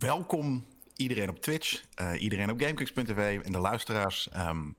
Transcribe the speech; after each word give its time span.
welkom 0.00 0.66
iedereen 0.96 1.28
op 1.28 1.40
Twitch, 1.40 1.82
uh, 2.00 2.22
iedereen 2.22 2.50
op 2.50 2.60
GameKings.tv 2.60 3.40
en 3.44 3.52
de 3.52 3.58
luisteraars 3.58 4.28
um, 4.36 4.74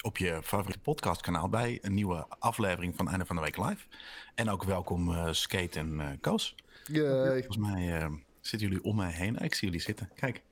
op 0.00 0.18
je 0.18 0.40
favoriete 0.42 0.80
podcastkanaal 0.80 1.48
bij 1.48 1.78
een 1.82 1.94
nieuwe 1.94 2.26
aflevering 2.38 2.96
van 2.96 3.08
Einde 3.08 3.24
van 3.24 3.36
de 3.36 3.42
Week 3.42 3.56
Live. 3.56 3.86
En 4.34 4.50
ook 4.50 4.64
welkom 4.64 5.08
uh, 5.08 5.28
Skate 5.30 5.78
en 5.78 5.94
uh, 5.94 6.06
Koos. 6.20 6.54
Yay. 6.84 7.42
Volgens 7.42 7.56
mij 7.56 8.10
zitten 8.40 8.68
jullie 8.68 8.84
om 8.84 8.96
mij 8.96 9.10
heen. 9.10 9.36
Ik 9.36 9.54
zie 9.54 9.66
jullie 9.68 9.82
zitten. 9.82 10.10
Kijk, 10.14 10.42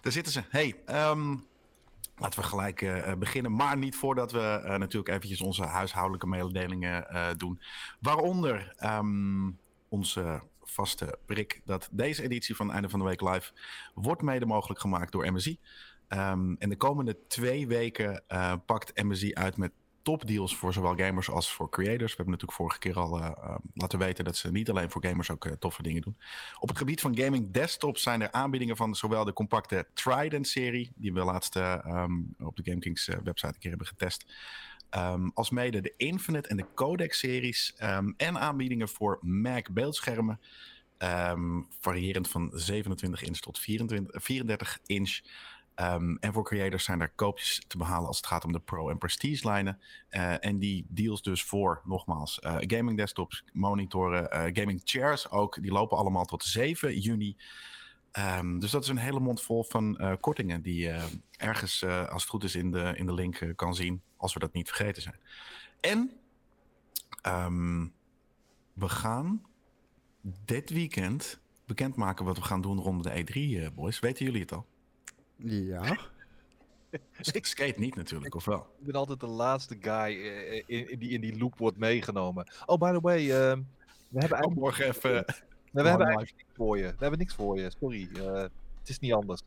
daar 0.00 0.12
zitten 0.12 0.32
ze. 0.32 0.42
Hey, 0.48 0.74
um, 1.10 1.46
Laten 2.16 2.40
we 2.40 2.46
gelijk 2.46 3.04
beginnen. 3.18 3.54
Maar 3.54 3.76
niet 3.76 3.96
voordat 3.96 4.32
we 4.32 4.60
natuurlijk 4.78 5.08
eventjes 5.08 5.40
onze 5.40 5.64
huishoudelijke 5.64 6.26
mededelingen 6.26 7.06
doen. 7.36 7.60
Waaronder 8.00 8.74
um, 8.84 9.58
onze 9.88 10.42
vaste 10.62 11.18
prik 11.26 11.60
dat 11.64 11.88
deze 11.90 12.22
editie 12.22 12.56
van 12.56 12.72
Einde 12.72 12.88
van 12.88 12.98
de 12.98 13.04
Week 13.04 13.20
Live 13.20 13.52
wordt 13.94 14.22
mede 14.22 14.46
mogelijk 14.46 14.80
gemaakt 14.80 15.12
door 15.12 15.32
MSI. 15.32 15.58
Um, 16.08 16.56
en 16.58 16.68
de 16.68 16.76
komende 16.76 17.18
twee 17.28 17.66
weken 17.66 18.24
pakt 18.66 19.02
MSI 19.02 19.34
uit 19.34 19.56
met 19.56 19.72
topdeals 20.02 20.56
voor 20.56 20.72
zowel 20.72 20.96
gamers 20.96 21.30
als 21.30 21.52
voor 21.52 21.70
creators. 21.70 22.10
We 22.10 22.16
hebben 22.16 22.30
natuurlijk 22.34 22.58
vorige 22.58 22.78
keer 22.78 22.98
al 22.98 23.18
uh, 23.18 23.30
uh, 23.38 23.54
laten 23.74 23.98
weten 23.98 24.24
dat 24.24 24.36
ze 24.36 24.50
niet 24.50 24.70
alleen 24.70 24.90
voor 24.90 25.04
gamers 25.04 25.30
ook 25.30 25.48
toffe 25.58 25.82
dingen 25.82 26.02
doen. 26.02 26.16
Op 26.58 26.68
het 26.68 26.78
gebied 26.78 27.00
van 27.00 27.18
gaming 27.18 27.52
desktops 27.52 28.02
zijn 28.02 28.22
er 28.22 28.32
aanbiedingen 28.32 28.76
van 28.76 28.94
zowel 28.94 29.24
de 29.24 29.32
compacte 29.32 29.86
Trident-serie, 29.94 30.92
die 30.96 31.12
we 31.12 31.24
laatst 31.24 31.56
um, 31.56 32.34
op 32.38 32.56
de 32.56 32.62
GameKings 32.64 33.06
website 33.06 33.46
een 33.46 33.58
keer 33.58 33.70
hebben 33.70 33.86
getest, 33.86 34.32
um, 34.96 35.30
als 35.34 35.50
mede 35.50 35.80
de 35.80 35.94
Infinite 35.96 36.48
en 36.48 36.56
de 36.56 36.66
Codex-series 36.74 37.74
um, 37.82 38.14
en 38.16 38.38
aanbiedingen 38.38 38.88
voor 38.88 39.18
Mac 39.20 39.70
beeldschermen. 39.70 40.40
variërend 41.80 42.28
van 42.28 42.50
27 42.54 43.22
inch 43.22 43.38
tot 43.38 43.58
24, 43.58 44.22
34 44.22 44.78
inch. 44.86 45.20
En 45.74 46.32
voor 46.32 46.44
creators 46.44 46.84
zijn 46.84 47.00
er 47.00 47.12
koopjes 47.14 47.62
te 47.66 47.78
behalen 47.78 48.06
als 48.06 48.16
het 48.16 48.26
gaat 48.26 48.44
om 48.44 48.52
de 48.52 48.60
Pro- 48.60 48.88
en 48.88 48.98
Prestige-lijnen. 48.98 49.80
Uh, 50.10 50.44
en 50.44 50.58
die 50.58 50.86
deals 50.88 51.22
dus 51.22 51.42
voor, 51.42 51.80
nogmaals, 51.84 52.40
uh, 52.44 52.56
gaming 52.58 52.96
desktops, 52.96 53.44
monitoren, 53.52 54.22
uh, 54.22 54.44
gaming 54.52 54.80
chairs 54.84 55.30
ook. 55.30 55.62
Die 55.62 55.72
lopen 55.72 55.98
allemaal 55.98 56.24
tot 56.24 56.44
7 56.44 56.98
juni. 56.98 57.36
Um, 58.18 58.58
dus 58.58 58.70
dat 58.70 58.82
is 58.82 58.88
een 58.88 58.96
hele 58.96 59.20
mond 59.20 59.42
vol 59.42 59.64
van 59.64 60.16
kortingen 60.20 60.62
die 60.62 60.82
je 60.82 61.04
ergens, 61.36 61.84
als 61.84 62.22
het 62.22 62.30
goed 62.30 62.44
is, 62.44 62.54
in 62.54 62.70
de, 62.70 62.92
in 62.96 63.06
de 63.06 63.14
link 63.14 63.52
kan 63.56 63.74
zien. 63.74 64.02
Als 64.16 64.34
we 64.34 64.40
dat 64.40 64.52
niet 64.52 64.68
vergeten 64.68 65.02
zijn. 65.02 65.16
En 65.80 66.12
um, 67.26 67.92
we 68.72 68.88
gaan 68.88 69.42
dit 70.44 70.70
weekend 70.70 71.40
bekendmaken 71.66 72.24
wat 72.24 72.36
we 72.36 72.42
gaan 72.42 72.60
doen 72.60 72.78
rond 72.78 73.02
de 73.02 73.24
E3, 73.70 73.74
boys. 73.74 74.00
Weten 74.00 74.24
jullie 74.24 74.40
het 74.40 74.52
al? 74.52 74.66
Ja. 75.36 75.98
Ik 77.32 77.46
skate 77.46 77.80
niet 77.80 77.94
natuurlijk, 77.94 78.34
of 78.34 78.44
wel? 78.44 78.66
Ik 78.78 78.86
ben 78.86 78.94
altijd 78.94 79.20
de 79.20 79.26
laatste 79.26 79.76
guy 79.80 80.14
uh, 80.14 80.62
in, 80.66 80.90
in, 80.90 80.98
die 80.98 81.10
in 81.10 81.20
die 81.20 81.38
loop 81.38 81.58
wordt 81.58 81.76
meegenomen. 81.76 82.52
Oh, 82.66 82.78
by 82.78 82.92
the 82.92 83.00
way, 83.00 83.22
uh, 83.22 83.28
we 83.28 84.18
hebben 84.18 84.38
eigenlijk... 84.38 84.46
Oh, 84.46 84.54
morgen 84.56 84.86
even... 84.86 85.24
We 85.72 85.88
hebben 85.88 86.06
eigenlijk 86.06 86.36
niks 86.36 86.56
voor 86.56 86.78
je. 86.78 86.82
We 86.82 86.96
hebben 86.98 87.18
niks 87.18 87.34
voor 87.34 87.58
je, 87.58 87.70
sorry. 87.80 88.08
Uh, 88.16 88.32
het 88.32 88.88
is 88.88 88.98
niet 88.98 89.12
anders. 89.12 89.42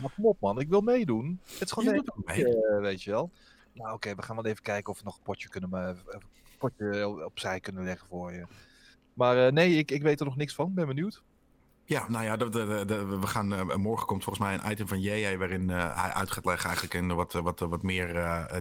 Maar 0.00 0.10
kom 0.14 0.26
op 0.26 0.40
man, 0.40 0.60
ik 0.60 0.68
wil 0.68 0.80
meedoen. 0.80 1.40
Het 1.44 1.62
is 1.62 1.72
gewoon 1.72 1.94
je 1.94 2.12
mee. 2.24 2.46
Uh, 2.46 2.80
weet 2.80 3.02
je 3.02 3.10
wel. 3.10 3.30
Nou 3.72 3.86
oké, 3.86 3.94
okay, 3.94 4.14
we 4.14 4.22
gaan 4.22 4.36
wel 4.36 4.44
even 4.44 4.62
kijken 4.62 4.92
of 4.92 4.98
we 4.98 5.04
nog 5.04 5.16
een 5.16 5.22
potje, 5.22 5.48
kunnen, 5.48 5.72
een 5.72 6.22
potje 6.58 7.24
opzij 7.24 7.60
kunnen 7.60 7.84
leggen 7.84 8.08
voor 8.08 8.32
je. 8.32 8.46
Maar 9.14 9.52
nee, 9.52 9.76
ik, 9.76 9.90
ik 9.90 10.02
weet 10.02 10.20
er 10.20 10.26
nog 10.26 10.36
niks 10.36 10.54
van. 10.54 10.74
Ben 10.74 10.86
benieuwd. 10.86 11.22
Ja, 11.88 12.08
nou 12.08 12.24
ja, 12.24 12.36
de, 12.36 12.48
de, 12.86 13.04
we 13.04 13.26
gaan, 13.26 13.52
uh, 13.52 13.74
morgen 13.74 14.06
komt 14.06 14.24
volgens 14.24 14.44
mij 14.44 14.54
een 14.54 14.70
item 14.70 14.88
van 14.88 15.00
JJ 15.00 15.38
waarin 15.38 15.68
uh, 15.68 16.02
hij 16.02 16.10
uit 16.10 16.30
gaat 16.30 16.44
leggen 16.44 16.66
eigenlijk 16.66 16.94
in 16.94 17.14
wat, 17.14 17.32
wat, 17.32 17.60
wat 17.60 17.82
meer 17.82 18.06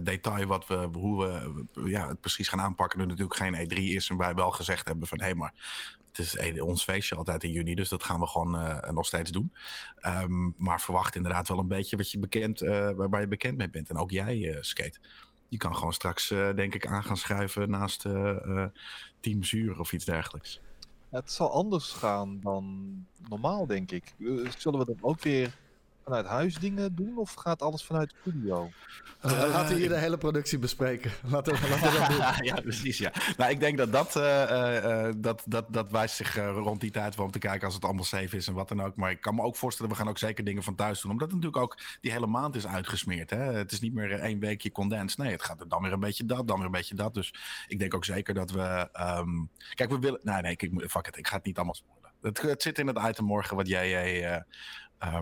detail 0.04 0.46
wat 0.46 0.68
we, 0.68 0.90
hoe 0.94 1.26
we 1.74 1.90
ja, 1.90 2.08
het 2.08 2.20
precies 2.20 2.48
gaan 2.48 2.62
aanpakken. 2.62 3.00
Nu 3.00 3.06
natuurlijk 3.06 3.36
geen 3.36 3.56
E3 3.56 3.76
is 3.76 4.10
en 4.10 4.18
wij 4.18 4.34
wel 4.34 4.52
gezegd 4.52 4.88
hebben 4.88 5.08
van 5.08 5.18
hé, 5.20 5.26
hey, 5.26 5.36
maar 5.36 5.54
het 6.12 6.18
is 6.18 6.62
ons 6.62 6.84
feestje 6.84 7.16
altijd 7.16 7.44
in 7.44 7.52
juni, 7.52 7.76
dus 7.76 7.90
dat 7.90 8.04
gaan 8.04 8.20
we 8.20 8.28
gewoon 8.28 8.82
nog 8.94 9.06
steeds 9.06 9.32
doen. 9.32 9.54
Um, 10.06 10.54
maar 10.58 10.82
verwacht 10.82 11.16
inderdaad 11.16 11.48
wel 11.48 11.60
een 11.60 11.68
beetje 11.68 11.98
wat 11.98 12.12
je 12.12 12.20
bekend, 12.20 12.60
waar 12.96 13.22
je 13.22 13.28
bekend 13.28 13.58
mee 13.58 13.70
bent. 13.70 13.90
En 13.90 13.98
ook 13.98 14.12
jij, 14.12 14.58
Skate. 14.62 15.00
Je 15.48 15.58
kan 15.58 15.76
gewoon 15.76 15.94
straks, 15.94 16.28
denk 16.56 16.76
ik, 16.76 16.88
aan 16.88 17.04
gaan 17.04 17.18
schuiven 17.18 17.70
naast 17.70 18.02
Team 19.20 19.44
Zuur 19.44 19.80
of 19.80 19.94
iets 19.94 20.06
dergelijks. 20.06 20.62
Het 21.10 21.32
zal 21.32 21.52
anders 21.52 21.92
gaan 21.92 22.40
dan 22.40 22.96
normaal, 23.30 23.68
denk 23.68 23.92
ik. 23.92 24.16
Zullen 24.58 24.80
we 24.80 24.86
dan 24.86 24.98
ook 25.02 25.22
weer 25.22 25.58
vanuit 26.08 26.26
huis 26.26 26.56
dingen 26.56 26.96
doen 26.96 27.18
of 27.18 27.34
gaat 27.34 27.62
alles 27.62 27.84
vanuit 27.84 28.10
de 28.10 28.16
studio? 28.22 28.72
Uh, 29.26 29.32
laten 29.32 29.74
we 29.74 29.80
hier 29.80 29.90
de 29.90 29.98
hele 29.98 30.18
productie 30.18 30.60
bespreken. 30.60 31.12
Laten 31.32 31.54
we, 31.54 31.70
laten 31.70 31.92
we 31.92 31.98
dat 31.98 32.10
doen. 32.10 32.46
ja, 32.56 32.62
precies. 32.62 32.98
Ja. 32.98 33.12
Nou, 33.38 33.52
ik 33.52 33.60
denk 33.60 33.78
dat 33.78 33.92
dat, 33.92 34.16
uh, 34.16 34.24
uh, 34.24 35.14
dat, 35.18 35.44
dat, 35.46 35.66
dat 35.70 35.92
wijst 35.92 36.16
zich 36.16 36.36
rond 36.36 36.82
die 36.82 36.92
tijd 36.92 37.20
om 37.20 37.32
te 37.32 37.40
kijken 37.40 37.66
als 37.66 37.74
het 37.74 37.84
allemaal 37.84 38.04
safe 38.04 38.36
is 38.36 38.48
en 38.48 38.54
wat 38.54 38.68
dan 38.68 38.82
ook. 38.82 38.96
Maar 38.96 39.12
ik 39.12 39.22
kan 39.22 39.36
me 39.36 39.42
ook 39.42 39.56
voorstellen, 39.56 39.92
we 39.92 39.98
gaan 39.98 40.10
ook 40.10 40.18
zeker 40.18 40.44
dingen 40.44 40.64
van 40.64 40.76
thuis 40.76 41.02
doen. 41.02 41.12
Omdat 41.12 41.32
het 41.32 41.36
natuurlijk 41.36 41.64
ook 41.64 41.78
die 42.02 42.12
hele 42.12 42.28
maand 42.28 42.56
is 42.56 42.68
uitgesmeerd. 42.68 43.30
Hè? 43.30 43.38
Het 43.38 43.72
is 43.72 43.80
niet 43.80 43.94
meer 43.94 44.12
één 44.12 44.40
weekje 44.40 44.72
condens. 44.72 45.16
Nee, 45.16 45.32
het 45.32 45.44
gaat 45.44 45.60
er 45.60 45.70
dan 45.70 45.82
weer 45.82 45.94
een 45.94 46.00
beetje 46.00 46.26
dat, 46.26 46.48
dan 46.48 46.58
weer 46.58 46.66
een 46.66 46.72
beetje 46.72 46.96
dat. 46.96 47.14
Dus 47.14 47.34
ik 47.68 47.80
denk 47.80 47.94
ook 47.94 48.06
zeker 48.06 48.34
dat 48.34 48.52
we... 48.52 48.90
Um... 49.20 49.50
Kijk, 49.74 49.90
we 49.90 50.00
willen... 50.00 50.20
Nee, 50.24 50.42
nee, 50.42 50.56
ik, 50.58 50.90
fuck 50.90 51.08
it. 51.08 51.18
Ik 51.18 51.28
ga 51.28 51.36
het 51.36 51.46
niet 51.46 51.56
allemaal 51.56 51.76
spoilen. 51.76 52.12
Het, 52.22 52.42
het 52.42 52.62
zit 52.62 52.80
in 52.80 52.88
het 52.88 53.00
item 53.08 53.26
morgen 53.26 53.56
wat 53.56 53.68
jij... 53.68 54.36
Um, 54.36 54.44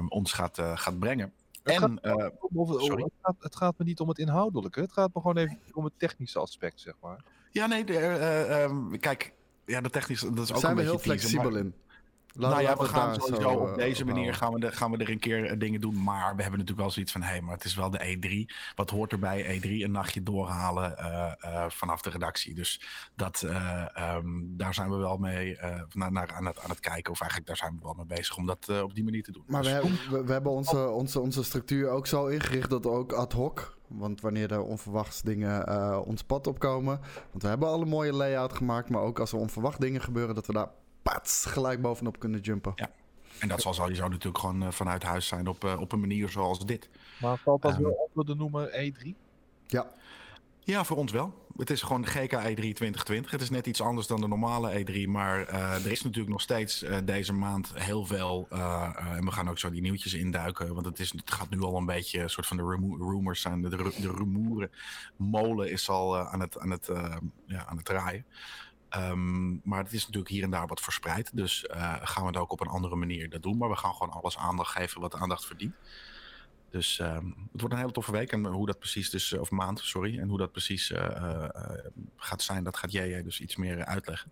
ons 0.07 0.33
gaat, 0.33 0.57
uh, 0.57 0.77
gaat 0.77 0.99
brengen. 0.99 1.33
Het, 1.63 1.73
en, 1.73 1.79
gaat, 1.79 2.17
uh, 2.17 2.27
over, 2.53 2.75
het, 2.75 3.11
gaat, 3.21 3.35
het, 3.39 3.55
gaat, 3.55 3.77
me 3.77 3.85
niet 3.85 3.99
om 3.99 4.07
het 4.07 4.17
inhoudelijke, 4.17 4.81
het 4.81 4.91
gaat 4.91 5.13
me 5.13 5.21
gewoon 5.21 5.37
even 5.37 5.57
om 5.73 5.83
het 5.83 5.93
technische 5.97 6.39
aspect, 6.39 6.79
zeg 6.79 6.93
maar. 7.01 7.23
Ja, 7.51 7.65
nee, 7.65 7.83
de, 7.83 7.93
uh, 7.93 8.61
um, 8.61 8.99
kijk, 8.99 9.33
ja, 9.65 9.81
de 9.81 9.89
technische, 9.89 10.33
dat 10.33 10.43
is 10.43 10.51
ook 10.51 10.59
Zijn 10.59 10.71
een 10.71 10.77
we 10.77 10.83
beetje 10.83 10.97
heel 10.97 11.15
flexibel 11.17 11.51
maar, 11.51 11.59
in. 11.59 11.73
Laat, 12.37 12.51
nou 12.51 12.63
ja, 12.63 12.77
we 12.77 12.85
gaan 12.85 13.15
sowieso 13.15 13.41
zo, 13.41 13.49
op 13.49 13.75
deze 13.75 14.05
manier 14.05 14.33
gaan 14.33 14.53
we, 14.53 14.59
de, 14.59 14.71
gaan 14.71 14.91
we 14.91 14.97
er 14.97 15.09
een 15.09 15.19
keer 15.19 15.51
uh, 15.51 15.59
dingen 15.59 15.81
doen. 15.81 16.03
Maar 16.03 16.35
we 16.35 16.41
hebben 16.41 16.59
natuurlijk 16.59 16.79
wel 16.79 16.91
zoiets 16.91 17.11
van... 17.11 17.21
hé, 17.21 17.27
hey, 17.27 17.41
maar 17.41 17.53
het 17.53 17.63
is 17.63 17.75
wel 17.75 17.89
de 17.89 18.17
E3. 18.17 18.55
Wat 18.75 18.89
hoort 18.89 19.11
er 19.11 19.19
bij 19.19 19.59
E3? 19.59 19.69
Een 19.69 19.91
nachtje 19.91 20.23
doorhalen 20.23 20.95
uh, 20.99 21.31
uh, 21.45 21.65
vanaf 21.69 22.01
de 22.01 22.09
redactie. 22.09 22.53
Dus 22.53 22.81
dat, 23.15 23.45
um, 24.17 24.53
daar 24.57 24.73
zijn 24.73 24.89
we 24.89 24.95
wel 24.95 25.17
mee 25.17 25.57
naar, 25.93 26.11
naar, 26.11 26.33
aan, 26.33 26.45
het, 26.45 26.59
aan 26.59 26.69
het 26.69 26.79
kijken. 26.79 27.11
Of 27.11 27.19
eigenlijk 27.19 27.49
daar 27.49 27.57
zijn 27.57 27.75
we 27.79 27.83
wel 27.83 27.93
mee 27.93 28.05
bezig 28.05 28.37
om 28.37 28.45
dat 28.45 28.81
op 28.83 28.95
die 28.95 29.03
manier 29.03 29.23
te 29.23 29.31
doen. 29.31 29.43
Maar 29.47 29.61
dus, 29.61 29.71
we, 29.71 29.77
hebben, 29.77 29.99
we, 30.09 30.23
we, 30.23 30.31
hebben 30.31 30.51
onze, 30.51 30.89
onze, 30.89 31.19
onze 31.19 31.43
structuur 31.43 31.89
ook 31.89 32.07
zo 32.07 32.27
ingericht 32.27 32.69
dat 32.69 32.85
ook 32.85 33.11
ad 33.11 33.33
hoc... 33.33 33.73
Want 33.87 34.21
wanneer 34.21 34.51
er 34.51 34.61
onverwachts 34.61 35.21
dingen 35.21 35.69
uh, 35.69 35.99
ons 36.05 36.23
pad 36.23 36.47
opkomen. 36.47 36.99
Want 37.31 37.43
we 37.43 37.47
hebben 37.47 37.67
al 37.67 37.81
een 37.81 37.87
mooie 37.87 38.13
layout 38.13 38.53
gemaakt. 38.53 38.89
Maar 38.89 39.01
ook 39.01 39.19
als 39.19 39.31
er 39.31 39.37
onverwacht 39.37 39.81
dingen 39.81 40.01
gebeuren, 40.01 40.35
dat 40.35 40.45
we 40.45 40.53
daar 40.53 40.69
pats 41.13 41.45
gelijk 41.45 41.81
bovenop 41.81 42.19
kunnen 42.19 42.39
jumpen. 42.39 42.71
Ja. 42.75 42.89
En 43.39 43.47
dat 43.47 43.61
zal 43.61 43.73
sowieso 43.73 44.07
natuurlijk 44.07 44.37
gewoon 44.37 44.63
uh, 44.63 44.71
vanuit 44.71 45.03
huis 45.03 45.27
zijn 45.27 45.47
op, 45.47 45.63
uh, 45.63 45.79
op 45.79 45.91
een 45.91 45.99
manier 45.99 46.29
zoals 46.29 46.65
dit. 46.65 46.89
Maar 47.21 47.37
valt 47.37 47.61
dat 47.61 47.77
um, 47.77 47.83
wel 47.83 48.09
onder 48.09 48.25
de 48.25 48.35
noemer 48.35 48.93
E3? 48.93 49.09
Ja. 49.67 49.91
Ja, 50.59 50.83
voor 50.83 50.97
ons 50.97 51.11
wel. 51.11 51.47
Het 51.57 51.69
is 51.69 51.81
gewoon 51.81 52.01
de 52.01 52.07
GK 52.07 52.31
E3 52.31 52.53
2020. 52.53 53.31
Het 53.31 53.41
is 53.41 53.49
net 53.49 53.67
iets 53.67 53.81
anders 53.81 54.07
dan 54.07 54.21
de 54.21 54.27
normale 54.27 54.85
E3. 54.85 55.09
Maar 55.09 55.53
uh, 55.53 55.85
er 55.85 55.91
is 55.91 56.01
natuurlijk 56.01 56.31
nog 56.31 56.41
steeds 56.41 56.83
uh, 56.83 56.97
deze 57.03 57.33
maand 57.33 57.71
heel 57.73 58.05
veel. 58.05 58.47
Uh, 58.53 58.89
en 59.15 59.25
we 59.25 59.31
gaan 59.31 59.49
ook 59.49 59.59
zo 59.59 59.69
die 59.69 59.81
nieuwtjes 59.81 60.13
induiken. 60.13 60.73
Want 60.73 60.85
het, 60.85 60.99
is, 60.99 61.11
het 61.11 61.31
gaat 61.31 61.49
nu 61.49 61.61
al 61.61 61.77
een 61.77 61.85
beetje 61.85 62.21
een 62.21 62.29
soort 62.29 62.47
van 62.47 62.57
de 62.57 62.63
rumors. 62.99 63.43
De, 63.43 63.59
de, 63.59 63.93
de 64.01 64.11
rumoeren 64.11 64.71
molen 65.15 65.71
is 65.71 65.89
al 65.89 66.17
aan, 66.17 66.39
het, 66.39 66.59
aan, 66.59 66.69
het, 66.69 66.89
ja, 67.45 67.65
aan 67.65 67.77
het 67.77 67.85
draaien. 67.85 68.25
Um, 68.97 69.61
maar 69.63 69.83
het 69.83 69.93
is 69.93 70.05
natuurlijk 70.05 70.31
hier 70.31 70.43
en 70.43 70.49
daar 70.49 70.67
wat 70.67 70.81
verspreid. 70.81 71.29
Dus 71.33 71.65
uh, 71.71 71.95
gaan 72.01 72.23
we 72.23 72.29
het 72.29 72.37
ook 72.37 72.51
op 72.51 72.61
een 72.61 72.67
andere 72.67 72.95
manier 72.95 73.29
dat 73.29 73.43
doen. 73.43 73.57
Maar 73.57 73.69
we 73.69 73.75
gaan 73.75 73.93
gewoon 73.93 74.13
alles 74.13 74.37
aandacht 74.37 74.71
geven 74.71 75.01
wat 75.01 75.15
aandacht 75.15 75.45
verdient. 75.45 75.75
Dus 76.69 76.99
um, 76.99 77.35
het 77.51 77.61
wordt 77.61 77.73
een 77.73 77.79
hele 77.79 77.91
toffe 77.91 78.11
week. 78.11 78.31
En 78.31 78.45
hoe 78.45 78.65
dat 78.65 78.79
precies 78.79 79.09
dus, 79.09 79.33
of 79.33 79.51
maand, 79.51 79.79
sorry. 79.79 80.19
En 80.19 80.29
hoe 80.29 80.37
dat 80.37 80.51
precies 80.51 80.91
uh, 80.91 81.45
gaat 82.17 82.41
zijn, 82.41 82.63
dat 82.63 82.77
gaat 82.77 82.91
jij 82.91 83.23
dus 83.23 83.41
iets 83.41 83.55
meer 83.55 83.85
uitleggen. 83.85 84.31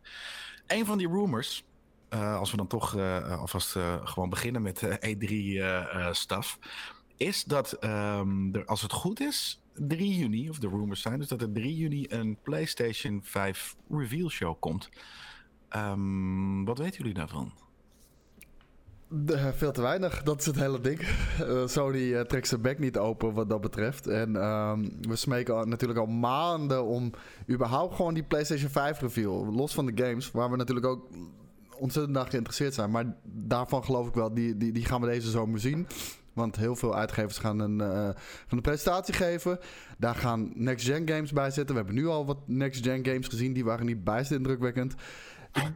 Een 0.67 0.85
van 0.85 0.97
die 0.97 1.07
rumors, 1.07 1.63
als 2.09 2.51
we 2.51 2.57
dan 2.57 2.67
toch 2.67 2.97
alvast 2.97 3.71
gewoon 4.03 4.29
beginnen 4.29 4.61
met 4.61 4.83
E3-staf. 4.83 6.57
is 7.17 7.43
dat 7.43 7.83
um, 7.83 8.55
er, 8.55 8.65
als 8.65 8.81
het 8.81 8.91
goed 8.91 9.19
is, 9.19 9.62
3 9.73 10.15
juni, 10.15 10.49
of 10.49 10.59
de 10.59 10.67
rumors 10.67 11.01
zijn, 11.01 11.19
dus 11.19 11.27
dat 11.27 11.41
er 11.41 11.51
3 11.51 11.75
juni 11.75 12.05
een 12.09 12.37
PlayStation 12.43 13.19
5 13.23 13.75
reveal 13.89 14.29
show 14.29 14.59
komt. 14.59 14.89
Um, 15.75 16.65
wat 16.65 16.77
weten 16.77 16.97
jullie 16.97 17.13
daarvan? 17.13 17.51
De, 19.07 19.53
veel 19.53 19.71
te 19.71 19.81
weinig, 19.81 20.23
dat 20.23 20.39
is 20.39 20.45
het 20.45 20.55
hele 20.55 20.79
ding. 20.79 20.99
Uh, 21.41 21.67
Sony 21.67 21.97
uh, 21.97 22.21
trekt 22.21 22.47
zijn 22.47 22.61
bek 22.61 22.79
niet 22.79 22.97
open 22.97 23.33
wat 23.33 23.49
dat 23.49 23.61
betreft. 23.61 24.07
En 24.07 24.35
um, 24.35 24.97
we 25.01 25.15
smeken 25.15 25.69
natuurlijk 25.69 25.99
al 25.99 26.05
maanden 26.05 26.85
om 26.85 27.11
überhaupt 27.49 27.95
gewoon 27.95 28.13
die 28.13 28.23
PlayStation 28.23 28.69
5 28.69 28.99
reveal. 28.99 29.53
Los 29.53 29.73
van 29.73 29.85
de 29.85 30.03
games, 30.03 30.31
waar 30.31 30.49
we 30.51 30.57
natuurlijk 30.57 30.85
ook 30.87 31.07
ontzettend 31.77 32.15
naar 32.15 32.27
geïnteresseerd 32.27 32.73
zijn. 32.73 32.91
Maar 32.91 33.15
daarvan 33.23 33.83
geloof 33.83 34.07
ik 34.07 34.13
wel, 34.13 34.33
die, 34.33 34.57
die, 34.57 34.71
die 34.71 34.85
gaan 34.85 35.01
we 35.01 35.07
deze 35.07 35.29
zomer 35.29 35.59
zien. 35.59 35.87
Want 36.33 36.55
heel 36.55 36.75
veel 36.75 36.95
uitgevers 36.95 37.37
gaan 37.37 37.59
een, 37.59 37.79
uh, 37.79 37.87
gaan 37.87 38.15
een 38.47 38.61
presentatie 38.61 39.13
geven. 39.13 39.59
Daar 39.97 40.15
gaan 40.15 40.51
next-gen 40.55 41.07
games 41.07 41.31
bij 41.31 41.51
zitten. 41.51 41.75
We 41.75 41.81
hebben 41.81 42.01
nu 42.01 42.07
al 42.07 42.25
wat 42.25 42.37
next-gen 42.45 43.05
games 43.05 43.27
gezien. 43.27 43.53
Die 43.53 43.65
waren 43.65 43.85
niet 43.85 44.03
bijst 44.03 44.31
indrukwekkend. 44.31 44.95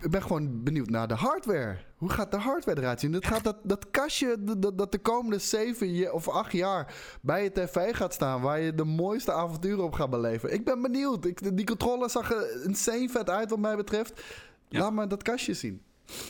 Ik 0.01 0.11
ben 0.11 0.21
gewoon 0.21 0.63
benieuwd 0.63 0.89
naar 0.89 1.07
de 1.07 1.13
hardware. 1.13 1.77
Hoe 1.97 2.09
gaat 2.09 2.31
de 2.31 2.37
hardware 2.37 2.79
eruit 2.81 2.99
zien? 2.99 3.11
Dat, 3.11 3.25
gaat 3.25 3.43
dat, 3.43 3.57
dat 3.63 3.91
kastje 3.91 4.35
dat, 4.39 4.77
dat 4.77 4.91
de 4.91 4.97
komende 4.97 5.39
zeven 5.39 6.13
of 6.13 6.29
acht 6.29 6.51
jaar 6.51 6.93
bij 7.21 7.43
je 7.43 7.51
tv 7.51 7.95
gaat 7.95 8.13
staan... 8.13 8.41
waar 8.41 8.59
je 8.59 8.75
de 8.75 8.83
mooiste 8.83 9.31
avonturen 9.31 9.83
op 9.83 9.93
gaat 9.93 10.09
beleven. 10.09 10.53
Ik 10.53 10.65
ben 10.65 10.81
benieuwd. 10.81 11.25
Ik, 11.25 11.57
die 11.57 11.65
controller 11.65 12.09
zag 12.09 12.31
er 12.31 12.63
insane 12.63 13.09
vet 13.09 13.29
uit 13.29 13.49
wat 13.49 13.59
mij 13.59 13.75
betreft. 13.75 14.21
Laat 14.69 14.93
me 14.93 15.07
dat 15.07 15.23
kastje 15.23 15.53
zien. 15.53 15.81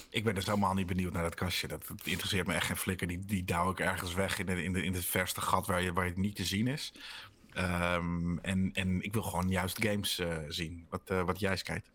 Ik 0.09 0.23
ben 0.23 0.35
dus 0.35 0.45
helemaal 0.45 0.73
niet 0.73 0.87
benieuwd 0.87 1.13
naar 1.13 1.23
dat 1.23 1.35
kastje. 1.35 1.67
Dat, 1.67 1.83
interesseert 2.03 2.47
me 2.47 2.53
echt 2.53 2.65
geen 2.65 2.77
flikker. 2.77 3.07
Die, 3.07 3.25
die 3.25 3.43
ik 3.69 3.79
ergens 3.79 4.13
weg 4.13 4.39
in, 4.39 4.47
in, 4.47 4.75
in 4.75 4.93
het 4.93 5.05
verste 5.05 5.41
gat 5.41 5.67
waar, 5.67 5.81
je, 5.81 5.93
waar 5.93 6.05
het 6.05 6.17
niet 6.17 6.35
te 6.35 6.45
zien 6.45 6.67
is. 6.67 6.93
Um, 7.57 8.39
en, 8.39 8.69
en 8.73 9.01
ik 9.01 9.13
wil 9.13 9.23
gewoon 9.23 9.49
juist 9.49 9.85
games 9.85 10.19
uh, 10.19 10.37
zien. 10.47 10.85
Wat, 10.89 11.01
uh, 11.07 11.23
wat 11.23 11.39
jij 11.39 11.57
kijkt. 11.57 11.91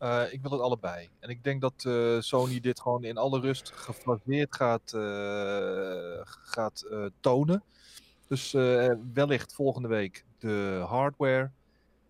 Uh, 0.00 0.32
ik 0.32 0.42
wil 0.42 0.50
het 0.50 0.60
allebei. 0.60 1.08
En 1.20 1.28
ik 1.28 1.44
denk 1.44 1.60
dat 1.60 1.74
Sony 2.24 2.60
dit 2.60 2.80
gewoon 2.80 3.04
in 3.04 3.16
alle 3.16 3.40
rust 3.40 3.72
gefaseerd 3.74 4.54
gaat, 4.54 4.90
gaat 6.42 6.86
tonen. 7.20 7.62
Dus 8.28 8.52
wellicht 9.12 9.54
volgende 9.54 9.88
week 9.88 10.24
de 10.38 10.84
hardware. 10.88 11.50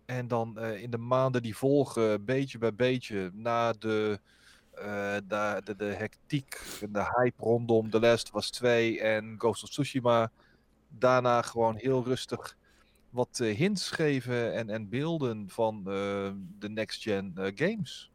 En 0.05 0.27
dan 0.27 0.59
in 0.59 0.91
de 0.91 0.97
maanden 0.97 1.41
die 1.41 1.57
volgen, 1.57 2.25
beetje 2.25 2.57
bij 2.57 2.75
beetje, 2.75 3.31
na 3.33 3.73
de, 3.73 4.19
de, 5.27 5.61
de, 5.63 5.75
de 5.75 5.85
hectiek 5.85 6.61
en 6.81 6.91
de 6.91 7.13
hype 7.15 7.43
rondom 7.43 7.89
The 7.89 7.99
Last 7.99 8.31
of 8.33 8.41
Us 8.41 8.49
2 8.49 9.01
en 9.01 9.35
Ghost 9.37 9.63
of 9.63 9.69
Tsushima. 9.69 10.31
Daarna 10.87 11.41
gewoon 11.41 11.75
heel 11.75 12.03
rustig 12.03 12.57
wat 13.09 13.39
uh, 13.41 13.55
hints 13.55 13.91
geven 13.91 14.53
en, 14.53 14.69
en 14.69 14.89
beelden 14.89 15.49
van 15.49 15.77
uh, 15.77 15.85
de 16.59 16.69
next-gen 16.69 17.33
games. 17.55 18.11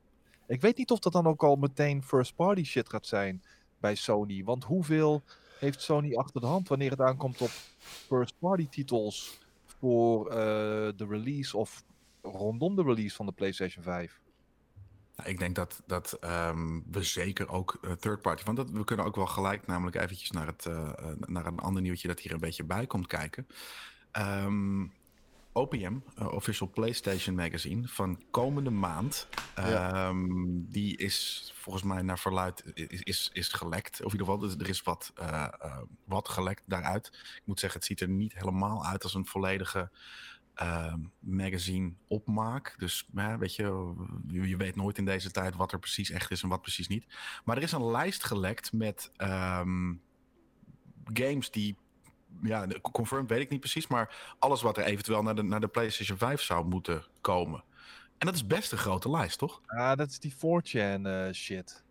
Ik 0.46 0.60
weet 0.60 0.76
niet 0.76 0.90
of 0.90 0.98
dat 0.98 1.12
dan 1.12 1.26
ook 1.26 1.42
al 1.42 1.56
meteen 1.56 2.02
first-party 2.02 2.64
shit 2.64 2.88
gaat 2.88 3.06
zijn 3.06 3.42
bij 3.78 3.94
Sony. 3.94 4.44
Want 4.44 4.64
hoeveel 4.64 5.22
heeft 5.58 5.82
Sony 5.82 6.14
achter 6.14 6.40
de 6.40 6.46
hand 6.46 6.68
wanneer 6.68 6.90
het 6.90 7.00
aankomt 7.00 7.40
op 7.40 7.50
first-party 7.78 8.68
titels 8.68 9.38
voor 9.64 10.30
de 10.96 11.06
release 11.08 11.56
of 11.56 11.84
rondom 12.22 12.76
de 12.76 12.82
release 12.82 13.16
van 13.16 13.26
de 13.26 13.32
PlayStation 13.32 13.84
5? 13.84 14.20
Nou, 15.16 15.30
ik 15.30 15.38
denk 15.38 15.54
dat, 15.54 15.82
dat 15.86 16.18
um, 16.24 16.84
we 16.90 17.02
zeker 17.02 17.48
ook 17.48 17.78
uh, 17.82 17.92
third 17.92 18.22
party. 18.22 18.44
Want 18.44 18.56
dat, 18.56 18.70
we 18.70 18.84
kunnen 18.84 19.06
ook 19.06 19.16
wel 19.16 19.26
gelijk 19.26 19.66
namelijk 19.66 19.96
eventjes 19.96 20.30
naar, 20.30 20.46
het, 20.46 20.64
uh, 20.64 20.90
naar 21.26 21.46
een 21.46 21.58
ander 21.58 21.82
nieuwtje 21.82 22.08
dat 22.08 22.20
hier 22.20 22.32
een 22.32 22.40
beetje 22.40 22.64
bij 22.64 22.86
komt 22.86 23.06
kijken. 23.06 23.46
Um, 24.12 24.92
OPM, 25.52 25.96
uh, 26.18 26.32
Official 26.32 26.70
PlayStation 26.70 27.34
Magazine, 27.34 27.88
van 27.88 28.22
komende 28.30 28.70
maand. 28.70 29.28
Ja. 29.56 30.08
Um, 30.08 30.66
die 30.70 30.96
is 30.96 31.50
volgens 31.54 31.84
mij 31.84 32.02
naar 32.02 32.18
verluid 32.18 32.64
is, 32.74 33.00
is, 33.00 33.30
is 33.32 33.48
gelekt. 33.48 34.04
Of 34.04 34.12
in 34.12 34.18
ieder 34.18 34.34
geval, 34.34 34.58
er 34.60 34.68
is 34.68 34.82
wat, 34.82 35.12
wat 36.04 36.28
gelekt 36.28 36.62
daaruit. 36.66 37.06
Ik 37.12 37.42
moet 37.44 37.60
zeggen, 37.60 37.78
het 37.78 37.88
ziet 37.88 38.00
er 38.00 38.08
niet 38.08 38.34
helemaal 38.34 38.86
uit 38.86 39.02
als 39.02 39.14
een 39.14 39.26
volledige 39.26 39.90
magazine 41.18 41.92
opmaak. 42.08 42.74
Dus 42.78 43.08
weet 43.38 43.54
je, 43.54 43.94
je 44.28 44.56
weet 44.56 44.76
nooit 44.76 44.98
in 44.98 45.04
deze 45.04 45.30
tijd 45.30 45.56
wat 45.56 45.72
er 45.72 45.78
precies 45.78 46.10
echt 46.10 46.30
is 46.30 46.42
en 46.42 46.48
wat 46.48 46.62
precies 46.62 46.88
niet. 46.88 47.06
Maar 47.44 47.56
er 47.56 47.62
is 47.62 47.72
een 47.72 47.90
lijst 47.90 48.24
gelekt 48.24 48.72
met 48.72 49.12
um, 49.16 50.02
games 51.12 51.50
die 51.50 51.76
ja, 52.42 52.66
confirmed 52.92 53.30
weet 53.30 53.40
ik 53.40 53.50
niet 53.50 53.60
precies, 53.60 53.86
maar 53.86 54.34
alles 54.38 54.62
wat 54.62 54.76
er 54.76 54.84
eventueel 54.84 55.22
naar 55.22 55.34
de, 55.34 55.42
naar 55.42 55.60
de 55.60 55.68
PlayStation 55.68 56.18
5 56.18 56.40
zou 56.40 56.64
moeten 56.64 57.04
komen. 57.20 57.64
En 58.18 58.26
dat 58.26 58.34
is 58.34 58.46
best 58.46 58.72
een 58.72 58.78
grote 58.78 59.10
lijst, 59.10 59.38
toch? 59.38 59.60
Ja, 59.66 59.94
dat 59.94 60.10
is 60.10 60.18
die 60.18 60.34
4chan 60.34 61.00
uh, 61.00 61.32
shit. 61.32 61.84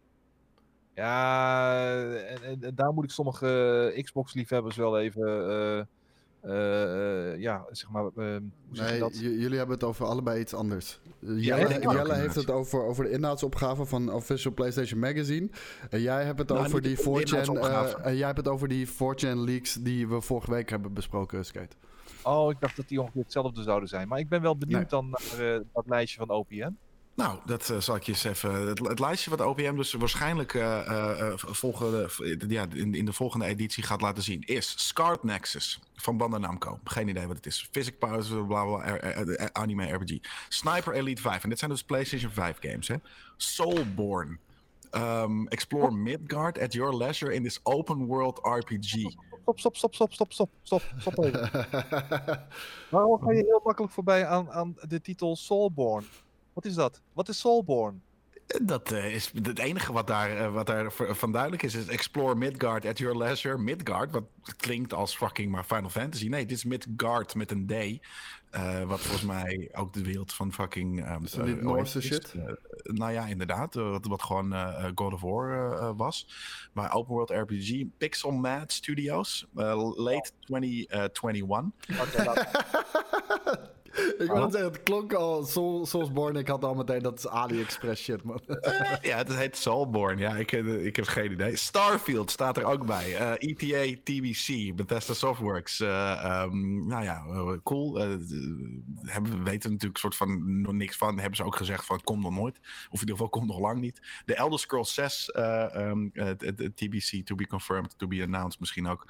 Ja, 0.95 1.85
en, 2.23 2.71
daar 2.75 2.93
moet 2.93 3.03
ik 3.03 3.09
sommige 3.09 3.99
Xbox-liefhebbers 4.01 4.75
wel 4.75 4.99
even 4.99 5.49
uh, 5.49 5.77
uh, 5.77 5.83
ja, 7.37 7.65
zeg 7.71 7.89
maar. 7.89 8.03
Uh, 8.03 8.37
nee, 8.69 9.09
jullie 9.19 9.57
hebben 9.57 9.75
het 9.75 9.83
over 9.83 10.05
allebei 10.05 10.39
iets 10.39 10.53
anders. 10.53 10.99
Jelle, 11.19 11.69
ja, 11.69 11.93
Jelle 11.93 12.13
heeft 12.13 12.35
het 12.35 12.49
over, 12.49 12.83
over 12.83 13.03
de 13.03 13.09
inhoudsopgave 13.09 13.85
van 13.85 14.13
Official 14.13 14.53
PlayStation 14.53 14.99
Magazine. 14.99 15.49
En 15.89 16.01
jij 16.01 16.23
hebt 16.23 16.39
het 16.39 16.47
nou, 16.47 16.65
over 16.65 16.81
die 16.81 16.97
4chan. 16.97 17.53
Uh, 17.53 18.05
en 18.05 18.15
jij 18.15 18.25
hebt 18.25 18.37
het 18.37 18.47
over 18.47 18.67
die 18.67 18.87
4chan 18.87 19.35
leaks 19.35 19.73
die 19.73 20.07
we 20.07 20.21
vorige 20.21 20.51
week 20.51 20.69
hebben 20.69 20.93
besproken, 20.93 21.45
Skate. 21.45 21.75
Oh, 22.23 22.51
ik 22.51 22.59
dacht 22.59 22.75
dat 22.75 22.87
die 22.87 23.01
ongeveer 23.01 23.21
hetzelfde 23.21 23.63
zouden 23.63 23.89
zijn. 23.89 24.07
Maar 24.07 24.19
ik 24.19 24.29
ben 24.29 24.41
wel 24.41 24.57
benieuwd 24.57 24.79
nee. 24.79 24.89
dan 24.89 25.09
naar 25.09 25.61
dat 25.73 25.87
lijstje 25.87 26.17
van 26.17 26.29
OPM. 26.29 26.71
Nou, 27.15 27.39
dat 27.45 27.69
uh, 27.69 27.79
zal 27.79 27.95
ik 27.95 28.03
je 28.03 28.11
eens 28.11 28.23
even. 28.23 28.67
Het, 28.67 28.79
het, 28.79 28.99
lijstje 28.99 29.29
wat 29.29 29.41
OPM 29.41 29.75
dus 29.75 29.93
waarschijnlijk 29.93 30.53
uh, 30.53 30.63
uh, 30.87 31.33
volgende, 31.35 32.09
ja, 32.47 32.65
in, 32.73 32.95
in, 32.95 33.05
de 33.05 33.13
volgende 33.13 33.45
editie 33.45 33.83
gaat 33.83 34.01
laten 34.01 34.23
zien 34.23 34.41
is 34.41 34.73
Scarred 34.87 35.23
Nexus 35.23 35.79
van 35.95 36.17
Bandai 36.17 36.41
Namco. 36.41 36.79
Geen 36.83 37.07
idee 37.07 37.27
wat 37.27 37.35
het 37.35 37.45
is. 37.45 37.67
Physic 37.71 37.99
Powers, 37.99 38.27
bla 38.27 38.65
bla, 38.65 38.99
anime 39.51 39.91
RPG. 39.91 40.17
Sniper 40.49 40.93
Elite 40.93 41.21
5. 41.21 41.43
En 41.43 41.49
dit 41.49 41.59
zijn 41.59 41.71
dus 41.71 41.83
PlayStation 41.83 42.31
5 42.31 42.57
games. 42.59 42.87
Hè? 42.87 42.95
Soulborn. 43.37 44.39
Um, 44.91 45.47
explore 45.47 45.91
Midgard 45.91 46.59
at 46.59 46.73
your 46.73 46.95
leisure 46.95 47.33
in 47.33 47.43
this 47.43 47.59
open 47.63 48.05
world 48.05 48.39
RPG. 48.43 49.11
Stop, 49.41 49.59
stop, 49.59 49.75
stop, 49.75 49.95
stop, 49.95 50.13
stop, 50.13 50.33
stop, 50.33 50.49
stop, 50.63 50.81
stop 50.97 51.23
even. 51.23 51.49
Waarom 52.91 53.21
ga 53.21 53.31
je 53.31 53.43
heel 53.45 53.61
makkelijk 53.63 53.93
voorbij 53.93 54.25
aan, 54.25 54.51
aan 54.51 54.75
de 54.87 55.01
titel 55.01 55.35
Soulborn? 55.35 56.05
Wat 56.53 56.65
is 56.65 56.73
dat? 56.73 57.01
Wat 57.13 57.29
is 57.29 57.39
Soulborn? 57.39 58.01
Dat 58.61 58.91
uh, 58.91 59.13
is 59.13 59.31
het 59.43 59.59
enige 59.59 59.93
wat 59.93 60.07
daar, 60.07 60.37
uh, 60.37 60.53
wat 60.53 60.65
daar 60.65 60.91
van 60.91 61.31
duidelijk 61.31 61.63
is, 61.63 61.75
is 61.75 61.87
Explore 61.87 62.35
Midgard 62.35 62.85
at 62.85 62.97
your 62.97 63.17
leisure. 63.17 63.57
Midgard, 63.57 64.11
wat 64.11 64.23
klinkt 64.57 64.93
als 64.93 65.17
fucking 65.17 65.51
maar 65.51 65.63
Final 65.63 65.89
Fantasy. 65.89 66.27
Nee, 66.27 66.45
dit 66.45 66.57
is 66.57 66.63
Midgard 66.63 67.35
met 67.35 67.51
een 67.51 67.65
D. 67.67 67.71
Uh, 67.71 68.83
wat 68.83 68.99
volgens 68.99 69.23
mij 69.23 69.69
ook 69.71 69.93
de 69.93 70.03
wereld 70.03 70.33
van 70.33 70.53
fucking... 70.53 71.09
Um, 71.35 71.63
Noorse 71.63 72.01
shit? 72.01 72.33
nou 72.83 73.11
ja, 73.11 73.25
inderdaad. 73.25 73.73
wat, 73.73 74.05
wat 74.05 74.23
gewoon 74.23 74.53
God 74.95 75.13
of 75.13 75.21
War 75.21 75.95
was. 75.95 76.27
Maar 76.73 76.93
Open 76.93 77.13
World 77.13 77.29
RPG, 77.29 77.83
Pixel 77.97 78.31
Mad 78.31 78.71
Studios, 78.71 79.47
late 79.53 80.31
2021. 80.39 81.71
Okay, 81.99 82.45
ik 84.23 84.31
wil 84.31 84.51
zeggen, 84.51 84.71
het 84.71 84.83
klonk 84.83 85.13
al 85.13 85.43
Soul, 85.43 85.85
Soulsborne. 85.85 86.39
Ik 86.39 86.47
had 86.47 86.63
al 86.63 86.73
meteen, 86.73 87.01
dat 87.01 87.17
is 87.17 87.27
AliExpress 87.27 88.03
shit, 88.03 88.23
man. 88.23 88.41
ja, 89.01 89.17
het 89.17 89.35
heet 89.35 89.57
Soulborne. 89.57 90.21
Ja, 90.21 90.35
ik, 90.35 90.51
ik 90.51 90.95
heb 90.95 91.05
geen 91.05 91.31
idee. 91.31 91.55
Starfield 91.55 92.31
staat 92.31 92.57
er 92.57 92.65
ook 92.65 92.85
bij. 92.85 93.09
Uh, 93.09 93.31
ETA 93.37 93.99
TBC, 94.03 94.75
Bethesda 94.75 95.13
Softworks. 95.13 95.79
Uh, 95.79 96.43
um, 96.45 96.87
nou 96.87 97.03
ja, 97.03 97.23
cool. 97.63 97.97
Uh, 97.97 98.15
hebben, 99.01 99.37
we 99.37 99.43
weten 99.43 99.71
natuurlijk 99.71 99.99
soort 99.99 100.15
van 100.15 100.61
nog 100.61 100.73
niks 100.73 100.97
van. 100.97 101.19
Hebben 101.19 101.35
ze 101.35 101.43
ook 101.43 101.55
gezegd 101.55 101.85
van, 101.85 101.95
het 101.95 102.05
komt 102.05 102.23
nog 102.23 102.33
nooit. 102.33 102.57
Of 102.59 102.93
in 102.93 102.99
ieder 102.99 103.15
geval, 103.15 103.29
komt 103.29 103.47
nog 103.47 103.59
lang 103.59 103.79
niet. 103.79 104.01
De 104.25 104.35
Elder 104.35 104.59
Scrolls 104.59 104.93
6 104.93 105.31
um, 105.35 106.11
TBC, 106.75 107.25
to 107.25 107.35
be 107.35 107.47
confirmed, 107.47 107.97
to 107.97 108.07
be 108.07 108.23
announced 108.23 108.59
misschien 108.59 108.87
ook. 108.87 109.05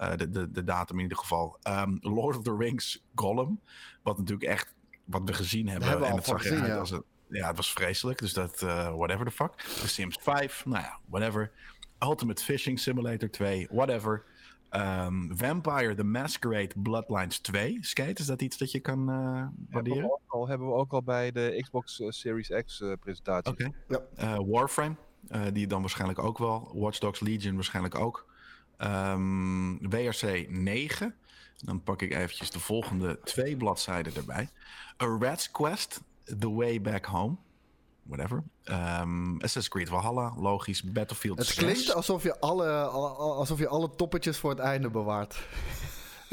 Uh, 0.00 0.16
de, 0.16 0.30
de, 0.30 0.50
de 0.50 0.64
datum 0.64 0.96
in 0.96 1.02
ieder 1.02 1.18
geval. 1.18 1.58
Um, 1.68 1.98
Lord 2.00 2.36
of 2.36 2.42
the 2.42 2.56
Rings 2.56 3.04
Gollum. 3.14 3.60
Wat 4.02 4.18
natuurlijk 4.18 4.50
echt 4.50 4.74
wat 5.04 5.22
we 5.24 5.32
gezien 5.32 5.68
hebben. 5.68 5.88
hebben 5.88 6.08
en 6.08 6.16
het 6.16 6.24
zag 6.24 6.44
eruit 6.44 6.66
ja. 6.66 6.78
als 6.78 6.90
het. 6.90 7.02
Ja, 7.28 7.46
het 7.46 7.56
was 7.56 7.72
vreselijk. 7.72 8.18
Dus 8.18 8.32
dat, 8.32 8.62
uh, 8.62 8.94
whatever 8.94 9.24
the 9.24 9.30
fuck. 9.30 9.52
The 9.56 9.88
Sims 9.88 10.18
5, 10.20 10.64
nou 10.64 10.82
ja, 10.82 10.98
whatever. 11.06 11.50
Ultimate 11.98 12.44
Fishing 12.44 12.78
Simulator 12.78 13.30
2, 13.30 13.68
whatever. 13.70 14.24
Um, 14.70 15.30
Vampire 15.36 15.94
the 15.94 16.04
Masquerade 16.04 16.74
Bloodlines 16.76 17.38
2. 17.38 17.78
Skate, 17.80 18.20
is 18.20 18.26
dat 18.26 18.42
iets 18.42 18.58
dat 18.58 18.70
je 18.70 18.80
kan 18.80 18.98
uh, 19.00 19.46
waarderen? 19.70 19.98
Hebben 19.98 20.02
we, 20.02 20.18
al, 20.26 20.48
hebben 20.48 20.66
we 20.66 20.74
ook 20.74 20.92
al 20.92 21.02
bij 21.02 21.32
de 21.32 21.58
Xbox 21.60 22.02
Series 22.08 22.48
X 22.64 22.80
uh, 22.80 22.92
presentatie. 23.00 23.52
Oké. 23.52 23.70
Okay. 23.88 24.04
Ja. 24.16 24.44
Warframe, 24.44 24.96
die 25.52 25.66
dan 25.66 25.80
waarschijnlijk 25.80 26.18
ook 26.18 26.38
wel. 26.38 26.70
Watch 26.74 26.98
Dogs 26.98 27.20
Legion 27.20 27.54
waarschijnlijk 27.54 27.94
ook. 27.94 28.27
Um, 28.78 29.90
WRC 29.90 30.46
9. 30.48 31.14
Dan 31.56 31.82
pak 31.82 32.02
ik 32.02 32.12
eventjes 32.12 32.50
de 32.50 32.60
volgende 32.60 33.20
twee 33.24 33.56
bladzijden 33.56 34.14
erbij. 34.14 34.48
A 35.02 35.06
Rat's 35.20 35.50
Quest, 35.50 36.00
The 36.38 36.50
Way 36.52 36.80
Back 36.80 37.04
Home. 37.04 37.36
Whatever. 38.02 38.42
Um, 38.64 39.34
Assassin's 39.34 39.68
Creed 39.68 39.88
Valhalla, 39.88 40.34
logisch. 40.36 40.82
Battlefield 40.82 41.38
Het 41.38 41.46
6. 41.46 41.56
klinkt 41.56 41.94
alsof 41.94 42.22
je, 42.22 42.40
alle, 42.40 42.80
alsof 42.80 43.58
je 43.58 43.68
alle 43.68 43.90
toppetjes 43.96 44.38
voor 44.38 44.50
het 44.50 44.58
einde 44.58 44.90
bewaart. 44.90 45.46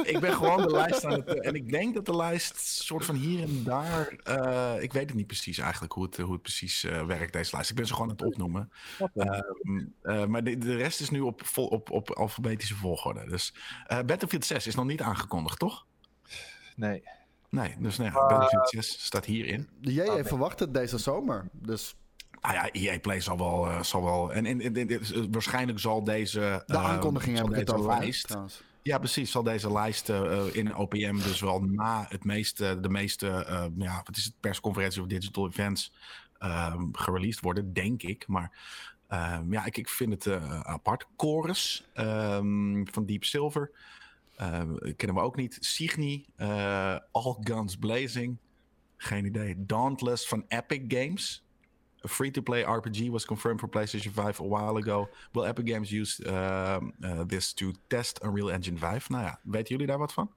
Ik 0.04 0.20
ben 0.20 0.34
gewoon 0.34 0.62
de 0.62 0.72
lijst 0.72 1.06
aan 1.06 1.12
het... 1.12 1.40
En 1.40 1.56
ik 1.56 1.70
denk 1.72 1.94
dat 1.96 2.06
de 2.06 2.16
lijst 2.16 2.58
soort 2.58 3.06
van 3.06 3.16
hier 3.16 3.42
en 3.44 3.64
daar... 3.64 4.08
eh, 4.08 4.84
ik 4.84 4.94
weet 4.94 5.08
het 5.08 5.14
niet 5.16 5.28
precies 5.28 5.58
eigenlijk 5.58 5.94
hoe 5.94 6.04
het, 6.04 6.18
hoe 6.18 6.34
het 6.34 6.42
precies 6.42 6.84
eh, 6.84 7.06
werkt, 7.06 7.34
deze 7.34 7.56
lijst. 7.56 7.70
Ik 7.70 7.75
ben 7.75 7.88
ze 7.88 7.94
gewoon 7.94 8.10
aan 8.10 8.16
het 8.16 8.25
opnoemen. 8.25 8.72
Ehm, 9.16 9.86
eh, 10.02 10.25
maar 10.25 10.44
de, 10.44 10.58
de 10.58 10.75
rest 10.75 11.00
is 11.02 11.10
nu 11.10 11.20
op, 11.20 11.46
vol, 11.46 11.68
op, 11.68 11.92
op 11.92 12.12
alfabetische 12.12 12.75
volgorde. 12.75 13.25
Dus 13.30 13.54
eh, 13.88 14.00
Battlefield 14.06 14.46
6 14.46 14.68
is 14.68 14.75
nog 14.75 14.86
niet 14.86 15.02
aangekondigd, 15.02 15.60
toch? 15.60 15.86
Nee. 16.75 17.04
Nee, 17.50 17.75
dus 17.80 17.98
nee, 17.98 18.12
Battlefield 18.12 18.70
6 18.70 19.06
staat 19.06 19.25
hierin. 19.25 19.70
Jij 19.82 20.08
nee. 20.08 20.24
verwacht 20.24 20.60
het 20.60 20.74
deze 20.74 20.98
zomer. 20.98 21.48
Dus 21.52 21.96
Ah 22.46 22.54
ja, 22.54 22.70
EA 22.72 23.00
Play 23.00 23.22
zal 23.22 23.38
wel... 23.38 23.68
eh, 23.68 23.84
zal 23.84 24.04
wel 24.04 24.34
en, 24.34 24.46
en, 24.46 24.62
en- 24.62 24.75
en- 24.75 24.90
eh, 24.90 25.24
waarschijnlijk 25.32 25.80
zal 25.80 26.04
deze... 26.04 26.64
de 26.66 26.74
eh, 26.74 26.86
aankondiging 26.86 27.38
zal 27.38 27.46
hebben 27.48 27.66
we 27.66 27.72
het 27.72 27.82
over, 27.82 28.00
lijst... 28.00 28.28
trouwens. 28.28 28.64
Ja, 28.88 28.98
precies. 28.98 29.32
Zal 29.32 29.44
deze 29.44 29.72
lijst 29.72 30.10
eh, 30.10 30.46
in 30.51 30.75
OPM 30.75 31.15
dus 31.15 31.39
wel 31.39 31.62
na 31.62 32.06
het 32.10 32.24
meeste, 32.24 32.80
de 32.80 32.89
meeste, 32.89 33.27
eh, 33.27 33.65
ja, 33.77 34.01
wat 34.06 34.18
is 34.18 34.24
het, 34.25 34.34
persconferentie 34.39 35.01
of 35.01 35.08
digital 35.08 35.48
events 35.48 35.92
ehm 36.38 36.84
gereleased 36.92 37.42
worden, 37.42 37.74
denk 37.74 38.04
ik. 38.04 38.27
Maar 38.27 38.51
ehm, 39.08 39.54
ja, 39.54 39.65
ik, 39.65 39.77
ik 39.77 39.89
vind 39.89 40.12
het 40.13 40.25
eh, 40.25 40.60
apart. 40.60 41.08
Chorus 41.18 41.88
ehm, 41.94 42.86
van 42.86 43.06
Deep 43.06 43.24
Silver. 43.24 43.72
kennen 44.96 45.15
we 45.15 45.20
ook 45.22 45.36
niet. 45.36 45.58
Signy, 45.60 46.25
eh, 46.36 46.98
All 47.12 47.38
Guns 47.39 47.75
Blazing. 47.75 48.38
Geen 48.98 49.25
idee. 49.25 49.65
Dauntless 49.65 50.27
van 50.27 50.46
Epic 50.48 50.82
Games. 50.88 51.45
A 52.05 52.07
free-to-play 52.07 52.63
RPG 52.63 53.09
was 53.09 53.25
confirmed 53.25 53.59
for 53.59 53.69
PlayStation 53.69 54.13
5 54.13 54.39
a 54.39 54.43
while 54.43 54.77
ago. 54.77 55.09
Will 55.31 55.45
Epic 55.45 55.71
Games 55.74 55.89
use 55.91 56.24
um, 56.27 56.93
uh, 57.00 57.21
this 57.27 57.53
to 57.53 57.71
test 57.88 58.24
Unreal 58.24 58.51
Engine 58.51 58.77
5? 58.77 59.09
Nou 59.09 59.24
ja, 59.24 59.39
weten 59.43 59.67
jullie 59.67 59.88
daar 59.88 59.97
wat 59.97 60.13
van? 60.13 60.31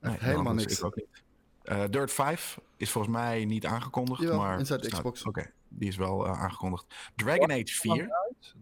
Nee, 0.00 0.16
helemaal 0.18 0.42
nou, 0.42 0.56
dus 0.56 0.64
niks. 0.64 0.78
Ik 0.78 0.84
ook 0.84 0.96
niet. 0.96 1.22
Uh, 1.64 1.84
Dirt 1.90 2.12
5 2.12 2.58
is 2.76 2.90
volgens 2.90 3.14
mij 3.14 3.44
niet 3.44 3.66
aangekondigd. 3.66 4.20
Jawel, 4.20 4.38
maar 4.38 4.58
Inside 4.58 4.84
staat- 4.84 4.92
Xbox. 4.92 5.24
Oké, 5.24 5.50
die 5.68 5.88
is 5.88 5.96
wel 5.96 6.26
uh, 6.26 6.42
aangekondigd. 6.42 6.86
Dragon 7.16 7.50
Age 7.50 7.66
4. 7.66 8.08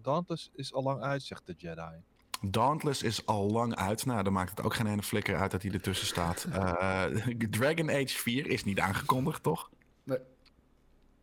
Dauntless 0.02 0.50
is 0.54 0.72
al 0.72 0.82
lang 0.82 1.02
uit, 1.02 1.22
zegt 1.22 1.46
de 1.46 1.54
Jedi. 1.56 2.02
Dauntless 2.40 3.02
is 3.02 3.26
al 3.26 3.50
lang 3.50 3.74
uit. 3.74 4.06
Nou, 4.06 4.22
dan 4.22 4.32
maakt 4.32 4.50
het 4.50 4.62
ook 4.62 4.74
geen 4.74 4.86
ene 4.86 5.02
flikker 5.02 5.36
uit 5.36 5.50
dat 5.50 5.62
hij 5.62 5.70
ertussen 5.72 6.06
staat. 6.06 6.46
Uh, 6.48 7.04
Dragon 7.50 7.90
Age 7.90 8.08
4 8.18 8.46
is 8.46 8.64
niet 8.64 8.80
aangekondigd, 8.80 9.42
toch? 9.42 9.70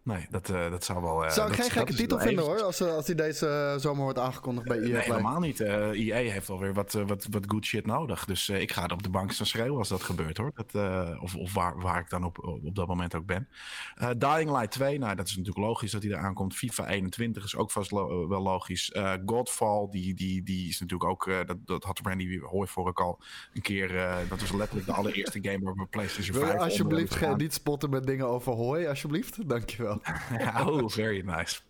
Nee. 0.05 0.27
Dat, 0.29 0.49
uh, 0.49 0.69
dat 0.71 0.83
zou 0.83 1.01
wel... 1.01 1.23
Uh, 1.23 1.29
Zou 1.29 1.49
ik 1.49 1.55
geen 1.55 1.71
gekke 1.71 1.93
titel 1.93 2.19
vinden 2.19 2.43
even- 2.43 2.55
hoor, 2.55 2.63
als, 2.63 2.79
eh, 2.81 2.93
als 2.93 3.05
die 3.05 3.15
deze 3.15 3.47
eh, 3.47 3.79
zomer 3.79 4.03
wordt 4.03 4.19
aangekondigd 4.19 4.67
bij 4.67 4.77
EA 4.77 4.81
Nee, 4.83 4.91
Play. 4.91 5.03
helemaal 5.03 5.39
niet. 5.39 5.59
Eh 5.59 5.89
EA 5.89 6.31
heeft 6.31 6.49
alweer 6.49 6.73
wat, 6.73 6.93
eh, 6.93 7.07
wat, 7.07 7.27
wat 7.29 7.43
good 7.47 7.65
shit 7.65 7.85
nodig. 7.85 8.25
Dus 8.25 8.49
eh, 8.49 8.61
ik 8.61 8.71
ga 8.71 8.83
er 8.83 8.91
op 8.91 9.03
de 9.03 9.09
bank 9.09 9.31
staan 9.31 9.45
schreeuwen 9.45 9.77
als 9.77 9.87
dat 9.89 10.03
gebeurt 10.03 10.37
hoor. 10.37 10.51
Dat, 10.55 10.73
eh, 10.75 11.17
of 11.21 11.35
of 11.35 11.53
waar, 11.53 11.79
waar 11.81 11.99
ik 11.99 12.09
dan 12.09 12.23
op, 12.23 12.43
op 12.63 12.75
dat 12.75 12.87
moment 12.87 13.15
ook 13.15 13.25
ben. 13.25 13.47
Eh, 13.95 14.09
Dying 14.17 14.49
Light 14.51 14.71
2, 14.71 14.97
nou 14.99 15.15
dat 15.15 15.27
is 15.27 15.37
natuurlijk 15.37 15.65
logisch 15.65 15.91
dat 15.91 16.03
hij 16.03 16.11
er 16.11 16.17
aankomt. 16.17 16.55
FIFA 16.55 16.87
21 16.87 17.43
is 17.43 17.55
ook 17.55 17.71
vast 17.71 17.91
lo- 17.91 18.21
eh, 18.23 18.29
wel 18.29 18.41
logisch. 18.41 18.91
Eh, 18.91 19.13
Godfall, 19.25 19.87
die, 19.91 20.13
die, 20.13 20.43
die 20.43 20.69
is 20.69 20.79
natuurlijk 20.79 21.09
ook, 21.09 21.27
eh, 21.27 21.37
dat, 21.45 21.57
dat 21.65 21.83
had 21.83 21.99
Randy 22.03 22.39
Hoy 22.39 22.67
voor 22.67 22.89
ik 22.89 22.99
al 22.99 23.19
een 23.53 23.61
keer. 23.61 23.97
eh, 23.97 24.15
dat 24.29 24.39
was 24.39 24.51
letterlijk 24.51 24.87
de 24.87 24.93
allereerste 24.93 25.39
game 25.41 25.59
waar 25.63 25.73
we 25.73 25.85
PlayStation 25.85 26.35
5 26.35 26.47
Wil 26.47 26.55
je 26.55 26.63
alsjeblieft 26.63 27.37
niet 27.37 27.53
spotten 27.53 27.89
met 27.89 28.05
dingen 28.05 28.27
over 28.27 28.53
hooi, 28.53 28.87
alsjeblieft? 28.87 29.49
Dankjewel. 29.49 29.94
oh, 30.67 30.89
very 30.89 31.21
nice. 31.21 31.61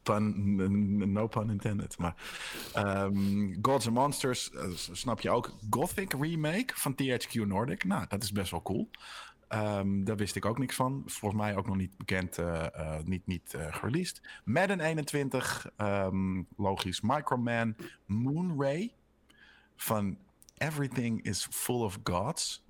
No 1.05 1.27
pun 1.27 1.49
intended. 1.49 1.97
Maar 1.97 2.15
ehm, 2.73 3.55
Gods 3.61 3.85
and 3.85 3.95
Monsters, 3.95 4.51
eh, 4.51 4.69
snap 4.73 5.21
je 5.21 5.29
ook. 5.29 5.55
Gothic 5.69 6.13
remake 6.13 6.73
van 6.75 6.95
THQ 6.95 7.33
Nordic. 7.33 7.83
Nou, 7.83 8.05
dat 8.07 8.23
is 8.23 8.31
best 8.31 8.51
wel 8.51 8.61
cool. 8.61 8.89
Ehm, 9.47 10.03
daar 10.03 10.15
wist 10.15 10.35
ik 10.35 10.45
ook 10.45 10.57
niks 10.57 10.75
van. 10.75 11.03
Volgens 11.05 11.41
mij 11.41 11.55
ook 11.55 11.67
nog 11.67 11.75
niet 11.75 11.97
bekend, 11.97 12.37
eh, 12.37 12.65
eh, 12.65 13.03
niet, 13.03 13.27
niet 13.27 13.55
gereleased. 13.69 14.21
Madden 14.43 14.79
21, 14.79 15.69
ehm, 15.75 16.41
logisch. 16.57 17.01
Microman, 17.01 17.75
Moonray 18.05 18.93
van 19.75 20.17
Everything 20.57 21.23
is 21.23 21.47
Full 21.51 21.81
of 21.81 21.99
Gods. 22.03 22.64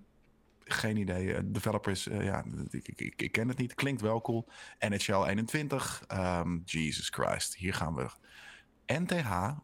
Geen 0.68 0.98
idee. 0.98 1.34
Eh, 1.34 1.42
Developers, 1.46 2.08
eh, 2.08 2.24
ja, 2.24 2.46
ik, 2.70 2.88
ik, 2.88 3.22
ik, 3.22 3.32
ken 3.32 3.48
het 3.48 3.58
niet. 3.58 3.74
Klinkt 3.74 4.02
wel 4.02 4.22
cool. 4.22 4.48
NHL 4.80 5.26
21. 5.26 6.04
ehm, 6.08 6.58
Jesus 6.66 7.10
Christ, 7.10 7.56
hier 7.56 7.74
gaan 7.74 7.96
we. 7.96 8.10
NTH, 8.86 9.32
eh, 9.32 9.58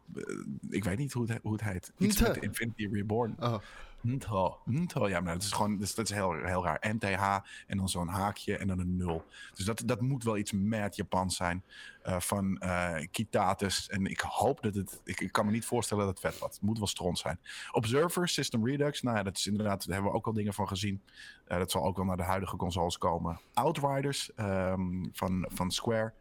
ik 0.70 0.84
weet 0.84 0.98
niet 0.98 1.12
hoe 1.12 1.30
het, 1.30 1.42
hoe 1.42 1.52
het 1.52 1.62
heet. 1.62 1.92
Iets 1.98 2.20
met 2.20 2.36
Infinity 2.36 2.88
Reborn. 2.92 3.36
Oh, 3.38 3.58
NTH. 4.02 4.32
NTH, 4.64 5.08
ja, 5.08 5.20
maar 5.20 5.32
dat 5.32 5.42
is 5.42 5.52
gewoon, 5.52 5.78
dat 5.78 5.98
is, 5.98 6.10
heel, 6.10 6.32
heel 6.32 6.64
raar. 6.64 6.94
NTH 6.94 7.38
en 7.66 7.76
dan 7.76 7.88
zo'n 7.88 8.08
haakje 8.08 8.56
en 8.56 8.66
dan 8.66 8.78
een 8.78 8.96
nul. 8.96 9.24
Dus 9.54 9.64
dat, 9.64 9.82
dat 9.86 10.00
moet 10.00 10.24
wel 10.24 10.36
iets 10.36 10.52
mad 10.52 10.96
Japans 10.96 11.36
zijn. 11.36 11.64
eh, 12.02 12.20
van 12.20 12.62
Kitatus. 13.10 13.88
En 13.88 14.06
ik 14.06 14.20
hoop 14.20 14.62
dat 14.62 14.74
het, 14.74 15.00
ik, 15.04 15.32
kan 15.32 15.46
me 15.46 15.52
niet 15.52 15.64
voorstellen 15.64 16.04
dat 16.04 16.12
het 16.18 16.32
vet 16.32 16.38
wordt. 16.38 16.54
Het 16.54 16.64
moet 16.64 16.78
wel 16.78 16.86
stront 16.86 17.18
zijn. 17.18 17.38
Observer, 17.70 18.28
System 18.28 18.66
Redux, 18.66 19.02
nou 19.02 19.16
ja, 19.16 19.22
dat 19.22 19.36
is 19.36 19.46
inderdaad, 19.46 19.86
daar 19.86 19.94
hebben 19.94 20.12
we 20.12 20.18
ook 20.18 20.26
al 20.26 20.32
dingen 20.32 20.54
van 20.54 20.68
gezien. 20.68 21.02
Eh, 21.44 21.58
dat 21.58 21.70
zal 21.70 21.84
ook 21.84 21.96
wel 21.96 22.04
naar 22.04 22.16
de 22.16 22.22
huidige 22.22 22.56
consoles 22.56 22.98
komen. 22.98 23.40
Outriders 23.54 24.34
ehm, 24.34 25.04
van, 25.12 25.46
van 25.52 25.70
Square. 25.70 26.12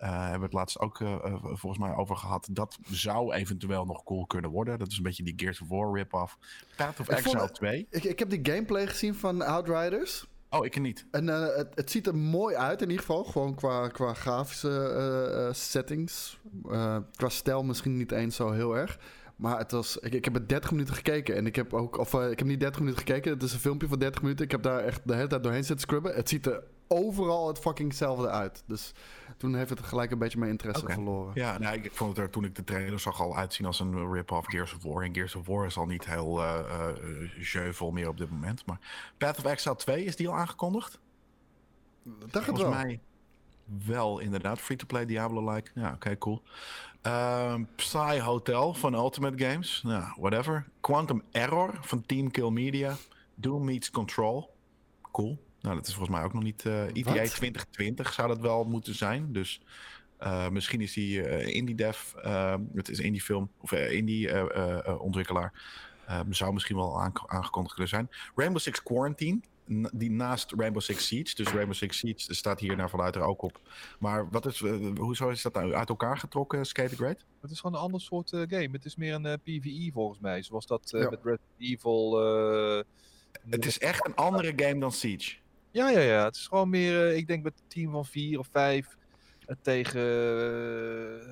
Eh, 0.00 0.20
hebben 0.20 0.38
we 0.38 0.44
het 0.44 0.52
laatst 0.54 0.78
ook 0.78 1.00
eh, 1.00 1.12
eh, 1.12 1.34
volgens 1.42 1.78
mij 1.78 1.94
over 1.94 2.16
gehad. 2.16 2.48
Dat 2.52 2.78
zou 2.90 3.32
eventueel 3.32 3.84
nog 3.84 4.02
cool 4.02 4.26
kunnen 4.26 4.50
worden. 4.50 4.78
Dat 4.78 4.88
is 4.90 4.96
een 4.96 5.02
beetje 5.02 5.22
die 5.22 5.32
Gears 5.36 5.60
of 5.60 5.68
War 5.68 5.94
rip-off. 5.94 6.38
Path 6.76 7.00
of 7.00 7.08
Ik 7.10 7.16
Exile 7.16 7.42
het- 7.42 7.54
2. 7.54 7.86
ik, 7.90 8.04
ik 8.04 8.18
heb 8.18 8.30
die 8.30 8.40
gameplay 8.42 8.86
gezien 8.86 9.14
van 9.14 9.42
Outriders. 9.42 10.26
Oh, 10.50 10.64
ik 10.64 10.80
niet. 10.80 11.06
En 11.10 11.26
het, 11.26 11.68
het 11.74 11.90
ziet 11.90 12.06
er 12.06 12.14
mooi 12.16 12.56
uit 12.56 12.82
in 12.82 12.88
ieder 12.90 13.04
geval. 13.04 13.24
Gewoon 13.24 13.54
qua, 13.54 13.88
qua 13.88 14.14
grafische 14.14 15.50
settings. 15.52 16.38
Qua 17.14 17.28
stijl 17.28 17.64
misschien 17.64 17.96
niet 17.96 18.12
eens 18.12 18.36
zo 18.36 18.50
heel 18.50 18.76
erg. 18.76 18.98
Maar 19.36 19.58
het 19.58 19.70
was, 19.70 19.96
ik, 19.96 20.14
ik 20.14 20.24
heb 20.24 20.34
het 20.34 20.48
30 20.48 20.70
minuten 20.70 20.94
gekeken. 20.94 21.36
En 21.36 21.46
ik 21.46 21.56
heb 21.56 21.74
ook, 21.74 21.98
of 21.98 22.14
ik 22.14 22.38
heb 22.38 22.48
niet 22.48 22.60
30 22.60 22.80
minuten 22.80 23.06
gekeken. 23.06 23.32
Het 23.32 23.42
is 23.42 23.52
een 23.52 23.58
filmpje 23.58 23.88
van 23.88 23.98
30 23.98 24.22
minuten. 24.22 24.44
Ik 24.44 24.50
heb 24.50 24.62
daar 24.62 24.84
echt 24.84 25.00
de 25.04 25.14
hele 25.14 25.26
tijd 25.28 25.42
doorheen 25.42 25.64
zitten 25.64 25.86
scrubben. 25.86 26.14
Het 26.14 26.28
ziet 26.28 26.46
er 26.46 26.62
overal 26.88 27.48
het 27.48 27.58
fucking 27.58 27.88
hetzelfde 27.88 28.28
uit. 28.28 28.62
Dus 28.66 28.92
toen 29.40 29.54
heeft 29.54 29.70
het 29.70 29.80
gelijk 29.80 30.10
een 30.10 30.18
beetje 30.18 30.38
mijn 30.38 30.50
interesse 30.50 30.86
verloren. 30.88 31.32
Ja, 31.34 31.58
nou, 31.58 31.74
ik, 31.76 31.84
ik 31.84 31.92
vond 31.92 32.16
het 32.16 32.26
er 32.26 32.30
toen 32.30 32.44
ik 32.44 32.54
de 32.54 32.64
trailer 32.64 33.00
zag 33.00 33.20
al 33.20 33.36
uitzien 33.36 33.66
als 33.66 33.80
een 33.80 34.12
rip-off 34.12 34.48
Gears 34.48 34.74
of 34.74 34.82
War. 34.82 35.02
En 35.02 35.14
Gears 35.14 35.34
of 35.34 35.46
War 35.46 35.66
is 35.66 35.76
al 35.76 35.86
niet 35.86 36.06
heel 36.06 36.42
eh 36.42 36.58
eh, 36.58 37.52
jeuvel 37.52 37.90
meer 37.90 38.08
op 38.08 38.16
dit 38.18 38.30
moment. 38.30 38.66
Maar 38.66 38.78
Path 39.18 39.38
of 39.38 39.44
Exile 39.44 39.76
2, 39.76 40.04
is 40.04 40.16
die 40.16 40.28
al 40.28 40.36
aangekondigd? 40.36 40.98
Dat 42.02 42.30
gaat 42.30 42.44
Volgens 42.44 42.60
wel. 42.60 42.70
mij 42.70 43.00
wel 43.86 44.18
inderdaad. 44.18 44.60
Free-to-play 44.60 45.06
Diablo-like. 45.06 45.70
Ja, 45.74 45.92
oké, 45.92 46.18
cool. 46.18 46.42
Ehm, 47.00 47.64
Psy 47.76 48.20
Hotel 48.20 48.74
van 48.74 48.94
Ultimate 48.94 49.44
Games. 49.44 49.82
Nou, 49.82 50.04
whatever. 50.16 50.68
Quantum 50.80 51.22
Error 51.30 51.78
van 51.80 52.06
Team 52.06 52.30
Kill 52.30 52.50
Media. 52.50 52.96
Doom 53.34 53.64
Meets 53.64 53.90
Control. 53.90 54.54
Cool. 55.12 55.38
Nou, 55.60 55.74
dat 55.76 55.86
is 55.86 55.94
volgens 55.94 56.16
mij 56.16 56.24
ook 56.26 56.32
nog 56.32 56.42
niet... 56.42 56.66
eh 56.66 56.82
ETA 56.86 57.12
Wat? 57.14 57.30
2020 57.30 58.12
zou 58.12 58.28
dat 58.28 58.40
wel 58.40 58.64
moeten 58.64 58.94
zijn. 58.94 59.32
Dus 59.32 59.60
eh, 60.18 60.48
misschien 60.48 60.80
is 60.80 60.92
die 60.92 61.22
eh, 61.22 61.54
indie 61.56 61.74
dev... 61.74 62.14
eh, 62.14 62.54
het 62.74 62.88
is 62.88 62.98
indie 62.98 63.20
film. 63.22 63.50
Of 63.60 63.72
eh, 63.72 63.92
indie 63.92 64.28
eh, 64.30 64.40
eh, 64.56 64.86
eh, 64.86 65.00
ontwikkelaar. 65.00 65.52
eh, 66.06 66.20
zou 66.30 66.52
misschien 66.52 66.76
wel 66.76 67.00
aange- 67.00 67.26
aangekondigd 67.28 67.74
kunnen 67.74 67.92
zijn. 67.92 68.08
Rainbow 68.34 68.60
Six 68.62 68.82
Quarantine. 68.82 69.40
Die 69.92 70.10
naast 70.10 70.52
Rainbow 70.56 70.82
Six 70.82 71.06
Siege. 71.06 71.34
Dus 71.34 71.48
Rainbow 71.48 71.74
Six 71.74 71.98
Siege 71.98 72.34
staat 72.34 72.60
hier 72.60 72.76
naar 72.76 72.90
vanuit 72.90 73.14
er 73.14 73.22
ook 73.22 73.42
op. 73.42 73.60
Maar 73.98 74.28
wat 74.30 74.46
is, 74.46 74.62
eh, 74.62 74.74
hoezo 74.96 75.28
is 75.28 75.42
dat 75.42 75.54
nou 75.54 75.74
uit 75.74 75.88
elkaar 75.88 76.18
getrokken, 76.18 76.64
Skate 76.66 76.96
Great? 76.96 77.24
Het 77.40 77.50
is 77.50 77.60
gewoon 77.60 77.76
een 77.76 77.82
ander 77.84 78.00
soort 78.00 78.32
eh, 78.32 78.40
game. 78.40 78.68
Het 78.72 78.84
is 78.84 78.96
meer 78.96 79.14
een 79.14 79.26
eh, 79.26 79.34
PvE 79.42 79.90
volgens 79.92 80.18
mij. 80.20 80.42
Zoals 80.42 80.66
dat 80.66 80.92
eh, 80.92 81.00
Ja. 81.02 81.10
met 81.10 81.18
Resident 81.22 81.58
Evil. 81.58 82.20
eh, 82.20 82.82
Het 83.50 83.66
is 83.66 83.78
echt 83.78 84.06
een 84.06 84.14
andere 84.14 84.52
game 84.56 84.78
dan 84.80 84.92
Siege. 84.92 85.36
Ja, 85.70 85.88
ja, 85.90 86.00
ja. 86.00 86.24
Het 86.24 86.36
is 86.36 86.46
gewoon 86.46 86.68
meer, 86.70 87.08
eh, 87.08 87.16
ik 87.16 87.26
denk 87.26 87.42
met 87.42 87.52
een 87.58 87.68
team 87.68 87.90
van 87.92 88.04
vier 88.04 88.38
of 88.38 88.48
vijf 88.50 88.96
eh, 89.46 89.56
tegen 89.62 90.00
eh, 91.20 91.26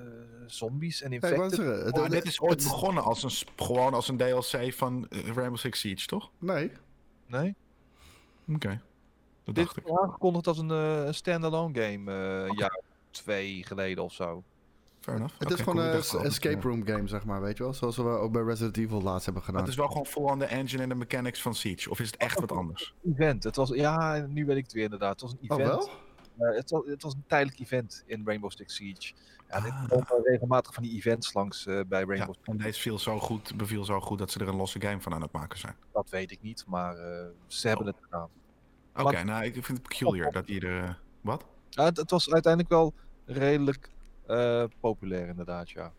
zombies 0.46 1.02
en 1.02 1.12
het- 1.12 1.20
Maar 1.22 2.02
het- 2.02 2.10
dit 2.10 2.24
is 2.24 2.40
ooit 2.40 2.52
het- 2.62 2.62
begonnen 2.62 3.02
als 3.04 3.22
een, 3.22 3.48
gewoon 3.56 3.94
als 3.94 4.08
een 4.08 4.16
DLC 4.16 4.72
van 4.74 5.06
Rainbow 5.10 5.56
Six 5.56 5.80
Siege, 5.80 6.06
toch? 6.06 6.30
Nee, 6.38 6.72
Nee? 7.26 7.54
Oké. 8.54 8.80
Dat 9.44 9.54
Dit 9.54 9.64
dacht 9.64 9.76
is 9.78 9.82
ik. 9.84 9.98
aangekondigd 9.98 10.46
als 10.46 10.58
een, 10.58 11.14
standalone 11.14 11.82
game, 11.82 12.12
eh 12.12 12.50
Oké. 12.50 12.60
jaar 12.60 12.78
of 12.80 12.84
twee 13.10 13.64
geleden 13.64 14.04
of 14.04 14.12
zo. 14.12 14.42
Fair 15.08 15.16
enough. 15.20 15.38
het 15.38 15.50
is 15.50 15.60
gewoon 15.60 15.74
cool. 15.74 15.98
Ik 15.98 16.12
een 16.12 16.24
escape 16.24 16.68
room 16.68 16.86
game, 16.86 17.08
zeg 17.08 17.24
maar, 17.24 17.40
weet 17.40 17.56
je 17.56 17.62
wel? 17.62 17.72
Zoals 17.74 17.96
we 17.96 18.02
ook 18.02 18.32
bij 18.32 18.42
Resident 18.42 18.76
Evil 18.76 19.02
laatst 19.02 19.24
hebben 19.24 19.42
gedaan. 19.42 19.60
Het 19.60 19.70
is 19.70 19.76
wel 19.76 19.86
gewoon 19.88 20.06
full 20.06 20.22
on 20.22 20.38
the 20.38 20.44
engine 20.44 20.82
en 20.82 20.88
de 20.88 20.94
mechanics 20.94 21.42
van 21.42 21.54
Siege. 21.54 21.90
Of 21.90 22.00
is 22.00 22.06
het 22.06 22.16
echt 22.16 22.40
wat 22.40 22.52
anders? 22.52 22.94
Event. 23.12 23.44
Het 23.44 23.56
was, 23.56 23.68
ja, 23.68 24.26
nu 24.28 24.46
weet 24.46 24.56
ik 24.56 24.62
het 24.62 24.72
weer 24.72 24.84
inderdaad. 24.84 25.10
Het 25.10 25.20
was 25.20 25.32
een 25.40 25.50
Oh, 25.50 25.60
event. 25.60 25.88
wel? 26.36 26.48
Eh, 26.50 26.56
het, 26.56 26.70
was, 26.70 26.82
het 26.86 27.02
was 27.02 27.14
een 27.14 27.24
tijdelijk 27.26 27.58
event 27.60 28.02
in 28.06 28.22
Rainbow 28.24 28.50
Six 28.50 28.74
Siege. 28.74 29.12
Ja, 29.48 29.60
dit 29.60 29.72
Ah. 29.72 30.08
regelmatig 30.24 30.74
van 30.74 30.82
die 30.82 30.96
events 30.96 31.32
langs 31.34 31.66
eh, 31.66 31.80
bij 31.88 32.00
Ja, 32.00 32.06
Rainbow 32.06 32.34
Six. 32.34 32.46
en 32.48 32.56
deze 32.56 32.80
viel 32.80 32.98
zo 32.98 33.18
goed, 33.18 33.56
beviel 33.56 33.84
zo 33.84 34.00
goed 34.00 34.18
dat 34.18 34.30
ze 34.30 34.38
er 34.40 34.48
een 34.48 34.56
losse 34.56 34.80
game 34.80 35.00
van 35.00 35.14
aan 35.14 35.22
het 35.22 35.32
maken 35.32 35.58
zijn. 35.58 35.74
Dat 35.92 36.10
weet 36.10 36.30
ik 36.30 36.42
niet, 36.42 36.64
maar 36.66 36.96
eh, 36.96 37.26
ze 37.46 37.68
hebben 37.68 37.86
Oh. 37.86 37.92
het 37.94 38.02
gedaan. 38.04 38.28
Oké, 38.96 39.22
nou, 39.24 39.44
ik 39.44 39.52
vind 39.64 39.78
het 39.78 39.88
peculiar 39.88 40.32
dat 40.32 40.46
hier... 40.46 40.98
wat? 41.20 41.44
Ja, 41.68 41.84
het, 41.84 41.96
het 41.96 42.10
was 42.10 42.32
uiteindelijk 42.32 42.72
wel 42.72 42.92
redelijk 43.24 43.90
eh, 44.28 44.64
populair 44.80 45.28
inderdaad, 45.28 45.70
ja. 45.70 45.92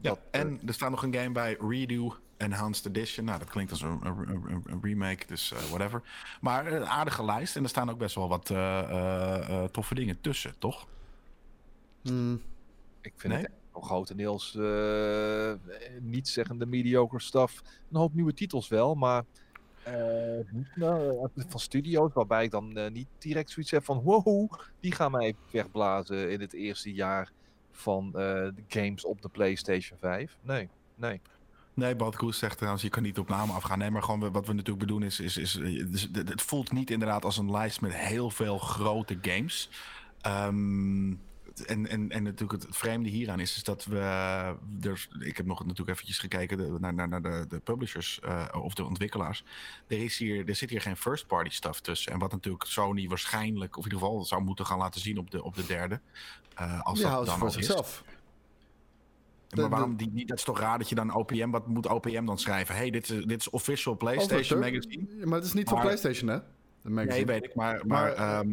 Ja, 0.00 0.08
Dat, 0.10 0.18
eh, 0.30 0.40
en 0.40 0.60
er 0.66 0.74
staat 0.74 0.90
nog 0.90 1.02
een 1.02 1.14
game 1.14 1.30
bij, 1.32 1.56
Redo 1.68 2.16
Enhanced 2.36 2.86
Edition. 2.86 3.24
Nou, 3.24 3.38
dat 3.38 3.48
klinkt 3.50 3.70
als 3.70 3.82
een, 3.82 3.98
een, 4.06 4.28
een- 4.28 4.62
een 4.66 4.78
remake, 4.82 5.26
dus 5.26 5.52
eh, 5.52 5.58
whatever. 5.58 6.02
Maar 6.40 6.72
een 6.72 6.86
aardige 6.86 7.24
lijst 7.24 7.56
en 7.56 7.62
er 7.62 7.68
staan 7.68 7.90
ook 7.90 7.98
best 7.98 8.14
wel 8.14 8.28
wat 8.28 8.50
eh, 8.50 8.78
eh, 8.78 9.48
eh, 9.62 9.64
toffe 9.70 9.94
dingen 9.94 10.20
tussen, 10.20 10.58
toch? 10.58 10.86
Hmm. 12.02 12.40
Ik 13.00 13.12
vind 13.16 13.32
Nee? 13.32 13.42
het 13.42 13.52
wel 13.72 13.82
grotendeels 13.82 14.54
eh 14.56 15.52
niet 16.00 16.28
zeggende 16.28 16.66
mediocre 16.66 17.20
stuff. 17.20 17.62
Een 17.90 17.96
hoop 17.96 18.14
nieuwe 18.14 18.34
titels 18.34 18.68
wel, 18.68 18.94
maar 18.94 19.24
eh, 19.82 19.94
nou, 20.74 21.28
eh, 21.36 21.44
van 21.48 21.60
studio's 21.60 22.12
waarbij 22.12 22.44
ik 22.44 22.50
dan 22.50 22.76
eh, 22.76 22.90
niet 22.90 23.06
direct 23.18 23.50
zoiets 23.50 23.70
heb 23.70 23.84
van 23.84 24.00
wow, 24.02 24.52
die 24.80 24.92
gaan 24.92 25.10
mij 25.10 25.34
wegblazen 25.50 26.30
in 26.32 26.40
het 26.40 26.52
eerste 26.52 26.92
jaar 26.92 27.30
van 27.80 28.12
eh, 28.14 28.48
games 28.68 29.04
op 29.04 29.22
de 29.22 29.28
PlayStation 29.28 29.98
5. 29.98 30.36
Nee, 30.42 30.68
nee. 30.94 31.20
Nee, 31.74 31.96
Koes 31.96 32.38
zegt 32.38 32.56
trouwens, 32.56 32.82
je 32.82 32.88
kan 32.88 33.02
niet 33.02 33.18
op 33.18 33.28
namen 33.28 33.54
afgaan. 33.54 33.78
Nee, 33.78 33.90
maar 33.90 34.02
gewoon 34.02 34.32
wat 34.32 34.46
we 34.46 34.52
natuurlijk 34.52 34.78
bedoelen 34.78 35.08
is... 35.08 35.20
is, 35.20 35.36
is 35.36 35.56
eh, 35.56 35.86
dus 35.90 36.08
het 36.12 36.42
voelt 36.42 36.72
niet 36.72 36.90
inderdaad 36.90 37.24
als 37.24 37.36
een 37.36 37.50
lijst 37.50 37.80
met 37.80 37.94
heel 37.94 38.30
veel 38.30 38.58
grote 38.58 39.18
games. 39.22 39.70
Ehm, 40.20 41.12
en, 41.66 41.86
en, 41.86 42.10
en 42.10 42.22
natuurlijk 42.22 42.62
het 42.62 42.76
vreemde 42.76 43.08
hieraan 43.08 43.40
is, 43.40 43.56
is 43.56 43.64
dat 43.64 43.84
we... 43.84 44.56
Ik 45.18 45.36
heb 45.36 45.46
nog 45.46 45.60
natuurlijk 45.60 45.90
eventjes 45.90 46.18
gekeken 46.18 46.80
naar, 46.80 46.94
naar, 46.94 47.08
naar 47.08 47.22
de, 47.22 47.46
de 47.48 47.58
publishers 47.58 48.20
eh, 48.20 48.46
of 48.52 48.74
de 48.74 48.84
ontwikkelaars. 48.84 49.44
Er, 49.86 50.02
is 50.02 50.18
hier, 50.18 50.48
er 50.48 50.54
zit 50.54 50.70
hier 50.70 50.80
geen 50.80 50.96
first-party 50.96 51.50
stuff 51.50 51.80
tussen. 51.80 52.12
En 52.12 52.18
wat 52.18 52.32
natuurlijk 52.32 52.64
Sony 52.64 53.08
waarschijnlijk, 53.08 53.76
of 53.76 53.84
in 53.84 53.92
ieder 53.92 54.06
geval 54.06 54.24
zou 54.24 54.42
moeten 54.42 54.66
gaan 54.66 54.78
laten 54.78 55.00
zien 55.00 55.18
op 55.18 55.30
de, 55.30 55.42
op 55.42 55.54
de 55.54 55.66
derde. 55.66 56.00
Eh, 56.60 56.80
als 56.80 56.98
Die 56.98 57.08
dat 57.08 57.26
dan 57.26 57.38
voor 57.38 57.50
zichzelf. 57.50 58.04
Maar 59.50 59.68
waarom 59.68 59.96
die? 59.96 60.26
Dat 60.26 60.38
is 60.38 60.44
toch 60.44 60.58
raar 60.60 60.78
dat 60.78 60.88
je 60.88 60.94
dan 60.94 61.14
OPM, 61.14 61.50
wat 61.50 61.66
moet 61.66 61.86
OPM 61.88 62.24
dan 62.24 62.38
schrijven? 62.38 62.74
hey, 62.74 62.90
dit 62.90 63.10
is, 63.10 63.24
dit 63.24 63.40
is 63.40 63.50
official 63.50 63.96
PlayStation 63.96 64.58
Magazine. 64.60 65.26
Maar 65.26 65.34
het 65.38 65.44
is 65.44 65.52
niet 65.52 65.70
Maar- 65.70 65.80
PlayStation, 65.80 66.28
hè? 66.28 66.38
Nee, 66.82 67.26
weet 67.26 67.44
ik, 67.44 67.54
maar, 67.54 67.80
maar, 67.86 68.14
Maar, 68.16 68.38
ehm, 68.38 68.48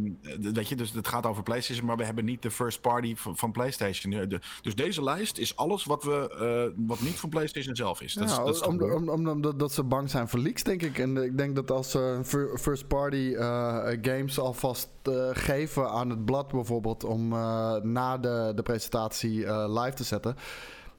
weet 0.54 0.68
je, 0.68 0.76
dus 0.76 0.92
het 0.92 1.08
gaat 1.08 1.26
over 1.26 1.44
PlayStation, 1.44 1.86
maar 1.86 1.98
we 1.98 2.04
hebben 2.06 2.26
niet 2.26 2.42
de 2.42 2.52
first 2.52 2.82
party 2.82 3.16
van, 3.16 3.38
van 3.38 3.52
PlayStation. 3.52 4.14
Eh, 4.14 4.28
de- 4.30 4.40
dus 4.62 4.76
deze 4.76 5.04
lijst 5.04 5.38
is 5.38 5.56
alles 5.56 5.86
wat, 5.86 6.04
we, 6.04 6.36
eh, 6.76 6.84
wat 6.88 7.00
niet 7.00 7.16
van 7.20 7.30
PlayStation 7.30 7.76
zelf 7.76 8.02
is. 8.02 8.14
Dat 8.14 8.24
is, 8.30 8.36
dat 8.36 8.56
is 8.56 8.62
om, 8.62 8.82
om, 8.92 9.10
om- 9.10 9.28
omdat 9.28 9.60
dat 9.60 9.72
ze 9.72 9.84
bang 9.84 10.10
zijn 10.10 10.28
voor 10.28 10.40
leaks, 10.40 10.64
denk 10.64 10.82
ik. 10.82 10.98
En 10.98 11.18
ik 11.18 11.38
denk 11.38 11.56
dat 11.56 11.72
als 11.72 11.92
ze 11.92 12.20
fir- 12.24 12.58
first 12.60 12.88
party 12.88 13.34
eh, 13.38 13.88
games 14.02 14.40
alvast 14.40 14.90
eh, 15.04 15.30
geven 15.34 15.90
aan 15.90 16.10
het 16.10 16.26
blad 16.26 16.48
bijvoorbeeld... 16.52 17.04
om 17.04 17.34
eh, 17.34 17.76
na 17.76 18.18
de, 18.18 18.52
de 18.56 18.64
presentatie 18.64 19.46
eh, 19.46 19.66
live 19.84 19.96
te 19.96 20.04
zetten... 20.04 20.36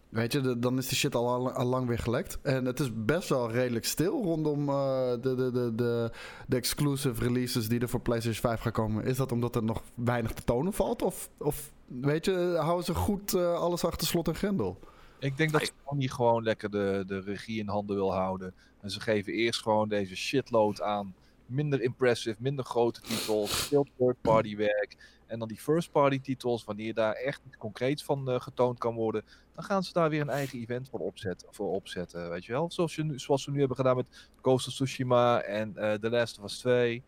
Weet 0.09 0.33
je, 0.33 0.41
de- 0.41 0.59
dan 0.59 0.79
is 0.79 0.89
de 0.89 0.95
shit 0.95 1.15
al, 1.15 1.29
al, 1.29 1.51
al 1.53 1.67
lang 1.67 1.87
weer 1.87 1.99
gelekt. 1.99 2.39
En 2.43 2.65
het 2.65 2.81
is 2.81 2.91
best 2.95 3.29
wel 3.29 3.51
redelijk 3.51 3.85
stil 3.85 4.23
rondom 4.23 4.69
eh, 4.69 5.11
de, 5.11 5.35
de, 5.35 5.51
de, 5.53 5.75
de, 5.75 6.11
de 6.47 6.57
exclusive 6.57 7.23
releases 7.25 7.69
die 7.69 7.81
er 7.81 7.89
voor 7.89 8.01
PlayStation 8.01 8.51
5 8.51 8.61
gaan 8.61 8.73
komen. 8.73 9.05
Is 9.05 9.17
dat 9.17 9.33
omdat 9.33 9.57
er 9.57 9.65
nog 9.65 9.83
weinig 9.95 10.33
te 10.33 10.45
tonen 10.45 10.73
valt? 10.73 11.03
Of, 11.03 11.31
of 11.39 11.73
weet 11.87 12.25
je, 12.25 12.57
houden 12.61 12.85
ze 12.85 12.95
goed 12.95 13.35
eh, 13.35 13.55
alles 13.55 13.85
achter 13.85 14.07
slot 14.07 14.29
en 14.29 14.35
grendel? 14.35 14.79
Ik 15.19 15.37
denk 15.37 15.53
dat 15.53 15.73
Sony 15.87 16.07
gewoon 16.09 16.43
lekker 16.43 16.71
de, 16.71 17.05
de 17.07 17.21
regie 17.21 17.59
in 17.59 17.69
handen 17.69 17.97
wil 17.97 18.13
houden. 18.13 18.55
En 18.81 18.91
ze 18.91 19.01
geven 19.01 19.33
eerst 19.33 19.63
gewoon 19.63 19.89
deze 19.89 20.17
shitload 20.17 20.81
aan. 20.83 21.15
Minder 21.47 21.83
impressive, 21.83 22.37
minder 22.41 22.65
grote 22.65 23.01
titels, 23.01 23.51
veel 23.53 23.87
third-party 23.99 24.57
werk. 24.57 24.97
En 25.29 25.39
dan 25.39 25.49
die 25.49 25.59
first-party 25.59 26.21
titels, 26.21 26.65
wanneer 26.65 26.95
daar 26.95 27.13
echt 27.13 27.41
iets 27.47 27.57
concreets 27.57 28.05
van 28.05 28.31
eh, 28.31 28.41
getoond 28.41 28.79
kan 28.79 28.95
worden, 28.95 29.23
dan 29.55 29.65
gaan 29.65 29.83
ze 29.83 29.93
daar 29.93 30.11
weer 30.11 30.21
een 30.21 30.29
eigen 30.29 30.59
event 30.59 30.89
voor 30.89 31.01
opzetten. 31.01 31.49
Voor 31.51 31.71
opzetten 31.73 32.31
weet 32.31 32.45
je 32.45 32.53
wel? 32.53 32.71
Zoals, 32.71 32.95
je 32.95 33.05
nu, 33.05 33.19
zoals 33.19 33.43
ze 33.43 33.51
nu 33.51 33.59
hebben 33.59 33.77
gedaan 33.77 33.97
met 33.97 34.29
Ghost 34.43 34.67
of 34.69 34.73
Tsushima 34.75 35.41
en 35.41 35.77
eh 35.77 35.93
The 35.95 36.11
Last 36.11 36.39
of 36.39 36.45
Us 36.45 36.59
2. 36.59 37.03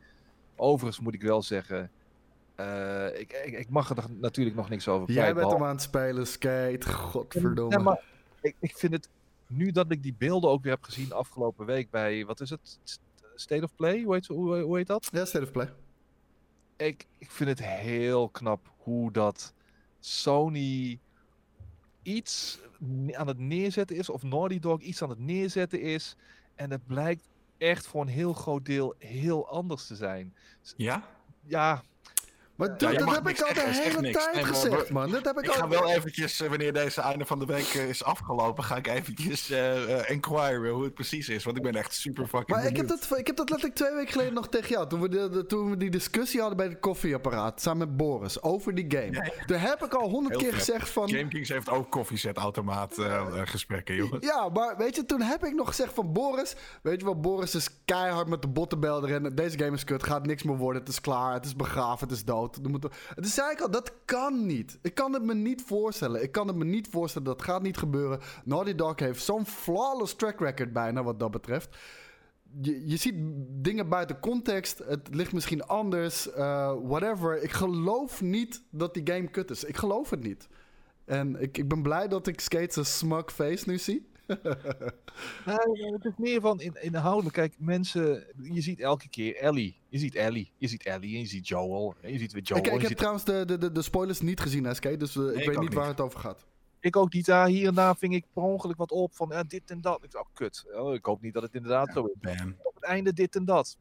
Overigens 0.57 1.01
moet 1.05 1.15
ik 1.15 1.23
wel 1.23 1.43
zeggen, 1.43 1.91
eh, 2.55 3.07
ik, 3.21 3.33
ik, 3.45 3.59
ik 3.59 3.69
mag 3.69 3.91
er 3.91 4.05
natuurlijk 4.21 4.57
nog 4.57 4.69
niks 4.69 4.89
over 4.89 5.11
Jij 5.13 5.17
kwijt, 5.23 5.35
bent 5.37 5.51
hem 5.53 5.63
aan 5.63 5.75
het 5.75 5.83
spelen, 5.83 6.27
Skate. 6.27 6.93
Godverdomme. 6.93 7.73
ja, 7.77 7.83
maar 7.83 8.03
ik, 8.41 8.57
ik 8.59 8.77
vind 8.77 8.93
het, 8.93 9.09
nu 9.47 9.71
dat 9.71 9.91
ik 9.91 10.03
die 10.03 10.15
beelden 10.19 10.51
ook 10.51 10.63
weer 10.63 10.73
heb 10.73 10.83
gezien 10.83 11.13
afgelopen 11.13 11.67
week 11.67 11.91
bij, 11.91 12.25
wat 12.27 12.41
is 12.41 12.51
het? 12.51 12.79
St- 12.85 13.01
State 13.35 13.65
of 13.65 13.75
Play? 13.75 14.03
Hoe 14.03 14.15
heet, 14.15 14.27
hoe, 14.27 14.61
hoe 14.61 14.77
heet 14.77 14.87
dat? 14.87 15.09
Ja, 15.13 15.25
State 15.25 15.45
of 15.45 15.51
Play. 15.51 15.73
Ik, 16.87 17.07
ik 17.19 17.31
vind 17.31 17.49
het 17.49 17.65
heel 17.65 18.29
knap 18.29 18.73
hoe 18.77 19.13
dat 19.13 19.55
Sony 19.99 21.01
iets 22.03 22.61
aan 23.13 23.27
het 23.27 23.39
neerzetten 23.39 23.97
is, 23.97 24.11
of 24.11 24.23
Naughty 24.23 24.59
Dog 24.59 24.81
iets 24.81 25.03
aan 25.03 25.09
het 25.09 25.19
neerzetten 25.19 25.81
is. 25.81 26.17
En 26.55 26.71
het 26.71 26.87
blijkt 26.87 27.29
echt 27.59 27.87
voor 27.87 28.01
een 28.01 28.09
heel 28.09 28.33
groot 28.33 28.65
deel 28.65 28.95
heel 28.99 29.49
anders 29.49 29.87
te 29.87 29.97
zijn. 29.97 30.35
Ja? 30.77 31.09
Ja, 31.47 31.83
Maar 32.61 32.69
Ja, 32.79 32.93
dat, 32.99 33.15
heb 33.15 33.25
niks 33.25 33.41
ik 33.41 33.47
al 33.47 33.55
de 33.55 33.61
hele 33.83 34.11
tijd 34.13 34.47
gezegd, 34.47 34.91
man. 34.91 35.11
Dat 35.11 35.25
heb 35.25 35.39
ik, 35.39 35.45
Ik 35.45 35.51
ga 35.53 35.69
wel 35.69 35.91
eventjes, 35.91 36.41
eh, 36.41 36.49
wanneer 36.49 36.73
deze 36.73 37.01
einde 37.01 37.27
van 37.27 37.39
de 37.39 37.45
week 37.47 37.67
eh, 37.75 37.89
is 37.89 38.05
afgelopen, 38.05 38.65
ga 38.65 38.77
ik 38.77 38.87
eventjes 38.87 39.51
eh 39.51 40.11
inquiren 40.11 40.71
hoe 40.71 40.85
het 40.85 40.95
precies 40.95 41.29
is. 41.29 41.45
Want 41.45 41.57
ik 41.57 41.63
ben 41.63 41.75
echt 41.75 41.95
super 41.95 42.27
fucking 42.27 42.49
Maar 42.59 42.67
ik 42.67 42.77
heb, 42.77 42.89
dat, 42.89 43.19
ik 43.19 43.27
heb 43.27 43.37
dat 43.37 43.49
letterlijk 43.51 43.79
twee 43.79 43.95
weken 43.95 44.13
geleden 44.13 44.35
nog 44.35 44.49
tegen 44.49 44.69
jou. 44.69 44.89
Toen 44.89 45.01
we, 45.01 45.09
de, 45.09 45.29
de- 45.29 45.47
toen 45.47 45.71
we 45.71 45.77
die 45.77 45.91
discussie 45.91 46.41
hadden 46.41 46.57
bij 46.59 46.67
het 46.67 46.81
koffieapparaat. 46.81 47.61
Samen 47.61 47.89
met 47.89 47.97
Boris. 47.97 48.43
Over 48.43 48.75
die 48.75 48.87
game. 48.89 49.33
Toen 49.47 49.57
heb 49.57 49.85
ik 49.85 49.95
al 49.95 50.09
honderd 50.09 50.37
keer 50.37 50.49
vet. 50.49 50.59
gezegd 50.59 50.89
van... 50.89 51.09
Game 51.09 51.29
Kings 51.29 51.49
heeft 51.49 51.69
ook 51.69 51.91
koffiezetautomaat 51.91 52.99
eh, 52.99 53.27
gesprekken, 53.45 53.95
jongens. 53.95 54.27
Ja, 54.27 54.49
maar 54.49 54.77
weet 54.77 54.97
je, 54.97 55.07
toen 55.07 55.21
heb 55.21 55.45
ik 55.45 55.55
nog 55.55 55.69
gezegd 55.69 55.95
van 55.95 56.13
Boris. 56.13 56.55
Weet 56.83 56.99
je 57.01 57.05
wel, 57.05 57.21
Boris 57.21 57.55
is 57.55 57.69
keihard 57.85 58.29
met 58.29 58.43
de 58.43 58.49
bottenbel 58.49 59.09
erin. 59.09 59.33
Deze 59.35 59.59
game 59.59 59.77
is 59.77 59.85
kut, 59.85 60.03
gaat 60.03 60.27
niks 60.27 60.43
meer 60.43 60.57
worden. 60.57 60.81
Het 60.83 60.91
is 60.91 61.01
klaar, 61.01 61.33
het 61.33 61.45
is 61.45 61.57
begraven, 61.57 62.09
het 62.09 62.17
is 62.17 62.25
dood. 62.25 62.50
En 62.57 62.81
toen 63.15 63.25
zei 63.25 63.51
ik 63.51 63.61
al, 63.61 63.71
dat 63.71 63.93
kan 64.05 64.47
niet. 64.47 64.79
Ik 64.83 64.95
kan 64.95 65.13
het 65.13 65.23
me 65.23 65.35
niet 65.35 65.63
voorstellen. 65.63 66.23
Ik 66.23 66.33
kan 66.33 66.47
het 66.47 66.57
me 66.57 66.65
niet 66.65 66.89
voorstellen, 66.89 67.29
dat 67.29 67.43
gaat 67.43 67.63
niet 67.63 67.77
gebeuren. 67.77 68.21
Naughty 68.45 68.75
Dog 68.75 68.99
heeft 68.99 69.23
zo'n 69.23 69.47
flawless 69.47 70.15
track 70.15 70.41
record 70.41 70.73
bijna 70.73 71.03
wat 71.03 71.21
dat 71.21 71.31
betreft. 71.31 71.77
Je, 72.61 72.89
je 72.89 72.97
ziet 72.97 73.15
dingen 73.49 73.89
buiten 73.89 74.21
context. 74.21 74.79
Het 74.79 75.09
ligt 75.15 75.33
misschien 75.33 75.67
anders. 75.67 76.31
eh, 76.33 76.75
whatever. 76.83 77.43
Ik 77.43 77.53
geloof 77.53 78.21
niet 78.21 78.63
dat 78.71 78.95
die 78.95 79.07
game 79.13 79.31
kut 79.31 79.51
is. 79.51 79.65
Ik 79.65 79.77
geloof 79.77 80.11
het 80.11 80.23
niet. 80.23 80.49
En 81.05 81.41
ik, 81.41 81.59
ik 81.59 81.69
ben 81.69 81.83
blij 81.83 82.09
dat 82.09 82.27
ik 82.27 82.41
Skate's 82.41 82.99
smug 82.99 83.33
face 83.33 83.69
nu 83.69 83.79
zie. 83.79 84.10
Nee, 85.47 85.93
het 85.93 86.05
is 86.05 86.13
meer 86.17 86.41
van 86.41 86.61
in, 86.61 86.77
inhoudelijk. 86.81 87.35
Kijk, 87.35 87.55
mensen, 87.59 88.27
je 88.43 88.61
ziet 88.61 88.81
elke 88.81 89.09
keer 89.09 89.37
Ellie. 89.37 89.77
Je 89.89 89.99
ziet 89.99 90.15
Ellie, 90.15 90.53
je 90.59 90.69
ziet 90.69 90.85
Ellie 90.85 91.15
en 91.15 91.21
je 91.21 91.27
ziet 91.27 91.49
Joel. 91.49 91.95
En 92.01 92.13
je 92.13 92.19
ziet 92.19 92.33
weer 92.33 92.43
Joel. 92.43 92.61
ik 92.65 92.71
heb 92.71 92.81
ziet- 92.85 92.97
trouwens 92.97 93.25
de, 93.25 93.45
de, 93.59 93.73
de, 93.73 93.83
spoilers 93.83 94.21
niet 94.21 94.41
gezien, 94.41 94.75
Skate. 94.75 94.97
Dus 94.97 95.17
eh, 95.17 95.23
ik 95.23 95.29
ik 95.37 95.47
weet 95.47 95.59
niet 95.61 95.75
waar 95.75 95.89
niet. 95.89 95.97
het 95.97 96.07
over 96.07 96.21
gaat. 96.21 96.47
Ik 96.81 96.97
ook 96.97 97.13
niet. 97.13 97.31
Ah, 97.31 97.45
hier 97.47 97.67
en 97.69 97.75
daar 97.75 97.97
ving 97.97 98.15
ik 98.15 98.25
per 98.33 98.43
ongeluk 98.43 98.77
wat 98.77 98.91
op 98.91 99.15
van 99.15 99.29
ja, 99.33 99.43
dit 99.43 99.71
en 99.71 99.81
dat. 99.81 100.05
Ik 100.05 100.11
dacht, 100.11 100.25
oh, 100.27 100.35
kut. 100.35 100.65
Oh, 100.75 100.95
ik 100.95 101.05
hoop 101.05 101.23
niet 101.23 101.35
dat 101.35 101.43
het 101.43 101.55
inderdaad 101.55 101.93
zo 101.93 102.05
is. 102.05 102.41
Op 102.63 102.75
het 102.75 102.85
einde 102.85 103.13
dit 103.13 103.37
en 103.37 103.45
dat. 103.45 103.77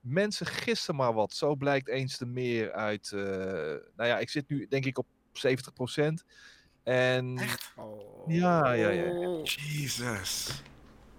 Mensen 0.00 0.46
gissen 0.46 0.94
maar 0.94 1.12
wat. 1.12 1.32
Zo 1.32 1.54
blijkt 1.54 1.88
eens 1.88 2.16
te 2.16 2.26
meer 2.26 2.72
uit. 2.72 3.12
eh, 3.12 3.20
nou 3.96 4.08
ja, 4.08 4.18
ik 4.18 4.30
zit 4.30 4.48
nu 4.48 4.66
denk 4.68 4.84
ik 4.84 4.98
op 4.98 5.06
70%. 5.32 6.24
En, 6.84 7.38
Ja, 8.26 8.72
ja, 8.72 8.88
ja, 8.90 9.40
Jesus. 9.42 10.62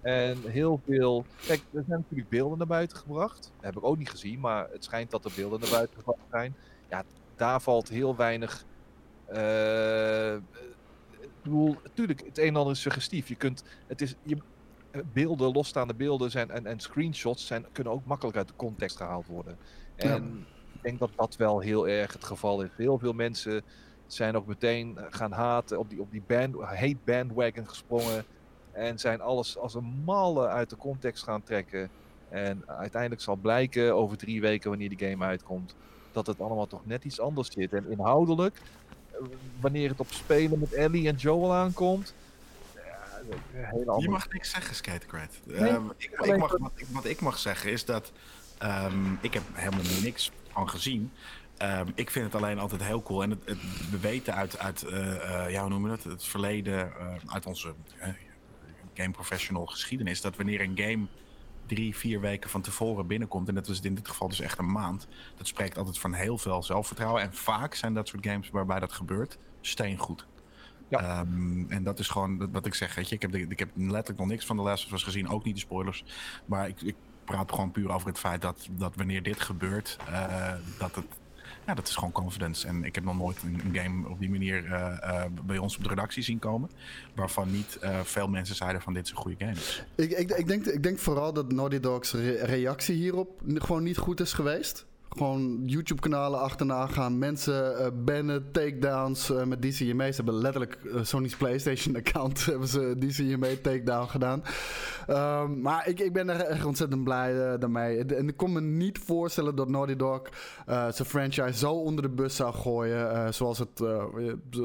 en 0.01 0.41
heel 0.47 0.81
veel. 0.85 1.25
Kijk, 1.45 1.59
er 1.73 1.83
zijn 1.87 1.99
natuurlijk 1.99 2.29
beelden 2.29 2.57
naar 2.57 2.67
buiten 2.67 2.97
gebracht. 2.97 3.41
Dat 3.55 3.65
heb 3.65 3.75
ik 3.77 3.83
ook 3.83 3.97
niet 3.97 4.09
gezien, 4.09 4.39
maar 4.39 4.69
het 4.71 4.83
schijnt 4.83 5.11
dat 5.11 5.25
er 5.25 5.31
beelden 5.35 5.59
naar 5.59 5.69
buiten 5.69 5.97
gebracht 5.97 6.19
zijn. 6.31 6.55
Ja, 6.89 7.03
daar 7.35 7.61
valt 7.61 7.89
heel 7.89 8.15
weinig. 8.15 8.65
eh, 9.25 10.35
ik 11.19 11.41
bedoel, 11.41 11.77
natuurlijk, 11.83 12.19
het 12.25 12.37
een 12.37 12.47
en 12.47 12.55
ander 12.55 12.73
is 12.73 12.81
suggestief. 12.81 13.27
Je 13.27 13.35
kunt, 13.35 13.63
het 13.87 14.01
is, 14.01 14.15
je, 14.23 14.37
beelden, 15.05 15.51
losstaande 15.51 15.93
beelden 15.95 16.31
zijn, 16.31 16.51
en, 16.51 16.65
en 16.65 16.79
screenshots 16.79 17.45
zijn, 17.45 17.65
kunnen 17.71 17.93
ook 17.93 18.05
makkelijk 18.05 18.37
uit 18.37 18.47
de 18.47 18.55
context 18.55 18.97
gehaald 18.97 19.27
worden. 19.27 19.59
En 19.95 20.47
ik 20.73 20.81
denk 20.81 20.99
dat 20.99 21.11
dat 21.15 21.35
wel 21.35 21.59
heel 21.59 21.87
erg 21.87 22.13
het 22.13 22.23
geval 22.23 22.61
is. 22.61 22.69
Heel 22.77 22.99
veel 22.99 23.13
mensen 23.13 23.63
zijn 24.07 24.35
ook 24.35 24.45
meteen 24.45 24.97
eh, 24.97 25.03
gaan 25.09 25.31
haten, 25.31 25.79
op 25.79 25.89
die, 25.89 26.01
op 26.01 26.11
die 26.11 26.23
band, 26.27 26.55
hate 26.61 26.97
bandwagon 27.03 27.69
gesprongen. 27.69 28.25
En 28.71 28.99
zijn 28.99 29.21
alles 29.21 29.57
als 29.57 29.73
een 29.73 30.01
malle 30.05 30.47
uit 30.47 30.69
de 30.69 30.77
context 30.77 31.23
gaan 31.23 31.43
trekken. 31.43 31.89
En 32.29 32.63
uiteindelijk 32.67 33.21
zal 33.21 33.35
blijken 33.35 33.95
over 33.95 34.17
drie 34.17 34.41
weken, 34.41 34.69
wanneer 34.69 34.89
die 34.89 35.09
game 35.09 35.25
uitkomt, 35.25 35.75
dat 36.11 36.27
het 36.27 36.41
allemaal 36.41 36.67
toch 36.67 36.85
net 36.85 37.03
iets 37.03 37.19
anders 37.19 37.51
zit. 37.51 37.73
En 37.73 37.91
inhoudelijk, 37.91 38.61
eh, 39.11 39.17
wanneer 39.59 39.89
het 39.89 39.99
op 39.99 40.11
spelen 40.11 40.59
met 40.59 40.73
Ellie 40.73 41.07
en 41.07 41.15
Joel 41.15 41.53
aankomt, 41.53 42.13
ja, 42.75 42.81
hele 43.53 44.01
Je 44.01 44.09
mag 44.09 44.29
niks 44.29 44.51
zeggen, 44.51 44.75
Skatercred. 44.75 45.39
Nee, 45.43 45.69
Ehm, 45.69 45.85
ik, 45.97 46.11
ik 46.21 46.37
mag, 46.37 46.57
wat, 46.57 46.71
ik, 46.75 46.85
wat 46.89 47.05
ik 47.05 47.21
mag 47.21 47.37
zeggen 47.37 47.71
is 47.71 47.85
dat 47.85 48.11
ehm, 48.57 49.13
ik 49.21 49.33
heb 49.33 49.43
helemaal 49.53 50.01
niks 50.01 50.31
van 50.51 50.69
gezien. 50.69 51.11
Ehm, 51.57 51.87
ik 51.95 52.09
vind 52.11 52.25
het 52.25 52.35
alleen 52.41 52.59
altijd 52.59 52.83
heel 52.83 53.01
cool. 53.03 53.23
En 53.23 53.29
het, 53.29 53.39
het, 53.45 53.89
we 53.91 53.99
weten 53.99 54.35
uit, 54.35 54.59
uit 54.59 54.83
eh, 54.83 55.43
eh, 55.45 55.51
ja, 55.51 55.59
hoe 55.61 55.69
noemen 55.69 55.89
we 55.89 55.95
het? 55.95 56.03
Het 56.05 56.23
verleden, 56.25 56.97
eh, 56.99 57.13
uit 57.25 57.45
onze 57.45 57.73
game 58.93 59.11
professional 59.11 59.65
geschiedenis, 59.65 60.21
dat 60.21 60.35
wanneer 60.35 60.61
een 60.61 60.77
game 60.77 61.05
drie, 61.65 61.95
vier 61.95 62.19
weken 62.19 62.49
van 62.49 62.61
tevoren 62.61 63.07
binnenkomt, 63.07 63.47
en 63.47 63.55
dat 63.55 63.67
is 63.67 63.79
in 63.81 63.95
dit 63.95 64.07
geval 64.07 64.27
dus 64.27 64.39
echt 64.39 64.57
een 64.59 64.71
maand, 64.71 65.07
dat 65.37 65.47
spreekt 65.47 65.77
altijd 65.77 65.99
van 65.99 66.13
heel 66.13 66.37
veel 66.37 66.63
zelfvertrouwen. 66.63 67.21
En 67.21 67.33
vaak 67.33 67.73
zijn 67.75 67.93
dat 67.93 68.07
soort 68.07 68.25
games 68.25 68.49
waarbij 68.49 68.79
dat 68.79 68.93
gebeurt, 68.93 69.37
steengoed. 69.61 70.25
Ja. 70.89 70.99
Ehm, 70.99 71.71
en 71.71 71.83
dat 71.83 71.99
is 71.99 72.07
gewoon 72.07 72.37
dat- 72.37 72.49
wat 72.51 72.65
ik 72.65 72.73
zeg. 72.73 72.95
Weet 72.95 73.09
je. 73.09 73.15
Ik, 73.15 73.21
heb, 73.21 73.31
de- 73.31 73.39
ik 73.47 73.59
heb 73.59 73.69
letterlijk 73.75 74.17
nog 74.19 74.27
niks 74.27 74.45
van 74.45 74.55
de 74.57 74.63
Last 74.63 74.85
of 74.85 74.91
Us 74.91 75.03
gezien, 75.03 75.29
ook 75.29 75.43
niet 75.43 75.53
de 75.55 75.59
spoilers. 75.61 76.03
Maar 76.45 76.67
ik, 76.67 76.81
ik 76.81 76.95
praat 77.25 77.51
gewoon 77.51 77.71
puur 77.71 77.91
over 77.91 78.07
het 78.07 78.19
feit 78.19 78.41
dat, 78.41 78.67
dat 78.71 78.95
wanneer 78.95 79.23
dit 79.23 79.39
gebeurt, 79.41 79.97
dat 80.77 80.95
het. 80.95 81.05
Ja, 81.65 81.73
dat 81.73 81.87
is 81.87 81.95
gewoon 81.95 82.11
confidence. 82.11 82.67
En 82.67 82.83
ik 82.83 82.95
heb 82.95 83.03
nog 83.03 83.17
nooit 83.17 83.37
een, 83.43 83.61
game 83.73 84.09
op 84.09 84.19
die 84.19 84.29
manier 84.29 84.65
eh, 84.65 84.97
eh, 85.01 85.31
bij 85.45 85.57
ons 85.57 85.77
op 85.77 85.83
de 85.83 85.89
redactie 85.89 86.23
zien 86.23 86.39
komen. 86.39 86.69
Waarvan 87.15 87.51
niet 87.51 87.77
eh, 87.81 87.99
veel 88.03 88.27
mensen 88.27 88.55
zeiden 88.55 88.81
van 88.81 88.93
dit 88.93 89.05
is 89.05 89.11
een 89.11 89.17
goede 89.17 89.45
game. 89.45 89.55
Ik, 89.95 90.11
ik, 90.11 90.31
ik, 90.31 90.47
denk, 90.47 90.65
ik 90.65 90.83
denk 90.83 90.99
vooral 90.99 91.33
dat 91.33 91.51
Naughty 91.51 91.79
Dog's 91.79 92.13
re- 92.13 92.45
reactie 92.45 92.95
hierop 92.95 93.41
gewoon 93.47 93.83
niet 93.83 93.97
goed 93.97 94.19
is 94.19 94.33
geweest. 94.33 94.85
Gewoon 95.17 95.61
YouTube-kanalen 95.65 96.39
achterna 96.39 96.87
gaan, 96.87 97.17
mensen 97.17 97.77
eh 97.77 97.87
bannen, 98.05 98.51
takedowns 98.51 99.29
eh, 99.29 99.43
met 99.43 99.61
DCMA. 99.61 100.05
Ze 100.11 100.15
hebben 100.15 100.33
letterlijk 100.33 100.77
eh, 100.83 101.03
Sony's 101.03 101.35
PlayStation-account 101.35 102.45
hebben 102.51 102.67
ze 102.67 102.95
DCMA 102.99 103.47
takedown 103.61 104.07
gedaan. 104.07 104.43
Ehm, 105.07 105.61
maar 105.61 105.87
ik, 105.87 105.99
ik 105.99 106.13
ben 106.13 106.29
er 106.29 106.39
echt 106.39 106.65
ontzettend 106.65 107.03
blij 107.03 107.57
daarmee. 107.57 108.05
En 108.05 108.27
ik 108.27 108.37
kon 108.37 108.53
me 108.53 108.61
niet 108.61 108.99
voorstellen 108.99 109.55
dat 109.55 109.69
Naughty 109.69 109.95
Dog 109.95 110.21
zijn 110.65 111.07
franchise 111.07 111.57
zo 111.57 111.71
onder 111.71 112.03
de 112.03 112.09
bus 112.09 112.35
zou 112.35 112.53
gooien. 112.53 113.33
zoals, 113.33 113.59
het, 113.59 113.83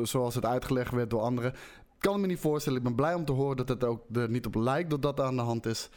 zoals 0.02 0.34
het 0.34 0.44
uitgelegd 0.44 0.92
werd 0.92 1.10
door 1.10 1.20
anderen. 1.20 1.52
Ik 1.52 2.08
kan 2.08 2.20
me 2.20 2.26
niet 2.26 2.40
voorstellen. 2.40 2.78
Ik 2.78 2.84
ben 2.84 2.94
blij 2.94 3.14
om 3.14 3.24
te 3.24 3.32
horen 3.32 3.56
dat 3.56 3.68
het 3.68 3.84
ook 3.84 4.02
er 4.12 4.30
niet 4.30 4.46
op 4.46 4.54
lijkt 4.54 4.90
dat 4.90 5.02
dat 5.02 5.20
aan 5.20 5.36
de 5.36 5.42
hand 5.42 5.66
is. 5.66 5.90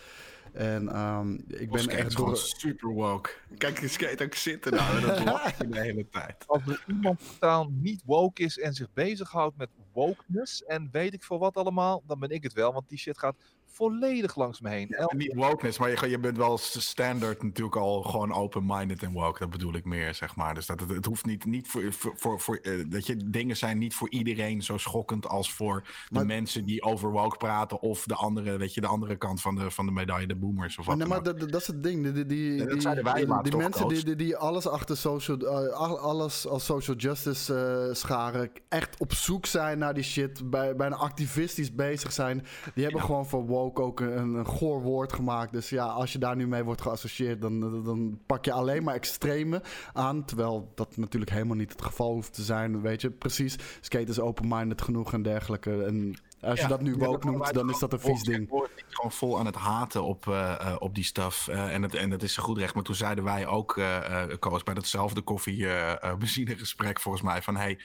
En 0.53 0.89
ehm, 0.89 1.33
ik 1.47 1.71
ben 1.71 1.87
echt 1.89 2.07
is 2.07 2.15
door... 2.15 2.25
gewoon 2.25 2.37
super 2.37 2.89
woke. 2.89 3.29
Kijk, 3.57 3.79
je 3.79 3.87
skate 3.87 4.23
ook 4.23 4.35
zitten 4.35 4.73
nou. 4.73 4.95
en 4.95 5.07
Dat 5.07 5.23
lacht 5.33 5.57
je 5.57 5.67
de 5.67 5.79
hele 5.79 6.09
tijd. 6.09 6.47
Als 6.47 6.61
er 6.67 6.83
iemand 6.87 7.19
totaal 7.19 7.69
niet 7.71 8.01
woke 8.05 8.43
is 8.43 8.59
en 8.59 8.73
zich 8.73 8.93
bezighoudt 8.93 9.57
met 9.57 9.69
wokeness 9.93 10.63
en 10.63 10.89
weet 10.91 11.13
ik 11.13 11.23
veel 11.23 11.39
wat 11.39 11.57
allemaal, 11.57 12.03
dan 12.07 12.19
ben 12.19 12.29
ik 12.29 12.43
het 12.43 12.53
wel. 12.53 12.73
Want 12.73 12.89
die 12.89 12.97
shit 12.97 13.17
gaat 13.17 13.35
volledig 13.73 14.35
langs 14.35 14.61
me 14.61 14.69
heen. 14.69 14.89
En 14.89 15.17
niet 15.17 15.33
wokeness, 15.33 15.77
maar 15.79 15.89
je, 15.89 16.09
je 16.09 16.19
bent 16.19 16.37
wel 16.37 16.57
standaard 16.57 17.43
natuurlijk 17.43 17.75
al 17.75 18.01
gewoon 18.01 18.33
open-minded 18.33 19.03
en 19.03 19.11
woke. 19.11 19.39
Dat 19.39 19.49
bedoel 19.49 19.73
ik 19.75 19.85
meer, 19.85 20.13
zeg 20.13 20.35
maar. 20.35 20.53
Dus 20.53 20.65
dat 20.65 20.79
het, 20.79 20.89
het 20.89 21.05
hoeft 21.05 21.25
niet, 21.25 21.45
niet 21.45 21.67
voor, 21.67 21.93
voor, 21.93 22.13
voor, 22.15 22.39
voor, 22.39 22.55
eh, 22.55 22.83
dat 22.87 23.05
je 23.07 23.17
dingen 23.29 23.57
zijn 23.57 23.77
niet 23.77 23.95
voor 23.95 24.09
iedereen 24.09 24.61
zo 24.61 24.77
schokkend 24.77 25.27
als 25.27 25.53
voor 25.53 25.81
de 25.83 25.89
Maar- 26.09 26.25
mensen 26.25 26.65
die 26.65 26.81
over 26.83 27.11
woke 27.11 27.37
praten 27.37 27.81
of 27.81 28.03
de 28.05 28.15
andere, 28.15 28.57
weet 28.57 28.73
je, 28.73 28.81
de 28.81 28.87
andere 28.87 29.15
kant 29.15 29.41
van 29.41 29.55
de, 29.55 29.71
van 29.71 29.85
de 29.85 29.91
medaille, 29.91 30.27
de 30.27 30.35
boomers 30.35 30.77
of 30.77 30.85
wat 30.85 30.97
Maar, 30.97 31.07
nee, 31.07 31.15
dan 31.15 31.23
maar 31.23 31.33
ook. 31.33 31.39
dat, 31.39 31.51
dat 31.51 31.61
is 31.61 31.67
het 31.67 31.83
ding. 31.83 32.03
Die, 32.03 32.11
die, 32.13 32.25
die, 32.25 32.57
dat 32.57 32.79
die- 32.95 33.03
wij 33.03 33.25
toch, 33.25 33.59
mensen 33.61 33.87
die, 33.87 33.97
coach? 33.97 34.03
die, 34.03 34.15
die 34.15 34.37
alles 34.37 34.67
achter 34.67 34.97
social, 34.97 35.37
eh, 35.37 35.73
al- 35.73 35.99
alles 35.99 36.47
als 36.47 36.65
social 36.65 36.97
justice 36.97 37.55
eh, 37.87 37.93
scharen, 37.95 38.51
echt 38.69 38.99
op 38.99 39.13
zoek 39.13 39.45
zijn 39.45 39.77
naar 39.77 39.93
die 39.93 40.03
shit, 40.03 40.49
bij, 40.49 40.75
bijna 40.75 40.95
activistisch 40.95 41.75
bezig 41.75 42.11
zijn, 42.11 42.45
die 42.73 42.83
hebben 42.83 43.01
Ja. 43.01 43.07
gewoon 43.07 43.25
voor 43.25 43.45
woke 43.45 43.61
ook 43.71 43.99
een, 43.99 44.33
een 44.33 44.45
goor 44.47 44.81
woord 44.81 45.13
gemaakt. 45.13 45.51
Dus 45.51 45.69
ja, 45.69 45.85
als 45.85 46.13
je 46.13 46.19
daar 46.19 46.35
nu 46.35 46.47
mee 46.47 46.63
wordt 46.63 46.81
geassocieerd, 46.81 47.41
dan, 47.41 47.83
dan 47.83 48.19
pak 48.25 48.45
je 48.45 48.51
alleen 48.51 48.83
maar 48.83 48.95
extreme 48.95 49.61
aan, 49.93 50.25
terwijl 50.25 50.71
dat 50.75 50.97
natuurlijk 50.97 51.31
helemaal 51.31 51.57
niet 51.57 51.71
het 51.71 51.81
geval 51.81 52.11
hoeft 52.13 52.33
te 52.33 52.41
zijn. 52.41 52.81
Weet 52.81 53.01
je, 53.01 53.09
precies. 53.09 53.55
Skate 53.81 54.09
is 54.11 54.19
open-minded 54.19 54.81
genoeg 54.81 55.13
en 55.13 55.21
dergelijke. 55.21 55.83
En 55.83 56.15
als 56.41 56.55
je 56.55 56.61
Ja, 56.61 56.67
dat 56.67 56.81
nu 56.81 56.95
woke 56.95 57.11
dat 57.11 57.23
noemt, 57.23 57.53
dan 57.53 57.69
is 57.69 57.79
dat 57.79 57.93
een 57.93 57.99
vies 57.99 58.23
ding. 58.23 58.49
wordt 58.49 58.71
gewoon 58.89 59.11
vol 59.11 59.39
aan 59.39 59.45
het 59.45 59.55
haten 59.55 60.03
op, 60.03 60.27
eh, 60.27 60.51
eh, 60.59 60.75
op 60.79 60.95
die 60.95 61.03
stuff. 61.03 61.47
Eh, 61.47 61.73
en, 61.73 61.81
het, 61.81 61.95
en 61.95 62.09
dat 62.09 62.21
is 62.21 62.37
goed 62.37 62.57
recht. 62.57 62.73
Maar 62.73 62.83
toen 62.83 62.95
zeiden 62.95 63.23
wij 63.23 63.47
ook, 63.47 63.77
eh, 63.77 64.23
Koos, 64.39 64.63
bij 64.63 64.73
datzelfde 64.73 65.21
koffie 65.21 65.67
eh 65.67 65.91
eh, 66.03 66.15
benzinegesprek 66.15 66.99
volgens 66.99 67.23
mij, 67.23 67.41
van 67.41 67.55
hey, 67.55 67.79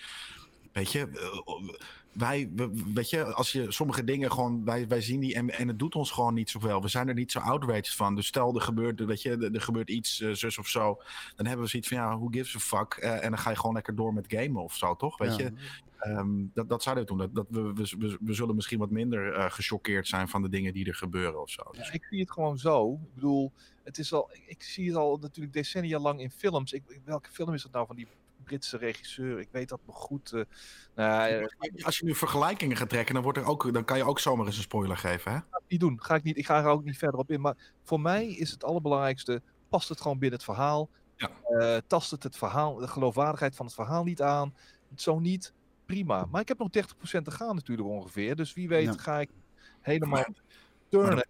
weet 0.72 0.92
je, 0.92 1.08
eh, 1.08 1.68
wij, 2.12 2.50
we- 2.54 2.82
weet 2.94 3.10
je, 3.10 3.24
als 3.34 3.52
je 3.52 3.72
sommige 3.72 4.04
dingen 4.04 4.32
gewoon, 4.32 4.64
wij, 4.64 4.88
wij 4.88 5.00
zien 5.00 5.20
die 5.20 5.34
en, 5.34 5.50
en 5.50 5.68
het 5.68 5.78
doet 5.78 5.94
ons 5.94 6.10
gewoon 6.10 6.34
niet 6.34 6.50
zoveel. 6.50 6.82
We 6.82 6.88
zijn 6.88 7.08
er 7.08 7.14
niet 7.14 7.32
zo 7.32 7.38
outraged 7.38 7.88
van. 7.94 8.14
Dus 8.14 8.26
stel 8.26 8.54
er 8.54 8.60
gebeurt, 8.60 9.04
weet 9.04 9.22
je, 9.22 9.30
er, 9.30 9.54
er 9.54 9.60
gebeurt 9.60 9.90
iets, 9.90 10.20
eh, 10.20 10.30
zus 10.32 10.58
of 10.58 10.68
zo, 10.68 11.02
dan 11.36 11.46
hebben 11.46 11.64
we 11.64 11.70
zoiets 11.70 11.88
van, 11.88 11.96
ja, 11.98 12.16
who 12.16 12.26
gives 12.30 12.54
a 12.56 12.58
fuck? 12.58 12.92
Eh, 12.94 13.24
en 13.24 13.30
dan 13.30 13.38
ga 13.38 13.50
je 13.50 13.56
gewoon 13.56 13.74
lekker 13.74 13.94
door 13.94 14.14
met 14.14 14.24
gamen 14.28 14.62
of 14.62 14.74
zo, 14.76 14.96
toch? 14.96 15.18
Weet 15.18 15.36
Ja. 15.36 15.44
je? 15.44 15.52
Ehm, 15.98 16.28
dat, 16.54 16.68
dat 16.68 16.82
zouden 16.82 17.04
we 17.04 17.10
doen. 17.10 17.18
Dat, 17.18 17.34
dat 17.34 17.46
we, 17.48 17.72
we, 17.72 17.94
we, 17.98 18.18
we 18.20 18.32
zullen 18.34 18.54
misschien 18.54 18.78
wat 18.78 18.90
minder 18.90 19.32
eh 19.34 19.50
gechoqueerd 19.50 20.08
zijn 20.08 20.28
van 20.28 20.42
de 20.42 20.48
dingen 20.48 20.72
die 20.72 20.86
er 20.86 20.94
gebeuren 20.94 21.40
of 21.42 21.50
zo. 21.50 21.62
Dus, 21.72 21.86
Ja, 21.86 21.92
ik 21.92 22.04
zie 22.10 22.20
het 22.20 22.30
gewoon 22.30 22.58
zo. 22.58 22.92
Ik 22.92 23.14
bedoel, 23.14 23.52
het 23.84 23.98
is 23.98 24.12
al, 24.12 24.30
ik, 24.32 24.42
ik 24.46 24.62
zie 24.62 24.86
het 24.86 24.96
al 24.96 25.16
natuurlijk 25.20 25.54
decennia 25.54 25.98
lang 25.98 26.20
in 26.20 26.30
films. 26.30 26.72
Ik, 26.72 26.82
welke 27.04 27.30
film 27.30 27.54
is 27.54 27.62
het 27.62 27.72
nou 27.72 27.86
van 27.86 27.96
die 27.96 28.06
Britse 28.48 28.76
regisseur? 28.76 29.38
Ik 29.40 29.48
weet 29.50 29.68
dat 29.68 29.80
nog 29.86 29.96
goed. 29.96 30.32
eh, 30.32 30.42
nou, 30.94 31.30
eh, 31.30 31.84
Als 31.84 31.98
je 31.98 32.04
nu 32.04 32.14
vergelijkingen 32.14 32.76
gaat 32.76 32.88
trekken, 32.88 33.14
dan, 33.14 33.22
wordt 33.22 33.38
er 33.38 33.44
ook, 33.44 33.72
dan 33.72 33.84
kan 33.84 33.96
je 33.96 34.04
ook 34.04 34.18
zomaar 34.18 34.46
eens 34.46 34.56
een 34.56 34.62
spoiler 34.62 34.96
geven. 34.96 35.32
Hè? 35.32 35.38
ga 35.38 35.56
ik 35.58 35.64
niet 35.68 35.80
doen. 35.80 36.02
Ga 36.02 36.14
ik, 36.14 36.22
niet, 36.22 36.36
ik 36.36 36.46
ga 36.46 36.58
er 36.58 36.66
ook 36.66 36.84
niet 36.84 36.98
verder 36.98 37.20
op 37.20 37.30
in. 37.30 37.40
Maar 37.40 37.56
voor 37.84 38.00
mij 38.00 38.26
is 38.26 38.50
het 38.50 38.64
allerbelangrijkste, 38.64 39.42
past 39.68 39.88
het 39.88 40.00
gewoon 40.00 40.18
binnen 40.18 40.38
het 40.38 40.48
verhaal. 40.48 40.88
Ja. 41.16 41.30
Eh, 41.42 41.76
tast 41.86 42.10
het 42.10 42.22
het 42.22 42.36
verhaal, 42.36 42.74
de 42.74 42.88
geloofwaardigheid 42.88 43.56
van 43.56 43.66
het 43.66 43.74
verhaal 43.74 44.04
niet 44.04 44.22
aan. 44.22 44.54
Zo 44.96 45.18
niet, 45.18 45.52
prima. 45.86 46.26
Maar 46.30 46.40
ik 46.40 46.48
heb 46.48 46.58
nog 46.58 46.70
30% 46.70 47.24
te 47.24 47.30
gaan 47.30 47.54
natuurlijk 47.54 47.88
ongeveer. 47.88 48.36
Dus 48.36 48.54
wie 48.54 48.68
weet 48.68 48.84
Ja. 48.84 48.92
ga 48.98 49.20
ik 49.20 49.30
helemaal 49.80 50.24
turnen. 50.88 51.26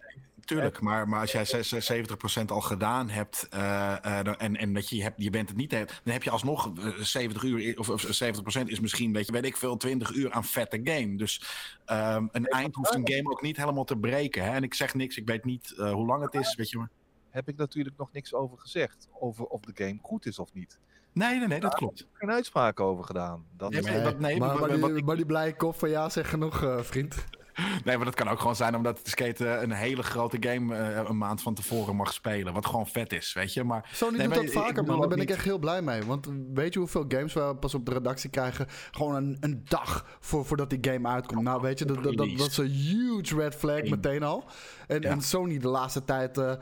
Tuurlijk, 0.48 0.80
maar, 0.80 1.08
maar 1.08 1.20
als 1.20 1.32
jij 1.32 1.44
zes- 1.44 1.68
zes- 1.68 1.86
70% 1.86 2.50
al 2.50 2.60
gedaan 2.60 3.08
hebt 3.08 3.46
eh, 3.50 4.04
eh, 4.04 4.34
en, 4.38 4.56
en 4.56 4.72
dat 4.74 4.88
je, 4.88 5.02
hebt, 5.02 5.22
je 5.22 5.30
bent 5.30 5.48
het 5.48 5.56
niet, 5.58 5.70
hebt, 5.70 6.00
dan 6.04 6.12
heb 6.12 6.22
je 6.22 6.30
alsnog 6.30 6.72
eh, 6.78 6.86
70 6.98 7.42
uur, 7.42 7.78
of, 7.78 7.88
of 7.88 8.02
70% 8.04 8.64
is 8.64 8.80
misschien, 8.80 9.12
weet 9.12 9.26
je, 9.26 9.32
weet 9.32 9.44
ik 9.44 9.56
veel, 9.56 9.76
20 9.76 10.12
uur 10.14 10.30
aan 10.32 10.44
vette 10.44 10.80
game. 10.84 11.16
Dus 11.16 11.42
ehm, 11.84 12.26
een 12.32 12.46
eind 12.46 12.74
hoeft 12.74 12.94
een 12.94 13.10
game 13.12 13.30
ook 13.30 13.42
niet 13.42 13.56
helemaal 13.56 13.84
te 13.84 13.96
breken. 13.96 14.44
Hè? 14.44 14.50
En 14.50 14.62
ik 14.62 14.74
zeg 14.74 14.94
niks, 14.94 15.16
ik 15.16 15.26
weet 15.26 15.44
niet 15.44 15.74
eh, 15.78 15.92
hoe 15.92 16.06
lang 16.06 16.22
het 16.22 16.34
is, 16.34 16.54
weet 16.54 16.70
je 16.70 16.78
maar. 16.78 16.90
Heb 17.30 17.48
ik 17.48 17.56
natuurlijk 17.56 17.96
nog 17.98 18.12
niks 18.12 18.34
over 18.34 18.58
gezegd. 18.58 19.08
Over 19.20 19.44
of 19.44 19.60
de 19.60 19.84
game 19.84 19.98
goed 20.02 20.26
is 20.26 20.38
of 20.38 20.52
niet. 20.52 20.78
Nee, 21.12 21.38
nee, 21.38 21.48
nee, 21.48 21.60
dat 21.60 21.74
klopt. 21.74 22.06
Geen 22.12 22.30
uitspraak 22.30 22.80
over 22.80 23.04
gedaan. 23.04 23.44
Dat 23.56 23.70
Nee, 23.70 23.80
is 23.80 23.86
maar- 23.86 23.94
Nee, 24.02 24.14
nee, 24.18 24.38
maar, 24.38 24.48
maar, 24.48 24.58
wat 24.78 24.88
die, 24.88 24.96
ik- 24.96 25.04
maar 25.04 25.16
die 25.16 25.26
blije 25.26 25.56
kop 25.56 25.78
van 25.78 25.90
ja 25.90 26.08
zegt 26.08 26.28
genoeg, 26.30 26.62
eh, 26.62 26.80
vriend. 26.82 27.24
Nee, 27.84 27.96
maar 27.96 28.04
dat 28.04 28.14
kan 28.14 28.28
ook 28.28 28.38
gewoon 28.38 28.56
zijn 28.56 28.76
omdat 28.76 29.00
de 29.02 29.10
skate 29.10 29.46
een 29.46 29.72
hele 29.72 30.02
grote 30.02 30.36
game 30.40 30.76
eh, 30.76 31.04
een 31.08 31.18
maand 31.18 31.42
van 31.42 31.54
tevoren 31.54 31.96
mag 31.96 32.12
spelen. 32.12 32.52
Wat 32.52 32.66
gewoon 32.66 32.86
vet 32.86 33.12
is, 33.12 33.32
weet 33.32 33.52
je. 33.52 33.64
Maar 33.64 33.90
Sony 33.92 34.16
Nee, 34.16 34.26
doet 34.26 34.36
maar 34.36 34.44
dat 34.44 34.54
ik 34.54 34.60
vaker, 34.60 34.84
man. 34.84 34.98
Daar 34.98 35.08
ben 35.08 35.20
ik 35.20 35.30
echt 35.30 35.44
heel 35.44 35.58
blij 35.58 35.82
mee. 35.82 36.02
Want 36.02 36.28
weet 36.54 36.72
je 36.72 36.78
hoeveel 36.78 37.04
games 37.08 37.32
we 37.32 37.56
pas 37.60 37.74
op 37.74 37.86
de 37.86 37.92
redactie 37.92 38.30
krijgen? 38.30 38.66
Gewoon 38.90 39.14
een, 39.14 39.36
een 39.40 39.60
dag 39.64 40.16
voor, 40.20 40.44
voordat 40.44 40.70
die 40.70 40.78
game 40.80 41.08
uitkomt. 41.08 41.42
Nou, 41.42 41.60
weet 41.60 41.78
je, 41.78 41.84
dat, 41.84 42.02
dat, 42.02 42.16
dat, 42.16 42.28
dat 42.36 42.48
is 42.48 42.56
een 42.56 42.66
huge 42.66 43.36
red 43.36 43.54
flag 43.54 43.82
meteen 43.82 44.22
al. 44.22 44.44
En, 44.88 45.00
Ja. 45.00 45.10
en 45.10 45.20
Sony 45.20 45.58
de 45.58 45.68
laatste 45.68 46.04
tijd... 46.04 46.38
eh, 46.38 46.52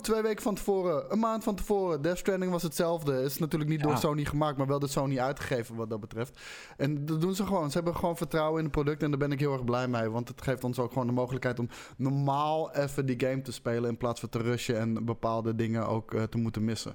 twee 0.00 0.22
weken 0.22 0.42
van 0.42 0.54
tevoren, 0.54 1.12
een 1.12 1.18
maand 1.18 1.44
van 1.44 1.54
tevoren. 1.54 2.02
Death 2.02 2.18
Stranding 2.18 2.52
was 2.52 2.62
hetzelfde. 2.62 3.22
Is 3.22 3.38
natuurlijk 3.38 3.70
niet 3.70 3.80
Ja. 3.80 3.86
door 3.86 3.96
Sony 3.96 4.24
gemaakt, 4.24 4.56
maar 4.56 4.66
wel 4.66 4.78
door 4.78 4.88
Sony 4.88 5.18
uitgegeven 5.18 5.76
wat 5.76 5.90
dat 5.90 6.00
betreft. 6.00 6.40
En 6.76 7.06
dat 7.06 7.20
doen 7.20 7.34
ze 7.34 7.46
gewoon. 7.46 7.68
Ze 7.70 7.74
hebben 7.76 7.96
gewoon 7.96 8.16
vertrouwen 8.16 8.58
in 8.58 8.64
het 8.64 8.72
product 8.72 9.02
en 9.02 9.10
daar 9.10 9.18
ben 9.18 9.32
ik 9.32 9.40
heel 9.40 9.52
erg 9.52 9.64
blij 9.64 9.88
mee. 9.88 10.08
Want 10.10 10.28
het 10.28 10.42
geeft 10.42 10.64
ons 10.64 10.78
ook 10.78 10.92
gewoon 10.92 11.06
de 11.06 11.12
mogelijkheid 11.12 11.58
om 11.58 11.68
normaal 11.96 12.72
even 12.74 13.06
die 13.06 13.20
game 13.20 13.42
te 13.42 13.52
spelen... 13.52 13.90
in 13.90 13.96
plaats 13.96 14.20
van 14.20 14.28
te 14.28 14.38
rushen 14.38 14.78
en 14.78 15.04
bepaalde 15.04 15.54
dingen 15.54 15.86
ook 15.88 16.14
eh, 16.14 16.22
te 16.22 16.38
moeten 16.38 16.64
missen. 16.64 16.94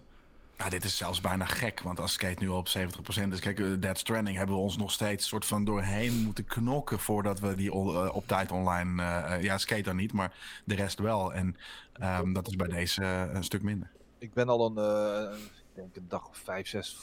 Ja, 0.58 0.70
dit 0.70 0.84
is 0.84 0.98
zelfs 0.98 1.22
bijna 1.22 1.46
gek, 1.46 1.82
want 1.82 2.00
als 2.00 2.13
Skate 2.13 2.43
nu 2.43 2.48
op 2.48 2.67
70% 2.67 2.72
is... 3.32 3.39
Kijk, 3.39 3.60
eh, 3.60 3.65
Dead 3.80 3.98
Stranding 3.98 4.38
hebben 4.38 4.56
we 4.56 4.62
ons 4.62 4.78
nog 4.78 4.91
steeds 4.91 5.28
soort 5.28 5.46
van 5.46 5.63
doorheen 5.63 6.13
moeten 6.24 6.46
knokken... 6.46 7.00
voordat 7.00 7.39
we 7.39 7.56
die 7.56 7.72
eh, 7.72 8.10
op 8.15 8.28
tijd 8.28 8.52
online... 8.52 9.04
eh, 9.04 9.43
ja, 9.43 9.58
Skate 9.58 9.82
dan 9.82 9.96
niet, 9.96 10.13
maar 10.13 10.62
de 10.65 10.76
rest 10.76 11.00
wel. 11.00 11.34
En 11.34 11.56
ehm, 11.93 12.34
dat 12.34 12.48
is 12.48 12.56
bij 12.56 12.67
deze 12.67 13.04
een 13.34 13.43
stuk 13.43 13.62
minder. 13.62 13.91
ik 14.17 14.34
ben 14.34 14.50
al 14.50 14.65
een, 14.65 14.78
eh, 14.78 15.39
ik 15.39 15.65
denk 15.74 15.96
een 15.96 16.08
dag 16.08 16.28
of 16.28 16.38
vijf, 16.38 16.67
zes 16.67 16.98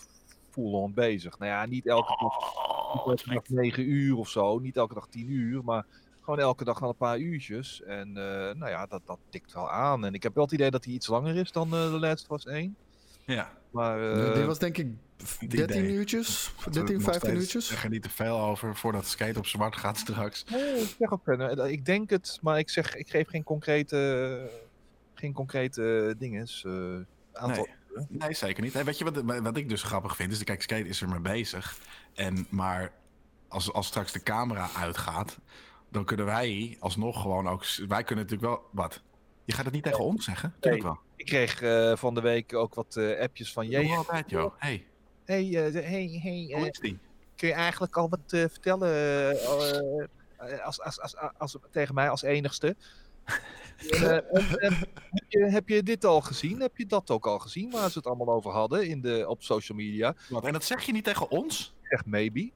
full-on 0.51 0.95
bezig. 0.95 1.39
Nou 1.39 1.51
ja, 1.51 1.67
niet 1.67 1.87
elke 1.87 2.17
dag, 2.21 3.07
niet 3.07 3.27
elke 3.27 3.35
dag 3.35 3.49
negen 3.49 3.89
uur 3.89 4.17
of 4.17 4.29
zo. 4.29 4.59
Niet 4.59 4.77
elke 4.77 4.95
dag 4.95 5.07
tien 5.09 5.31
uur, 5.31 5.65
maar 5.65 5.87
gewoon 6.21 6.39
elke 6.39 6.65
dag 6.65 6.83
al 6.83 6.89
een 6.89 6.97
paar 6.97 7.19
uurtjes. 7.19 7.83
En 7.83 8.13
nou 8.59 8.69
ja, 8.69 8.87
dat, 8.87 9.03
dat 9.05 9.19
tikt 9.29 9.53
wel 9.53 9.71
aan. 9.71 10.05
En 10.05 10.15
ik 10.15 10.23
heb 10.23 10.35
wel 10.35 10.45
het 10.45 10.53
idee 10.53 10.71
dat 10.71 10.85
hij 10.85 10.95
iets 10.95 11.07
langer 11.07 11.37
is 11.37 11.53
dan 11.53 11.69
The 11.69 11.77
Last 11.77 12.29
of 12.29 12.37
Us 12.37 12.47
1. 12.47 12.77
Ja. 13.27 13.53
Maar 13.71 13.99
Eh, 14.01 14.29
eh, 14.29 14.35
die 14.35 14.45
was 14.45 14.59
denk 14.59 14.77
ik 14.79 14.87
het 15.17 15.51
13 15.51 15.79
idee. 15.85 15.93
uurtjes, 15.93 16.53
Dat 16.57 16.65
we 16.65 16.71
13, 16.71 16.95
nog 16.95 17.05
15 17.05 17.21
steeds 17.31 17.43
uurtjes. 17.43 17.67
zeggen 17.67 17.91
niet 17.91 18.03
te 18.03 18.11
veel 18.11 18.39
over 18.41 18.77
voordat 18.77 19.07
Skate 19.07 19.39
op 19.39 19.47
zwart 19.47 19.77
gaat 19.77 19.99
straks. 19.99 20.45
Nee, 20.45 20.81
ik 20.81 20.95
zeg 20.99 21.11
ook 21.13 21.23
verder. 21.25 21.69
Ik 21.69 21.85
denk 21.85 22.11
het, 22.11 22.39
maar 22.43 22.59
ik 22.59 22.71
zeg, 22.71 22.95
ik 22.97 23.09
geef 23.09 23.29
geen 23.29 23.43
concrete, 23.45 24.51
geen 25.15 25.33
concrete 25.33 26.15
dingen. 26.19 26.47
eh 26.63 27.43
aantal. 27.43 27.67
Nee. 27.95 28.07
Nee, 28.09 28.35
zeker 28.35 28.63
niet. 28.63 28.75
En 28.75 28.85
weet 28.85 28.99
je 28.99 29.05
wat, 29.05 29.41
wat 29.43 29.57
ik 29.57 29.69
dus 29.69 29.83
grappig 29.83 30.17
vind? 30.17 30.33
Is, 30.33 30.45
kijk, 30.45 30.63
Skate 30.63 30.89
is 30.89 31.01
er 31.01 31.09
mee 31.09 31.21
bezig. 31.21 31.79
En, 32.15 32.47
maar 32.51 32.93
als, 33.49 33.73
als 33.73 33.87
straks 33.87 34.13
de 34.13 34.23
camera 34.23 34.69
uitgaat, 34.77 35.39
dan 35.91 36.05
kunnen 36.05 36.27
wij 36.27 36.77
alsnog 36.81 37.21
gewoon 37.21 37.49
ook... 37.49 37.65
Wij 37.89 38.05
kunnen 38.05 38.25
natuurlijk 38.25 38.53
wel... 38.53 38.69
Wat? 38.73 39.03
Je 39.45 39.53
gaat 39.53 39.65
het 39.65 39.75
niet 39.75 39.83
tegen 39.83 40.05
ons 40.05 40.25
zeggen? 40.25 40.55
Tuurlijk 40.61 40.83
wel. 40.83 40.99
Ik 41.25 41.31
kreeg 41.31 41.63
eh, 41.63 41.97
van 41.97 42.15
de 42.15 42.21
week 42.21 42.55
ook 42.55 42.75
wat 42.75 42.97
eh, 42.97 43.21
appjes 43.21 43.53
van 43.53 43.69
jij. 43.69 43.97
altijd, 43.97 44.31
joh. 44.31 44.55
Hey, 44.59 44.87
Hey, 45.25 45.67
eh, 45.67 45.73
hey, 45.73 46.21
hey, 46.23 46.51
hoe 46.59 46.69
is 46.69 46.79
die? 46.79 46.99
kun 47.37 47.49
je 47.49 47.55
eigenlijk 47.55 47.97
al 47.97 48.09
wat 48.09 48.21
vertellen 48.27 49.37
als, 50.63 50.81
als, 50.81 51.01
als, 51.01 51.17
als, 51.39 51.57
tegen 51.71 51.95
mij 51.95 52.11
als 52.11 52.23
enigste? 52.23 52.77
En, 53.91 54.25
en, 54.61 54.75
heb, 55.11 55.25
je, 55.29 55.39
heb 55.39 55.69
je 55.69 55.83
dit 55.83 56.05
al 56.05 56.21
gezien? 56.21 56.61
Heb 56.61 56.77
je 56.77 56.87
dat 56.87 57.11
ook 57.11 57.27
al 57.27 57.39
gezien? 57.39 57.71
Waar 57.71 57.91
ze 57.91 57.99
het 57.99 58.07
allemaal 58.07 58.35
over 58.35 58.51
hadden 58.51 58.89
in 58.89 59.01
de, 59.01 59.25
op 59.29 59.43
social 59.43 59.79
media? 59.79 60.15
Wat? 60.29 60.45
En 60.45 60.53
dat 60.53 60.65
zeg 60.65 60.83
je 60.83 60.93
niet 60.93 61.05
tegen 61.05 61.31
ons? 61.31 61.75
Ik 61.83 61.89
zeg 61.89 62.07
maybe. 62.07 62.51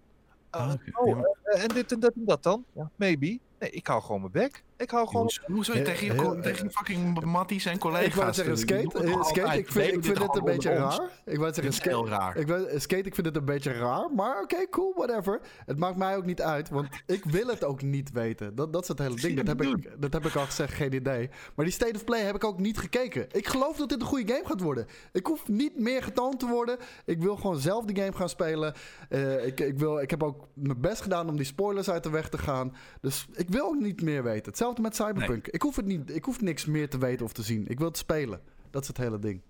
Ah, 0.50 0.74
oh, 0.92 1.18
en 1.44 1.68
dit 1.68 1.92
en 1.92 2.00
dat 2.00 2.12
en 2.14 2.24
dat 2.24 2.42
dan? 2.42 2.64
Ja, 2.72 2.90
maybe. 2.96 3.38
Nee, 3.58 3.70
ik 3.70 3.86
hou 3.86 4.02
gewoon 4.02 4.20
mijn 4.20 4.32
bek. 4.32 4.62
Ik 4.78 4.90
hou 4.90 5.06
gewoon... 5.06 5.30
Hoezo- 5.46 5.74
je 5.74 5.82
tegen 5.82 6.06
je, 6.06 6.40
tegen 6.40 6.64
je 6.64 6.70
fucking 6.70 7.24
matties 7.24 7.64
en 7.64 7.78
collega's? 7.78 8.06
Ik 8.06 8.14
wou 8.14 8.26
het 8.26 8.36
zeggen, 8.36 8.58
skate, 8.58 8.82
ik 8.82 9.68
vind, 9.72 9.86
ik 9.86 9.94
dit 9.94 10.04
vind 10.04 10.18
het 10.18 10.36
een 10.36 10.44
beetje 10.44 10.72
raar. 10.72 11.00
Ik 11.24 11.36
wou 11.36 11.46
Dit 11.46 11.54
zeggen, 11.54 11.72
skate, 11.74 11.88
heel 11.88 12.08
raar. 12.08 12.36
Ik 12.36 12.46
ben, 12.46 12.80
skate, 12.80 13.02
ik 13.02 13.14
vind 13.14 13.26
het 13.26 13.36
een 13.36 13.44
beetje 13.44 13.72
raar, 13.72 14.10
maar 14.14 14.42
oké, 14.42 14.68
cool, 14.70 14.92
whatever. 14.96 15.40
Het 15.66 15.78
maakt 15.78 15.96
mij 15.96 16.16
ook 16.16 16.24
niet 16.24 16.42
uit, 16.42 16.68
want 16.68 16.88
ik 17.06 17.24
wil 17.24 17.46
het 17.46 17.64
ook 17.64 17.82
niet 17.82 18.10
weten. 18.12 18.54
Dat, 18.54 18.72
dat 18.72 18.82
is 18.82 18.88
het 18.88 18.98
hele 18.98 19.14
ding. 19.20 19.36
Dat 19.36 19.46
heb, 19.46 19.62
ik, 19.62 19.90
dat 19.98 20.12
heb 20.12 20.26
ik 20.26 20.34
al 20.34 20.44
gezegd, 20.44 20.74
geen 20.74 20.94
idee. 20.94 21.30
Maar 21.54 21.64
die 21.64 21.74
State 21.74 21.94
of 21.94 22.04
Play 22.04 22.20
heb 22.20 22.34
ik 22.34 22.44
ook 22.44 22.58
niet 22.58 22.78
gekeken. 22.78 23.26
Ik 23.30 23.48
geloof 23.48 23.76
dat 23.76 23.88
dit 23.88 24.00
een 24.00 24.06
goede 24.06 24.32
game 24.32 24.46
gaat 24.46 24.60
worden. 24.60 24.86
Ik 25.12 25.26
hoef 25.26 25.48
niet 25.48 25.78
meer 25.78 26.02
getoond 26.02 26.38
te 26.38 26.46
worden. 26.46 26.76
Ik 27.04 27.18
wil 27.22 27.36
gewoon 27.36 27.58
zelf 27.58 27.84
die 27.84 27.96
game 27.96 28.16
gaan 28.16 28.28
spelen. 28.28 28.74
Eh, 29.08 29.46
ik, 29.46 29.60
ik, 29.60 29.78
wil, 29.78 30.00
ik 30.00 30.10
heb 30.10 30.22
ook 30.22 30.46
mijn 30.54 30.80
best 30.80 31.02
gedaan 31.02 31.28
om 31.28 31.36
die 31.36 31.46
spoilers 31.46 31.90
uit 31.90 32.02
de 32.02 32.10
weg 32.10 32.28
te 32.28 32.38
gaan. 32.38 32.74
Dus 33.00 33.26
ik 33.32 33.48
wil 33.48 33.64
ook 33.64 33.80
niet 33.80 34.02
meer 34.02 34.22
weten. 34.22 34.44
Hetzelfde 34.44 34.66
met 34.76 34.96
Cyberpunk. 34.96 35.46
Ik, 35.48 35.62
hoef 35.62 35.76
het 35.76 35.86
niet, 35.86 36.14
ik 36.14 36.24
hoef 36.24 36.40
niks 36.40 36.64
meer 36.64 36.88
te 36.88 36.98
weten 36.98 37.24
of 37.26 37.32
te 37.32 37.42
zien. 37.42 37.66
Ik 37.68 37.78
wil 37.78 37.88
het 37.88 37.96
spelen. 37.96 38.40
Dat 38.70 38.82
is 38.82 38.88
het 38.88 38.96
hele 38.96 39.18
ding. 39.18 39.40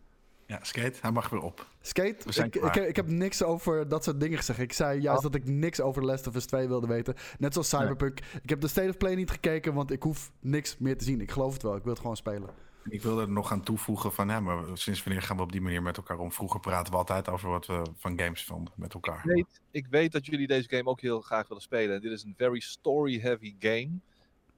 Ja, 0.46 0.59
skate, 0.62 0.98
hij 1.00 1.11
mag 1.11 1.28
weer 1.28 1.40
op. 1.40 1.66
Skate, 1.81 2.16
We 2.24 2.33
zijn 2.33 2.46
ik, 2.46 2.54
ik, 2.54 2.61
klaar. 2.61 2.87
ik 2.87 2.96
heb 2.96 3.07
niks 3.09 3.42
over 3.42 3.88
dat 3.88 4.04
soort 4.04 4.20
dingen 4.20 4.38
gezegd. 4.38 4.59
Ik 4.59 4.72
zei 4.72 5.00
juist 5.00 5.24
Oh. 5.24 5.31
dat 5.33 5.35
ik 5.40 5.48
niks 5.48 5.81
over 5.81 6.00
The 6.02 6.09
Last 6.09 6.26
of 6.26 6.35
Us 6.35 6.46
2 6.46 6.68
wilde 6.68 6.87
weten. 6.87 7.14
Net 7.38 7.52
zoals 7.52 7.68
Cyberpunk. 7.68 8.20
Ik 8.42 8.48
heb 8.48 8.61
de 8.61 8.68
State 8.68 8.88
of 8.88 8.96
Play 8.96 9.14
niet 9.14 9.31
gekeken, 9.31 9.74
want 9.74 9.90
ik 9.90 10.02
hoef 10.02 10.31
niks 10.40 10.76
meer 10.78 10.96
te 10.98 11.04
zien. 11.04 11.20
Ik 11.20 11.31
geloof 11.31 11.52
het 11.52 11.62
wel, 11.62 11.76
ik 11.76 11.83
wil 11.83 11.92
het 11.92 12.00
gewoon 12.00 12.16
spelen. 12.16 12.48
Ik 12.88 13.02
wilde 13.02 13.22
er 13.22 13.28
nog 13.31 13.52
aan 13.52 13.62
toevoegen 13.62 14.12
van, 14.12 14.28
hè, 14.28 14.40
maar 14.40 14.64
sinds 14.74 15.02
wanneer 15.04 15.22
gaan 15.22 15.37
we 15.37 15.42
op 15.42 15.52
die 15.52 15.61
manier 15.61 15.83
met 15.83 15.96
elkaar 15.96 16.18
om? 16.18 16.33
Vroeger 16.33 16.61
praten 16.61 16.92
we 16.92 16.98
altijd 16.98 17.28
over 17.28 17.48
wat 17.48 17.66
we 17.66 17.83
van 17.96 18.18
games 18.20 18.44
vonden 18.44 18.72
met 18.76 18.94
elkaar. 18.94 19.18
Ik 19.18 19.24
weet, 19.35 19.61
ik 19.70 19.87
weet 19.90 20.12
dat 20.12 20.26
jullie 20.26 20.46
deze 20.46 20.68
game 20.68 20.85
ook 20.90 21.00
heel 21.00 21.20
graag 21.20 21.48
willen 21.48 21.62
spelen. 21.62 22.00
Dit 22.00 22.12
is 22.12 22.22
een 22.24 22.35
very 22.37 22.61
story-heavy 22.61 23.54
game. 23.59 23.90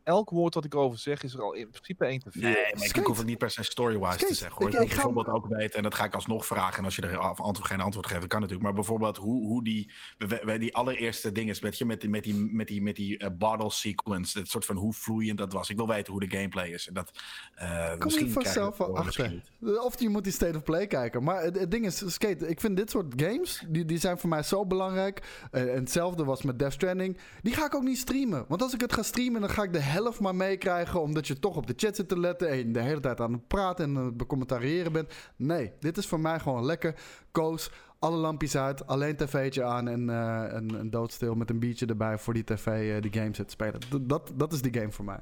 Elk 0.05 0.31
woord 0.31 0.55
wat 0.55 0.65
ik 0.65 0.75
erover 0.75 0.99
zeg 0.99 1.23
is 1.23 1.35
er 1.35 1.43
al 1.43 1.53
in 1.55 1.69
principe 1.71 2.05
één 2.05 2.21
te 2.21 2.31
veel. 2.31 2.43
Nee, 2.43 2.55
maar 2.75 2.85
ik 2.85 2.97
hoef 2.97 3.17
het 3.17 3.27
niet 3.27 3.39
per 3.39 3.51
se 3.51 3.63
story-wise 3.63 4.19
te 4.27 4.35
zeggen. 4.35 4.59
Hoor. 4.63 4.69
Ik- 4.69 4.75
Ik, 4.75 4.81
ik 4.81 4.87
ik 4.87 4.91
ga- 4.93 4.95
bijvoorbeeld 5.03 5.37
ook 5.37 5.47
weten, 5.47 5.77
en 5.77 5.83
dat 5.83 5.95
ga 5.95 6.05
ik 6.05 6.15
alsnog 6.15 6.47
vragen. 6.47 6.79
En 6.79 6.85
als 6.85 6.97
je 6.97 7.03
er 7.03 7.17
af- 7.19 7.41
antwoord, 7.41 7.69
geen 7.71 7.81
antwoord 7.81 8.07
geeft, 8.07 8.27
kan 8.27 8.39
natuurlijk. 8.41 8.67
Maar 8.67 8.75
bijvoorbeeld 8.75 9.17
hoe, 9.17 9.47
hoe 9.47 9.65
die, 9.65 9.91
we- 10.19 10.43
we- 10.45 10.59
die 10.59 10.75
allereerste 10.77 11.33
ding 11.33 11.49
is, 11.51 11.59
weet 11.59 11.79
je, 11.79 11.85
met 11.85 12.01
die, 12.01 12.11
met 12.11 12.25
die, 12.25 12.35
met 12.35 12.67
die, 12.67 12.83
met 12.83 12.97
die 12.97 13.19
eh, 13.19 13.29
bottle 13.39 13.71
sequence. 13.71 14.39
Dat 14.39 14.49
soort 14.49 14.65
van 14.65 14.77
hoe 14.77 14.93
vloeiend 14.93 15.39
dat 15.39 15.53
was. 15.53 15.71
Ik 15.71 15.77
wil 15.77 15.89
weten 15.89 16.13
hoe 16.13 16.21
de 16.29 16.37
gameplay 16.37 16.69
is. 16.69 16.89
En 16.89 16.95
dat, 16.95 17.11
eh, 17.55 17.89
Kom 17.91 17.99
misschien 18.05 18.27
je 18.27 18.33
vanzelf 18.33 18.77
wel 18.77 18.97
achter. 18.97 19.43
Of 19.83 20.01
je 20.01 20.09
moet 20.09 20.25
die 20.25 20.33
State 20.33 20.57
of 20.57 20.63
Play 20.63 20.87
kijken. 20.87 21.23
Maar 21.23 21.43
het, 21.43 21.59
het 21.59 21.71
ding 21.71 21.87
is, 21.87 22.03
Skate, 22.15 22.49
ik 22.49 22.61
vind 22.61 22.77
dit 22.77 22.91
soort 22.91 23.13
games, 23.23 23.65
die, 23.69 23.85
die 23.85 23.99
zijn 23.99 24.19
voor 24.19 24.29
mij 24.29 24.43
zo 24.43 24.67
belangrijk. 24.67 25.23
Eh, 25.51 25.63
en 25.63 25.75
hetzelfde 25.81 26.25
was 26.25 26.43
met 26.43 26.59
Death 26.59 26.73
Stranding. 26.73 27.19
Die 27.43 27.55
ga 27.55 27.65
ik 27.67 27.75
ook 27.75 27.83
niet 27.83 27.99
streamen. 27.99 28.45
Want 28.49 28.63
als 28.63 28.75
ik 28.75 28.81
het 28.81 28.93
ga 28.93 29.03
streamen, 29.03 29.41
dan 29.41 29.51
ga 29.51 29.63
ik 29.63 29.73
de 29.73 29.81
helft 29.91 30.21
maar 30.21 30.35
meekrijgen. 30.35 31.01
Omdat 31.01 31.27
je 31.27 31.39
toch 31.39 31.57
op 31.57 31.67
de 31.67 31.75
chat 31.77 31.97
zit 31.97 32.09
te 32.09 32.19
letten. 32.19 32.49
En 32.49 32.73
de 32.73 32.81
hele 32.81 33.01
tijd 33.01 33.21
aan 33.21 33.33
het 33.33 33.47
praten 33.49 33.85
en 33.85 33.97
aan 33.97 34.05
het 34.05 34.17
becommentariëren 34.17 34.93
bent. 34.93 35.15
Nee, 35.37 35.73
dit 35.81 35.97
is 35.97 36.07
voor 36.07 36.21
mij 36.21 36.39
gewoon 36.41 36.65
lekker. 36.65 36.95
Koos, 37.31 37.71
alle 37.99 38.17
lampjes 38.17 38.57
uit, 38.57 38.87
alleen 38.87 39.17
tv'tje 39.17 39.65
aan 39.65 39.89
en, 39.89 40.11
eh, 40.11 40.55
en, 40.55 40.79
en 40.79 40.91
doodstil 40.91 41.35
met 41.35 41.51
een 41.51 41.59
biertje 41.59 41.87
erbij 41.87 42.19
voor 42.19 42.35
die 42.35 42.45
tv 42.45 42.67
eh, 42.97 43.03
die 43.03 43.13
game 43.13 43.35
zit 43.35 43.47
te 43.47 43.53
spelen. 43.53 43.81
D- 43.81 44.09
dat, 44.09 44.33
dat 44.35 44.53
is 44.53 44.63
die 44.63 44.75
game 44.75 44.93
voor 44.93 45.05
mij. 45.05 45.21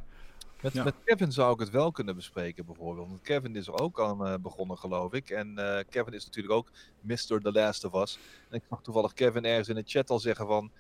Met, 0.63 0.73
Ja. 0.73 0.85
met 0.85 0.95
Kevin 1.05 1.33
zou 1.33 1.53
ik 1.53 1.61
het 1.61 1.71
wel 1.71 1.91
kunnen 1.93 2.15
bespreken, 2.17 2.67
bijvoorbeeld. 2.67 3.09
Want 3.09 3.21
Kevin 3.23 3.57
is 3.57 3.67
er 3.67 3.81
ook 3.81 4.01
aan 4.01 4.27
eh, 4.27 4.35
begonnen, 4.41 4.79
geloof 4.79 5.13
ik. 5.13 5.31
En 5.31 5.59
eh, 5.59 5.85
Kevin 5.91 6.13
is 6.13 6.25
natuurlijk 6.25 6.55
ook 6.55 6.71
Mr. 7.01 7.17
The 7.41 7.53
Last 7.53 7.85
of 7.85 7.95
Us. 8.03 8.19
En 8.49 8.57
ik 8.57 8.63
zag 8.69 8.83
toevallig 8.83 9.13
Kevin 9.13 9.45
ergens 9.45 9.69
in 9.69 9.75
de 9.75 9.83
chat 9.87 10.11
al 10.11 10.19
zeggen 10.19 10.47
van... 10.47 10.71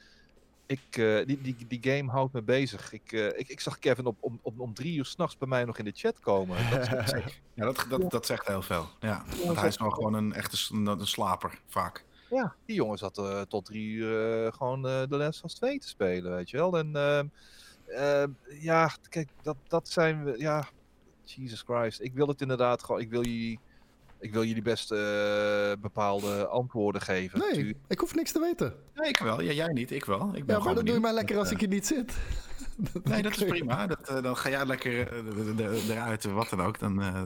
Ik, 0.68 0.96
eh, 0.96 1.26
die, 1.26 1.40
die, 1.40 1.56
die 1.68 1.78
game 1.82 2.10
houdt 2.10 2.32
me 2.32 2.42
bezig. 2.42 2.92
Ik, 2.92 3.12
eh, 3.12 3.26
ik, 3.26 3.48
ik 3.48 3.60
zag 3.60 3.78
Kevin 3.78 4.06
op, 4.06 4.16
om, 4.20 4.38
om, 4.42 4.60
om 4.60 4.74
drie 4.74 4.96
uur 4.96 5.04
s'nachts 5.04 5.38
bij 5.38 5.48
mij 5.48 5.64
nog 5.64 5.78
in 5.78 5.84
de 5.84 5.92
chat 5.94 6.20
komen. 6.20 6.70
Dat 6.70 6.88
Ja, 7.54 7.64
dat, 7.64 7.86
dat, 7.88 8.10
dat 8.10 8.26
zegt 8.26 8.46
heel 8.46 8.62
veel. 8.62 8.88
Ja, 9.00 9.24
want 9.44 9.58
hij 9.58 9.68
is 9.68 9.76
wel 9.76 9.90
gewoon 9.90 10.14
een 10.14 10.32
echte 10.32 10.74
een, 10.74 10.86
een 10.86 11.06
slaper, 11.06 11.60
vaak. 11.66 12.04
ja, 12.30 12.54
die 12.66 12.76
jongen 12.76 12.98
zat 12.98 13.18
eh, 13.18 13.40
tot 13.40 13.64
drie 13.64 13.88
uur 13.88 14.44
eh, 14.46 14.52
gewoon 14.52 14.88
eh 14.88 15.02
Last 15.08 15.42
of 15.42 15.50
Us 15.50 15.56
2 15.56 15.78
te 15.78 15.88
spelen, 15.88 16.34
weet 16.34 16.50
je 16.50 16.56
wel. 16.56 16.78
En 16.78 16.96
ehm, 16.96 17.26
ehm, 17.86 18.30
ja, 18.60 18.90
kijk, 19.08 19.28
dat, 19.42 19.56
dat 19.68 19.88
zijn 19.88 20.24
we... 20.24 20.38
Ja, 20.38 20.68
Jesus 21.24 21.62
Christ. 21.62 22.00
Ik 22.00 22.14
wil 22.14 22.28
het 22.28 22.40
inderdaad 22.40 22.82
gewoon... 22.84 23.00
Ik 23.00 23.10
wil 23.10 23.24
jullie... 23.24 23.60
Ik 24.20 24.32
wil 24.32 24.44
jullie 24.44 24.62
best 24.62 24.90
eh, 24.92 24.98
bepaalde 25.80 26.46
antwoorden 26.46 27.00
geven. 27.02 27.38
Nee, 27.52 27.76
ik 27.88 27.98
hoef 27.98 28.14
niks 28.14 28.32
te 28.32 28.40
weten. 28.40 28.74
Nee, 28.94 29.08
ik 29.08 29.18
wel. 29.18 29.40
Ja, 29.40 29.52
jij 29.52 29.72
niet, 29.72 29.90
ik 29.90 30.04
wel. 30.04 30.30
Ik 30.34 30.44
ben 30.44 30.56
Ja, 30.56 30.62
maar 30.64 30.74
dat 30.74 30.84
doe 30.86 30.94
je 30.94 31.00
mij 31.00 31.10
benieuwd. 31.10 31.14
lekker 31.14 31.38
als 31.38 31.50
ik 31.50 31.60
hier 31.60 31.68
niet 31.68 31.86
zit. 31.86 32.10
eh, 32.10 32.16
Nee, 33.12 33.22
dat 33.22 33.36
is 33.40 33.44
prima. 33.44 33.86
Dat, 33.86 34.08
eh, 34.08 34.22
dan 34.22 34.36
ga 34.36 34.48
jij 34.48 34.66
lekker 34.66 35.12
eh, 35.12 35.88
eruit, 35.90 36.24
eh, 36.24 36.32
wat 36.34 36.48
dan 36.48 36.60
ook. 36.62 36.78
Dan, 36.78 37.02
eh, 37.02 37.22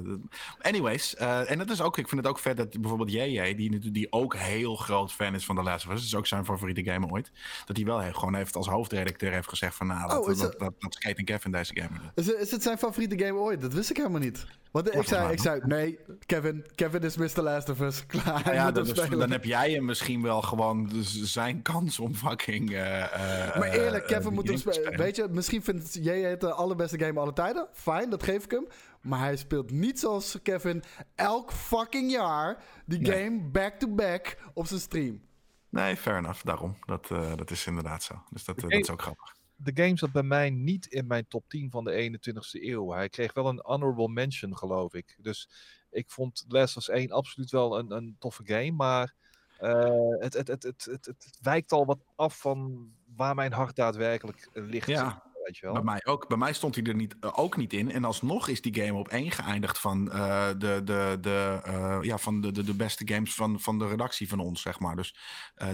anyways, 0.60 1.14
eh, 1.14 1.50
en 1.50 1.58
dat 1.58 1.70
is 1.70 1.80
ook, 1.80 1.98
ik 1.98 2.08
vind 2.08 2.20
het 2.20 2.30
ook 2.30 2.38
vet 2.38 2.56
dat 2.56 2.80
bijvoorbeeld 2.80 3.12
JJ, 3.12 3.54
die, 3.54 3.90
die 3.92 4.12
ook 4.12 4.36
heel 4.36 4.76
groot 4.76 5.12
fan 5.12 5.34
is 5.34 5.44
van 5.44 5.56
The 5.56 5.62
Last 5.62 5.86
of 5.86 5.92
Us, 5.92 5.98
dat 5.98 6.06
is 6.08 6.14
ook 6.16 6.26
zijn 6.26 6.44
favoriete 6.44 6.84
game 6.84 7.06
ooit, 7.10 7.30
dat 7.66 7.76
hij 7.76 7.84
wel 7.86 8.00
heeft, 8.00 8.16
gewoon 8.18 8.34
heeft 8.34 8.56
als 8.56 8.68
hoofdredacteur 8.68 9.32
heeft 9.32 9.48
gezegd 9.48 9.74
van, 9.76 9.86
nou, 9.86 10.02
Oh, 10.04 10.08
dat, 10.08 10.28
is 10.28 10.38
dat, 10.38 10.50
het- 10.50 10.58
dat, 10.58 10.72
dat 10.78 10.94
Skate 10.94 11.16
en 11.16 11.24
Kevin 11.24 11.50
deze 11.52 11.80
game. 11.80 11.98
Is, 12.14 12.26
het- 12.26 12.38
is 12.38 12.50
het 12.50 12.62
zijn 12.62 12.78
favoriete 12.78 13.18
game 13.24 13.38
ooit? 13.38 13.60
Dat 13.60 13.72
wist 13.72 13.90
ik 13.90 13.96
helemaal 13.96 14.20
niet. 14.20 14.46
Want 14.72 14.94
ik 14.94 15.06
zei, 15.06 15.32
ik 15.32 15.40
zei, 15.40 15.60
nee, 15.64 15.98
Kevin, 16.26 16.66
Kevin 16.74 17.00
is 17.00 17.16
Mr. 17.16 17.42
Last 17.42 17.68
of 17.68 17.80
Us. 17.80 18.06
Klaar, 18.06 18.42
Nou 18.44 18.54
ja, 18.54 18.70
dan, 18.70 18.86
is- 18.86 18.92
dan 19.08 19.30
heb 19.30 19.44
jij 19.44 19.70
hem 19.72 19.84
misschien 19.84 20.22
wel 20.22 20.42
gewoon 20.42 20.88
zijn 21.04 21.62
kans 21.62 21.98
om 21.98 22.14
fucking. 22.14 22.70
eh, 22.72 23.02
eh, 23.48 23.56
Maar 23.58 23.68
eerlijk, 23.68 24.04
eh, 24.04 24.16
Kevin 24.16 24.32
moet 24.32 24.48
hem 24.48 24.56
spelen. 24.56 24.96
Weet 24.98 25.16
je, 25.16 25.28
misschien 25.30 25.62
vindt 25.62 25.94
jij 26.00 26.20
het 26.20 26.40
de 26.40 26.52
allerbeste 26.52 26.98
game 26.98 27.20
aller 27.20 27.34
tijden. 27.34 27.68
Fijn, 27.72 28.10
dat 28.10 28.22
geef 28.22 28.44
ik 28.44 28.50
hem. 28.50 28.66
Maar 29.00 29.18
hij 29.18 29.36
speelt 29.36 29.70
niet 29.70 30.00
zoals 30.00 30.38
Kevin 30.42 30.82
elk 31.14 31.52
fucking 31.52 32.10
jaar 32.10 32.62
die 32.86 33.00
Nee. 33.00 33.24
game 33.24 33.40
back-to-back 33.40 34.36
op 34.54 34.66
zijn 34.66 34.80
stream. 34.80 35.20
Nee, 35.68 35.96
fair 35.96 36.16
enough. 36.16 36.40
Daarom. 36.44 36.76
Dat, 36.86 37.10
eh, 37.10 37.36
dat 37.36 37.50
is 37.50 37.66
inderdaad 37.66 38.02
zo. 38.02 38.14
Dus 38.30 38.44
dat, 38.44 38.60
dat 38.60 38.70
is 38.72 38.90
ook 38.90 39.02
grappig. 39.02 39.31
De 39.62 39.82
game 39.82 39.98
zat 39.98 40.12
bij 40.12 40.22
mij 40.22 40.50
niet 40.50 40.86
in 40.86 41.06
mijn 41.06 41.26
top 41.28 41.48
10 41.48 41.70
van 41.70 41.84
de 41.84 42.18
21ste 42.20 42.62
eeuw. 42.62 42.92
Hij 42.92 43.08
kreeg 43.08 43.32
wel 43.32 43.46
een 43.46 43.60
honorable 43.62 44.08
mention, 44.08 44.56
geloof 44.56 44.94
ik. 44.94 45.16
Dus 45.18 45.48
ik 45.90 46.10
vond 46.10 46.44
Last 46.48 46.76
of 46.76 46.82
Us 46.82 46.88
1 46.88 47.10
absoluut 47.10 47.50
wel 47.50 47.78
een, 47.78 47.90
een 47.90 48.16
toffe 48.18 48.42
game. 48.44 48.70
Maar 48.70 49.14
eh, 49.58 50.18
het, 50.18 50.34
het, 50.34 50.48
het, 50.48 50.62
het, 50.62 50.84
het, 51.06 51.38
wijkt 51.42 51.72
al 51.72 51.86
wat 51.86 51.98
af 52.16 52.38
van 52.38 52.90
waar 53.16 53.34
mijn 53.34 53.52
hart 53.52 53.76
daadwerkelijk 53.76 54.48
ligt. 54.52 54.86
Ja. 54.86 55.22
Weet 55.44 55.56
je 55.56 55.66
wel. 55.66 55.74
Bij 55.74 55.82
mij 55.82 56.04
ook. 56.04 56.28
Bij 56.28 56.36
mij 56.36 56.52
stond 56.52 56.74
hij 56.74 56.84
er 56.84 56.94
niet, 56.94 57.16
eh, 57.20 57.38
ook 57.38 57.56
niet 57.56 57.72
in. 57.72 57.90
En 57.90 58.04
alsnog 58.04 58.48
is 58.48 58.60
die 58.60 58.74
game 58.74 58.98
op 58.98 59.08
één 59.08 59.30
geëindigd 59.30 59.78
van, 59.78 60.12
eh, 60.12 60.48
de, 60.48 60.80
de, 60.84 61.18
de, 61.20 61.60
eh, 61.64 61.98
ja, 62.02 62.18
van 62.18 62.40
de, 62.40 62.52
de, 62.52 62.64
de 62.64 62.74
beste 62.74 63.08
games 63.08 63.34
van, 63.34 63.60
van 63.60 63.78
de 63.78 63.88
redactie 63.88 64.28
van 64.28 64.38
ons, 64.38 64.62
zeg 64.62 64.78
maar. 64.78 64.96
Dus 64.96 65.16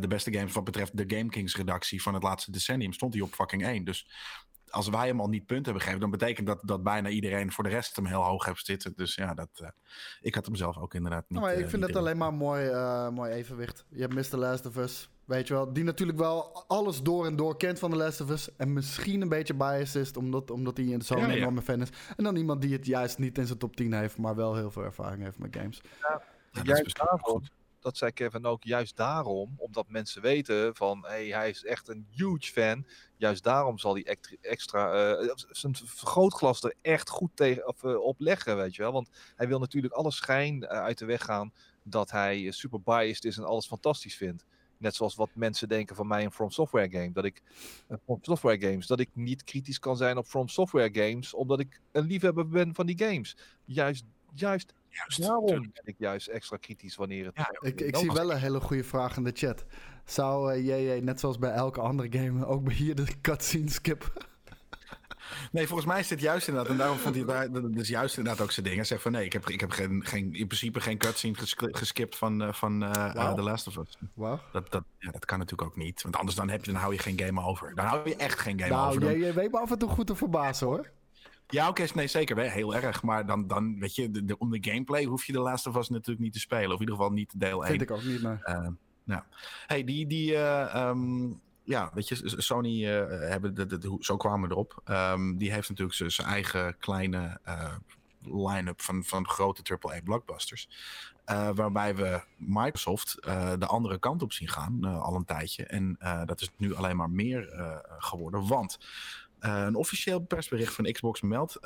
de 0.01 0.09
beste 0.09 0.33
games 0.33 0.53
wat 0.53 0.65
betreft 0.65 0.97
de 0.97 1.17
GameKings 1.17 1.57
redactie 1.57 2.03
van 2.03 2.15
het 2.15 2.23
laatste 2.23 2.51
decennium 2.51 2.93
stond 2.93 3.15
hij 3.15 3.23
op 3.23 3.35
fucking 3.35 3.65
één. 3.65 3.85
Dus 3.85 4.07
als 4.71 4.89
wij 4.89 5.07
hem 5.07 5.21
al 5.21 5.29
niet 5.29 5.47
punten 5.47 5.65
hebben 5.65 5.83
gegeven, 5.83 6.01
dan 6.01 6.11
betekent 6.11 6.47
dat 6.47 6.61
dat 6.63 6.83
bijna 6.83 7.09
iedereen 7.09 7.53
voor 7.53 7.65
de 7.65 7.71
rest 7.71 7.97
hem 7.97 8.07
heel 8.07 8.25
hoog 8.25 8.45
heeft 8.45 8.67
zitten. 8.67 8.93
Dus 8.97 9.15
ja, 9.15 9.35
dat, 9.35 9.49
eh, 9.55 9.69
ik 10.21 10.35
had 10.35 10.47
hem 10.47 10.55
zelf 10.55 10.79
ook 10.79 10.95
inderdaad 10.95 11.25
niet. 11.29 11.39
Nou, 11.39 11.51
maar 11.51 11.59
ik 11.59 11.65
eh, 11.65 11.71
vind 11.71 11.87
het 11.87 11.97
alleen 11.97 12.17
maar 12.17 12.29
een 12.29 12.35
mooi, 12.35 12.69
eh, 12.69 13.09
mooi 13.09 13.33
evenwicht. 13.33 13.85
Je 13.89 14.01
hebt 14.01 14.15
Mr. 14.15 14.39
Last 14.39 14.67
of 14.67 14.77
Us, 14.77 15.11
weet 15.25 15.49
je 15.49 15.55
wel. 15.55 15.73
Die 15.73 15.85
natuurlijk 15.85 16.19
wel 16.19 16.65
alles 16.67 17.03
door 17.03 17.27
en 17.27 17.37
door 17.37 17.57
kent 17.57 17.79
van 17.79 17.91
The 17.91 17.97
Last 17.97 18.21
of 18.21 18.31
Us. 18.31 18.57
En 18.57 18.73
misschien 18.73 19.21
een 19.21 19.29
beetje 19.29 19.55
biased 19.55 20.03
is, 20.03 20.13
omdat, 20.13 20.51
omdat 20.51 20.77
hij 20.77 20.97
zo'n 20.99 21.19
Ja, 21.19 21.27
ja. 21.27 21.35
enorme 21.35 21.63
fan 21.63 21.81
is. 21.81 21.91
En 22.17 22.25
dan 22.25 22.37
iemand 22.37 22.61
die 22.61 22.73
het 22.73 22.87
juist 22.87 23.19
niet 23.19 23.39
in 23.39 23.47
zijn 23.47 23.59
top 23.59 23.77
10 23.77 23.93
heeft, 23.93 24.19
maar 24.19 24.35
wel 24.35 24.55
heel 24.55 24.71
veel 24.71 24.85
ervaring 24.85 25.23
heeft 25.23 25.39
met 25.39 25.57
games. 25.57 25.81
Ja, 26.01 26.23
dat 26.63 26.87
is 26.87 26.93
daarvoor. 26.93 27.19
goed. 27.21 27.51
Dat 27.89 27.97
zei 27.97 28.13
Kevin 28.13 28.47
ook, 28.47 28.65
juist 28.65 28.97
daarom, 28.97 29.55
omdat 29.57 29.89
mensen 29.89 30.23
weten 30.23 30.75
van, 30.75 31.05
hey, 31.07 31.27
hij 31.27 31.49
is 31.49 31.65
echt 31.65 31.89
een 31.89 32.07
huge 32.11 32.53
fan. 32.53 32.87
Juist 33.17 33.43
daarom 33.43 33.79
zal 33.79 33.95
hij 33.95 34.17
extra, 34.41 35.19
uh, 35.21 35.33
zijn 35.51 35.77
vergrootglas 35.77 36.63
er 36.63 36.75
echt 36.83 37.09
goed 37.09 37.31
tegen, 37.35 37.67
of, 37.67 37.83
uh, 37.83 38.01
op 38.01 38.21
leggen, 38.21 38.57
weet 38.57 38.75
je 38.75 38.83
wel. 38.83 38.93
Want 38.93 39.09
hij 39.37 39.49
wil 39.49 39.59
natuurlijk 39.59 39.95
alle 39.95 40.11
schijn 40.11 40.63
uh, 40.63 40.69
uit 40.69 40.99
de 40.99 41.05
weg 41.05 41.25
gaan 41.25 41.53
dat 41.83 42.11
hij 42.11 42.51
super 42.51 42.81
biased 42.83 43.25
is 43.25 43.37
en 43.37 43.45
alles 43.45 43.67
fantastisch 43.67 44.17
vindt. 44.17 44.45
Net 44.77 44.95
zoals 44.95 45.15
wat 45.15 45.31
mensen 45.33 45.69
denken 45.69 45.97
van 45.97 46.07
mij 46.07 46.23
in 46.23 46.31
From 46.31 46.51
Software 46.51 46.91
game. 46.91 47.13
Dat 47.13 47.25
ik 47.25 47.43
From 48.05 48.19
Software 48.23 48.61
games, 48.61 48.87
dat 48.87 49.01
ik 49.01 49.11
niet 49.13 49.45
kritisch 49.45 49.79
kan 49.79 49.97
zijn 49.97 50.19
op 50.19 50.27
From 50.27 50.49
Software 50.49 50.91
games, 50.93 51.35
omdat 51.35 51.61
ik 51.61 51.81
een 51.93 52.07
liefhebber 52.07 52.49
ben 52.49 52.75
van 52.75 52.87
die 52.87 52.99
games. 52.99 53.37
Juist, 53.65 54.05
juist, 54.35 54.75
juist 54.99 55.23
daarom 55.23 55.47
ben 55.47 55.83
ik 55.85 55.95
juist 55.99 56.27
extra 56.27 56.57
kritisch 56.57 56.97
wanneer 56.97 57.25
het. 57.27 57.37
Ja, 57.37 57.57
ik, 57.61 57.81
ik 57.81 57.97
zie 57.97 58.13
wel 58.13 58.31
een 58.33 58.39
hele 58.39 58.61
goede 58.61 58.85
vraag 58.85 59.17
in 59.17 59.25
de 59.25 59.33
chat. 59.35 59.65
Zou 60.05 60.55
uh, 60.55 60.67
jij, 60.67 61.01
net 61.01 61.21
zoals 61.21 61.39
bij 61.39 61.51
elke 61.51 61.81
andere 61.81 62.19
game, 62.19 62.47
ook 62.47 62.65
bij 62.65 62.75
hier 62.75 62.95
de 62.95 63.07
cutscene 63.21 63.71
skippen? 63.71 64.13
Nee, 65.53 65.67
volgens 65.67 65.89
mij 65.89 66.01
is 66.01 66.09
dit 66.09 66.21
juist 66.21 66.49
inderdaad. 66.49 66.73
En 66.73 66.79
daarom 66.79 66.99
vond 66.99 67.15
hij 67.15 67.49
dus 67.71 67.89
juist 67.89 68.17
inderdaad 68.17 68.43
ook 68.43 68.51
zijn 68.51 68.65
dingen. 68.65 68.79
Hij 68.81 68.89
zegt 68.89 69.03
van 69.03 69.13
nee, 69.13 69.25
ik 69.25 69.33
heb, 69.33 69.49
ik 69.49 69.61
heb 69.61 69.71
geen, 69.71 70.05
geen, 70.07 70.35
in 70.35 70.47
principe 70.47 70.81
geen 70.81 70.99
cutscene 70.99 71.35
geskipt 71.59 72.17
van, 72.17 72.43
uh, 72.43 72.53
van 72.53 72.83
uh, 72.83 73.15
wow. 73.15 73.35
The 73.35 73.43
Last 73.43 73.67
of 73.67 73.77
Us. 73.77 73.99
Wow. 74.15 74.39
Dat, 74.53 74.71
dat, 74.71 74.85
ja, 74.99 75.11
dat 75.11 75.25
kan 75.25 75.39
natuurlijk 75.39 75.69
ook 75.71 75.77
niet. 75.77 76.03
Want 76.03 76.17
anders 76.17 76.37
dan, 76.37 76.49
heb 76.49 76.65
je, 76.65 76.73
dan 76.73 76.81
hou 76.81 76.93
je 76.93 76.99
geen 76.99 77.21
game 77.21 77.43
over. 77.43 77.75
Dan 77.75 77.85
hou 77.85 78.09
je 78.09 78.17
echt 78.17 78.39
geen 78.39 78.59
game 78.59 78.71
nou, 78.71 78.89
over. 78.89 79.01
Nou, 79.01 79.19
je, 79.19 79.33
weet 79.33 79.51
me 79.51 79.59
af 79.59 79.71
en 79.71 79.79
toe 79.79 79.89
goed 79.89 80.07
te 80.07 80.17
verbazen 80.17 80.67
hoor. 80.67 80.91
Ja, 81.51 81.69
oké, 81.69 81.83
okay, 81.83 81.95
nee, 81.95 82.07
zeker. 82.07 82.51
Heel 82.51 82.75
erg. 82.75 83.03
Maar 83.03 83.27
dan, 83.27 83.47
dan 83.47 83.79
weet 83.79 83.95
je, 83.95 84.11
de, 84.11 84.25
de, 84.25 84.39
om 84.39 84.51
de 84.51 84.71
gameplay 84.71 85.05
hoef 85.05 85.25
je 85.25 85.33
de 85.33 85.41
of 85.41 85.77
Us 85.77 85.89
natuurlijk 85.89 86.19
niet 86.19 86.33
te 86.33 86.41
spelen. 86.41 86.69
Of 86.69 86.75
in 86.75 86.81
ieder 86.81 86.95
geval 86.95 87.13
niet 87.13 87.41
deel 87.41 87.61
1. 87.61 87.71
Vind 87.71 87.83
ik 87.83 87.91
ook 87.91 88.03
niet, 88.03 88.23
nee. 88.23 88.37
Uh, 88.45 88.69
nou. 89.05 89.23
Hey, 89.67 89.85
die, 89.85 90.07
die 90.07 90.33
uh, 90.33 90.75
um, 90.77 91.41
ja, 91.63 91.91
weet 91.95 92.09
je, 92.09 92.23
Sony 92.25 92.85
uh, 92.85 92.89
hebben 93.09 93.55
de, 93.55 93.67
de, 93.67 93.79
de, 93.79 93.97
zo 94.01 94.17
kwamen 94.17 94.49
we 94.49 94.55
erop. 94.55 94.83
Um, 94.91 95.39
die 95.39 95.53
heeft 95.53 95.69
natuurlijk 95.69 96.13
zijn 96.13 96.29
eigen 96.29 96.79
kleine 96.79 97.41
line-up 98.21 98.81
van, 98.81 99.05
van 99.05 99.29
grote 99.29 99.79
AAA 99.81 100.01
blockbusters. 100.05 100.69
Uh, 101.27 101.51
waarbij 101.55 101.97
we 101.97 102.23
Microsoft 102.37 103.19
de 103.59 103.67
andere 103.67 103.99
kant 103.99 104.23
op 104.23 104.33
zien 104.33 104.49
gaan 104.49 104.85
al 104.85 105.15
een 105.15 105.25
tijdje. 105.25 105.65
En 105.67 105.99
dat 106.25 106.41
is 106.41 106.51
nu 106.57 106.75
alleen 106.75 106.97
maar 106.97 107.11
meer 107.11 107.49
geworden. 107.99 108.47
Want 108.47 108.79
een 109.39 109.75
officieel 109.75 110.21
persbericht 110.21 110.75
van 110.75 110.93
Xbox 110.93 111.21
meldt 111.21 111.59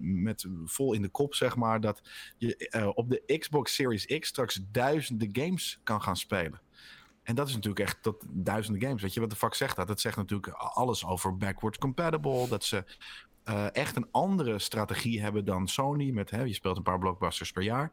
met 0.00 0.46
vol 0.64 0.92
in 0.92 1.02
de 1.02 1.08
kop, 1.08 1.34
zeg 1.34 1.56
maar, 1.56 1.80
dat 1.80 2.02
je 2.38 2.92
op 2.94 3.10
de 3.10 3.38
Xbox 3.38 3.74
Series 3.74 4.06
X 4.06 4.28
straks 4.28 4.60
duizenden 4.72 5.28
games 5.32 5.80
kan 5.82 6.02
gaan 6.02 6.16
spelen. 6.16 6.60
En 7.22 7.34
dat 7.34 7.48
is 7.48 7.54
natuurlijk 7.54 7.84
echt 7.84 8.02
tot 8.02 8.24
duizenden 8.28 8.82
games. 8.82 9.02
Weet 9.02 9.14
je 9.14 9.20
wat 9.20 9.30
de 9.30 9.36
fuck 9.36 9.54
zegt 9.54 9.76
dat? 9.76 9.88
Het 9.88 10.00
zegt 10.00 10.16
natuurlijk 10.16 10.48
alles 10.52 11.04
over 11.04 11.36
backwards 11.36 11.78
compatible. 11.78 12.48
Dat 12.48 12.64
ze 12.64 12.84
echt 13.72 13.96
een 13.96 14.08
andere 14.10 14.58
strategie 14.58 15.20
hebben 15.22 15.44
dan 15.44 15.68
Sony. 15.68 16.10
Met, 16.10 16.30
hè, 16.30 16.42
je 16.42 16.54
speelt 16.54 16.76
een 16.76 16.82
paar 16.82 16.98
blockbusters 16.98 17.52
per 17.52 17.62
jaar. 17.62 17.92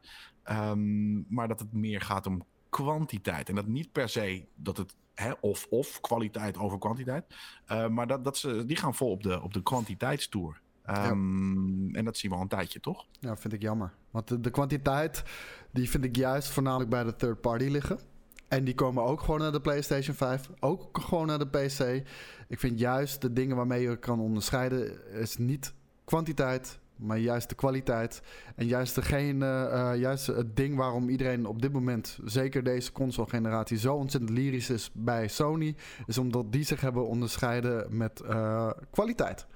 Um, 0.50 1.26
maar 1.28 1.48
dat 1.48 1.58
het 1.58 1.72
meer 1.72 2.00
gaat 2.00 2.26
om 2.26 2.46
kwantiteit. 2.68 3.48
En 3.48 3.54
dat 3.54 3.66
niet 3.66 3.92
per 3.92 4.08
se 4.08 4.46
dat 4.54 4.76
het 4.76 4.94
hè, 5.14 5.32
of 5.40 5.66
of 5.70 6.00
kwaliteit 6.00 6.58
over 6.58 6.78
kwantiteit. 6.78 7.24
Uh, 7.72 7.88
maar 7.88 8.06
dat, 8.06 8.24
dat 8.24 8.36
ze, 8.36 8.66
die 8.66 8.76
gaan 8.76 8.94
vol 8.94 9.10
op 9.10 9.22
de, 9.22 9.42
op 9.42 9.54
de 9.54 9.62
kwantiteitstoer. 9.62 10.60
Um, 10.90 11.88
ja. 11.88 11.98
En 11.98 12.04
dat 12.04 12.16
zien 12.16 12.30
we 12.30 12.36
al 12.36 12.42
een 12.42 12.48
tijdje, 12.48 12.80
toch? 12.80 13.06
Ja, 13.20 13.36
vind 13.36 13.52
ik 13.52 13.62
jammer. 13.62 13.94
Want 14.10 14.28
de, 14.28 14.40
de 14.40 14.50
kwantiteit, 14.50 15.22
die 15.70 15.90
vind 15.90 16.04
ik 16.04 16.16
juist 16.16 16.48
voornamelijk 16.48 16.90
bij 16.90 17.04
de 17.04 17.16
third 17.16 17.40
party 17.40 17.64
liggen. 17.64 18.00
En 18.48 18.64
die 18.64 18.74
komen 18.74 19.04
ook 19.04 19.20
gewoon 19.20 19.40
naar 19.40 19.52
de 19.52 19.60
PlayStation 19.60 20.14
5. 20.16 20.50
Ook 20.60 20.98
gewoon 21.00 21.26
naar 21.26 21.38
de 21.38 21.46
PC. 21.46 22.08
Ik 22.48 22.60
vind 22.60 22.78
juist 22.78 23.20
de 23.20 23.32
dingen 23.32 23.56
waarmee 23.56 23.82
je 23.82 23.98
kan 23.98 24.20
onderscheiden... 24.20 25.12
is 25.12 25.36
niet 25.36 25.74
kwantiteit, 26.04 26.78
maar 27.02 27.18
juist 27.18 27.48
de 27.48 27.54
kwaliteit. 27.54 28.22
En 28.56 28.66
juist, 28.66 28.94
degene, 28.94 29.68
uh, 29.72 30.00
juist 30.00 30.26
het 30.26 30.56
ding 30.56 30.76
waarom 30.76 31.08
iedereen 31.08 31.46
op 31.46 31.62
dit 31.62 31.72
moment... 31.72 32.18
zeker 32.24 32.62
deze 32.62 32.92
console-generatie 32.92 33.78
zo 33.78 33.94
ontzettend 33.94 34.38
lyrisch 34.38 34.70
is 34.70 34.90
bij 34.92 35.28
Sony... 35.28 35.76
is 36.06 36.18
omdat 36.18 36.52
die 36.52 36.64
zich 36.64 36.80
hebben 36.80 37.06
onderscheiden 37.06 37.96
met 37.96 38.22
uh, 38.26 38.70
kwaliteit. 38.90 39.46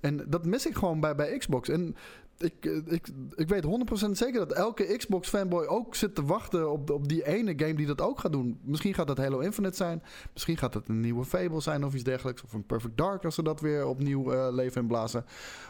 En 0.00 0.24
dat 0.28 0.46
mis 0.46 0.66
ik 0.66 0.74
gewoon 0.74 1.00
bij, 1.00 1.14
bij 1.14 1.38
Xbox. 1.38 1.68
En 1.68 1.96
ik, 2.38 2.64
ik, 2.86 3.08
ik 3.34 3.48
weet 3.48 3.64
100% 4.06 4.10
zeker 4.10 4.38
dat 4.38 4.52
elke 4.52 4.96
Xbox-fanboy 4.96 5.66
ook 5.66 5.94
zit 5.94 6.14
te 6.14 6.24
wachten 6.24 6.70
op, 6.70 6.90
op 6.90 7.08
die 7.08 7.26
ene 7.26 7.52
game 7.56 7.74
die 7.74 7.86
dat 7.86 8.00
ook 8.00 8.20
gaat 8.20 8.32
doen. 8.32 8.58
Misschien 8.62 8.94
gaat 8.94 9.06
dat 9.06 9.18
Halo 9.18 9.38
Infinite 9.38 9.76
zijn. 9.76 10.02
Misschien 10.32 10.56
gaat 10.56 10.74
het 10.74 10.88
een 10.88 11.00
nieuwe 11.00 11.24
Fable 11.24 11.60
zijn 11.60 11.84
of 11.84 11.94
iets 11.94 12.04
dergelijks. 12.04 12.42
Of 12.42 12.52
een 12.52 12.66
Perfect 12.66 12.96
Dark 12.96 13.24
als 13.24 13.34
ze 13.34 13.42
dat 13.42 13.60
weer 13.60 13.86
opnieuw 13.86 14.32
uh, 14.32 14.48
leven 14.50 14.80
inblazen. 14.80 15.24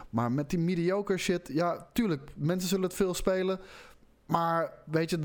Maar 0.09 0.31
met 0.31 0.49
die 0.49 0.59
mediocre 0.59 1.17
shit, 1.17 1.49
ja, 1.53 1.87
tuurlijk, 1.93 2.31
mensen 2.35 2.69
zullen 2.69 2.83
het 2.83 2.93
veel 2.93 3.13
spelen. 3.13 3.59
Maar 4.25 4.73
weet 4.85 5.09
je, 5.09 5.19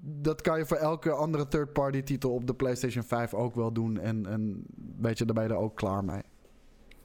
dat 0.00 0.40
kan 0.40 0.58
je 0.58 0.66
voor 0.66 0.76
elke 0.76 1.10
andere 1.10 1.48
third-party 1.48 2.02
titel 2.02 2.30
op 2.30 2.46
de 2.46 2.54
PlayStation 2.54 3.04
5 3.04 3.34
ook 3.34 3.54
wel 3.54 3.72
doen. 3.72 3.98
En, 4.00 4.26
en 4.26 4.64
weet 5.00 5.18
je, 5.18 5.24
daar 5.24 5.34
ben 5.34 5.44
je 5.44 5.50
er 5.50 5.56
ook 5.56 5.76
klaar 5.76 6.04
mee. 6.04 6.22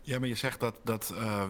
Ja, 0.10 0.20
maar 0.20 0.28
je 0.28 0.36
zegt 0.36 0.60
dat, 0.60 0.80
dat 0.84 1.14
uh, 1.16 1.44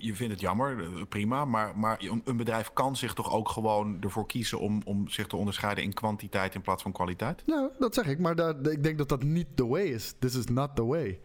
je, 0.00 0.14
vindt 0.14 0.32
het 0.32 0.40
jammer, 0.40 0.86
prima. 1.08 1.44
Maar, 1.44 1.78
maar 1.78 2.02
een 2.24 2.36
bedrijf 2.36 2.72
kan 2.72 2.96
zich 2.96 3.14
toch 3.14 3.32
ook 3.32 3.48
gewoon 3.48 3.96
ervoor 4.00 4.26
kiezen 4.26 4.58
om, 4.58 4.80
om 4.84 5.08
zich 5.08 5.26
te 5.26 5.36
onderscheiden 5.36 5.84
in 5.84 5.92
kwantiteit 5.92 6.54
in 6.54 6.60
plaats 6.60 6.82
van 6.82 6.92
kwaliteit? 6.92 7.42
Nou, 7.46 7.70
dat 7.78 7.94
zeg 7.94 8.06
ik. 8.06 8.18
Maar 8.18 8.36
dat, 8.36 8.68
ik 8.68 8.82
denk 8.82 8.98
dat 8.98 9.08
dat 9.08 9.22
niet 9.22 9.46
the 9.54 9.66
way 9.66 9.82
is. 9.82 10.14
This 10.18 10.34
is 10.34 10.44
not 10.44 10.76
the 10.76 10.84
way. 10.84 11.20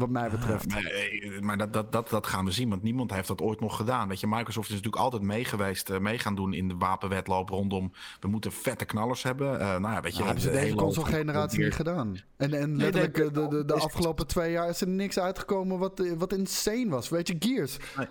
Wat 0.00 0.10
mij 0.10 0.30
betreft. 0.30 0.66
Ah, 0.66 0.82
maar, 0.82 1.44
maar 1.44 1.56
dat, 1.56 1.72
dat, 1.72 1.92
dat, 1.92 2.08
dat 2.08 2.26
gaan 2.26 2.44
we 2.44 2.50
zien, 2.50 2.68
want 2.68 2.82
niemand 2.82 3.12
heeft 3.12 3.28
dat 3.28 3.40
ooit 3.40 3.60
nog 3.60 3.76
gedaan. 3.76 4.08
Weet 4.08 4.20
je, 4.20 4.26
Microsoft 4.26 4.68
is 4.68 4.74
natuurlijk 4.74 5.02
altijd 5.02 5.22
mee 5.22 5.44
geweest, 5.44 5.90
uh, 5.90 5.98
mee 5.98 6.18
gaan 6.18 6.34
doen 6.34 6.52
in 6.52 6.68
de 6.68 6.74
wapenwetloop 6.78 7.48
rondom. 7.48 7.92
We 8.20 8.28
moeten 8.28 8.52
vette 8.52 8.84
knallers 8.84 9.22
hebben. 9.22 9.52
Uh, 9.52 9.58
nou 9.58 9.94
ja, 9.94 10.00
weet 10.00 10.12
je, 10.12 10.22
nou, 10.22 10.24
hebben 10.24 10.42
ze 10.42 10.50
deze 10.50 10.74
console-generatie 10.74 11.64
niet 11.64 11.74
gedaan. 11.74 12.16
En, 12.36 12.54
en 12.54 12.76
letterlijk 12.76 13.16
nee, 13.16 13.30
de, 13.30 13.48
de, 13.48 13.64
de 13.64 13.74
afgelopen 13.74 14.26
twee 14.26 14.52
jaar 14.52 14.68
is 14.68 14.80
er 14.80 14.88
niks 14.88 15.18
uitgekomen 15.18 15.78
wat, 15.78 16.02
wat 16.18 16.32
insane 16.32 16.88
was. 16.88 17.08
Weet 17.08 17.28
je, 17.28 17.36
Gears. 17.38 17.76
Nee. 17.96 18.06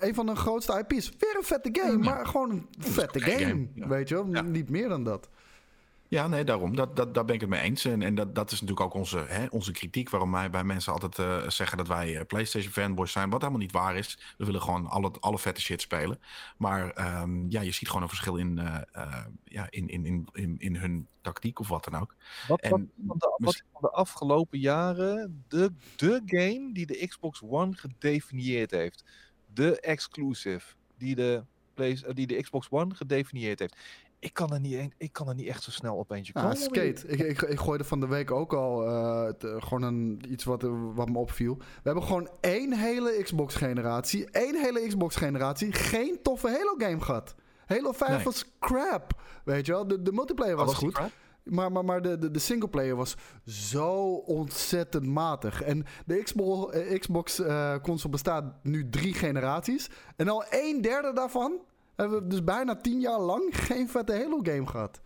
Een 0.00 0.14
van 0.14 0.26
de 0.26 0.34
grootste 0.34 0.84
IP's. 0.86 1.12
Weer 1.18 1.36
een 1.36 1.44
vette 1.44 1.68
game, 1.72 2.04
ja. 2.04 2.10
maar 2.14 2.26
gewoon 2.26 2.50
een 2.50 2.66
vette 2.78 3.20
game. 3.20 3.44
game. 3.44 3.68
Ja. 3.74 3.88
Weet 3.88 4.08
je 4.08 4.14
wel, 4.14 4.26
ja. 4.26 4.42
niet 4.42 4.70
meer 4.70 4.88
dan 4.88 5.04
dat. 5.04 5.28
Ja, 6.10 6.28
nee, 6.28 6.44
daarom. 6.44 6.76
Dat, 6.76 6.96
dat, 6.96 7.14
daar 7.14 7.24
ben 7.24 7.34
ik 7.34 7.40
het 7.40 7.50
mee 7.50 7.60
eens. 7.60 7.84
En, 7.84 8.02
en 8.02 8.14
dat, 8.14 8.34
dat 8.34 8.50
is 8.50 8.60
natuurlijk 8.60 8.86
ook 8.86 8.94
onze, 8.94 9.18
hè, 9.18 9.46
onze 9.46 9.72
kritiek. 9.72 10.10
Waarom 10.10 10.32
wij 10.32 10.50
bij 10.50 10.64
mensen 10.64 10.92
altijd 10.92 11.18
uh, 11.18 11.48
zeggen 11.48 11.78
dat 11.78 11.88
wij 11.88 12.14
uh, 12.14 12.20
PlayStation 12.26 12.72
fanboys 12.72 13.12
zijn. 13.12 13.30
Wat 13.30 13.40
helemaal 13.40 13.62
niet 13.62 13.72
waar 13.72 13.96
is. 13.96 14.18
We 14.38 14.44
willen 14.44 14.62
gewoon 14.62 14.86
alle, 14.86 15.12
alle 15.20 15.38
vette 15.38 15.60
shit 15.60 15.80
spelen. 15.80 16.20
Maar 16.56 17.20
um, 17.22 17.46
ja, 17.50 17.60
je 17.60 17.72
ziet 17.72 17.88
gewoon 17.88 18.02
een 18.02 18.08
verschil 18.08 18.36
in, 18.36 18.58
uh, 18.58 18.78
ja, 19.44 19.66
in, 19.70 19.88
in, 19.88 20.06
in, 20.06 20.28
in, 20.32 20.58
in 20.58 20.76
hun 20.76 21.06
tactiek 21.20 21.58
of 21.58 21.68
wat 21.68 21.84
dan 21.84 22.00
ook. 22.00 22.14
Wat, 22.48 22.60
en, 22.60 22.90
wat, 22.94 23.20
de, 23.20 23.34
wat 23.36 23.62
van 23.72 23.80
de 23.80 23.90
afgelopen 23.90 24.58
jaren 24.58 25.44
de, 25.48 25.72
de 25.96 26.22
game 26.24 26.70
die 26.72 26.86
de 26.86 27.06
Xbox 27.06 27.42
One 27.42 27.76
gedefinieerd 27.76 28.70
heeft. 28.70 29.04
De 29.54 29.80
exclusive 29.80 30.74
die 30.98 31.14
de, 31.14 31.44
die 32.12 32.26
de 32.26 32.42
Xbox 32.42 32.66
One 32.70 32.94
gedefinieerd 32.94 33.58
heeft 33.58 33.76
ik 34.18 34.32
kan 34.32 34.52
er 34.52 34.60
niet, 34.60 34.94
ik 34.96 35.12
kan 35.12 35.28
er 35.28 35.34
niet 35.34 35.46
echt 35.46 35.62
zo 35.62 35.70
snel 35.70 35.96
op 35.96 36.10
eentje 36.10 36.32
komen. 36.32 36.50
Ah, 36.50 36.56
skate. 36.56 37.06
Ik, 37.06 37.20
ik, 37.20 37.42
ik 37.42 37.58
gooide 37.58 37.84
van 37.84 38.00
de 38.00 38.06
week 38.06 38.30
ook 38.30 38.52
al 38.52 38.86
uh, 38.86 39.28
te, 39.28 39.56
gewoon 39.58 39.82
een, 39.82 40.22
iets 40.28 40.44
wat, 40.44 40.62
wat 40.94 41.08
me 41.08 41.18
opviel. 41.18 41.56
We 41.56 41.64
hebben 41.82 42.02
gewoon 42.02 42.30
één 42.40 42.72
hele 42.72 43.22
Xbox-generatie, 43.22 44.30
één 44.30 44.56
hele 44.56 44.86
Xbox-generatie, 44.86 45.72
geen 45.72 46.18
toffe 46.22 46.48
Halo-game 46.48 47.00
gehad. 47.00 47.34
Halo 47.66 47.92
5 47.92 48.10
nee. 48.10 48.24
was 48.24 48.44
crap. 48.58 49.20
Weet 49.44 49.66
je 49.66 49.72
wel, 49.72 49.86
de, 49.86 50.02
de 50.02 50.12
multiplayer 50.12 50.56
was, 50.56 50.66
was 50.66 50.74
goed. 50.74 51.00
Maar, 51.42 51.72
maar, 51.72 51.84
maar 51.84 52.02
de, 52.02 52.18
de, 52.18 52.30
de 52.30 52.38
singleplayer 52.38 52.96
was 52.96 53.16
zo 53.44 54.14
ontzettend 54.14 55.06
matig. 55.06 55.62
En 55.62 55.84
de 56.06 56.22
Xbox, 56.22 56.76
uh, 56.76 56.98
Xbox 56.98 57.40
uh, 57.40 57.74
console 57.82 58.12
bestaat 58.12 58.44
nu 58.62 58.88
drie 58.88 59.14
generaties. 59.14 59.90
En 60.16 60.28
al 60.28 60.44
een 60.50 60.80
derde 60.80 61.12
daarvan 61.12 61.60
hebben 62.02 62.22
we 62.22 62.26
dus 62.26 62.44
bijna 62.44 62.76
tien 62.76 63.00
jaar 63.00 63.20
lang 63.20 63.50
geen 63.66 63.88
vette 63.88 64.12
Halo-game 64.12 64.66
gehad. 64.66 65.00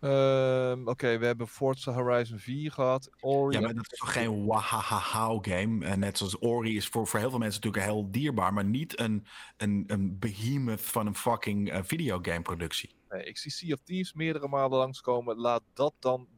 Uh, 0.00 0.70
Oké, 0.80 0.90
okay, 0.90 1.18
we 1.18 1.26
hebben 1.26 1.48
Forza 1.48 1.92
Horizon 1.92 2.38
4 2.38 2.72
gehad. 2.72 3.10
Ori 3.20 3.54
ja, 3.54 3.60
maar 3.60 3.74
dat 3.74 3.92
is 3.92 3.98
toch 3.98 4.12
geen 4.12 4.46
wahahaha 4.46 5.38
game. 5.40 5.86
En 5.86 5.98
net 5.98 6.18
zoals 6.18 6.38
Ori 6.40 6.76
is 6.76 6.88
voor, 6.88 7.06
voor 7.06 7.20
heel 7.20 7.30
veel 7.30 7.38
mensen 7.38 7.60
natuurlijk 7.60 7.92
heel 7.92 8.10
dierbaar, 8.10 8.52
maar 8.52 8.64
niet 8.64 9.00
een, 9.00 9.26
een, 9.56 9.84
een 9.86 10.18
behemoth 10.18 10.80
van 10.80 11.06
een 11.06 11.14
fucking 11.14 11.72
uh, 11.72 11.78
videogame 11.82 12.42
productie. 12.42 12.94
Nee, 13.08 13.24
ik 13.24 13.38
zie 13.38 13.50
Sea 13.50 13.74
of 13.74 13.80
Thieves 13.84 14.12
meerdere 14.12 14.48
malen 14.48 14.78
langskomen. 14.78 15.36
Laat 15.36 15.62
dat 15.72 15.94
dan 15.98 16.28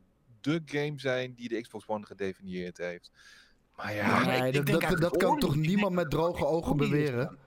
de 0.41 0.63
game 0.65 0.95
zijn 0.97 1.35
die 1.35 1.49
de 1.49 1.61
Xbox 1.61 1.87
One 1.87 2.07
gedefinieerd 2.07 2.77
heeft. 2.77 3.11
Maar 3.77 3.95
ja, 3.95 4.25
nee, 4.25 4.49
ik, 4.49 4.55
ik 4.55 4.67
dat, 4.67 4.81
dat, 4.81 5.01
dat 5.01 5.17
kan 5.17 5.39
toch 5.39 5.57
niemand 5.57 5.95
met 5.95 6.11
droge 6.11 6.47
ogen 6.47 6.77
beweren? 6.77 7.39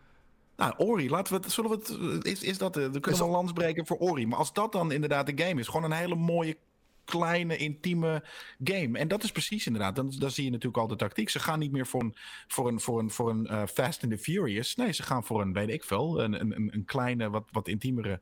Nou, 0.59 0.73
Ori, 0.77 1.09
laten 1.09 1.33
we 1.33 1.39
het, 1.43 1.51
zullen 1.51 1.69
we 1.69 1.77
het, 1.77 2.25
is, 2.25 2.43
is 2.43 2.57
dat, 2.57 2.75
we 2.75 2.99
kunnen 2.99 3.19
we 3.19 3.25
een 3.25 3.31
lans 3.31 3.53
breken 3.53 3.85
voor 3.85 3.97
Ori. 3.97 4.27
Maar 4.27 4.37
als 4.37 4.53
dat 4.53 4.71
dan 4.71 4.91
inderdaad 4.91 5.25
de 5.25 5.43
game 5.43 5.59
is, 5.59 5.67
gewoon 5.67 5.83
een 5.83 5.97
hele 5.97 6.15
mooie 6.15 6.57
kleine, 7.05 7.57
intieme 7.57 8.23
game. 8.63 8.97
En 8.97 9.07
dat 9.07 9.23
is 9.23 9.31
precies 9.31 9.65
inderdaad. 9.65 9.95
Dan, 9.95 10.13
dan 10.17 10.31
zie 10.31 10.43
je 10.43 10.49
natuurlijk 10.49 10.77
al 10.77 10.87
de 10.87 10.95
tactiek. 10.95 11.29
Ze 11.29 11.39
gaan 11.39 11.59
niet 11.59 11.71
meer 11.71 11.87
voor 11.87 12.01
een, 12.01 12.15
voor 12.47 12.67
een, 12.67 12.79
voor 12.79 12.99
een, 12.99 13.09
voor 13.09 13.29
een 13.29 13.47
uh, 13.51 13.65
Fast 13.65 14.03
and 14.03 14.11
the 14.11 14.17
Furious. 14.17 14.75
Nee, 14.75 14.91
ze 14.91 15.03
gaan 15.03 15.23
voor 15.23 15.41
een, 15.41 15.53
weet 15.53 15.69
ik 15.69 15.83
veel, 15.83 16.23
een, 16.23 16.39
een, 16.39 16.69
een 16.73 16.85
kleine, 16.85 17.29
wat, 17.29 17.43
wat 17.51 17.67
intiemere 17.67 18.19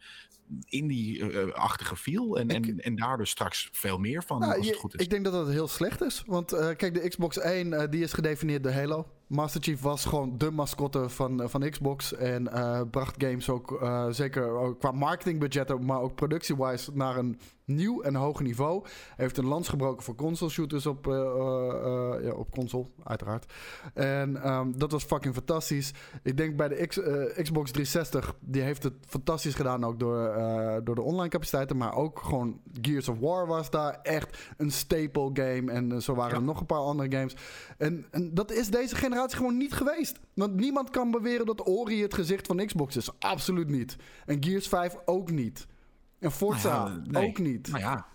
indie-achtige 0.66 1.96
feel. 1.96 2.38
En, 2.38 2.50
en, 2.50 2.80
en 2.80 2.96
daar 2.96 3.18
dus 3.18 3.30
straks 3.30 3.70
veel 3.72 3.98
meer 3.98 4.24
van, 4.24 4.40
nou, 4.40 4.58
als 4.58 4.68
het 4.68 4.76
goed 4.76 4.94
is. 4.94 5.02
Ik 5.02 5.10
denk 5.10 5.24
dat 5.24 5.34
dat 5.34 5.50
heel 5.50 5.68
slecht 5.68 6.02
is. 6.02 6.24
Want 6.26 6.54
uh, 6.54 6.60
kijk, 6.60 6.94
de 6.94 7.08
Xbox 7.10 7.40
1 7.40 7.68
uh, 7.68 7.84
die 7.90 8.04
is 8.04 8.14
gedefinieerd 8.14 8.64
door 8.64 8.72
Halo. 8.72 9.08
Master 9.28 9.62
Chief 9.62 9.82
was 9.82 10.06
gewoon 10.06 10.38
de 10.38 10.52
mascotte 10.52 11.10
van, 11.10 11.50
van 11.50 11.70
Xbox. 11.70 12.14
En 12.14 12.44
uh, 12.44 12.82
bracht 12.92 13.16
games 13.18 13.50
ook 13.50 13.88
zeker 14.10 14.50
ook 14.50 14.80
qua 14.80 14.92
marketingbudgetten, 14.92 15.86
maar 15.86 16.02
ook 16.02 16.16
productie-wise 16.16 16.92
naar 16.94 17.18
een 17.18 17.40
nieuw 17.66 18.02
en 18.02 18.16
hoger 18.16 18.44
niveau. 18.44 18.86
heeft 19.16 19.38
een 19.38 19.46
lans 19.46 19.68
gebroken 19.68 20.04
voor 20.04 20.16
console 20.16 20.52
shooters 20.52 20.86
op, 20.86 21.08
uh, 21.08 21.14
ja, 22.22 22.32
op 22.32 22.52
console, 22.52 22.86
uiteraard. 23.04 23.54
En 23.94 24.52
um, 24.52 24.78
dat 24.78 24.92
was 24.92 25.04
fucking 25.04 25.34
fantastisch. 25.34 25.94
Ik 26.24 26.38
denk 26.38 26.56
bij 26.56 26.68
de 26.68 26.88
X, 26.88 27.00
Xbox 27.42 27.72
360, 27.72 28.36
die 28.40 28.62
heeft 28.62 28.84
het 28.84 28.94
fantastisch 29.08 29.56
gedaan 29.56 29.86
ook 29.86 30.00
door, 30.00 30.34
door 30.84 30.96
de 30.96 31.02
online 31.02 31.30
capaciteiten. 31.30 31.78
Maar 31.78 31.96
ook 31.96 32.20
gewoon 32.20 32.60
Gears 32.82 33.08
of 33.08 33.20
War 33.20 33.48
was 33.48 33.70
daar 33.70 34.00
echt 34.04 34.38
een 34.58 34.72
staple 34.72 35.30
game. 35.34 35.72
En 35.72 36.02
zo 36.02 36.16
waren 36.16 36.34
ja. 36.34 36.40
er 36.40 36.46
nog 36.46 36.60
een 36.60 36.66
paar 36.66 36.80
andere 36.80 37.18
games. 37.18 37.36
En, 37.78 38.06
en 38.12 38.34
dat 38.34 38.52
is 38.52 38.70
deze 38.70 38.96
generatie 38.96 39.17
gewoon 39.26 39.58
niet 39.58 39.74
geweest. 39.74 40.20
Want 40.34 40.56
niemand 40.56 40.90
kan 40.90 41.12
beweren 41.12 41.46
dat 41.46 41.68
Ori 41.68 42.02
het 42.02 42.14
gezicht 42.14 42.48
van 42.48 42.66
Xbox 42.66 42.96
is. 42.96 43.20
Absoluut 43.20 43.70
niet. 43.70 43.96
En 44.26 44.44
Gears 44.44 44.68
5 44.68 44.96
ook 45.06 45.32
niet. 45.32 45.68
En 46.20 46.32
Forza 46.32 46.84
nou 46.84 47.02
ja, 47.04 47.12
nee. 47.12 47.28
ook 47.28 47.38
niet. 47.38 47.68
Nou 47.68 47.80
ja, 47.80 48.08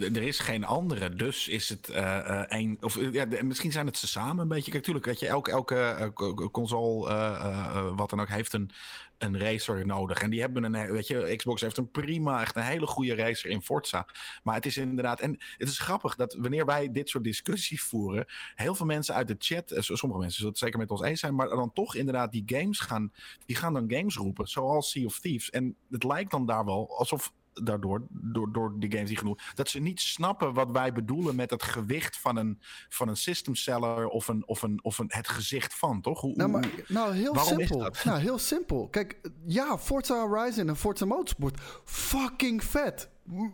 er 0.00 0.22
is 0.22 0.38
geen 0.38 0.64
andere, 0.64 1.14
dus 1.14 1.48
is 1.48 1.68
het 1.68 1.88
uh. 1.88 2.72
Of 2.80 3.12
ja, 3.12 3.26
misschien 3.42 3.72
zijn 3.72 3.86
het 3.86 3.96
ze 3.96 4.06
samen 4.06 4.42
een 4.42 4.48
beetje. 4.48 4.70
Kijk, 4.70 4.84
tuurlijk, 4.84 5.06
weet 5.06 5.20
je, 5.20 5.26
elke, 5.26 6.48
console, 6.52 7.94
wat 7.96 8.10
dan 8.10 8.20
ook, 8.20 8.28
heeft 8.28 8.52
een, 8.52 8.70
een 9.18 9.38
racer 9.38 9.86
nodig. 9.86 10.22
En 10.22 10.30
die 10.30 10.40
hebben 10.40 10.64
een, 10.64 10.92
weet 10.92 11.06
je, 11.06 11.34
Xbox 11.36 11.60
heeft 11.60 11.76
een 11.76 11.90
prima, 11.90 12.40
echt 12.40 12.56
een 12.56 12.62
hele 12.62 12.86
goede 12.86 13.14
racer 13.14 13.50
in 13.50 13.62
Forza. 13.62 14.06
Maar 14.42 14.54
het 14.54 14.66
is 14.66 14.76
inderdaad, 14.76 15.20
en 15.20 15.38
het 15.56 15.68
is 15.68 15.78
grappig 15.78 16.14
dat 16.14 16.36
wanneer 16.38 16.66
wij 16.66 16.92
dit 16.92 17.08
soort 17.08 17.24
discussies 17.24 17.82
voeren, 17.82 18.26
heel 18.54 18.74
veel 18.74 18.86
mensen 18.86 19.14
uit 19.14 19.28
de 19.28 19.36
chat, 19.38 19.72
sommige 19.76 20.20
mensen 20.20 20.36
zullen 20.36 20.52
het 20.52 20.58
zeker 20.58 20.78
met 20.78 20.90
ons 20.90 21.02
eens 21.02 21.20
zijn, 21.20 21.34
maar 21.34 21.48
dan 21.48 21.72
toch 21.72 21.94
inderdaad 21.94 22.32
die 22.32 22.42
games 22.46 22.78
gaan, 22.80 23.12
die 23.46 23.56
gaan 23.56 23.72
dan 23.72 23.92
games 23.92 24.16
roepen, 24.16 24.48
zoals 24.48 24.90
Sea 24.90 25.04
of 25.04 25.20
Thieves. 25.20 25.50
En 25.50 25.76
het 25.90 26.04
lijkt 26.04 26.30
dan 26.30 26.46
daar 26.46 26.64
wel 26.64 26.98
alsof 26.98 27.32
daardoor, 27.52 28.06
door, 28.10 28.52
door 28.52 28.74
de 28.78 28.90
games 28.90 29.08
die 29.08 29.16
genoeg, 29.16 29.38
dat 29.54 29.68
ze 29.68 29.78
niet 29.78 30.00
snappen 30.00 30.54
wat 30.54 30.70
wij 30.70 30.92
bedoelen 30.92 31.36
met 31.36 31.50
het 31.50 31.62
gewicht 31.62 32.16
van 32.16 32.36
een, 32.36 32.58
van 32.88 33.08
een 33.08 33.16
system 33.16 33.54
seller 33.54 34.08
of, 34.08 34.28
een, 34.28 34.42
of, 34.46 34.62
een, 34.62 34.78
of 34.82 34.98
een, 34.98 35.08
het 35.08 35.28
gezicht 35.28 35.74
van, 35.74 36.00
toch? 36.00 36.20
Hoe, 36.20 36.36
nou, 36.36 36.50
maar, 36.50 36.70
nou, 36.88 37.14
heel 37.14 37.36
simpel. 37.38 37.92
Nou, 38.04 38.20
heel 38.20 38.38
simpel. 38.38 38.88
Kijk, 38.88 39.20
ja, 39.46 39.78
Forza 39.78 40.26
Horizon 40.26 40.68
en 40.68 40.76
Forza 40.76 41.04
Motorsport, 41.04 41.60
fucking 41.84 42.64
vet. 42.64 43.08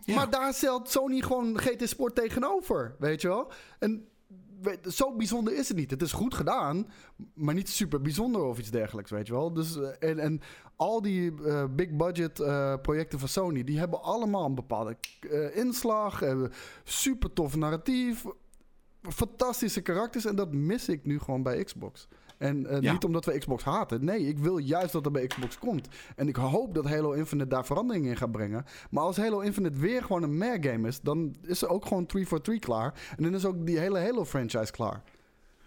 Ja. 0.04 0.14
Maar 0.14 0.30
daar 0.30 0.54
stelt 0.54 0.90
Sony 0.90 1.20
gewoon 1.20 1.58
GT 1.58 1.88
Sport 1.88 2.14
tegenover, 2.14 2.96
weet 2.98 3.20
je 3.20 3.28
wel? 3.28 3.52
En 3.78 4.08
zo 4.88 5.16
bijzonder 5.16 5.56
is 5.56 5.68
het 5.68 5.76
niet. 5.76 5.90
Het 5.90 6.02
is 6.02 6.12
goed 6.12 6.34
gedaan, 6.34 6.86
maar 7.34 7.54
niet 7.54 7.68
super 7.68 8.00
bijzonder 8.00 8.42
of 8.42 8.58
iets 8.58 8.70
dergelijks, 8.70 9.10
weet 9.10 9.26
je 9.26 9.32
wel. 9.32 9.52
Dus, 9.52 9.78
en, 9.98 10.18
en 10.18 10.40
al 10.76 11.02
die 11.02 11.32
uh, 11.32 11.64
big 11.70 11.90
budget 11.90 12.38
uh, 12.38 12.74
projecten 12.82 13.18
van 13.18 13.28
Sony, 13.28 13.64
die 13.64 13.78
hebben 13.78 14.02
allemaal 14.02 14.44
een 14.44 14.54
bepaalde 14.54 14.96
uh, 15.20 15.56
inslag, 15.56 16.22
super 16.84 17.32
tof 17.32 17.56
narratief, 17.56 18.24
fantastische 19.02 19.80
karakters 19.80 20.24
en 20.24 20.36
dat 20.36 20.52
mis 20.52 20.88
ik 20.88 21.04
nu 21.04 21.18
gewoon 21.18 21.42
bij 21.42 21.64
Xbox. 21.64 22.08
En 22.38 22.66
uh, 22.66 22.80
ja. 22.80 22.92
niet 22.92 23.04
omdat 23.04 23.24
we 23.24 23.38
Xbox 23.38 23.64
haten. 23.64 24.04
Nee, 24.04 24.28
ik 24.28 24.38
wil 24.38 24.58
juist 24.58 24.92
dat 24.92 25.04
er 25.04 25.10
bij 25.10 25.26
Xbox 25.26 25.58
komt. 25.58 25.88
En 26.16 26.28
ik 26.28 26.36
hoop 26.36 26.74
dat 26.74 26.84
Halo 26.84 27.12
Infinite 27.12 27.48
daar 27.48 27.66
verandering 27.66 28.06
in 28.06 28.16
gaat 28.16 28.32
brengen. 28.32 28.64
Maar 28.90 29.02
als 29.02 29.16
Halo 29.16 29.40
Infinite 29.40 29.78
weer 29.78 30.02
gewoon 30.02 30.22
een 30.22 30.38
meer 30.38 30.58
game 30.60 30.88
is, 30.88 31.00
dan 31.00 31.36
is 31.42 31.62
er 31.62 31.68
ook 31.68 31.86
gewoon 31.86 32.06
3 32.06 32.26
for 32.26 32.40
3 32.40 32.58
klaar. 32.58 32.94
En 33.16 33.22
dan 33.22 33.34
is 33.34 33.44
ook 33.44 33.66
die 33.66 33.78
hele 33.78 33.98
Halo 33.98 34.24
franchise 34.24 34.72
klaar. 34.72 35.02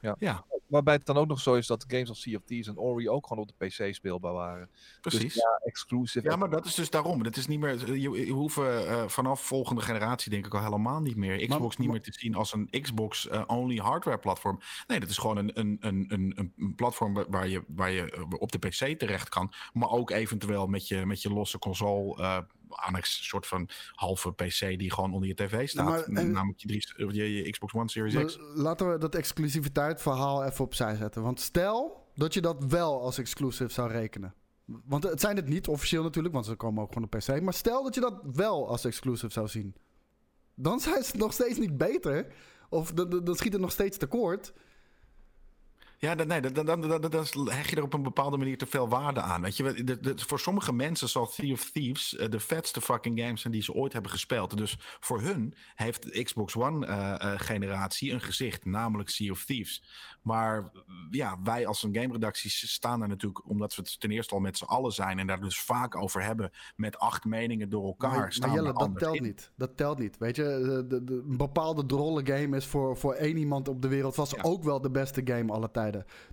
Ja. 0.02 0.16
ja. 0.20 0.45
Waarbij 0.68 0.93
het 0.93 1.06
dan 1.06 1.18
ook 1.18 1.28
nog 1.28 1.39
zo 1.39 1.54
is 1.56 1.68
dat 1.68 1.86
games 1.88 2.10
als 2.10 2.22
Sea 2.22 2.38
of 2.38 2.43
Thieves 2.45 2.68
en 2.68 2.78
Ori 2.78 3.10
ook 3.10 3.28
gewoon 3.28 3.43
op 3.43 3.52
de 3.58 3.66
PC 3.66 3.95
speelbaar 3.95 4.34
waren. 4.34 4.70
Precies. 5.02 5.22
Dus 5.22 5.36
ja, 5.36 5.62
exclusive. 5.64 6.30
Ja, 6.30 6.36
maar 6.36 6.50
dat 6.50 6.66
is 6.66 6.76
dus 6.76 6.89
daarom. 6.89 7.24
Het 7.24 7.38
is 7.38 7.47
niet 7.47 7.60
meer, 7.60 7.95
je, 7.95 8.26
je 8.26 8.32
hoeven 8.32 8.84
uh, 8.84 9.08
vanaf 9.08 9.41
volgende 9.41 9.82
generatie 9.82 10.32
denk 10.32 10.45
ik 10.45 10.54
al 10.54 10.64
helemaal 10.64 11.02
niet 11.02 11.16
meer 11.16 11.38
Xbox 11.38 11.50
maar, 11.50 11.68
niet 11.68 11.78
maar, 11.78 11.88
meer 11.88 12.02
te 12.02 12.20
zien 12.20 12.36
als 12.36 12.54
een 12.54 12.70
Xbox-only 12.82 13.76
uh, 13.76 13.84
hardware 13.84 14.20
platform. 14.20 14.60
Nee, 14.88 15.00
dat 15.00 15.10
is 15.10 15.18
gewoon 15.18 15.38
een, 15.38 15.60
een, 15.60 15.78
een, 15.80 16.06
een, 16.08 16.54
een 16.58 16.76
platform 16.76 17.26
waar 17.30 17.47
je, 17.47 17.64
waar 17.68 17.91
je 17.91 18.26
op 18.39 18.52
de 18.52 18.60
PC 18.60 19.00
terecht 19.00 19.30
kan. 19.30 19.54
Maar 19.74 19.89
ook 19.89 20.10
eventueel 20.10 20.68
met 20.68 20.88
je, 20.88 21.06
met 21.06 21.22
je 21.22 21.34
losse 21.34 21.60
console 21.60 22.45
annex 22.70 23.28
soort 23.28 23.47
van 23.47 23.70
halve 23.91 24.32
PC 24.32 24.59
die 24.59 24.91
gewoon 24.91 25.13
onder 25.13 25.28
je 25.28 25.36
tv 25.36 25.70
staat. 25.70 25.86
Maar, 25.86 26.03
en, 26.03 26.32
namelijk 26.32 26.59
je, 26.59 26.67
drie, 26.67 27.13
je, 27.13 27.36
je, 27.36 27.49
Xbox 27.49 27.74
One 27.74 27.89
Series 27.89 28.26
X. 28.26 28.38
Laten 28.55 28.91
we 28.91 28.97
dat 28.97 29.15
exclusiviteit 29.15 30.01
verhaal 30.01 30.45
even 30.45 30.65
opzij 30.65 30.95
zetten. 30.95 31.22
Want 31.22 31.39
stel 31.39 32.07
dat 32.15 32.34
je 32.34 32.41
dat 32.41 32.65
wel 32.67 33.01
als 33.01 33.17
exclusive 33.17 33.72
zou 33.72 33.91
rekenen. 33.91 34.34
Want 34.65 35.03
het 35.03 35.20
zijn 35.20 35.36
het 35.36 35.47
niet 35.47 35.67
officieel 35.67 36.03
natuurlijk, 36.03 36.34
want 36.34 36.45
ze 36.45 36.55
komen 36.55 36.84
ook 36.84 36.93
gewoon 36.93 37.09
op 37.11 37.20
PC. 37.20 37.41
Maar 37.41 37.53
stel 37.53 37.84
dat 37.84 37.95
je 37.95 38.01
dat 38.01 38.20
wel 38.34 38.67
als 38.67 38.86
exclusive 38.86 39.32
zou 39.32 39.47
zien. 39.47 39.76
Dan 40.55 40.80
zijn 40.80 41.03
ze 41.03 41.17
nog 41.17 41.34
steeds 41.34 41.57
niet 41.57 41.78
beter. 41.78 42.34
Of 42.70 42.91
dan 42.93 43.36
schiet 43.36 43.53
het 43.53 43.61
nog 43.61 43.72
steeds 43.72 43.97
tekort. 43.97 44.53
Ja, 46.02 46.14
nee, 46.14 46.41
dan, 46.41 46.66
dan, 46.66 46.82
dan, 46.82 47.02
dan 47.02 47.26
hecht 47.50 47.70
je 47.70 47.76
er 47.76 47.84
op 47.84 47.93
een 47.93 48.04
bepaalde 48.04 48.38
manier 48.38 48.58
te 48.58 48.66
veel 48.66 48.89
waarde 48.89 49.22
aan. 49.22 49.41
Weet 49.41 49.58
je, 49.58 49.84
de, 49.84 50.00
de, 50.00 50.14
voor 50.18 50.39
sommige 50.39 50.74
mensen 50.74 51.10
zal 51.10 51.26
Sea 51.26 51.52
of 51.52 51.72
Thieves 51.72 52.14
uh, 52.14 52.30
de 52.30 52.39
vetste 52.39 52.82
fucking 52.82 53.20
games 53.20 53.41
zijn 53.41 53.54
die 53.54 53.64
ze 53.64 53.74
ooit 53.74 53.93
hebben 53.93 54.12
gespeeld. 54.12 54.58
Dus 54.58 54.78
voor 55.00 55.22
hun 55.22 55.54
heeft 55.76 56.04
de 56.04 56.24
Xbox 56.24 56.56
One 56.56 56.88
uh, 56.88 56.95
uh, 56.95 57.39
generatie 57.39 58.12
een 58.12 58.22
gezicht, 58.22 58.66
namelijk 58.66 59.10
Sea 59.10 59.32
of 59.32 59.45
Thieves. 59.45 59.84
Maar 60.22 60.72
ja, 61.12 61.38
wij 61.43 61.68
als 61.68 61.84
een 61.84 61.95
game 61.95 62.14
redactie 62.14 62.50
staan 62.52 63.02
er 63.02 63.08
natuurlijk, 63.08 63.50
omdat 63.50 63.76
we 63.76 63.82
het 63.82 64.00
ten 64.00 64.12
eerste 64.12 64.34
al 64.34 64.39
met 64.39 64.58
z'n 64.58 64.64
allen 64.64 64.91
zijn 64.91 65.20
en 65.20 65.28
daar 65.28 65.41
dus 65.41 65.60
vaak 65.60 65.95
over 65.95 66.24
hebben 66.24 66.52
met 66.76 66.97
acht 66.97 67.26
meningen 67.26 67.70
door 67.70 67.86
elkaar. 67.86 68.18
Maar, 68.18 68.34
staan 68.34 68.50
maar 68.50 68.58
Jelle, 68.58 68.74
dat 68.74 68.97
telt 68.97 69.16
in. 69.16 69.24
niet. 69.24 69.52
Dat 69.56 69.78
telt 69.78 70.00
niet. 70.00 70.18
Weet 70.18 70.36
je, 70.36 70.43
de, 70.88 71.24
een 71.30 71.38
bepaalde 71.38 71.86
drolle 71.86 72.26
game 72.26 72.56
is 72.56 72.66
voor, 72.66 72.97
voor 72.97 73.14
één 73.14 73.38
iemand 73.38 73.68
op 73.68 73.82
de 73.82 73.88
wereld 73.88 74.16
vast 74.16 74.36
ja. 74.36 74.41
ook 74.41 74.64
wel 74.64 74.82
de 74.82 74.91
beste 74.91 75.22
game 75.24 75.54
aller 75.54 75.72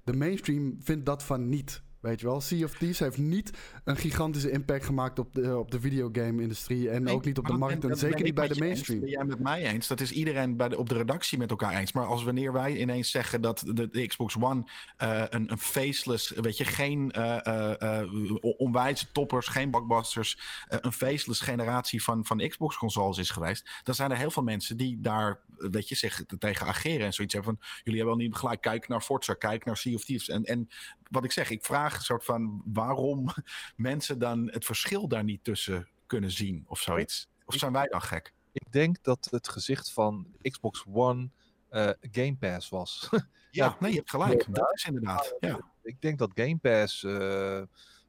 De 0.04 0.12
mainstream 0.12 0.76
vindt 0.80 1.06
dat 1.06 1.22
van 1.22 1.48
niet. 1.48 1.82
Weet 2.06 2.20
je 2.20 2.26
wel, 2.26 2.40
Sea 2.40 2.64
of 2.64 2.74
Thieves 2.74 2.98
heeft 2.98 3.18
niet 3.18 3.50
een 3.84 3.96
gigantische 3.96 4.50
impact 4.50 4.84
gemaakt 4.84 5.18
op 5.18 5.34
de, 5.34 5.58
op 5.58 5.70
de 5.70 5.80
videogame-industrie. 5.80 6.90
En 6.90 7.02
nee, 7.02 7.14
ook 7.14 7.24
niet 7.24 7.38
op 7.38 7.46
de 7.46 7.52
markt. 7.52 7.84
En 7.84 7.96
zeker 7.96 8.22
niet 8.22 8.34
bij 8.34 8.48
de 8.48 8.58
mainstream. 8.58 9.00
Ben 9.00 9.08
jij 9.08 9.24
met 9.24 9.38
mij 9.38 9.66
eens? 9.66 9.86
Dat 9.86 10.00
is 10.00 10.12
iedereen 10.12 10.56
bij 10.56 10.68
de, 10.68 10.78
op 10.78 10.88
de 10.88 10.94
redactie 10.94 11.38
met 11.38 11.50
elkaar 11.50 11.74
eens. 11.74 11.92
Maar 11.92 12.06
als 12.06 12.24
wanneer 12.24 12.52
wij 12.52 12.76
ineens 12.76 13.10
zeggen 13.10 13.40
dat 13.40 13.62
de, 13.66 13.88
de 13.88 14.06
Xbox 14.06 14.36
One 14.40 14.70
uh, 15.02 15.22
een, 15.28 15.50
een 15.50 15.58
faceless, 15.58 16.30
weet 16.30 16.56
je, 16.56 16.64
geen 16.64 17.12
uh, 17.18 17.38
uh, 17.82 18.34
onwijze 18.40 19.06
toppers, 19.12 19.46
geen 19.46 19.70
blockbusters, 19.70 20.38
een 20.68 20.92
faceless 20.92 21.40
generatie 21.40 22.02
van, 22.02 22.24
van 22.24 22.48
Xbox-consoles 22.48 23.18
is 23.18 23.30
geweest, 23.30 23.70
dan 23.82 23.94
zijn 23.94 24.10
er 24.10 24.16
heel 24.16 24.30
veel 24.30 24.42
mensen 24.42 24.76
die 24.76 25.00
daar, 25.00 25.40
weet 25.56 25.88
je, 25.88 25.94
zich 25.94 26.24
tegen 26.38 26.66
ageren 26.66 27.06
en 27.06 27.12
zoiets 27.12 27.34
hebben 27.34 27.56
van, 27.58 27.68
jullie 27.82 28.00
hebben 28.00 28.18
al 28.18 28.24
niet 28.24 28.36
gelijk, 28.36 28.60
kijk 28.60 28.88
naar 28.88 29.00
Forza, 29.00 29.34
kijk 29.34 29.64
naar 29.64 29.76
Sea 29.76 29.94
of 29.94 30.04
Thieves. 30.04 30.28
En, 30.28 30.44
en 30.44 30.68
wat 31.10 31.24
ik 31.24 31.32
zeg, 31.32 31.50
ik 31.50 31.64
vraag 31.64 31.96
een 31.96 32.04
soort 32.04 32.24
van 32.24 32.62
waarom 32.64 33.28
mensen 33.76 34.18
dan 34.18 34.50
het 34.50 34.64
verschil 34.64 35.08
daar 35.08 35.24
niet 35.24 35.44
tussen 35.44 35.88
kunnen 36.06 36.30
zien 36.30 36.64
of 36.66 36.80
zoiets. 36.80 37.28
Of 37.44 37.54
zijn 37.54 37.72
wij 37.72 37.86
dan 37.86 38.02
gek? 38.02 38.34
Ik 38.52 38.72
denk 38.72 39.02
dat 39.02 39.28
het 39.30 39.48
gezicht 39.48 39.92
van 39.92 40.26
Xbox 40.42 40.84
One 40.92 41.30
uh, 41.70 41.90
Game 42.00 42.36
Pass 42.36 42.68
was. 42.68 43.08
ja, 43.10 43.20
ja, 43.50 43.76
nee, 43.80 43.90
je 43.90 43.96
hebt 43.96 44.10
gelijk. 44.10 44.46
Dat 44.48 44.74
is 44.74 44.84
inderdaad. 44.84 45.36
Ja. 45.40 45.60
Ik 45.82 46.00
denk 46.00 46.18
dat 46.18 46.30
Game 46.34 46.56
Pass 46.56 47.02
uh, 47.02 47.62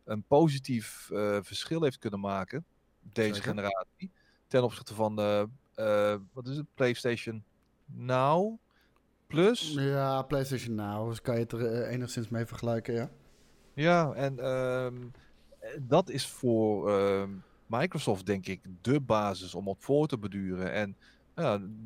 een 0.04 0.24
positief 0.24 1.10
uh, 1.12 1.38
verschil 1.42 1.84
heeft 1.84 1.98
kunnen 1.98 2.20
maken, 2.20 2.66
deze 3.00 3.34
Zeker. 3.34 3.50
generatie, 3.50 4.12
ten 4.48 4.64
opzichte 4.64 4.94
van 4.94 5.16
de, 5.16 5.50
wat 6.34 6.48
is 6.48 6.58
het, 6.58 6.66
PlayStation 6.74 7.44
Now. 7.86 8.60
Plus. 9.28 9.74
Ja, 9.74 10.22
PlayStation 10.22 10.76
Now. 10.76 11.10
Dus 11.10 11.22
kan 11.22 11.36
je 11.36 11.42
het 11.42 11.52
er 11.52 11.60
uh, 11.60 11.92
enigszins 11.92 12.30
mee 12.30 12.46
vergelijken, 12.46 12.94
ja. 12.94 13.10
Ja, 13.74 14.14
en 14.14 14.46
um, 14.46 15.12
dat 15.80 16.10
is 16.10 16.28
voor 16.28 16.90
uh, 16.90 17.24
Microsoft 17.66 18.26
denk 18.26 18.48
ik 18.48 18.62
de 18.82 19.00
basis 19.00 19.56
om 19.56 19.68
op 19.68 19.84
voor 19.84 20.08
te 20.08 20.18
beduren. 20.18 20.72
En 20.72 20.98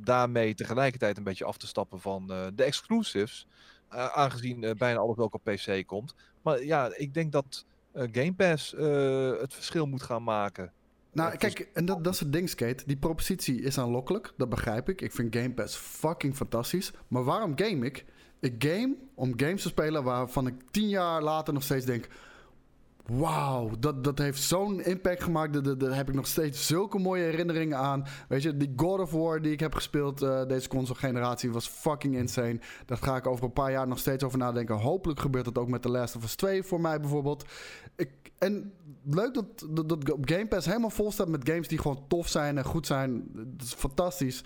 daarmee 0.04 0.54
tegelijkertijd 0.54 1.18
een 1.18 1.24
beetje 1.24 1.46
af 1.46 1.58
te 1.58 1.68
stappen 1.68 2.00
van 2.00 2.28
uh, 2.30 2.48
de 2.54 2.64
exclusives. 2.64 3.48
aangezien 3.90 4.76
bijna 4.78 5.00
alles 5.00 5.18
ook 5.18 5.34
op 5.34 5.44
PC 5.44 5.86
komt. 5.86 6.16
Maar 6.42 6.64
ja, 6.64 6.96
ik 6.96 7.14
denk 7.14 7.32
dat 7.32 7.66
Game 7.94 8.34
Pass 8.34 8.72
het 9.42 9.54
verschil 9.54 9.86
moet 9.86 10.04
gaan 10.04 10.24
maken. 10.24 10.74
Nou, 11.14 11.38
kijk, 11.38 11.70
en 11.74 11.86
dat, 11.86 12.04
dat 12.04 12.14
is 12.14 12.20
het 12.20 12.34
ding, 12.34 12.50
Skate. 12.50 12.84
Die 12.86 12.98
propositie 12.98 13.62
is 13.62 13.78
aanlokkelijk, 13.78 14.34
dat 14.38 14.50
begrijp 14.50 14.90
ik. 14.90 15.02
Ik 15.02 15.12
vind 15.12 15.36
Game 15.36 15.52
Pass 15.52 15.76
fucking 15.76 16.36
fantastisch. 16.36 16.92
Maar 17.08 17.24
waarom 17.24 17.54
game 17.56 17.86
ik? 17.86 18.06
Ik 18.40 18.56
game 18.64 18.96
om 19.16 19.34
games 19.36 19.62
te 19.62 19.68
spelen 19.68 20.04
waarvan 20.04 20.48
ik 20.48 20.54
tien 20.72 20.90
jaar 20.90 21.22
later 21.22 21.54
nog 21.54 21.64
steeds 21.64 21.86
denk... 21.86 22.08
Wauw, 23.06 23.72
dat, 23.80 24.04
dat 24.04 24.18
heeft 24.18 24.42
zo'n 24.42 24.84
impact 24.84 25.24
gemaakt. 25.24 25.80
Daar, 25.80 25.96
heb 25.96 26.10
ik 26.10 26.16
nog 26.16 26.28
steeds 26.28 26.68
zulke 26.68 27.00
mooie 27.00 27.24
herinneringen 27.24 27.78
aan. 27.78 28.06
Weet 28.28 28.42
je, 28.42 28.58
die 28.58 28.74
God 28.76 29.00
of 29.00 29.12
War 29.12 29.42
die 29.42 29.52
ik 29.52 29.60
heb 29.60 29.76
gespeeld 29.76 30.22
uh, 30.22 30.46
deze 30.48 30.68
console-generatie 30.68 31.52
was 31.52 31.68
fucking 31.68 32.16
insane. 32.16 32.60
Daar 32.86 32.98
ga 32.98 33.16
ik 33.16 33.28
over 33.28 33.46
een 33.46 33.54
paar 33.54 33.72
jaar 33.72 33.88
nog 33.88 34.00
steeds 34.00 34.24
over 34.24 34.38
nadenken. 34.38 34.76
Hopelijk 34.76 35.20
gebeurt 35.20 35.46
dat 35.46 35.58
ook 35.58 35.68
met 35.68 35.82
The 35.82 35.90
Last 35.90 36.16
of 36.16 36.24
Us 36.24 36.36
2 36.36 36.64
voor 36.64 36.82
mij 36.82 37.00
bijvoorbeeld. 37.00 37.46
Ik, 37.96 38.10
en 38.38 38.74
leuk 39.04 39.34
dat, 39.34 39.46
dat, 39.70 39.90
dat 39.90 40.04
Game 40.22 40.48
Pass 40.48 40.66
helemaal 40.66 40.90
vol 40.90 41.12
staat 41.12 41.28
met 41.28 41.50
games 41.50 41.68
die 41.68 41.80
gewoon 41.80 42.04
tof 42.08 42.28
zijn 42.28 42.58
en 42.58 42.64
goed 42.64 42.88
zijn. 42.88 43.24
Dat 43.34 43.68
is 43.68 43.74
fantastisch. 43.74 44.44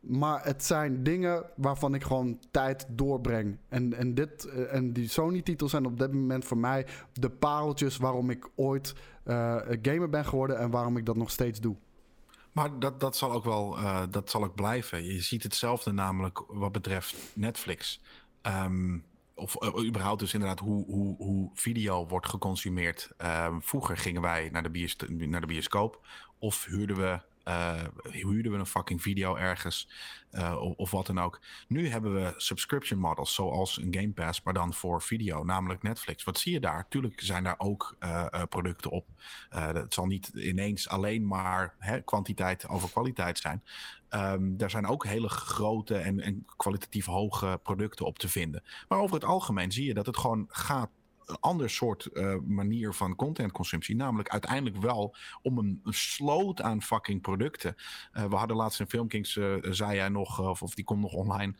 Maar 0.00 0.44
het 0.44 0.64
zijn 0.64 1.02
dingen 1.02 1.44
waarvan 1.56 1.94
ik 1.94 2.02
gewoon 2.02 2.38
tijd 2.50 2.86
doorbreng. 2.88 3.58
En, 3.68 3.94
en, 3.94 4.14
dit, 4.14 4.44
eh, 4.44 4.74
en 4.74 4.92
die 4.92 5.08
Sony-titels 5.08 5.70
zijn 5.70 5.86
op 5.86 5.98
dit 5.98 6.12
moment 6.12 6.44
voor 6.44 6.58
mij 6.58 6.86
de 7.12 7.30
pareltjes 7.30 7.96
waarom 7.96 8.30
ik 8.30 8.48
ooit 8.54 8.94
uh, 9.26 9.56
gamer 9.82 10.08
ben 10.08 10.24
geworden 10.24 10.58
en 10.58 10.70
waarom 10.70 10.96
ik 10.96 11.06
dat 11.06 11.16
nog 11.16 11.30
steeds 11.30 11.60
doe. 11.60 11.76
Maar 12.52 12.78
dat, 12.78 13.00
dat 13.00 13.16
zal 13.16 13.32
ook 13.32 13.44
wel 13.44 13.78
uh, 13.78 14.02
dat 14.10 14.30
zal 14.30 14.44
ook 14.44 14.54
blijven. 14.54 15.04
Je 15.04 15.20
ziet 15.20 15.42
hetzelfde 15.42 15.92
namelijk 15.92 16.44
wat 16.48 16.72
betreft 16.72 17.16
Netflix. 17.34 18.00
Um, 18.42 19.04
of 19.34 19.56
überhaupt 19.86 20.20
dus 20.20 20.34
inderdaad 20.34 20.58
hoe, 20.58 20.84
hoe, 20.84 21.16
hoe 21.16 21.50
video 21.54 22.06
wordt 22.06 22.28
geconsumeerd. 22.28 23.10
Um, 23.18 23.62
vroeger 23.62 23.96
gingen 23.96 24.22
wij 24.22 24.48
naar 24.52 24.62
de, 24.62 24.70
bios 24.70 24.96
naar 25.08 25.40
de 25.40 25.46
bioscoop 25.46 26.06
of 26.38 26.64
huurden 26.64 26.96
we 26.96 27.20
uh, 27.44 27.82
huurden 28.02 28.52
we 28.52 28.58
een 28.58 28.66
fucking 28.66 29.02
video 29.02 29.36
ergens 29.36 29.88
uh, 30.32 30.56
of, 30.60 30.74
of, 30.76 30.90
wat 30.90 31.06
dan 31.06 31.20
ook. 31.20 31.40
Nu 31.68 31.88
hebben 31.88 32.14
we 32.14 32.34
subscription 32.36 32.98
models 32.98 33.34
zoals 33.34 33.78
een 33.78 33.94
Game 33.94 34.10
Pass, 34.12 34.42
maar 34.42 34.54
dan 34.54 34.74
voor 34.74 35.02
video, 35.02 35.44
namelijk 35.44 35.82
Netflix. 35.82 36.24
Wat 36.24 36.38
zie 36.38 36.52
je 36.52 36.60
daar? 36.60 36.88
Tuurlijk 36.88 37.20
zijn 37.20 37.44
daar 37.44 37.58
ook 37.58 37.96
uh, 38.00 38.26
producten 38.48 38.90
op. 38.90 39.06
het 39.50 39.94
zal 39.94 40.06
niet 40.06 40.28
ineens 40.28 40.88
alleen 40.88 41.26
maar 41.26 41.74
hè, 41.78 42.00
kwantiteit 42.00 42.68
over 42.68 42.90
kwaliteit 42.90 43.38
zijn. 43.38 43.62
Um, 44.10 44.56
daar 44.56 44.70
zijn 44.70 44.86
ook 44.86 45.04
hele 45.04 45.28
grote 45.28 45.96
en, 45.96 46.20
en 46.20 46.46
kwalitatief 46.56 47.06
hoge 47.06 47.60
producten 47.62 48.06
op 48.06 48.18
te 48.18 48.28
vinden. 48.28 48.62
Maar 48.88 48.98
over 48.98 49.14
het 49.14 49.24
algemeen 49.24 49.72
zie 49.72 49.86
je 49.86 49.94
dat 49.94 50.06
het 50.06 50.16
gewoon 50.16 50.46
gaat 50.48 50.90
ander 51.40 51.70
soort 51.70 52.08
uh, 52.12 52.34
manier 52.46 52.94
van 52.94 53.16
contentconsumptie. 53.16 53.96
Namelijk 53.96 54.28
uiteindelijk 54.28 54.76
wel 54.76 55.16
om 55.42 55.58
een, 55.58 55.80
een 55.84 55.94
sloot 55.94 56.62
aan 56.62 56.82
fucking 56.82 57.20
producten. 57.20 57.74
Uh, 58.12 58.24
we 58.24 58.36
hadden 58.36 58.56
laatst 58.56 58.80
in 58.80 58.88
Filmkings, 58.88 59.36
uh, 59.36 59.54
zei 59.60 59.94
jij 59.94 60.08
nog, 60.08 60.40
of, 60.40 60.62
of 60.62 60.74
die 60.74 60.84
komt 60.84 61.00
nog 61.00 61.12
online, 61.12 61.54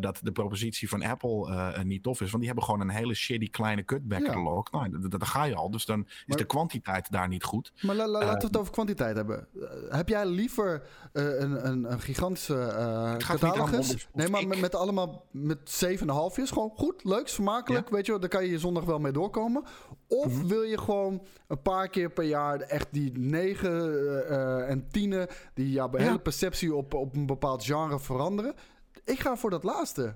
dat 0.00 0.20
de 0.22 0.32
propositie 0.32 0.88
van 0.88 1.02
Apple 1.02 1.82
niet 1.84 2.02
tof 2.02 2.20
is. 2.20 2.30
Want 2.30 2.42
die 2.42 2.46
hebben 2.46 2.64
gewoon 2.64 2.80
een 2.80 2.88
hele 2.88 3.14
shitty 3.14 3.50
kleine 3.50 3.84
cutback 3.84 4.24
catalog. 4.24 4.68
Ja. 4.70 4.86
Nou, 4.86 5.08
daar 5.08 5.26
ga 5.26 5.44
je 5.44 5.54
al. 5.54 5.70
Dus 5.70 5.84
dan 5.84 6.06
is 6.26 6.36
de 6.36 6.44
kwantiteit 6.44 7.10
daar 7.10 7.28
niet 7.28 7.44
goed. 7.44 7.72
Maar 7.80 7.94
la, 7.94 8.08
la, 8.08 8.18
laten 8.18 8.38
we 8.38 8.46
het 8.46 8.56
over 8.56 8.72
kwantiteit 8.72 9.16
hebben. 9.16 9.48
heb 9.88 10.08
jij 10.08 10.26
liever 10.26 10.82
een, 11.12 11.66
een, 11.66 11.92
een, 11.92 12.00
gigantische 12.00 13.14
catalogus? 13.18 14.08
Nee, 14.12 14.28
maar 14.28 14.46
met, 14.46 14.60
met, 14.60 14.74
allemaal 14.74 15.26
met 15.30 15.84
7,5 15.86 16.04
is 16.34 16.50
gewoon 16.50 16.72
goed, 16.74 17.04
leuk, 17.04 17.28
smakelijk. 17.28 17.88
Ja. 17.88 17.94
Weet 17.94 18.06
je 18.06 18.18
daar 18.18 18.28
kan 18.28 18.44
je 18.44 18.50
je 18.50 18.58
zondag 18.58 18.84
wel 18.84 18.98
mee 18.98 19.11
doorkomen? 19.12 19.64
Of 20.06 20.26
mm 20.26 20.38
-hmm. 20.38 20.48
wil 20.48 20.62
je 20.62 20.78
gewoon 20.78 21.22
een 21.46 21.62
paar 21.62 21.88
keer 21.88 22.10
per 22.10 22.24
jaar 22.24 22.60
echt 22.60 22.88
die 22.90 23.18
negen 23.18 23.92
uh, 23.92 24.70
en 24.70 24.88
tienen... 24.88 25.26
die 25.54 25.70
jouw 25.70 25.88
ja. 25.92 25.98
hele 25.98 26.18
perceptie 26.20 26.74
op, 26.74 26.94
op 26.94 27.16
een 27.16 27.26
bepaald 27.26 27.64
genre 27.64 28.00
veranderen? 28.00 28.54
Ik 29.04 29.20
ga 29.20 29.36
voor 29.36 29.50
dat 29.50 29.62
laatste. 29.62 30.14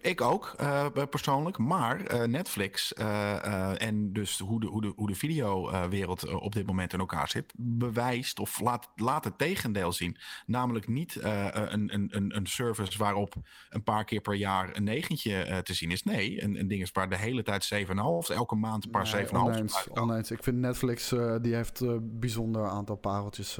Ik 0.00 0.20
ook, 0.20 0.54
uh, 0.60 0.86
persoonlijk. 1.10 1.58
Maar 1.58 2.12
uh, 2.12 2.22
Netflix 2.22 2.92
uh, 2.98 3.82
en 3.82 4.12
dus 4.12 4.38
hoe 4.38 4.60
de, 4.60 4.66
hoe 4.66 4.80
de, 4.80 4.92
hoe 4.96 5.06
de 5.06 5.14
videowereld 5.14 6.28
op 6.34 6.52
dit 6.52 6.66
moment 6.66 6.92
in 6.92 6.98
elkaar 6.98 7.28
zit, 7.28 7.52
bewijst 7.56 8.38
of 8.38 8.60
laat, 8.60 8.88
laat 8.96 9.24
het 9.24 9.38
tegendeel 9.38 9.92
zien. 9.92 10.16
Namelijk 10.46 10.88
niet 10.88 11.18
een, 11.22 11.94
een, 11.94 12.36
een 12.36 12.46
service 12.46 12.98
waarop 12.98 13.34
een 13.70 13.82
paar 13.82 14.04
keer 14.04 14.20
per 14.20 14.34
jaar 14.34 14.76
een 14.76 14.84
negentje 14.84 15.60
te 15.62 15.74
zien 15.74 15.90
is. 15.90 16.02
Nee, 16.02 16.42
een, 16.42 16.58
een 16.58 16.68
ding 16.68 16.82
is 16.82 16.92
waar 16.92 17.08
de 17.08 17.16
hele 17.16 17.42
tijd 17.42 17.74
7,5, 17.74 17.88
elke 18.34 18.54
maand 18.54 18.84
een 18.84 18.90
paar 18.90 19.10
nee, 19.14 19.26
7,5. 19.26 19.32
Oneens, 19.32 19.88
oneens. 19.90 20.30
Ik 20.30 20.42
vind 20.42 20.56
Netflix, 20.56 21.08
die 21.40 21.54
heeft 21.54 21.80
een 21.80 22.18
bijzonder 22.18 22.68
aantal 22.68 22.96
pareltjes 22.96 23.58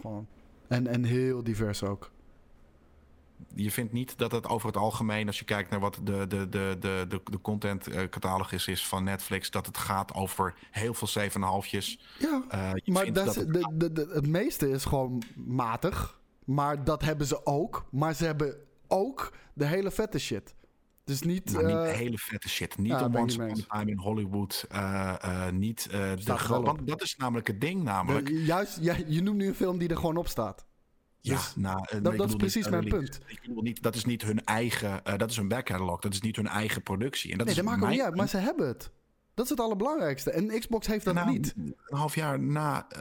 gewoon. 0.00 0.26
En, 0.68 0.86
en 0.86 1.04
heel 1.04 1.42
divers 1.42 1.82
ook 1.82 2.10
je 3.54 3.70
vindt 3.70 3.92
niet 3.92 4.18
dat 4.18 4.32
het 4.32 4.48
over 4.48 4.66
het 4.66 4.76
algemeen, 4.76 5.26
als 5.26 5.38
je 5.38 5.44
kijkt 5.44 5.70
naar 5.70 5.80
wat 5.80 5.98
de, 6.02 6.26
de, 6.26 6.48
de, 6.48 6.76
de, 6.80 7.04
de, 7.08 7.20
de 7.24 7.40
content 7.40 7.88
catalogus 8.10 8.66
is 8.66 8.86
van 8.86 9.04
Netflix, 9.04 9.50
dat 9.50 9.66
het 9.66 9.78
gaat 9.78 10.14
over 10.14 10.54
heel 10.70 10.94
veel 10.94 11.28
7,5'jes. 11.28 12.00
Ja, 12.18 12.42
uh, 12.54 12.94
maar 12.94 13.12
dat, 13.12 13.24
dat 13.24 13.34
het, 13.34 13.52
de, 13.52 13.70
de, 13.74 13.92
de, 13.92 14.08
het 14.12 14.26
meeste 14.26 14.70
is 14.70 14.84
gewoon 14.84 15.22
matig. 15.36 16.20
Maar 16.44 16.84
dat 16.84 17.02
hebben 17.02 17.26
ze 17.26 17.46
ook. 17.46 17.86
Maar 17.90 18.14
ze 18.14 18.24
hebben 18.24 18.56
ook 18.86 19.32
de 19.54 19.66
hele 19.66 19.90
vette 19.90 20.18
shit. 20.18 20.54
Dus 21.04 21.22
niet, 21.22 21.52
nou, 21.52 21.66
niet 21.66 21.74
uh, 21.74 21.82
de 21.82 21.88
hele 21.88 22.18
vette 22.18 22.48
shit. 22.48 22.78
Niet 22.78 22.90
ja, 22.90 23.04
om 23.04 23.16
Once 23.16 23.42
Upon 23.42 23.64
a 23.70 23.78
Time 23.78 23.90
in 23.90 23.98
Hollywood. 23.98 24.66
Uh, 24.72 25.14
uh, 25.24 25.48
niet 25.48 25.90
de 25.90 26.36
Want 26.48 26.86
dat 26.86 27.02
is 27.02 27.16
namelijk 27.16 27.46
het 27.46 27.60
ding 27.60 27.82
namelijk. 27.82 28.28
juist, 28.28 28.78
ja, 28.80 28.96
je 29.06 29.22
noemt 29.22 29.36
nu 29.36 29.46
een 29.46 29.54
film 29.54 29.78
die 29.78 29.88
er 29.88 29.96
gewoon 29.96 30.16
op 30.16 30.28
staat. 30.28 30.66
Ja, 31.20 31.34
dus 31.34 31.56
nou, 31.56 32.00
dat, 32.02 32.16
dat 32.16 32.28
is 32.28 32.34
precies 32.34 32.62
niet, 32.62 32.70
mijn 32.70 32.88
punt. 32.88 33.20
Ik 33.26 33.40
bedoel 33.40 33.62
niet, 33.62 33.82
dat 33.82 33.94
is 33.94 34.04
niet 34.04 34.22
hun 34.22 34.44
eigen, 34.44 35.00
uh, 35.04 35.16
dat 35.16 35.30
is 35.30 35.36
hun 35.36 35.48
backcatalog, 35.48 36.00
dat 36.00 36.12
is 36.12 36.20
niet 36.20 36.36
hun 36.36 36.48
eigen 36.48 36.82
productie. 36.82 37.32
En 37.32 37.38
dat 37.38 37.46
nee, 37.46 37.56
dat 37.56 37.64
maakt 37.64 37.82
ook 37.82 37.88
niet 37.88 38.00
uit, 38.00 38.16
maar 38.16 38.28
ze 38.28 38.36
hebben 38.36 38.66
het. 38.66 38.90
Dat 39.38 39.46
is 39.46 39.52
het 39.52 39.60
allerbelangrijkste. 39.60 40.30
En 40.30 40.58
Xbox 40.60 40.86
heeft 40.86 41.04
dat 41.04 41.14
nou, 41.14 41.30
niet. 41.30 41.54
Een 41.56 41.76
half 41.88 42.14
jaar 42.14 42.40
na, 42.40 42.86
uh, 42.92 43.00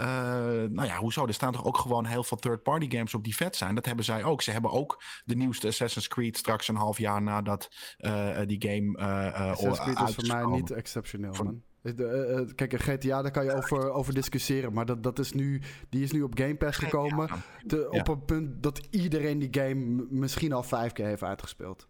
nou 0.69 0.85
ja, 0.85 0.97
hoezo? 0.97 1.27
Er 1.27 1.33
staan 1.33 1.51
toch 1.51 1.65
ook 1.65 1.77
gewoon 1.77 2.05
heel 2.05 2.23
veel 2.23 2.37
third-party 2.37 2.89
games 2.89 3.13
op 3.13 3.23
die 3.23 3.35
vet 3.35 3.55
zijn. 3.55 3.75
Dat 3.75 3.85
hebben 3.85 4.05
zij 4.05 4.23
ook. 4.23 4.41
Ze 4.41 4.51
hebben 4.51 4.71
ook 4.71 5.03
de 5.25 5.35
nieuwste 5.35 5.67
Assassin's 5.67 6.07
Creed 6.07 6.37
straks 6.37 6.67
een 6.67 6.75
half 6.75 6.97
jaar 6.97 7.21
nadat 7.21 7.71
uh, 7.99 8.39
die 8.45 8.61
game. 8.61 8.97
Uh, 8.97 9.33
Assassin's 9.33 9.79
Creed 9.79 10.09
is 10.09 10.15
voor 10.15 10.37
mij 10.37 10.57
niet 10.57 10.71
exceptioneel, 10.71 11.33
man. 11.43 11.61
De, 11.95 12.45
uh, 12.47 12.55
kijk, 12.55 12.73
een 12.73 12.79
GTA, 12.79 13.21
daar 13.21 13.31
kan 13.31 13.43
je 13.43 13.53
over, 13.53 13.91
over 13.91 14.13
discussiëren. 14.13 14.73
Maar 14.73 14.85
dat, 14.85 15.03
dat 15.03 15.19
is 15.19 15.31
nu, 15.31 15.61
die 15.89 16.03
is 16.03 16.11
nu 16.11 16.21
op 16.21 16.37
Game 16.37 16.55
Pass 16.55 16.77
gekomen. 16.77 17.29
Te, 17.67 17.89
op 17.89 18.07
een 18.07 18.25
punt 18.25 18.63
dat 18.63 18.87
iedereen 18.89 19.39
die 19.39 19.49
game 19.51 20.05
misschien 20.09 20.53
al 20.53 20.63
vijf 20.63 20.91
keer 20.91 21.05
heeft 21.05 21.23
uitgespeeld. 21.23 21.87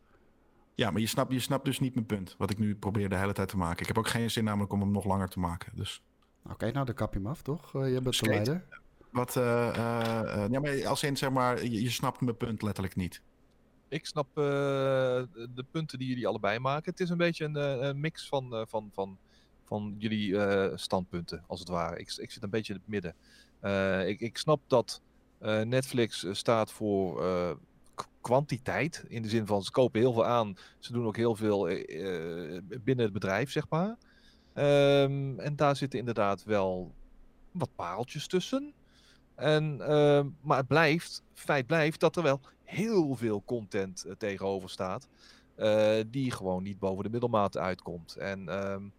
Ja, 0.76 0.92
maar 0.92 1.02
je 1.02 1.08
snapt, 1.08 1.32
je 1.34 1.40
snapt 1.40 1.66
dus 1.66 1.80
niet 1.80 1.94
mijn 1.94 2.06
punt. 2.06 2.36
Wat 2.38 2.50
ik 2.50 2.58
nu 2.58 2.76
probeer 2.76 3.10
de 3.10 3.16
hele 3.16 3.34
tijd 3.34 3.48
te 3.48 3.58
maken. 3.58 3.82
Ik 3.82 3.88
heb 3.88 3.98
ook 3.98 4.08
geen 4.08 4.32
zin 4.32 4.44
namelijk 4.44 4.74
om 4.74 4.80
hem 4.80 4.92
nog 4.92 5.06
langer 5.06 5.28
te 5.28 5.40
maken. 5.40 5.72
Dus. 5.76 6.02
Oké, 6.44 6.54
okay, 6.54 6.72
nou 6.72 6.86
dan 6.86 6.96
kap 6.96 7.14
je 7.14 7.20
hem 7.20 7.28
af, 7.28 7.42
toch? 7.42 7.74
Uh, 7.74 7.94
je 7.94 8.02
bent 8.02 8.20
de 8.20 8.26
leider. 8.26 8.66
Wat, 9.12 9.36
uh, 9.36 9.44
ja, 10.50 10.60
maar 10.60 10.88
als 10.88 11.04
in, 11.04 11.18
zeg 11.18 11.30
maar, 11.30 11.64
je, 11.64 11.82
je 11.82 11.90
snapt 11.90 12.22
mijn 12.22 12.38
punt 12.38 12.62
letterlijk 12.62 12.96
niet. 12.96 13.22
Ik 13.88 14.06
snap 14.06 14.36
de 14.36 15.66
punten 15.72 16.00
die 16.00 16.08
jullie 16.08 16.28
allebei 16.28 16.60
maken. 16.60 16.92
Het 16.92 17.00
is 17.00 17.10
een 17.10 17.18
beetje 17.18 17.46
een, 17.46 17.86
een 17.88 18.00
mix 18.00 18.28
van, 18.28 18.66
van, 18.68 18.90
van 18.94 19.18
van 19.68 19.96
jullie 19.98 20.30
uh, 20.30 20.68
standpunten, 20.76 21.44
als 21.48 21.60
het 21.60 21.70
ware. 21.70 22.00
Ik, 22.00 22.14
ik 22.18 22.32
zit 22.32 22.44
een 22.44 22.50
beetje 22.50 22.74
in 22.74 22.80
het 22.80 22.90
midden. 22.90 23.16
Uh, 23.64 24.08
ik, 24.08 24.20
ik 24.20 24.38
snap 24.38 24.62
dat 24.68 25.02
uh, 25.42 25.62
Netflix 25.62 26.26
staat 26.32 26.72
voor 26.72 27.26
kwantiteit. 28.22 29.06
In 29.08 29.22
de 29.22 29.30
zin 29.30 29.46
van 29.46 29.64
ze 29.64 29.72
kopen 29.72 30.00
heel 30.00 30.14
veel 30.14 30.26
aan. 30.26 30.58
Ze 30.80 30.92
doen 30.92 31.06
ook 31.06 31.16
heel 31.16 31.36
veel 31.36 31.64
binnen 32.84 33.06
het 33.06 33.14
bedrijf, 33.14 33.52
zeg 33.52 33.70
maar. 33.70 33.98
Um, 34.54 35.40
en 35.40 35.56
daar 35.56 35.76
zitten 35.76 36.00
inderdaad 36.00 36.44
wel 36.44 36.92
wat 37.52 37.70
pareltjes 37.76 38.28
tussen. 38.28 38.74
En, 39.36 39.82
ehm, 39.82 40.28
maar 40.42 40.58
het 40.58 40.68
blijft, 40.68 41.24
feit 41.34 41.66
blijft 41.66 42.00
dat 42.00 42.16
er 42.16 42.24
wel 42.24 42.40
heel 42.64 43.16
veel 43.16 43.44
content 43.46 44.06
tegenover 44.18 44.70
staat. 44.70 45.08
die 46.08 46.32
gewoon 46.32 46.64
niet 46.64 46.80
boven 46.80 47.04
de 47.04 47.10
middelmaat 47.10 47.58
uitkomt. 47.58 48.16
En 48.16 48.72
um, 48.72 48.94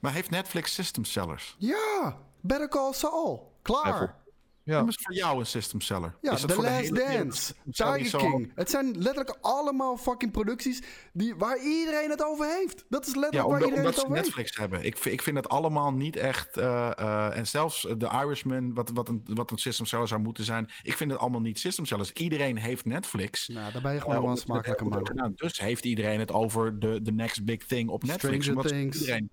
maar 0.00 0.12
heeft 0.12 0.30
Netflix 0.30 0.74
system 0.74 1.04
sellers? 1.04 1.54
Ja, 1.58 2.16
Better 2.40 2.68
Call 2.68 2.92
Saul. 2.92 3.52
Klaar. 3.62 4.18
Ja. 4.62 4.84
is 4.86 4.98
voor 5.02 5.14
jou 5.14 5.38
een 5.38 5.46
system 5.46 5.80
seller? 5.80 6.16
Ja, 6.20 6.34
The 6.34 6.62
Last 6.62 6.94
Dance, 6.94 7.54
Tiger 7.70 8.18
King. 8.18 8.52
Het 8.54 8.70
zijn 8.70 8.98
letterlijk 8.98 9.38
allemaal 9.40 9.96
fucking 9.96 10.32
producties 10.32 10.82
die, 11.12 11.34
waar 11.34 11.58
iedereen 11.58 12.10
het 12.10 12.24
over 12.24 12.46
heeft. 12.46 12.84
Dat 12.88 13.06
is 13.06 13.14
letterlijk 13.14 13.44
ja, 13.44 13.50
waar 13.50 13.62
iedereen 13.62 13.84
het 13.84 13.98
over 13.98 14.10
Netflix 14.10 14.36
heeft. 14.36 14.56
hebben. 14.56 14.84
Ik, 14.84 14.98
ik 14.98 15.22
vind 15.22 15.36
het 15.36 15.48
allemaal 15.48 15.92
niet 15.92 16.16
echt... 16.16 16.58
Uh, 16.58 16.90
uh, 17.00 17.36
en 17.36 17.46
zelfs 17.46 17.80
The 17.80 18.10
Irishman, 18.24 18.74
wat, 18.74 18.90
wat, 18.94 19.08
een, 19.08 19.22
wat 19.24 19.50
een 19.50 19.58
system 19.58 19.86
seller 19.86 20.08
zou 20.08 20.20
moeten 20.20 20.44
zijn... 20.44 20.70
Ik 20.82 20.96
vind 20.96 21.10
het 21.10 21.20
allemaal 21.20 21.40
niet 21.40 21.58
system 21.58 21.86
sellers. 21.86 22.12
Iedereen 22.12 22.56
heeft 22.56 22.84
Netflix. 22.84 23.48
Nou, 23.48 23.72
daar 23.72 23.82
ben 23.82 23.92
je 23.92 24.00
gewoon 24.00 24.16
uh, 24.16 24.22
wel 24.22 24.30
een 24.30 24.36
smakelijke 24.36 24.84
man. 24.84 25.10
Nou, 25.14 25.32
dus 25.34 25.60
heeft 25.60 25.84
iedereen 25.84 26.18
het 26.18 26.32
over 26.32 26.78
de, 26.78 27.02
de 27.02 27.12
next 27.12 27.44
big 27.44 27.66
thing 27.66 27.88
op 27.88 28.04
Netflix. 28.04 28.44
Stranger 28.44 28.70
Things. 28.70 29.00
Iedereen, 29.00 29.30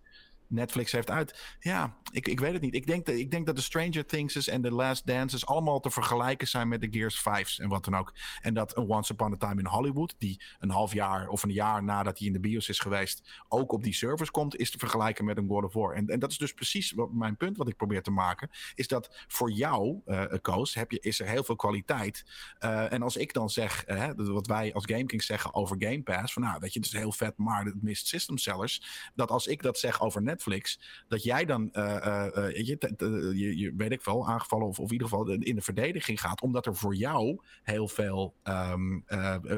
Netflix 0.47 0.91
heeft 0.91 1.09
uit. 1.09 1.55
Ja, 1.59 1.95
ik, 2.11 2.27
ik 2.27 2.39
weet 2.39 2.53
het 2.53 2.61
niet. 2.61 2.75
Ik 2.75 2.87
denk, 2.87 3.05
dat, 3.05 3.15
ik 3.15 3.31
denk 3.31 3.45
dat 3.45 3.55
de 3.55 3.61
Stranger 3.61 4.05
Things 4.05 4.47
en 4.47 4.61
The 4.61 4.71
Last 4.71 5.07
Dances 5.07 5.45
allemaal 5.45 5.79
te 5.79 5.89
vergelijken 5.89 6.47
zijn 6.47 6.67
met 6.67 6.81
de 6.81 6.87
Gears 6.91 7.19
5's 7.19 7.59
en 7.59 7.69
wat 7.69 7.85
dan 7.85 7.95
ook. 7.95 8.13
En 8.41 8.53
dat 8.53 8.75
Once 8.75 9.13
Upon 9.13 9.33
a 9.33 9.37
Time 9.37 9.59
in 9.59 9.65
Hollywood, 9.65 10.15
die 10.17 10.41
een 10.59 10.69
half 10.69 10.93
jaar 10.93 11.27
of 11.27 11.43
een 11.43 11.51
jaar 11.51 11.83
nadat 11.83 12.17
hij 12.17 12.27
in 12.27 12.33
de 12.33 12.39
bios 12.39 12.69
is 12.69 12.79
geweest, 12.79 13.43
ook 13.47 13.71
op 13.71 13.83
die 13.83 13.93
servers 13.93 14.31
komt, 14.31 14.55
is 14.55 14.71
te 14.71 14.77
vergelijken 14.77 15.25
met 15.25 15.37
een 15.37 15.47
God 15.47 15.63
of 15.63 15.73
War. 15.73 15.93
En, 15.93 16.07
en 16.07 16.19
dat 16.19 16.31
is 16.31 16.37
dus 16.37 16.53
precies 16.53 16.91
wat, 16.91 17.11
mijn 17.11 17.37
punt 17.37 17.57
wat 17.57 17.67
ik 17.67 17.77
probeer 17.77 18.03
te 18.03 18.11
maken. 18.11 18.49
Is 18.75 18.87
dat 18.87 19.25
voor 19.27 19.51
jou, 19.51 20.01
uh, 20.05 20.23
Koos, 20.41 20.73
heb 20.73 20.91
je, 20.91 20.99
is 20.99 21.19
er 21.19 21.27
heel 21.27 21.43
veel 21.43 21.55
kwaliteit. 21.55 22.25
Uh, 22.59 22.93
en 22.93 23.01
als 23.01 23.17
ik 23.17 23.33
dan 23.33 23.49
zeg, 23.49 23.87
uh, 23.87 24.09
wat 24.15 24.47
wij 24.47 24.73
als 24.73 24.85
GameKings 24.85 25.25
zeggen 25.25 25.53
over 25.53 25.75
Game 25.79 26.03
Pass, 26.03 26.33
van 26.33 26.41
nou, 26.41 26.59
weet 26.59 26.73
je, 26.73 26.79
het 26.79 26.87
is 26.87 26.99
heel 26.99 27.11
vet, 27.11 27.37
maar 27.37 27.65
het 27.65 27.81
mist 27.81 28.07
system 28.07 28.37
sellers. 28.37 29.09
Dat 29.15 29.31
als 29.31 29.47
ik 29.47 29.61
dat 29.61 29.79
zeg 29.79 30.01
over 30.01 30.21
Netflix, 30.21 30.36
dat 31.07 31.23
jij 31.23 31.45
dan, 31.45 31.69
je, 31.73 33.31
je, 33.35 33.57
je, 33.57 33.73
weet 33.77 33.91
ik 33.91 34.03
wel, 34.03 34.27
aangevallen 34.27 34.67
of, 34.67 34.79
of 34.79 34.85
in 34.85 34.91
ieder 34.91 35.07
geval 35.07 35.29
in 35.29 35.55
de 35.55 35.61
verdediging 35.61 36.21
gaat, 36.21 36.41
omdat 36.41 36.65
er 36.65 36.75
voor 36.75 36.95
jou 36.95 37.39
heel 37.63 37.87
veel 37.87 38.33
um, 38.43 39.05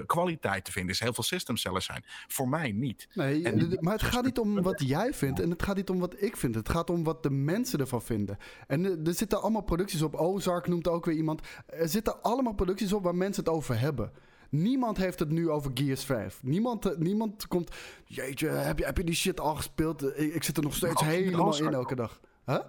kwaliteit 0.06 0.66
te 0.66 0.72
vinden 0.72 0.94
is, 0.94 1.00
heel 1.00 1.14
veel 1.14 1.24
system 1.24 1.58
sellers 1.58 1.86
zijn. 1.86 2.04
Voor 2.28 2.50
mij 2.50 2.72
niet. 2.72 3.08
Nee, 3.14 3.44
en, 3.44 3.78
maar 3.80 3.94
het 3.94 4.04
gaat 4.04 4.26
niet 4.26 4.40
om 4.40 4.62
wat 4.62 4.82
jij 4.88 5.14
vindt 5.14 5.40
en 5.40 5.50
het 5.50 5.64
gaat 5.64 5.76
niet 5.76 5.90
om 5.90 6.00
wat 6.00 6.22
ik 6.22 6.38
vind. 6.38 6.56
Het 6.56 6.70
gaat 6.70 6.90
om 6.90 7.04
wat 7.04 7.24
de 7.24 7.30
mensen 7.30 7.80
ervan 7.80 8.02
vinden. 8.02 8.38
En 8.68 9.06
er 9.06 9.14
zitten 9.14 9.42
allemaal 9.42 9.62
producties 9.62 10.02
op. 10.02 10.16
Ozark 10.16 10.68
noemt 10.68 10.88
ook 10.88 11.06
weer 11.06 11.16
iemand. 11.16 11.42
Er 11.66 11.90
zitten 11.90 12.22
allemaal 12.22 12.54
producties 12.54 12.94
op 12.94 13.04
waar 13.04 13.16
mensen 13.16 13.44
het 13.44 13.54
over 13.54 13.80
hebben. 13.80 14.12
Niemand 14.50 14.98
heeft 14.98 15.20
het 15.20 15.30
nu 15.30 15.50
over 15.50 15.72
Gears 15.74 16.04
5. 16.04 16.40
Niemand, 16.44 16.86
eh, 16.86 16.98
niemand 16.98 17.48
komt. 17.48 17.76
Jeetje, 18.06 18.48
heb 18.48 18.80
je, 18.80 18.86
heb 18.86 18.98
je 18.98 19.04
die 19.04 19.16
shit 19.16 19.40
al 19.40 19.56
gespeeld? 19.56 20.18
Ik, 20.18 20.34
ik 20.34 20.44
zit 20.44 20.58
er 20.58 20.64
nog 20.64 20.76
steeds 20.76 21.02
helemaal 21.02 21.58
in 21.58 21.74
elke 21.74 21.96
dag. 21.96 22.20
Huh? 22.46 22.60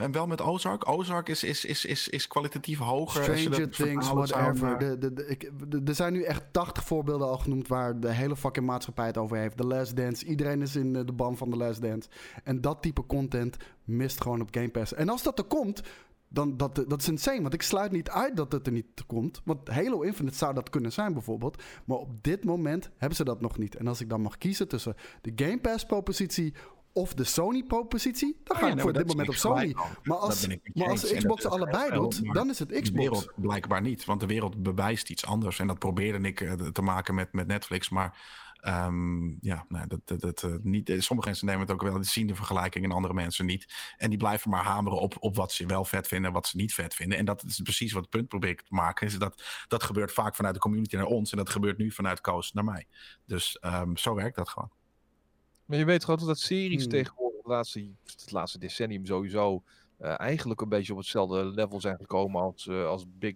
En 0.00 0.12
wel 0.12 0.26
met 0.26 0.40
Ozark. 0.40 0.88
Ozark 0.88 1.28
is, 1.28 1.44
is, 1.44 1.64
is, 1.64 1.84
is, 1.84 2.08
is 2.08 2.26
kwalitatief 2.26 2.78
hoger. 2.78 3.22
Stranger 3.22 3.70
Things, 3.70 4.10
whatever. 4.10 4.98
Er 5.84 5.94
zijn 5.94 6.12
nu 6.12 6.22
echt 6.22 6.42
80 6.50 6.84
voorbeelden 6.84 7.28
al 7.28 7.38
genoemd 7.38 7.68
waar 7.68 8.00
de 8.00 8.12
hele 8.12 8.36
fucking 8.36 8.66
maatschappij 8.66 9.06
het 9.06 9.18
over 9.18 9.36
heeft. 9.36 9.56
The 9.56 9.66
Last 9.66 9.96
Dance. 9.96 10.24
Iedereen 10.24 10.62
is 10.62 10.76
in 10.76 10.92
de 10.92 11.12
ban 11.12 11.36
van 11.36 11.50
The 11.50 11.56
Last 11.56 11.82
Dance. 11.82 12.08
En 12.44 12.60
dat 12.60 12.82
type 12.82 13.06
content 13.06 13.56
mist 13.84 14.20
gewoon 14.20 14.40
op 14.40 14.48
Game 14.50 14.70
Pass. 14.70 14.94
En 14.94 15.08
als 15.08 15.22
dat 15.22 15.38
er 15.38 15.44
komt, 15.44 15.82
dan 16.32 16.56
dat, 16.56 16.84
dat 16.88 17.00
is 17.00 17.08
insane. 17.08 17.42
Want 17.42 17.54
ik 17.54 17.62
sluit 17.62 17.92
niet 17.92 18.10
uit 18.10 18.36
dat 18.36 18.52
het 18.52 18.66
er 18.66 18.72
niet 18.72 19.06
komt. 19.06 19.40
Want 19.44 19.68
Halo 19.68 20.00
Infinite 20.00 20.36
zou 20.36 20.54
dat 20.54 20.70
kunnen 20.70 20.92
zijn 20.92 21.12
bijvoorbeeld. 21.12 21.62
Maar 21.84 21.96
op 21.96 22.22
dit 22.22 22.44
moment 22.44 22.90
hebben 22.96 23.16
ze 23.16 23.24
dat 23.24 23.40
nog 23.40 23.58
niet. 23.58 23.76
En 23.76 23.86
als 23.86 24.00
ik 24.00 24.08
dan 24.08 24.20
mag 24.20 24.38
kiezen 24.38 24.68
tussen 24.68 24.94
de 25.20 25.32
Game 25.36 25.58
Pass 25.58 25.84
propositie 25.84 26.54
of 26.92 27.14
de 27.14 27.24
Sony-propositie, 27.24 28.40
dan 28.44 28.56
ga 28.56 28.68
ik 28.68 28.80
voor 28.80 28.92
dit 28.92 29.06
moment 29.06 29.28
op 29.28 29.34
Sony. 29.34 29.74
Maar 30.02 30.16
als, 30.16 30.46
maar 30.74 30.88
als 30.88 31.12
Xbox 31.12 31.46
allebei 31.46 31.90
doet, 31.90 32.34
dan 32.34 32.50
is 32.50 32.58
het 32.58 32.68
Xbox. 32.68 32.90
De 32.90 32.96
wereld 32.96 33.32
blijkbaar 33.36 33.82
niet, 33.82 34.04
want 34.04 34.20
de 34.20 34.26
wereld 34.26 34.62
bewijst 34.62 35.10
iets 35.10 35.26
anders. 35.26 35.58
En 35.58 35.66
dat 35.66 35.78
probeerde 35.78 36.28
ik 36.28 36.40
eh, 36.40 36.52
te 36.52 36.82
maken 36.82 37.14
met, 37.14 37.32
met 37.32 37.46
Netflix, 37.46 37.88
maar... 37.88 38.18
Um, 38.68 39.38
ja, 39.40 39.64
nou, 39.68 39.86
dat, 39.86 40.00
dat, 40.04 40.20
dat, 40.20 40.42
uh, 40.42 40.54
niet, 40.62 40.94
sommige 40.98 41.28
mensen 41.28 41.46
nemen 41.46 41.60
het 41.60 41.70
ook 41.70 41.82
wel, 41.82 42.04
zien 42.04 42.26
de 42.26 42.34
vergelijking 42.34 42.84
en 42.84 42.92
andere 42.92 43.14
mensen 43.14 43.46
niet. 43.46 43.94
En 43.96 44.08
die 44.08 44.18
blijven 44.18 44.50
maar 44.50 44.64
hameren 44.64 44.98
op, 44.98 45.16
op 45.20 45.36
wat 45.36 45.52
ze 45.52 45.66
wel 45.66 45.84
vet 45.84 46.06
vinden 46.06 46.28
en 46.28 46.34
wat 46.34 46.46
ze 46.46 46.56
niet 46.56 46.74
vet 46.74 46.94
vinden. 46.94 47.18
En 47.18 47.24
dat 47.24 47.44
is 47.44 47.60
precies 47.60 47.92
wat 47.92 48.02
het 48.02 48.10
punt 48.10 48.28
probeer 48.28 48.50
ik 48.50 48.62
te 48.62 48.74
maken. 48.74 49.06
Is 49.06 49.18
dat, 49.18 49.42
dat 49.68 49.82
gebeurt 49.82 50.12
vaak 50.12 50.34
vanuit 50.34 50.54
de 50.54 50.60
community 50.60 50.96
naar 50.96 51.04
ons 51.04 51.30
en 51.30 51.36
dat 51.36 51.50
gebeurt 51.50 51.78
nu 51.78 51.90
vanuit 51.90 52.20
Koos 52.20 52.52
naar 52.52 52.64
mij. 52.64 52.86
Dus 53.26 53.58
um, 53.64 53.96
zo 53.96 54.14
werkt 54.14 54.36
dat 54.36 54.48
gewoon. 54.48 54.70
Maar 55.64 55.78
je 55.78 55.84
weet 55.84 56.04
gewoon 56.04 56.26
dat 56.26 56.38
series 56.38 56.82
hmm. 56.82 56.90
tegenwoordig 56.90 57.38
het 57.38 57.46
laatste, 57.46 57.90
het 58.04 58.32
laatste 58.32 58.58
decennium 58.58 59.06
sowieso 59.06 59.62
uh, 60.00 60.20
eigenlijk 60.20 60.60
een 60.60 60.68
beetje 60.68 60.92
op 60.92 60.98
hetzelfde 60.98 61.44
level 61.44 61.80
zijn 61.80 61.96
gekomen 61.96 62.42
als, 62.42 62.66
uh, 62.66 62.86
als 62.86 63.04
big, 63.08 63.34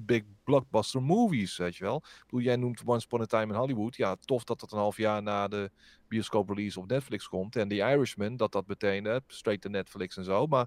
big 0.00 0.22
blockbuster 0.44 1.02
movies, 1.02 1.56
weet 1.56 1.76
je 1.76 1.84
wel. 1.84 2.02
Bedoel, 2.26 2.40
jij 2.40 2.56
noemt 2.56 2.82
Once 2.84 3.06
Upon 3.06 3.20
a 3.20 3.26
Time 3.26 3.52
in 3.52 3.58
Hollywood. 3.58 3.96
Ja, 3.96 4.16
tof 4.20 4.44
dat 4.44 4.60
dat 4.60 4.72
een 4.72 4.78
half 4.78 4.96
jaar 4.96 5.22
na 5.22 5.48
de 5.48 5.70
bioscoop 6.08 6.48
release 6.48 6.80
op 6.80 6.86
Netflix 6.88 7.28
komt. 7.28 7.56
En 7.56 7.68
The 7.68 7.74
Irishman, 7.74 8.36
dat 8.36 8.52
dat 8.52 8.66
meteen, 8.66 9.20
straight 9.26 9.62
to 9.62 9.70
Netflix 9.70 10.16
en 10.16 10.24
zo. 10.24 10.46
Maar 10.46 10.66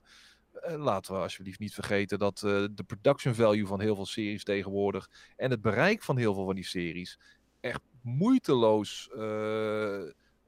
laten 0.77 1.13
we 1.13 1.19
alsjeblieft 1.19 1.59
niet 1.59 1.73
vergeten 1.73 2.19
dat 2.19 2.37
de 2.39 2.83
production 2.87 3.33
value 3.33 3.67
van 3.67 3.81
heel 3.81 3.95
veel 3.95 4.05
series 4.05 4.43
tegenwoordig 4.43 5.09
en 5.35 5.51
het 5.51 5.61
bereik 5.61 6.03
van 6.03 6.17
heel 6.17 6.33
veel 6.33 6.45
van 6.45 6.55
die 6.55 6.65
series 6.65 7.19
echt 7.59 7.81
moeiteloos 8.01 9.09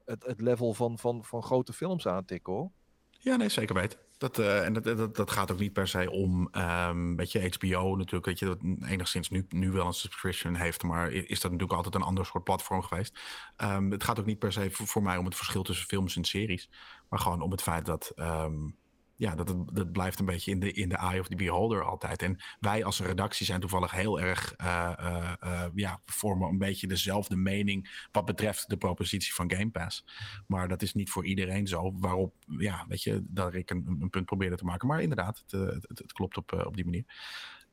het, 0.04 0.26
het 0.26 0.40
level 0.40 0.74
van, 0.74 0.98
van, 0.98 1.24
van 1.24 1.42
grote 1.42 1.72
films 1.72 2.06
aantikken 2.06 2.52
hoor. 2.52 2.70
Ja, 3.10 3.36
nee, 3.36 3.48
zeker 3.48 3.74
weten. 3.74 3.98
Dat, 4.18 4.38
uh, 4.38 4.64
en 4.64 4.72
dat, 4.72 4.84
dat, 4.84 5.16
dat 5.16 5.30
gaat 5.30 5.52
ook 5.52 5.58
niet 5.58 5.72
per 5.72 5.88
se 5.88 6.10
om, 6.10 6.48
um, 6.52 7.16
weet 7.16 7.32
je, 7.32 7.54
HBO 7.58 7.96
natuurlijk, 7.96 8.26
weet 8.26 8.38
je, 8.38 8.46
dat 8.46 8.88
enigszins 8.88 9.28
nu, 9.28 9.46
nu 9.48 9.70
wel 9.70 9.86
een 9.86 9.92
subscription 9.92 10.54
heeft, 10.54 10.82
maar 10.82 11.12
is 11.12 11.40
dat 11.40 11.50
natuurlijk 11.50 11.76
altijd 11.76 11.94
een 11.94 12.08
ander 12.08 12.26
soort 12.26 12.44
platform 12.44 12.82
geweest. 12.82 13.18
Um, 13.56 13.90
het 13.90 14.04
gaat 14.04 14.18
ook 14.18 14.26
niet 14.26 14.38
per 14.38 14.52
se 14.52 14.70
voor, 14.70 14.86
voor, 14.86 15.02
mij 15.02 15.16
om 15.16 15.24
het 15.24 15.36
verschil 15.36 15.62
tussen 15.62 15.86
films 15.86 16.16
en 16.16 16.24
series, 16.24 16.70
maar 17.08 17.18
gewoon 17.18 17.40
om 17.40 17.50
het 17.50 17.62
feit 17.62 17.86
dat, 17.86 18.12
um, 18.16 18.76
ja, 19.16 19.34
dat, 19.34 19.54
dat 19.72 19.92
blijft 19.92 20.18
een 20.18 20.26
beetje 20.26 20.50
in 20.50 20.60
de, 20.60 20.72
in 20.72 20.88
de 20.88 20.96
eye 20.96 21.20
of 21.20 21.28
the 21.28 21.36
beholder 21.36 21.84
altijd. 21.84 22.22
En 22.22 22.36
wij 22.60 22.84
als 22.84 23.00
redactie 23.00 23.46
zijn 23.46 23.60
toevallig 23.60 23.90
heel 23.90 24.20
erg, 24.20 24.54
uh, 24.60 24.92
uh, 25.00 25.32
uh, 25.44 25.64
ja, 25.74 26.00
vormen 26.04 26.48
een 26.48 26.58
beetje 26.58 26.86
dezelfde 26.86 27.36
mening 27.36 28.06
wat 28.12 28.24
betreft 28.24 28.68
de 28.68 28.76
propositie 28.76 29.34
van 29.34 29.50
Game 29.50 29.70
Pass. 29.70 30.04
Maar 30.46 30.68
dat 30.68 30.82
is 30.82 30.94
niet 30.94 31.10
voor 31.10 31.26
iedereen 31.26 31.66
zo. 31.66 31.92
Waarop, 31.98 32.34
ja, 32.58 32.84
weet 32.88 33.02
je, 33.02 33.24
dat 33.28 33.54
ik 33.54 33.70
een, 33.70 33.96
een 34.00 34.10
punt 34.10 34.24
probeerde 34.26 34.56
te 34.56 34.64
maken. 34.64 34.88
Maar 34.88 35.02
inderdaad, 35.02 35.44
het, 35.46 35.50
het, 35.72 35.98
het 35.98 36.12
klopt 36.12 36.36
op, 36.36 36.52
op 36.66 36.76
die 36.76 36.84
manier. 36.84 37.04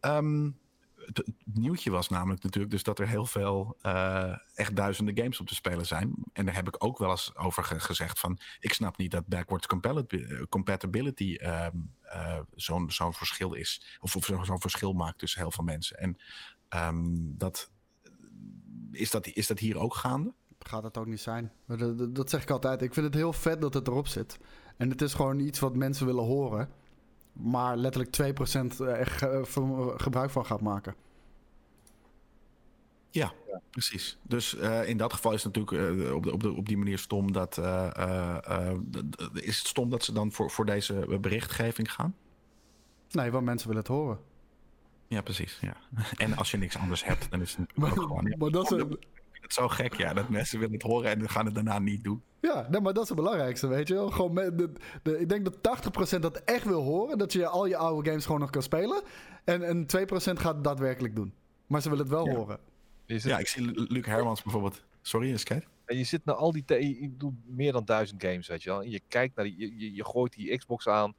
Um, 0.02 0.62
het, 1.06 1.32
nieuwtje 1.44 1.92
was 1.92 2.10
namelijk 2.10 2.44
natuurlijk 2.44 2.72
dus 2.72 2.84
dat 2.84 3.00
er 3.00 3.08
heel 3.08 3.26
veel 3.26 3.78
uh, 3.82 4.38
echt 4.54 4.76
duizenden 4.76 5.18
games 5.18 5.40
op 5.40 5.48
te 5.48 5.56
spelen 5.56 5.86
zijn. 5.86 6.14
En 6.34 6.46
daar 6.46 6.56
heb 6.56 6.68
ik 6.68 6.84
ook 6.84 6.98
wel 6.98 7.10
eens 7.10 7.36
over 7.36 7.64
gezegd 7.64 8.20
van 8.20 8.40
ik 8.60 8.74
snap 8.74 8.98
niet 8.98 9.12
dat 9.12 9.28
backwards 9.28 9.68
compatibility 10.50 11.38
uh, 11.42 11.68
uh, 12.06 12.40
zo'n 12.56 13.14
verschil 13.14 13.54
is. 13.54 13.98
Of, 14.00 14.16
of 14.16 14.26
zo'n 14.26 14.62
verschil 14.62 14.94
maakt 14.94 15.20
tussen 15.20 15.42
heel 15.42 15.52
veel 15.52 15.64
mensen. 15.64 15.98
En 15.98 16.18
um, 16.88 17.38
dat, 17.38 17.72
is, 18.92 19.12
dat, 19.12 19.28
is 19.28 19.48
dat 19.48 19.60
hier 19.60 19.78
ook 19.78 19.96
gaande? 19.96 20.34
Gaat 20.60 20.84
het 20.84 20.98
ook 20.98 21.06
niet 21.06 21.22
zijn. 21.22 21.52
Dat, 21.68 22.16
dat 22.16 22.30
zeg 22.30 22.42
ik 22.42 22.50
altijd. 22.50 22.82
Ik 22.82 22.94
vind 22.94 23.06
het 23.06 23.16
heel 23.16 23.34
vet 23.34 23.62
dat 23.62 23.74
het 23.74 23.88
erop 23.88 24.08
zit. 24.08 24.40
En 24.78 24.90
het 24.90 25.02
is 25.02 25.14
gewoon 25.14 25.40
iets 25.40 25.60
wat 25.60 25.76
mensen 25.76 26.06
willen 26.06 26.24
horen 26.24 26.70
maar 27.34 27.78
letterlijk 27.78 28.40
2% 28.82 28.88
echt 28.88 29.26
gebruik 29.98 30.30
van 30.30 30.46
gaat 30.46 30.62
maken. 30.62 30.96
Ja, 33.10 33.34
precies. 33.70 34.18
Dus 34.22 34.56
uh, 34.56 34.90
in 34.90 34.98
dat 34.98 35.14
geval 35.14 35.34
is 35.34 35.44
het 35.44 35.56
natuurlijk 35.56 36.00
uh, 36.00 36.16
op, 36.16 36.24
de, 36.24 36.34
op, 36.34 36.42
de, 36.42 36.52
op 36.52 36.68
die 36.68 36.78
manier 36.78 36.98
stom 36.98 37.32
dat. 37.32 37.58
Uh, 37.58 38.72
is 39.34 39.58
het 39.58 39.68
stom 39.68 39.90
dat 39.90 40.04
ze 40.04 40.14
dan 40.14 40.32
voor, 40.32 40.52
voor 40.52 40.66
deze 40.66 41.18
berichtgeving 41.22 41.92
gaan? 41.92 42.16
Nee, 43.10 43.32
want 43.32 43.46
mensen 43.46 43.68
willen 43.68 43.84
het 43.84 43.92
horen. 43.92 44.20
Ja, 45.08 45.22
precies. 45.22 45.58
Ja. 45.62 45.76
En 46.18 46.36
als 46.36 46.52
je 46.52 46.58
niks 46.58 46.78
anders 46.78 47.04
hebt, 47.04 47.32
dan 47.32 47.42
is 47.42 47.56
het 47.56 47.76
maar, 47.78 47.92
gewoon. 47.92 48.26
Ja. 48.26 48.38
Maar 48.38 48.50
dat 48.50 48.72
is, 48.72 48.84
het 49.44 49.54
zo 49.54 49.68
gek, 49.68 49.94
ja. 49.94 50.14
Dat 50.14 50.30
mensen 50.30 50.60
willen 50.60 50.74
het 50.74 50.84
horen 50.84 51.12
en 51.12 51.30
gaan 51.30 51.46
het 51.46 51.56
daarna 51.56 51.80
niet 51.80 52.04
doen. 52.04 52.22
Ja, 52.40 52.68
nee, 52.70 52.82
maar 52.82 52.94
dat 52.94 53.04
is 53.04 53.10
het 53.10 53.18
belangrijkste, 53.18 53.68
weet 53.68 53.88
je 53.88 53.94
wel. 53.94 54.10
Gewoon 54.10 54.36
de, 54.36 54.72
de, 55.04 55.20
ik 55.20 55.30
denk 55.30 55.46
dat 55.46 56.16
80% 56.16 56.20
dat 56.20 56.38
echt 56.38 56.66
wil 56.66 56.82
horen. 56.82 57.18
Dat 57.18 57.34
je 57.34 57.48
al 57.48 57.66
je 57.66 57.78
oude 57.78 58.10
games 58.10 58.26
gewoon 58.26 58.42
nog 58.42 58.50
kan 58.50 58.62
spelen. 58.64 59.04
En, 59.44 59.64
en 59.64 59.86
2% 59.86 59.86
gaat 60.34 60.64
daadwerkelijk 60.64 61.16
doen. 61.16 61.34
Maar 61.68 61.82
ze 61.82 61.90
willen 61.90 62.04
het 62.06 62.14
wel 62.14 62.30
horen. 62.30 62.60
Ja, 63.06 63.40
ik 63.40 63.48
zie 63.48 63.92
Luc 63.92 64.06
Hermans 64.06 64.44
bijvoorbeeld. 64.44 64.84
Sorry, 65.02 65.30
eens 65.30 65.44
kijk. 65.44 65.68
En 65.86 65.98
je 65.98 66.04
zit 66.04 66.26
naar 66.26 66.36
al 66.36 66.52
die... 66.52 66.64
Je 66.68 67.18
doet 67.18 67.34
meer 67.46 67.72
dan 67.72 67.86
duizend 67.86 68.24
games, 68.24 68.48
weet 68.48 68.64
je 68.64 68.70
wel. 68.70 68.82
En 68.82 68.90
je 68.90 69.02
kijkt 69.08 69.36
naar 69.36 69.46
die... 69.46 69.80
Je, 69.80 69.94
je, 69.94 70.06
gooit 70.06 70.34
die 70.34 70.58
Xbox 70.58 70.88
aan. 70.88 71.14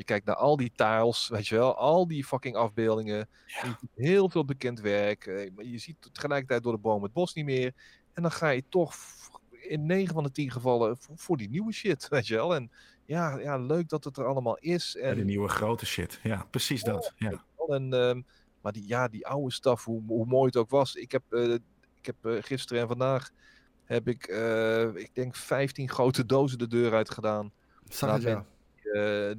Je 0.00 0.06
kijkt 0.06 0.26
naar 0.26 0.36
al 0.36 0.56
die 0.56 0.72
tiles, 0.74 1.28
weet 1.28 1.48
je 1.48 1.54
wel. 1.54 1.76
Al 1.76 2.06
die 2.06 2.24
fucking 2.24 2.56
afbeeldingen. 2.56 3.28
Ja. 3.46 3.78
heel 3.94 4.28
veel 4.28 4.44
bekend 4.44 4.80
werk. 4.80 5.26
Eh, 5.26 5.50
maar 5.54 5.64
je 5.64 5.78
ziet 5.78 6.08
tegelijkertijd 6.12 6.62
door 6.62 6.72
de 6.72 6.78
boom 6.78 7.02
het 7.02 7.12
bos 7.12 7.34
niet 7.34 7.44
meer. 7.44 7.72
En 8.12 8.22
dan 8.22 8.32
ga 8.32 8.48
je 8.48 8.64
toch 8.68 8.94
in 9.50 9.86
9 9.86 10.14
van 10.14 10.22
de 10.22 10.30
10 10.30 10.50
gevallen 10.50 10.96
voor, 11.14 11.36
die 11.36 11.48
nieuwe 11.48 11.72
shit, 11.72 12.08
weet 12.08 12.26
je 12.26 12.34
wel. 12.34 12.54
En 12.54 12.70
ja, 13.04 13.38
ja, 13.38 13.58
leuk 13.58 13.88
dat 13.88 14.04
het 14.04 14.16
er 14.16 14.26
allemaal 14.26 14.56
is. 14.58 14.96
En... 14.96 15.16
de 15.16 15.24
nieuwe 15.24 15.48
grote 15.48 15.86
shit, 15.86 16.20
ja, 16.22 16.46
precies 16.50 16.82
dat. 16.82 17.12
Ja. 17.16 17.44
En, 17.68 17.92
um, 17.92 18.26
maar 18.60 18.72
die, 18.72 18.88
ja, 18.88 19.08
die 19.08 19.26
oude 19.26 19.52
staf, 19.52 19.84
hoe, 19.84 20.02
hoe 20.06 20.26
mooi 20.26 20.46
het 20.46 20.56
ook 20.56 20.70
was. 20.70 20.94
Ik 20.94 21.12
heb, 21.12 21.22
uh, 21.30 21.54
ik 21.94 22.06
heb 22.06 22.16
uh, 22.22 22.42
gisteren 22.42 22.82
en 22.82 22.88
vandaag 22.88 23.30
heb 23.84 24.08
ik, 24.08 24.28
uh, 24.28 24.94
ik 24.94 25.14
denk 25.14 25.34
15 25.34 25.88
grote 25.88 26.26
dozen 26.26 26.58
de 26.58 26.68
deur 26.68 26.94
uit 26.94 27.10
gedaan. 27.10 27.52
Zag 27.88 28.22
ja. 28.22 28.46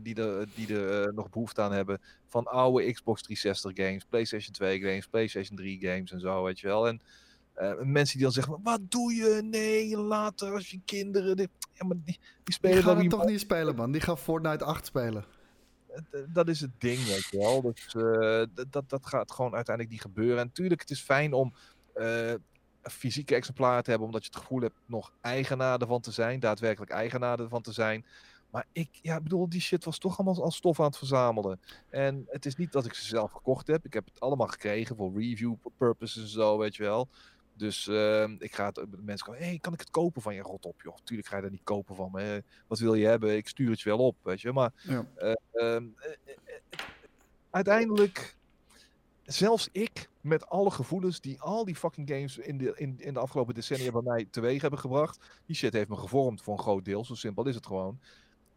Die 0.04 0.16
er, 0.16 0.48
die 0.56 0.76
er 0.80 1.14
nog 1.14 1.30
behoefte 1.30 1.62
aan 1.62 1.72
hebben. 1.72 2.02
Van 2.28 2.46
oude 2.48 2.92
Xbox 2.92 3.22
360 3.22 3.86
games, 3.86 4.04
PlayStation 4.10 4.54
2 4.54 4.80
games, 4.80 5.08
PlayStation 5.08 5.58
3 5.58 5.80
games 5.82 6.12
en 6.12 6.20
zo, 6.20 6.44
weet 6.44 6.60
je 6.60 6.68
wel. 6.68 6.88
En 6.88 7.02
Eh, 7.54 7.74
mensen 7.82 8.14
die 8.16 8.24
dan 8.24 8.32
zeggen, 8.32 8.60
wat 8.64 8.80
doe 8.92 9.14
je? 9.14 9.42
Nee, 9.44 9.98
later 9.98 10.54
als 10.54 10.70
je 10.72 10.80
kinderen... 10.86 11.36
dit- 11.36 11.50
Ja, 11.74 11.86
maar 11.86 11.96
die, 11.96 12.06
die 12.06 12.20
Die 12.44 12.54
spelen 12.54 12.84
gaan 12.84 12.94
dan 12.94 13.02
het 13.04 13.10
toch 13.10 13.26
niet 13.26 13.40
spelen, 13.40 13.76
man. 13.76 13.92
Die 13.92 14.02
gaan 14.02 14.18
Fortnite 14.18 14.64
8 14.64 14.86
spelen. 14.86 15.26
Eh, 15.88 16.02
dat 16.28 16.48
is 16.48 16.62
het 16.62 16.72
ding, 16.78 17.06
weet 17.06 17.28
je 17.32 17.38
wel. 17.38 17.62
Dus 17.62 17.96
eh, 17.96 18.66
dat, 18.70 18.90
dat 18.90 19.06
gaat 19.06 19.32
gewoon 19.32 19.54
uiteindelijk 19.56 19.96
niet 19.96 20.02
gebeuren. 20.06 20.38
En 20.40 20.46
natuurlijk, 20.46 20.82
het 20.82 20.90
is 20.90 21.02
fijn 21.02 21.34
om 21.34 21.54
eh, 21.94 22.34
fysieke 22.82 23.36
exemplaren 23.36 23.84
te 23.84 23.90
hebben, 23.90 24.08
omdat 24.08 24.24
je 24.26 24.30
het 24.34 24.40
gevoel 24.42 24.62
hebt 24.62 24.80
nog 24.86 25.12
eigenaar 25.22 25.80
ervan 25.82 26.02
te 26.02 26.12
zijn, 26.12 26.40
daadwerkelijk 26.40 26.92
eigenaar 26.92 27.40
ervan 27.40 27.62
te 27.62 27.72
zijn. 27.72 28.06
Maar 28.52 28.66
ik, 28.72 28.90
ja, 29.02 29.22
bedoel, 29.22 29.50
die 29.50 29.62
shit 29.62 29.84
was 29.84 29.98
toch 29.98 30.20
allemaal 30.20 30.44
als 30.44 30.56
stof 30.56 30.80
aan 30.80 30.86
het 30.86 30.98
verzamelen. 30.98 31.60
En 31.90 32.26
het 32.28 32.46
is 32.46 32.56
niet 32.56 32.72
dat 32.72 32.86
ik 32.86 32.94
ze 32.94 33.06
zelf 33.06 33.32
gekocht 33.32 33.68
heb. 33.68 33.86
Ik 33.86 33.94
heb 33.94 34.06
het 34.06 34.20
allemaal 34.20 34.48
gekregen 34.48 34.96
voor 34.96 35.14
review 35.14 35.54
purposes 35.78 36.24
en 36.24 36.30
zo, 36.30 36.58
weet 36.58 36.76
je 36.76 36.84
wel. 36.84 37.08
Dus 37.54 37.88
eh, 37.88 38.30
ik 38.38 38.56
ga 38.56 38.68
het, 38.68 38.86
mensen 39.04 39.26
komen, 39.26 39.42
hey, 39.42 39.58
kan 39.62 39.74
ik 39.74 39.80
het 39.80 39.90
kopen 39.90 40.22
van 40.22 40.36
je? 40.36 40.42
Rot 40.42 40.66
op, 40.66 40.82
joh. 40.82 40.98
Tuurlijk 41.04 41.28
ga 41.28 41.36
je 41.36 41.42
dat 41.42 41.52
niet 41.52 41.64
kopen 41.64 41.96
van 41.96 42.12
me. 42.12 42.44
Wat 42.68 42.80
wil 42.80 42.94
je 42.94 43.06
hebben? 43.06 43.36
Ik 43.36 43.48
stuur 43.48 43.70
het 43.70 43.82
je 43.82 43.90
wel 43.90 44.06
op, 44.06 44.16
weet 44.22 44.42
je. 44.42 44.52
Maar 44.52 44.74
Ja. 44.82 45.06
Ehm, 45.16 45.34
eh, 45.54 45.72
eh, 45.72 45.86
eh, 46.70 46.80
uiteindelijk, 47.50 48.38
zelfs 49.24 49.70
ik, 49.72 50.10
met 50.22 50.50
alle 50.50 50.72
gevoelens 50.72 51.22
die 51.22 51.42
al 51.42 51.66
die 51.66 51.76
fucking 51.76 52.10
games 52.10 52.38
in 52.38 52.58
de, 52.58 52.74
in, 52.76 52.96
in 53.00 53.14
de 53.14 53.20
afgelopen 53.20 53.54
decennia 53.54 53.92
bij 53.92 54.02
mij 54.02 54.28
teweeg 54.32 54.62
hebben 54.62 54.80
gebracht, 54.80 55.40
die 55.46 55.56
shit 55.56 55.74
heeft 55.74 55.90
me 55.90 55.96
gevormd 55.96 56.42
voor 56.42 56.54
een 56.54 56.64
groot 56.64 56.86
deel. 56.86 57.06
Zo 57.06 57.16
simpel 57.16 57.48
is 57.48 57.56
het 57.56 57.66
gewoon. 57.66 58.00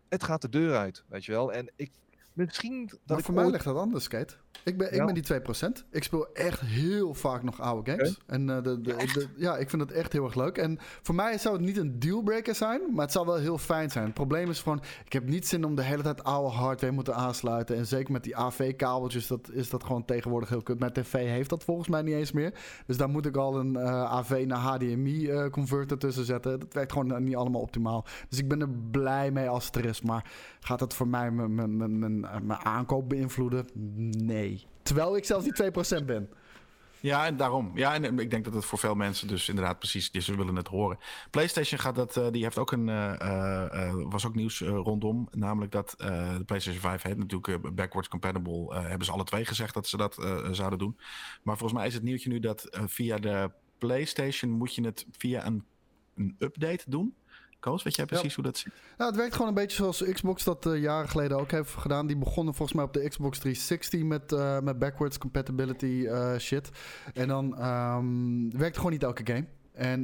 Het 0.08 0.24
gaat 0.24 0.42
de 0.42 0.48
deur 0.48 0.76
uit, 0.76 1.04
weet 1.08 1.24
je 1.24 1.32
wel. 1.32 1.52
En 1.52 1.70
ik, 1.76 1.90
misschien 2.32 2.86
dat 2.86 3.00
Maar 3.06 3.18
ik 3.18 3.24
voor 3.24 3.34
mij 3.34 3.50
ligt 3.50 3.64
dat 3.64 3.76
anders, 3.76 4.04
Skate. 4.04 4.36
Ik 4.62 4.78
ben, 4.78 4.86
ik 4.88 4.94
Ja. 4.94 5.04
ben 5.04 5.14
die 5.14 5.22
2%. 5.22 5.84
Ik 5.90 6.02
speel 6.04 6.26
echt 6.34 6.60
heel 6.60 7.14
vaak 7.14 7.42
nog 7.42 7.60
oude 7.60 7.90
games. 7.90 8.18
En 8.26 8.50
eh, 8.50 8.62
de, 8.62 8.80
de, 8.80 8.94
de- 8.96 9.28
ja, 9.36 9.56
ik 9.56 9.70
vind 9.70 9.82
het 9.82 9.92
echt 9.92 10.12
heel 10.12 10.24
erg 10.24 10.34
leuk. 10.34 10.58
En 10.58 10.78
voor 11.02 11.14
mij 11.14 11.38
zou 11.38 11.56
het 11.56 11.64
niet 11.64 11.76
een 11.76 11.98
dealbreaker 11.98 12.54
zijn, 12.54 12.80
maar 12.92 13.04
het 13.04 13.12
zou 13.12 13.26
wel 13.26 13.36
heel 13.36 13.58
fijn 13.58 13.90
zijn. 13.90 14.04
Het 14.04 14.14
probleem 14.14 14.50
is 14.50 14.60
gewoon, 14.62 14.82
ik 15.04 15.12
heb 15.12 15.28
niet 15.28 15.46
zin 15.48 15.64
om 15.64 15.74
de 15.74 15.82
hele 15.82 16.02
tijd 16.02 16.24
oude 16.24 16.54
hardware 16.56 16.92
moeten 16.92 17.14
aansluiten. 17.14 17.76
En 17.76 17.86
zeker 17.86 18.12
met 18.12 18.22
die 18.24 18.36
AV-kabeltjes, 18.36 19.26
dat 19.26 19.50
is 19.52 19.70
dat 19.70 19.84
gewoon 19.84 20.04
tegenwoordig 20.04 20.48
heel 20.48 20.62
kut. 20.62 20.78
Mijn 20.78 20.92
tv 20.92 21.12
heeft 21.12 21.50
dat 21.50 21.64
volgens 21.64 21.88
mij 21.88 22.02
niet 22.02 22.14
eens 22.14 22.32
meer. 22.32 22.54
Dus 22.86 22.96
daar 22.96 23.08
moet 23.08 23.26
ik 23.26 23.36
al 23.36 23.58
een 23.58 23.76
eh, 23.76 24.04
AV 24.12 24.44
naar 24.46 24.58
HDMI-converter 24.58 25.98
tussen 25.98 26.24
zetten. 26.24 26.60
Dat 26.60 26.72
werkt 26.74 26.92
gewoon 26.92 27.24
niet 27.24 27.36
allemaal 27.36 27.60
optimaal. 27.60 28.04
Dus 28.28 28.38
ik 28.38 28.48
ben 28.48 28.60
er 28.60 28.68
blij 28.90 29.30
mee 29.30 29.48
als 29.48 29.66
het 29.66 29.76
er 29.76 29.84
is. 29.84 30.02
Maar 30.02 30.30
gaat 30.60 30.80
het 30.80 30.94
voor 30.94 31.08
mij 31.08 31.30
mijn- 31.30 31.54
mijn- 31.54 31.76
mijn- 31.76 31.98
mijn 31.98 32.20
mijn 32.20 32.60
aankoop 32.64 33.08
beïnvloeden? 33.08 33.66
Nee. 34.24 34.43
Terwijl 34.82 35.16
ik 35.16 35.24
zelfs 35.24 35.44
die 35.44 35.54
2% 36.02 36.04
ben. 36.04 36.28
Ja, 37.00 37.26
en 37.26 37.36
daarom. 37.36 37.70
Ja, 37.74 37.94
en 37.94 38.18
ik 38.18 38.30
denk 38.30 38.44
dat 38.44 38.54
het 38.54 38.64
voor 38.64 38.78
veel 38.78 38.94
mensen 38.94 39.28
dus 39.28 39.48
inderdaad 39.48 39.78
precies 39.78 40.10
is. 40.10 40.24
Ze 40.24 40.36
willen 40.36 40.56
het 40.56 40.68
horen. 40.68 40.98
PlayStation 41.30 41.80
gaat 41.80 41.94
dat, 41.94 42.16
eh, 42.16 42.30
die 42.30 42.42
heeft 42.42 42.58
ook 42.58 42.72
een, 42.72 42.88
eh, 42.88 43.20
eh, 43.20 43.88
eh, 43.88 43.94
was 44.08 44.26
ook 44.26 44.34
nieuws 44.34 44.60
rondom. 44.60 45.28
Namelijk 45.30 45.72
dat 45.72 45.94
eh, 45.98 46.36
de 46.36 46.44
PlayStation 46.44 46.82
5 46.82 47.02
heeft 47.02 47.16
natuurlijk 47.18 47.74
backwards 47.74 48.08
compatible. 48.08 48.74
eh, 48.74 48.82
hebben 48.88 49.06
ze 49.06 49.12
alle 49.12 49.24
twee 49.24 49.44
gezegd 49.44 49.74
dat 49.74 49.86
ze 49.86 49.96
dat 49.96 50.18
eh, 50.18 50.48
zouden 50.50 50.78
doen. 50.78 50.96
Maar 51.42 51.56
volgens 51.56 51.78
mij 51.78 51.88
is 51.88 51.94
het 51.94 52.02
nieuwtje 52.02 52.28
nu 52.28 52.40
dat 52.40 52.64
eh, 52.64 52.82
via 52.86 53.18
de 53.18 53.50
PlayStation 53.78 54.50
moet 54.50 54.74
je 54.74 54.84
het 54.84 55.06
via 55.18 55.46
een, 55.46 55.64
een 56.16 56.36
update 56.38 56.90
doen. 56.90 57.14
Koos, 57.64 57.82
weet 57.82 57.96
jij 57.96 58.06
precies 58.06 58.34
hoe 58.34 58.44
dat 58.44 58.58
zit? 58.58 58.72
Nou, 58.96 59.10
het 59.10 59.20
werkt 59.20 59.32
gewoon 59.32 59.48
een 59.48 59.54
beetje 59.54 59.76
zoals 59.76 60.02
Xbox 60.12 60.44
dat 60.44 60.66
eh, 60.66 60.80
jaren 60.80 61.08
geleden 61.08 61.38
ook 61.38 61.50
heeft 61.50 61.70
gedaan. 61.70 62.06
Die 62.06 62.16
begonnen 62.16 62.54
volgens 62.54 62.76
mij 62.76 62.86
op 62.86 62.92
de 62.92 63.08
Xbox 63.08 63.38
360 63.38 64.02
met, 64.02 64.32
eh, 64.32 64.60
met 64.60 64.78
backwards 64.78 65.18
compatibility 65.18 66.06
eh, 66.06 66.36
shit. 66.38 66.70
En 67.14 67.28
dan 67.28 67.58
ehm 67.58 68.58
werkte 68.58 68.78
gewoon 68.78 68.92
niet 68.92 69.02
elke 69.02 69.26
game. 69.26 69.46
En 69.72 70.00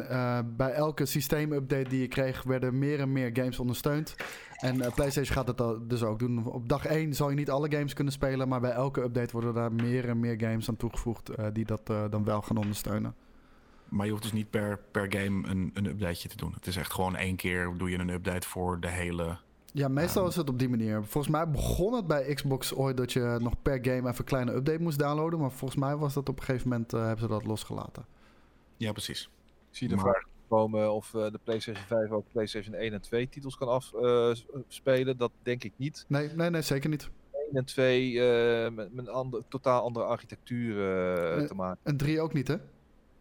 bij 0.56 0.72
elke 0.72 1.06
systeemupdate 1.06 1.88
die 1.88 2.00
je 2.00 2.08
kreeg, 2.08 2.42
werden 2.42 2.78
meer 2.78 3.00
en 3.00 3.12
meer 3.12 3.30
games 3.32 3.58
ondersteund. 3.58 4.16
En 4.56 4.76
PlayStation 4.94 5.36
gaat 5.36 5.61
al- 5.61 5.78
dus 5.88 6.02
ook 6.02 6.18
doen. 6.18 6.46
Op 6.46 6.68
dag 6.68 6.86
1 6.86 7.14
zal 7.14 7.30
je 7.30 7.36
niet 7.36 7.50
alle 7.50 7.72
games 7.72 7.92
kunnen 7.92 8.12
spelen, 8.12 8.48
maar 8.48 8.61
bij 8.61 8.70
elke 8.70 9.02
update 9.02 9.32
worden 9.32 9.54
daar 9.54 9.72
meer 9.72 10.08
en 10.08 10.20
meer 10.20 10.40
games 10.40 10.68
aan 10.68 10.76
toegevoegd 10.76 11.30
die 11.52 11.64
dat 11.64 11.86
dan 11.86 12.24
wel 12.24 12.42
gaan 12.42 12.56
ondersteunen. 12.56 13.14
Maar 13.91 14.05
je 14.07 14.11
hoeft 14.11 14.22
dus 14.22 14.32
niet 14.32 14.51
per, 14.51 14.78
per 14.91 15.07
game 15.12 15.49
een, 15.49 15.70
een 15.74 15.86
updateje 15.86 16.28
te 16.28 16.36
doen. 16.36 16.53
Het 16.55 16.66
is 16.66 16.76
echt 16.76 16.93
gewoon 16.93 17.16
één 17.16 17.36
keer 17.36 17.72
doe 17.76 17.91
je 17.91 17.99
een 17.99 18.09
update 18.09 18.49
voor 18.49 18.80
de 18.80 18.88
hele... 18.88 19.36
Ja, 19.72 19.88
meestal 19.88 20.22
Ja. 20.22 20.28
is 20.28 20.36
het 20.36 20.49
op 20.49 20.59
die 20.59 20.68
manier. 20.68 21.05
Volgens 21.05 21.32
mij 21.32 21.51
begon 21.51 21.93
het 21.95 22.07
bij 22.07 22.34
Xbox 22.34 22.74
ooit 22.74 22.97
dat 22.97 23.12
je 23.12 23.36
nog 23.41 23.62
per 23.62 23.78
game 23.82 23.97
even 24.09 24.14
een 24.18 24.24
kleine 24.24 24.53
update 24.55 24.82
moest 24.82 24.99
downloaden. 24.99 25.38
Maar 25.41 25.51
volgens 25.53 25.80
mij 25.80 25.97
was 25.97 26.14
dat 26.14 26.28
op 26.28 26.38
een 26.38 26.45
gegeven 26.45 26.68
moment, 26.68 26.93
eh, 26.93 27.01
hebben 27.01 27.20
ze 27.20 27.26
dat 27.28 27.45
losgelaten. 27.45 28.07
Ja, 28.76 28.93
precies. 28.93 29.30
Ik 29.70 29.76
zie 29.76 29.88
de 29.88 29.95
Maar- 29.95 30.05
vraag 30.05 30.22
komen 30.49 30.93
of 30.93 31.14
eh, 31.14 31.30
de 31.30 31.38
PlayStation 31.45 31.84
5 31.86 32.11
ook 32.11 32.24
PlayStation 32.32 32.74
1 32.74 32.93
en 32.93 33.01
2 33.01 33.28
titels 33.28 33.57
kan 33.57 33.68
afspelen. 33.68 35.16
dat 35.16 35.30
denk 35.43 35.64
ik 35.64 35.72
niet. 35.76 36.05
Nee, 36.09 36.28
nee, 36.34 36.51
nee, 36.51 36.62
zeker 36.62 36.91
niet. 36.91 37.11
1 37.32 37.57
en 37.59 37.64
2 37.64 38.20
eh, 38.20 38.70
met, 38.72 38.95
met 38.95 39.07
een 39.07 39.12
ander, 39.12 39.43
totaal 39.49 39.82
andere 39.82 40.05
architectuur 40.05 40.72
eh, 41.38 41.47
te 41.47 41.55
maken. 41.55 41.78
En 41.82 41.97
3 41.97 42.20
ook 42.20 42.32
niet, 42.32 42.49
hè? 42.49 42.57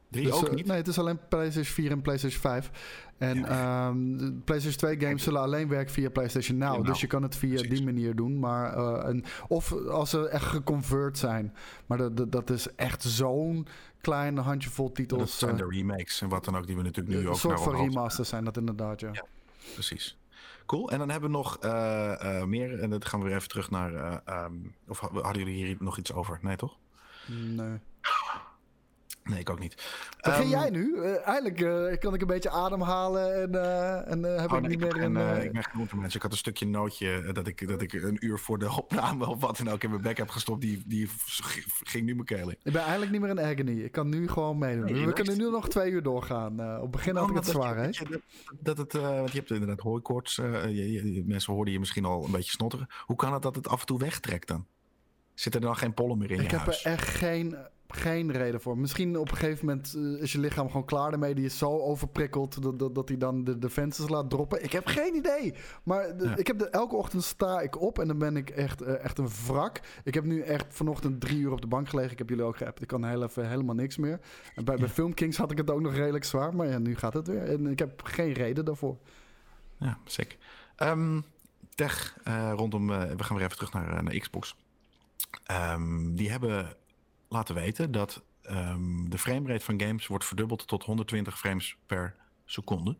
Drie 0.09 0.25
Dus, 0.25 0.33
ook 0.33 0.47
eh, 0.47 0.53
niet? 0.53 0.65
Nee, 0.65 0.77
het 0.77 0.87
is 0.87 0.99
alleen 0.99 1.19
PlayStation 1.29 1.73
4 1.73 1.91
en 1.91 2.01
PlayStation 2.01 2.41
5. 2.41 2.71
En 3.17 3.45
ehm, 3.45 4.17
de 4.17 4.33
PlayStation 4.43 4.79
2 4.95 4.99
games 5.07 5.23
zullen 5.23 5.41
alleen 5.41 5.67
werken 5.67 5.93
via 5.93 6.09
PlayStation 6.09 6.57
Now. 6.57 6.67
Ja, 6.67 6.73
nou, 6.73 6.85
dus 6.85 7.01
je 7.01 7.07
kan 7.07 7.23
het 7.23 7.35
via 7.35 7.49
precies. 7.53 7.69
die 7.69 7.83
manier 7.83 8.15
doen. 8.15 8.39
Maar, 8.39 8.73
eh, 8.77 9.09
en, 9.09 9.23
of 9.47 9.73
als 9.87 10.09
ze 10.09 10.27
echt 10.29 10.45
geconvert 10.45 11.17
zijn. 11.17 11.53
Maar 11.85 11.97
dat, 11.97 12.17
dat, 12.17 12.31
dat 12.31 12.49
is 12.49 12.75
echt 12.75 13.03
zo'n 13.03 13.67
klein 14.01 14.37
handjevol 14.37 14.85
Dat 14.85 14.95
titels. 14.95 15.37
zijn 15.37 15.51
eh, 15.51 15.57
de 15.57 15.67
remakes 15.69 16.21
en 16.21 16.29
wat 16.29 16.45
dan 16.45 16.57
ook 16.57 16.67
die 16.67 16.75
we 16.75 16.81
natuurlijk 16.83 17.15
nu 17.15 17.21
een 17.23 17.27
ook 17.29 17.35
soort 17.35 17.53
naar 17.55 17.63
van 17.63 17.73
omhoog- 17.73 17.87
remasters 17.93 18.29
zijn 18.29 18.43
dat 18.43 18.57
inderdaad, 18.57 18.99
ja. 18.99 19.09
Ja. 19.11 19.25
Precies. 19.73 20.17
Cool. 20.65 20.91
En 20.91 20.99
dan 20.99 21.09
hebben 21.09 21.29
we 21.31 21.35
nog 21.37 21.57
eh, 21.57 22.43
meer. 22.43 22.79
En 22.79 22.89
dan 22.89 23.05
gaan 23.05 23.19
we 23.19 23.25
weer 23.25 23.35
even 23.35 23.47
terug 23.49 23.69
naar. 23.69 24.21
ehm, 24.25 24.53
of 24.87 24.99
ha- 24.99 25.09
hadden 25.21 25.43
jullie 25.43 25.65
hier 25.65 25.75
nog 25.79 25.97
iets 25.97 26.13
over? 26.13 26.39
Nee, 26.41 26.55
toch? 26.55 26.77
Nee. 27.27 27.77
Nee, 29.29 29.39
ik 29.39 29.49
ook 29.49 29.59
niet. 29.59 29.75
Begin 30.21 30.41
Ehm, 30.41 30.49
jij 30.49 30.69
nu? 30.69 30.97
Eh, 31.03 31.27
eindelijk 31.27 31.61
eh, 31.61 31.99
kan 31.99 32.13
ik 32.13 32.21
een 32.21 32.27
beetje 32.27 32.49
ademhalen 32.49 33.41
en, 33.41 33.55
eh, 33.63 34.11
en 34.11 34.23
heb 34.23 34.51
oh, 34.51 34.57
ik 34.57 34.61
nee, 34.61 34.69
niet 34.77 34.83
ik, 34.83 34.93
meer 34.93 35.03
een... 35.03 35.43
ik 35.43 35.51
ben 35.51 35.63
geen 35.63 35.87
mensen. 35.99 36.15
Ik 36.15 36.21
had 36.21 36.31
een 36.31 36.37
stukje 36.37 36.67
nootje 36.67 37.31
dat 37.31 37.47
ik, 37.47 37.67
dat 37.67 37.81
ik 37.81 37.93
een 37.93 38.25
uur 38.25 38.39
voor 38.39 38.59
de 38.59 38.71
opname 38.71 39.27
of 39.27 39.39
wat 39.41 39.57
dan 39.57 39.69
ook 39.69 39.83
in 39.83 39.89
mijn 39.89 40.01
bek 40.01 40.17
heb 40.17 40.29
gestopt. 40.29 40.61
Die, 40.61 40.83
die 40.85 41.09
ging 41.83 42.05
nu 42.05 42.13
mijn 42.13 42.25
keel 42.25 42.49
in. 42.49 42.55
Ik 42.63 42.73
ben 42.73 42.81
eindelijk 42.81 43.11
niet 43.11 43.21
meer 43.21 43.29
in 43.29 43.39
agony. 43.39 43.79
Ik 43.81 43.91
kan 43.91 44.09
nu 44.09 44.27
gewoon 44.27 44.57
meedoen. 44.57 44.91
Nee, 44.91 45.05
We 45.05 45.13
kunnen 45.13 45.37
nu 45.37 45.49
nog 45.49 45.69
twee 45.69 45.91
uur 45.91 46.03
doorgaan. 46.03 46.75
Op 46.75 46.81
het 46.81 46.91
begin 46.91 47.15
had 47.15 47.29
ik 47.29 47.35
het 47.35 47.45
zwaar, 47.45 47.75
hè? 47.77 47.83
dat, 47.85 47.97
je- 47.97 48.21
dat 48.59 48.77
het, 48.77 48.93
want 48.93 49.31
je 49.31 49.37
hebt 49.37 49.51
inderdaad 49.51 49.79
hooikoorts. 49.79 50.37
mensen 51.25 51.53
hoorden 51.53 51.73
je 51.73 51.79
misschien 51.79 52.05
al 52.05 52.25
een 52.25 52.31
beetje 52.31 52.51
snotteren. 52.51 52.87
Hoe 53.05 53.15
kan 53.15 53.33
het 53.33 53.41
dat 53.41 53.55
het 53.55 53.67
af 53.67 53.79
en 53.79 53.85
toe 53.85 53.99
wegtrekt 53.99 54.47
dan? 54.47 54.65
Zit 55.33 55.55
er 55.55 55.61
dan 55.61 55.75
geen 55.77 55.93
pollen 55.93 56.17
meer 56.17 56.31
in 56.31 56.39
Ik 56.39 56.49
je 56.51 56.55
heb 56.57 56.65
huis? 56.65 56.85
er 56.85 56.91
echt 56.91 57.07
geen, 57.07 57.57
geen 57.93 58.31
reden 58.31 58.61
voor. 58.61 58.77
Misschien 58.77 59.17
op 59.17 59.31
een 59.31 59.37
gegeven 59.37 59.65
moment 59.65 59.93
eh, 59.95 60.21
is 60.21 60.31
je 60.31 60.39
lichaam 60.39 60.67
gewoon 60.67 60.85
klaar 60.85 61.11
ermee. 61.11 61.35
Die 61.35 61.45
is 61.45 61.57
zo 61.57 61.79
overprikkeld 61.79 62.61
dat, 62.61 62.79
dat, 62.79 62.95
dat 62.95 63.07
hij 63.09 63.17
dan 63.17 63.43
de 63.43 63.59
defenses 63.59 64.09
laat 64.09 64.29
droppen. 64.29 64.63
Ik 64.63 64.71
heb 64.71 64.87
geen 64.87 65.15
idee. 65.15 65.53
Maar 65.83 66.17
de- 66.17 66.23
Ja. 66.23 66.35
ik 66.37 66.47
heb 66.47 66.59
de, 66.59 66.69
elke 66.69 66.95
ochtend 66.95 67.23
sta 67.23 67.59
ik 67.61 67.81
op 67.81 67.99
en 67.99 68.07
dan 68.07 68.17
ben 68.17 68.37
ik 68.37 68.49
echt, 68.49 68.81
eh, 68.81 69.03
echt 69.03 69.17
een 69.17 69.29
wrak. 69.47 69.79
Ik 70.03 70.13
heb 70.13 70.23
nu 70.23 70.41
echt 70.41 70.65
vanochtend 70.69 71.21
drie 71.21 71.39
uur 71.39 71.51
op 71.51 71.61
de 71.61 71.67
bank 71.67 71.89
gelegen. 71.89 72.11
Ik 72.11 72.17
heb 72.17 72.29
jullie 72.29 72.43
ook 72.43 72.57
geappt. 72.57 72.81
Ik 72.81 72.87
kan 72.87 73.05
heel 73.05 73.23
even 73.23 73.49
helemaal 73.49 73.75
niks 73.75 73.97
meer. 73.97 74.19
En 74.55 74.65
bij, 74.65 74.75
bij 74.75 74.87
Film 74.89 75.13
Kings 75.13 75.37
had 75.37 75.51
ik 75.51 75.57
het 75.57 75.69
ook 75.71 75.81
nog 75.81 75.93
redelijk 75.95 76.23
zwaar. 76.23 76.55
Maar 76.55 76.67
ja, 76.67 76.77
nu 76.77 76.95
gaat 76.95 77.13
het 77.13 77.27
weer. 77.27 77.43
En 77.43 77.67
ik 77.67 77.79
heb 77.79 78.01
geen 78.03 78.33
reden 78.33 78.65
daarvoor. 78.65 78.97
Ja, 79.77 79.97
sick. 80.05 80.37
Ehm, 80.75 81.21
tech 81.75 82.17
eh, 82.23 82.51
rondom, 82.55 82.87
we 82.87 83.23
gaan 83.23 83.35
weer 83.37 83.45
even 83.45 83.57
terug 83.57 83.73
naar, 83.73 84.03
naar 84.03 84.17
Xbox. 84.17 84.55
Ehm, 85.43 86.13
die 86.15 86.29
hebben 86.31 86.67
laten 87.29 87.55
weten 87.55 87.91
dat 87.91 88.21
ehm, 88.41 89.09
de 89.09 89.17
framerate 89.17 89.65
van 89.65 89.81
games 89.81 90.07
wordt 90.07 90.25
verdubbeld 90.25 90.67
tot 90.67 90.83
120 90.83 91.39
frames 91.39 91.77
per 91.85 92.15
seconde. 92.45 92.97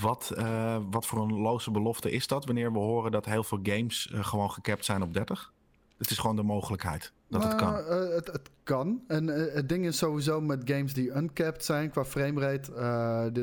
Wat, 0.00 0.32
eh, 0.36 0.76
wat 0.90 1.06
voor 1.06 1.22
een 1.22 1.40
loze 1.40 1.70
belofte 1.70 2.10
is 2.10 2.26
dat 2.26 2.44
wanneer 2.44 2.72
we 2.72 2.78
horen 2.78 3.12
dat 3.12 3.24
heel 3.24 3.44
veel 3.44 3.58
games 3.62 4.10
eh, 4.12 4.24
gewoon 4.24 4.50
gecapt 4.50 4.84
zijn 4.84 5.02
op 5.02 5.14
30? 5.14 5.52
Het 5.98 6.10
is 6.10 6.18
gewoon 6.18 6.36
de 6.36 6.42
mogelijkheid 6.42 7.12
dat 7.28 7.42
het 7.42 7.54
kan. 7.54 7.72
Nou, 7.72 7.86
eh, 7.86 8.14
het, 8.14 8.26
het 8.26 8.50
kan. 8.62 9.02
En 9.06 9.26
het 9.26 9.68
ding 9.68 9.86
is 9.86 9.98
sowieso 9.98 10.40
met 10.40 10.62
games 10.64 10.92
die 10.94 11.16
uncapped 11.16 11.64
zijn 11.64 11.90
qua 11.90 12.04
framerate. 12.04 12.72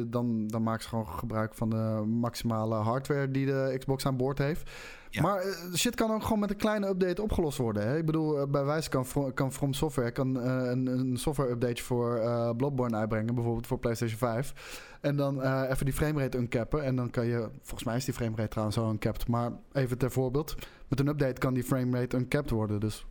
dan, 0.09 0.47
dan 0.47 0.63
maken 0.63 0.83
ze 0.83 0.89
gewoon 0.89 1.07
gebruik 1.07 1.53
van 1.53 1.69
de 1.69 2.03
maximale 2.05 2.75
hardware 2.75 3.31
die 3.31 3.45
de 3.45 3.75
Xbox 3.77 4.05
aan 4.05 4.17
boord 4.17 4.37
heeft. 4.37 4.71
Ja. 5.09 5.21
Maar 5.21 5.37
eh, 5.39 5.73
shit 5.73 5.95
kan 5.95 6.11
ook 6.11 6.23
gewoon 6.23 6.39
met 6.39 6.49
een 6.49 6.55
kleine 6.57 6.87
update 6.87 7.21
opgelost 7.21 7.57
worden. 7.57 7.87
Hè? 7.87 7.97
Ik 7.97 8.05
bedoel, 8.05 8.39
eh, 8.39 8.47
bij 8.47 8.63
wijze 8.65 8.89
kan, 8.89 9.05
kan 9.33 9.53
From 9.53 9.73
Software 9.73 10.11
kan, 10.11 10.39
eh, 10.41 10.69
een, 10.71 10.85
een 10.87 11.17
software 11.17 11.49
update 11.51 11.83
voor 11.83 12.19
Bloodborne 12.57 12.97
uitbrengen. 12.97 13.35
Bijvoorbeeld 13.35 13.67
voor 13.67 13.79
PlayStation 13.79 14.17
5. 14.17 14.53
En 15.01 15.15
dan 15.15 15.41
even 15.41 15.85
die 15.85 15.93
framerate 15.93 16.37
uncappen. 16.37 16.83
En 16.83 16.95
dan 16.95 17.09
kan 17.09 17.25
je, 17.25 17.49
volgens 17.61 17.83
mij 17.83 17.95
is 17.95 18.05
die 18.05 18.13
framerate 18.13 18.47
trouwens 18.49 18.77
al 18.77 18.89
uncapped. 18.91 19.27
Maar 19.27 19.51
even 19.73 19.97
ter 19.97 20.11
voorbeeld. 20.11 20.55
Met 20.87 20.99
een 20.99 21.07
update 21.07 21.39
kan 21.39 21.53
die 21.53 21.63
framerate 21.63 22.17
uncapped 22.17 22.49
worden. 22.51 22.79
Dus 22.79 23.05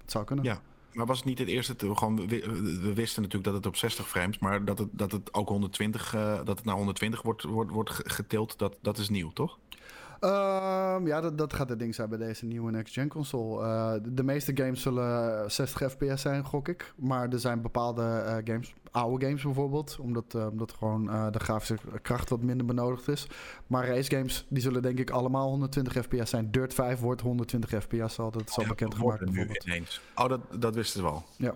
het 0.00 0.10
zou 0.10 0.24
kunnen. 0.24 0.44
Ja. 0.44 0.60
Maar 0.92 1.06
was 1.06 1.16
het 1.16 1.26
niet 1.26 1.38
het 1.38 1.48
eerste? 1.48 1.76
te- 1.76 1.96
Gewoon, 1.96 2.16
we, 2.16 2.26
we 2.82 2.92
wisten 2.94 3.22
natuurlijk 3.22 3.44
dat 3.44 3.54
het 3.54 3.66
op 3.66 3.76
60 3.76 4.08
frames, 4.08 4.38
maar 4.38 4.64
dat 4.64 4.78
het, 4.78 4.88
dat 4.92 5.12
het 5.12 5.34
ook 5.34 5.48
120, 5.48 6.14
eh, 6.14 6.34
dat 6.44 6.56
het 6.56 6.64
naar 6.64 6.74
120 6.74 7.22
wordt, 7.22 7.42
wordt, 7.42 7.70
wordt 7.70 7.90
ge- 7.90 8.02
getild, 8.10 8.58
dat, 8.58 8.76
dat 8.82 8.98
is 8.98 9.08
nieuw, 9.08 9.30
toch? 9.32 9.58
Ehm, 10.20 11.06
ja, 11.06 11.20
dat, 11.20 11.38
dat 11.38 11.52
gaat 11.52 11.68
het 11.68 11.78
ding 11.78 11.94
zijn 11.94 12.08
bij 12.08 12.18
deze 12.18 12.46
nieuwe 12.46 12.70
next-gen 12.70 13.08
console. 13.08 13.64
Eh, 13.64 13.92
de, 14.02 14.14
de 14.14 14.22
meeste 14.22 14.52
games 14.54 14.82
zullen 14.82 15.50
60 15.50 15.90
fps 15.92 16.22
zijn, 16.22 16.44
gok 16.44 16.68
ik. 16.68 16.92
Maar 16.96 17.28
er 17.28 17.38
zijn 17.38 17.62
bepaalde 17.62 18.02
eh, 18.02 18.36
games, 18.44 18.74
oude 18.90 19.26
games 19.26 19.42
bijvoorbeeld, 19.42 19.98
omdat, 20.00 20.34
eh, 20.34 20.46
omdat 20.50 20.72
gewoon 20.72 21.04
de 21.32 21.38
grafische 21.38 21.76
kracht 22.02 22.28
wat 22.30 22.42
minder 22.42 22.66
benodigd 22.66 23.08
is. 23.08 23.26
Maar 23.66 23.86
race 23.88 24.16
games, 24.16 24.46
die 24.48 24.62
zullen 24.62 24.82
denk 24.82 24.98
ik 24.98 25.10
allemaal 25.10 25.48
120 25.48 25.92
fps 25.92 26.30
zijn. 26.30 26.50
Dirt 26.50 26.74
5 26.74 27.00
wordt 27.00 27.20
120 27.20 27.70
fps 27.82 28.18
al, 28.18 28.30
dat 28.30 28.48
is 28.48 28.56
al 28.56 28.62
Ja, 28.62 28.68
bekendgemaakt 28.68 29.08
worden 29.18 29.28
nu 29.28 29.34
bijvoorbeeld. 29.34 29.66
ineens. 29.66 30.00
Oh, 30.14 30.28
dat, 30.28 30.40
dat 30.58 30.74
wisten 30.74 31.00
ze 31.00 31.06
wel. 31.06 31.24
Ja. 31.36 31.54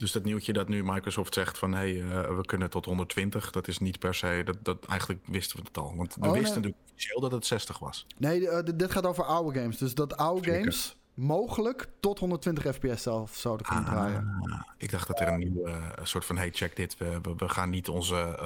Dus 0.00 0.12
dat 0.12 0.24
nieuwtje 0.24 0.52
dat 0.52 0.68
nu 0.68 0.82
Microsoft 0.84 1.34
zegt 1.34 1.58
van 1.58 1.72
hé, 1.72 1.78
hey, 1.98 2.22
eh, 2.22 2.36
we 2.36 2.44
kunnen 2.46 2.70
tot 2.70 2.84
120, 2.84 3.50
dat 3.50 3.68
is 3.68 3.78
niet 3.78 3.98
per 3.98 4.14
se, 4.14 4.42
dat, 4.44 4.56
dat 4.62 4.84
eigenlijk 4.86 5.20
wisten 5.26 5.56
we 5.56 5.62
het 5.64 5.78
al. 5.78 5.96
Want 5.96 6.14
we 6.14 6.20
Oh, 6.26 6.30
nee. 6.32 6.40
wisten 6.40 6.60
natuurlijk 6.62 6.82
officieel 6.90 7.20
dat 7.20 7.32
het 7.32 7.46
60 7.46 7.78
was. 7.78 8.06
Nee, 8.18 8.48
eh, 8.48 8.64
dit- 8.76 8.90
gaat 8.92 9.06
over 9.06 9.24
oude 9.24 9.60
games. 9.60 9.78
Dus 9.78 9.94
dat 9.94 10.16
oude 10.16 10.42
Zeker. 10.44 10.58
games 10.58 10.96
mogelijk 11.14 11.88
tot 12.00 12.18
120 12.18 12.74
fps 12.74 13.02
zelf 13.02 13.36
zouden 13.36 13.66
kunnen 13.66 13.84
draaien. 13.84 14.36
Ah, 14.50 14.60
ik 14.78 14.90
dacht 14.90 15.06
dat 15.06 15.20
er 15.20 15.28
een 15.28 15.38
nieuwe 15.38 15.70
eh, 15.70 16.04
soort 16.04 16.24
van 16.24 16.36
hey, 16.36 16.50
check 16.52 16.76
dit, 16.76 16.96
we, 16.96 17.18
we, 17.22 17.34
we 17.36 17.48
gaan 17.48 17.70
niet 17.70 17.88
onze, 17.88 18.38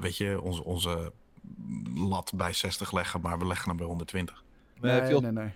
weet 0.00 0.16
je, 0.16 0.40
onze, 0.40 0.64
onze 0.64 1.12
lat 1.94 2.32
bij 2.34 2.52
60 2.52 2.92
leggen, 2.92 3.20
maar 3.20 3.38
we 3.38 3.46
leggen 3.46 3.68
hem 3.68 3.76
bij 3.76 3.86
120. 3.86 4.42
Nee, 4.80 5.00
Nee, 5.00 5.08
veel 5.08 5.20
nee, 5.20 5.32
nee. 5.32 5.52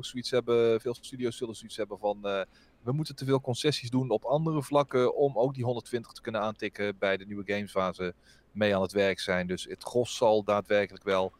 zoiets 0.00 0.30
hebben, 0.30 0.80
veel 0.80 0.94
studio's 0.94 1.36
zullen 1.36 1.56
zoiets 1.56 1.76
hebben 1.76 1.98
van 1.98 2.18
eh, 2.22 2.40
we 2.86 2.92
moeten 2.92 3.16
te 3.16 3.24
veel 3.24 3.40
concessies 3.40 3.90
doen 3.90 4.10
op 4.10 4.24
andere 4.24 4.62
vlakken 4.62 5.16
om 5.16 5.38
ook 5.38 5.54
die 5.54 5.64
120 5.64 6.12
te 6.12 6.20
kunnen 6.20 6.40
aantikken 6.40 6.98
bij 6.98 7.16
de 7.16 7.26
nieuwe 7.26 7.42
games 7.46 7.72
waar 7.72 7.94
ze 7.94 8.14
mee 8.52 8.76
aan 8.76 8.82
het 8.82 8.92
werk 8.92 9.20
zijn. 9.20 9.46
Dus 9.46 9.64
het 9.64 9.82
gros 9.82 10.16
zal 10.16 10.44
daadwerkelijk 10.44 11.04
wel 11.04 11.32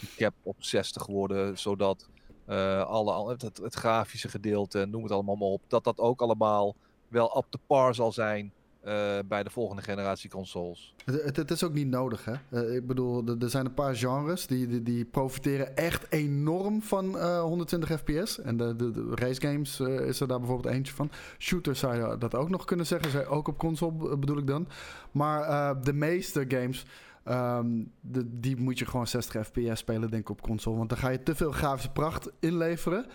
die 0.00 0.08
cap 0.16 0.34
op 0.42 0.56
60 0.58 1.06
worden, 1.06 1.58
zodat 1.58 2.08
eh, 2.46 2.82
alle, 2.82 3.12
al- 3.12 3.28
het, 3.28 3.42
het, 3.42 3.56
het 3.56 3.74
grafische 3.74 4.28
gedeelte, 4.28 4.86
noem 4.86 5.02
het 5.02 5.12
allemaal 5.12 5.36
maar 5.36 5.48
op, 5.48 5.62
dat 5.68 5.84
dat 5.84 5.98
ook 5.98 6.20
allemaal 6.20 6.76
wel 7.08 7.36
up 7.38 7.46
to 7.48 7.58
par 7.66 7.94
zal 7.94 8.12
zijn 8.12 8.52
eh, 8.88 9.18
bij 9.28 9.42
de 9.42 9.50
volgende 9.50 9.82
generatie 9.82 10.30
consoles. 10.30 10.94
Het, 11.04 11.36
het, 11.36 11.50
is 11.50 11.64
ook 11.64 11.72
niet 11.72 11.88
nodig, 11.88 12.24
hè? 12.24 12.34
Eh, 12.50 12.74
ik 12.74 12.86
bedoel, 12.86 13.26
er, 13.40 13.50
zijn 13.50 13.66
een 13.66 13.74
paar 13.74 13.96
genres 13.96 14.46
die, 14.46 14.66
die, 14.66 14.82
die 14.82 15.04
profiteren 15.04 15.76
echt 15.76 16.06
enorm 16.12 16.82
van 16.82 17.18
eh, 17.18 17.40
120 17.40 18.00
fps. 18.00 18.40
En 18.40 18.56
de, 18.56 18.76
de, 18.76 19.12
race 19.14 19.40
games 19.40 19.80
eh, 19.80 20.06
is 20.06 20.20
er 20.20 20.28
daar 20.28 20.38
bijvoorbeeld 20.38 20.74
eentje 20.74 20.94
van. 20.94 21.10
Shooters 21.38 21.78
zou 21.78 21.94
je 21.94 22.18
dat 22.18 22.34
ook 22.34 22.48
nog 22.48 22.64
kunnen 22.64 22.86
zeggen. 22.86 23.10
Zij 23.10 23.26
ook 23.26 23.48
op 23.48 23.58
console 23.58 24.16
bedoel 24.16 24.38
ik 24.38 24.46
dan. 24.46 24.68
Maar 25.12 25.42
eh, 25.42 25.82
de 25.82 25.92
meeste 25.92 26.44
games, 26.48 26.86
ehm, 27.24 27.66
de, 28.00 28.40
die 28.40 28.56
moet 28.56 28.78
je 28.78 28.86
gewoon 28.86 29.06
60 29.06 29.46
fps 29.46 29.78
spelen, 29.78 30.10
denk 30.10 30.22
ik, 30.22 30.30
op 30.30 30.42
console. 30.42 30.76
Want 30.76 30.88
dan 30.88 30.98
ga 30.98 31.08
je 31.08 31.22
te 31.22 31.34
veel 31.34 31.52
grafische 31.52 31.92
pracht 31.92 32.30
inleveren. 32.40 33.06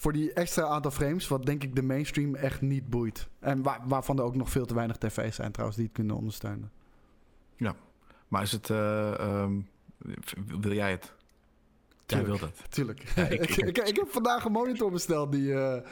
Voor 0.00 0.12
die 0.12 0.32
extra 0.32 0.64
aantal 0.64 0.90
frames, 0.90 1.28
wat 1.28 1.46
denk 1.46 1.62
ik 1.62 1.74
de 1.74 1.82
mainstream 1.82 2.34
echt 2.34 2.60
niet 2.60 2.90
boeit. 2.90 3.28
En 3.38 3.62
waar, 3.62 3.80
waarvan 3.84 4.18
er 4.18 4.24
ook 4.24 4.34
nog 4.34 4.50
veel 4.50 4.66
te 4.66 4.74
weinig 4.74 4.96
tv's 4.96 5.34
zijn 5.34 5.52
trouwens 5.52 5.78
die 5.78 5.86
het 5.86 5.96
kunnen 5.96 6.16
ondersteunen. 6.16 6.70
Maar 8.30 8.42
is 8.42 8.52
het, 8.52 8.70
eh, 8.70 9.18
ehm, 9.18 9.60
wil 10.60 10.72
jij 10.72 10.90
het? 10.90 11.14
Jij 12.10 12.24
wil 12.24 12.38
dat. 12.38 12.52
Tuurlijk. 12.68 13.02
Ja, 13.16 13.26
ik- 13.28 13.40
ik, 13.50 13.56
ik, 13.56 13.78
ik 13.78 13.96
heb 13.96 14.08
vandaag 14.08 14.44
een 14.44 14.52
monitor 14.52 14.90
besteld 14.90 15.32
die, 15.32 15.54
eh, 15.54 15.82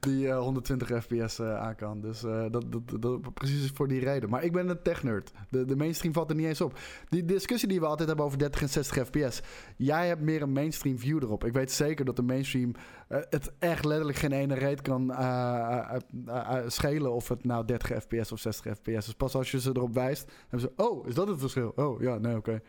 die 0.00 0.28
eh, 0.28 0.38
120 0.38 1.02
fps 1.04 1.38
eh, 1.38 1.56
aan 1.60 1.74
kan. 1.74 2.00
Dus 2.00 2.24
eh, 2.24 2.44
dat, 2.50 2.64
dat, 2.72 3.02
dat, 3.02 3.34
precies 3.34 3.70
voor 3.74 3.88
die 3.88 4.00
reden. 4.00 4.30
Maar 4.30 4.44
ik 4.44 4.52
ben 4.52 4.68
een 4.68 4.82
tech-nerd. 4.82 5.30
De, 5.50 5.64
de 5.64 5.76
mainstream 5.76 6.14
valt 6.14 6.30
er 6.30 6.36
niet 6.36 6.46
eens 6.46 6.60
op. 6.60 6.78
Die 7.08 7.24
discussie 7.24 7.68
die 7.68 7.80
we 7.80 7.86
altijd 7.86 8.08
hebben 8.08 8.26
over 8.26 8.38
30 8.38 8.60
en 8.62 8.68
60 8.68 9.06
fps. 9.06 9.40
Jij 9.76 10.06
hebt 10.08 10.20
meer 10.20 10.42
een 10.42 10.52
mainstream 10.52 10.98
view 10.98 11.22
erop. 11.22 11.44
Ik 11.44 11.52
weet 11.52 11.70
zeker 11.72 12.04
dat 12.04 12.16
de 12.16 12.22
mainstream 12.22 12.72
eh, 13.08 13.18
het 13.30 13.52
echt 13.58 13.84
letterlijk 13.84 14.18
geen 14.18 14.32
ene 14.32 14.54
reet 14.54 14.82
kan 14.82 15.12
schelen 16.66 17.12
of 17.12 17.28
het 17.28 17.44
nou 17.44 17.64
30 17.64 18.02
fps 18.02 18.32
of 18.32 18.38
60 18.38 18.76
fps 18.76 18.88
is. 19.08 19.14
Pas 19.14 19.34
als 19.34 19.50
je 19.50 19.60
ze 19.60 19.70
erop 19.74 19.94
wijst, 19.94 20.30
hebben 20.48 20.60
ze... 20.76 20.82
Oh, 20.84 21.06
is 21.06 21.14
dat 21.14 21.28
het 21.28 21.40
verschil? 21.40 21.72
Oh, 21.76 22.00
ja, 22.00 22.18
nee, 22.18 22.36
oké. 22.36 22.60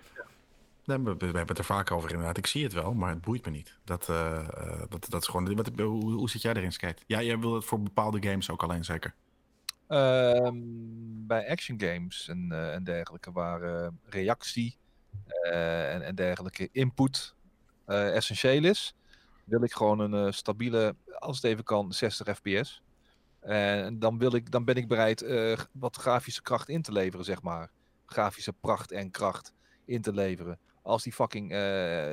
We, 0.90 1.26
hebben 1.26 1.48
het 1.48 1.58
er 1.58 1.64
vaak 1.64 1.92
over 1.92 2.10
inderdaad. 2.10 2.38
Ik 2.38 2.48
zie 2.48 2.64
het 2.64 2.74
wel, 2.74 2.94
maar 2.94 3.10
het 3.10 3.22
boeit 3.22 3.46
me 3.46 3.52
niet. 3.52 3.78
Dat, 3.84 4.10
eh, 4.10 4.40
eh, 4.40 4.84
dat, 4.90 5.10
dat 5.10 5.22
is 5.22 5.28
gewoon. 5.28 5.64
Hoe, 5.82 6.14
hoe 6.14 6.30
zit 6.30 6.42
jij 6.42 6.54
erin, 6.54 6.72
Skate? 6.72 7.04
Ja, 7.06 7.22
jij 7.22 7.40
wil 7.40 7.54
het 7.54 7.66
voor 7.66 7.82
bepaalde 7.82 8.30
games 8.30 8.50
ook 8.50 8.64
alleen 8.64 8.86
zeker. 8.86 9.14
Ehm, 9.88 10.58
bij 11.28 11.50
action 11.50 11.82
games 11.82 12.28
en, 12.28 12.52
eh, 12.52 12.74
en 12.74 12.84
dergelijke, 12.84 13.32
waar 13.32 13.92
reactie 14.04 14.78
en, 15.52 16.02
en 16.02 16.16
dergelijke 16.16 16.70
input 16.72 17.36
essentieel 17.86 18.64
is, 18.64 18.96
wil 19.44 19.64
ik 19.64 19.74
gewoon 19.74 20.00
een 20.00 20.34
stabiele, 20.34 20.96
als 21.20 21.36
het 21.36 21.46
even 21.46 21.64
kan, 21.64 21.94
60 21.94 22.38
fps. 22.38 22.82
En 23.40 24.00
dan, 24.00 24.18
wil 24.18 24.36
ik, 24.36 24.52
dan 24.52 24.66
ben 24.66 24.76
ik 24.76 24.88
bereid 24.88 25.26
wat 25.72 25.96
grafische 25.96 26.42
kracht 26.42 26.70
in 26.70 26.82
te 26.82 26.92
leveren, 26.92 27.26
zeg 27.26 27.42
maar. 27.42 27.72
Grafische 28.06 28.54
pracht 28.54 28.92
en 28.92 29.12
kracht 29.12 29.54
in 29.86 30.02
te 30.02 30.14
leveren. 30.14 30.60
Als 30.90 31.04
die 31.04 31.14
fucking 31.14 31.52
eh, 31.52 31.58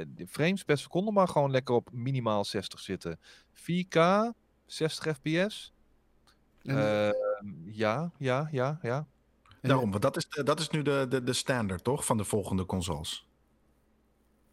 de 0.08 0.26
frames 0.28 0.64
per 0.64 0.78
seconde 0.78 1.10
maar 1.12 1.28
gewoon 1.28 1.50
lekker 1.50 1.74
op 1.74 1.88
minimaal 1.92 2.44
60 2.44 2.80
zitten. 2.80 3.20
4K, 3.52 3.98
60 4.66 5.16
fps. 5.16 5.72
En- 6.62 6.76
Ehm, 6.76 7.12
ja, 7.64 8.12
ja, 8.18 8.48
ja, 8.52 8.78
ja. 8.82 9.06
Daarom, 9.60 9.90
want 9.90 10.02
dat 10.02 10.16
is, 10.16 10.28
de- 10.28 10.42
dat 10.42 10.60
is 10.60 10.68
nu 10.70 10.82
de, 10.82 11.06
de, 11.08 11.22
de 11.22 11.32
standaard, 11.32 11.84
toch? 11.84 12.04
Van 12.04 12.16
de 12.16 12.24
volgende 12.24 12.66
consoles. 12.66 13.26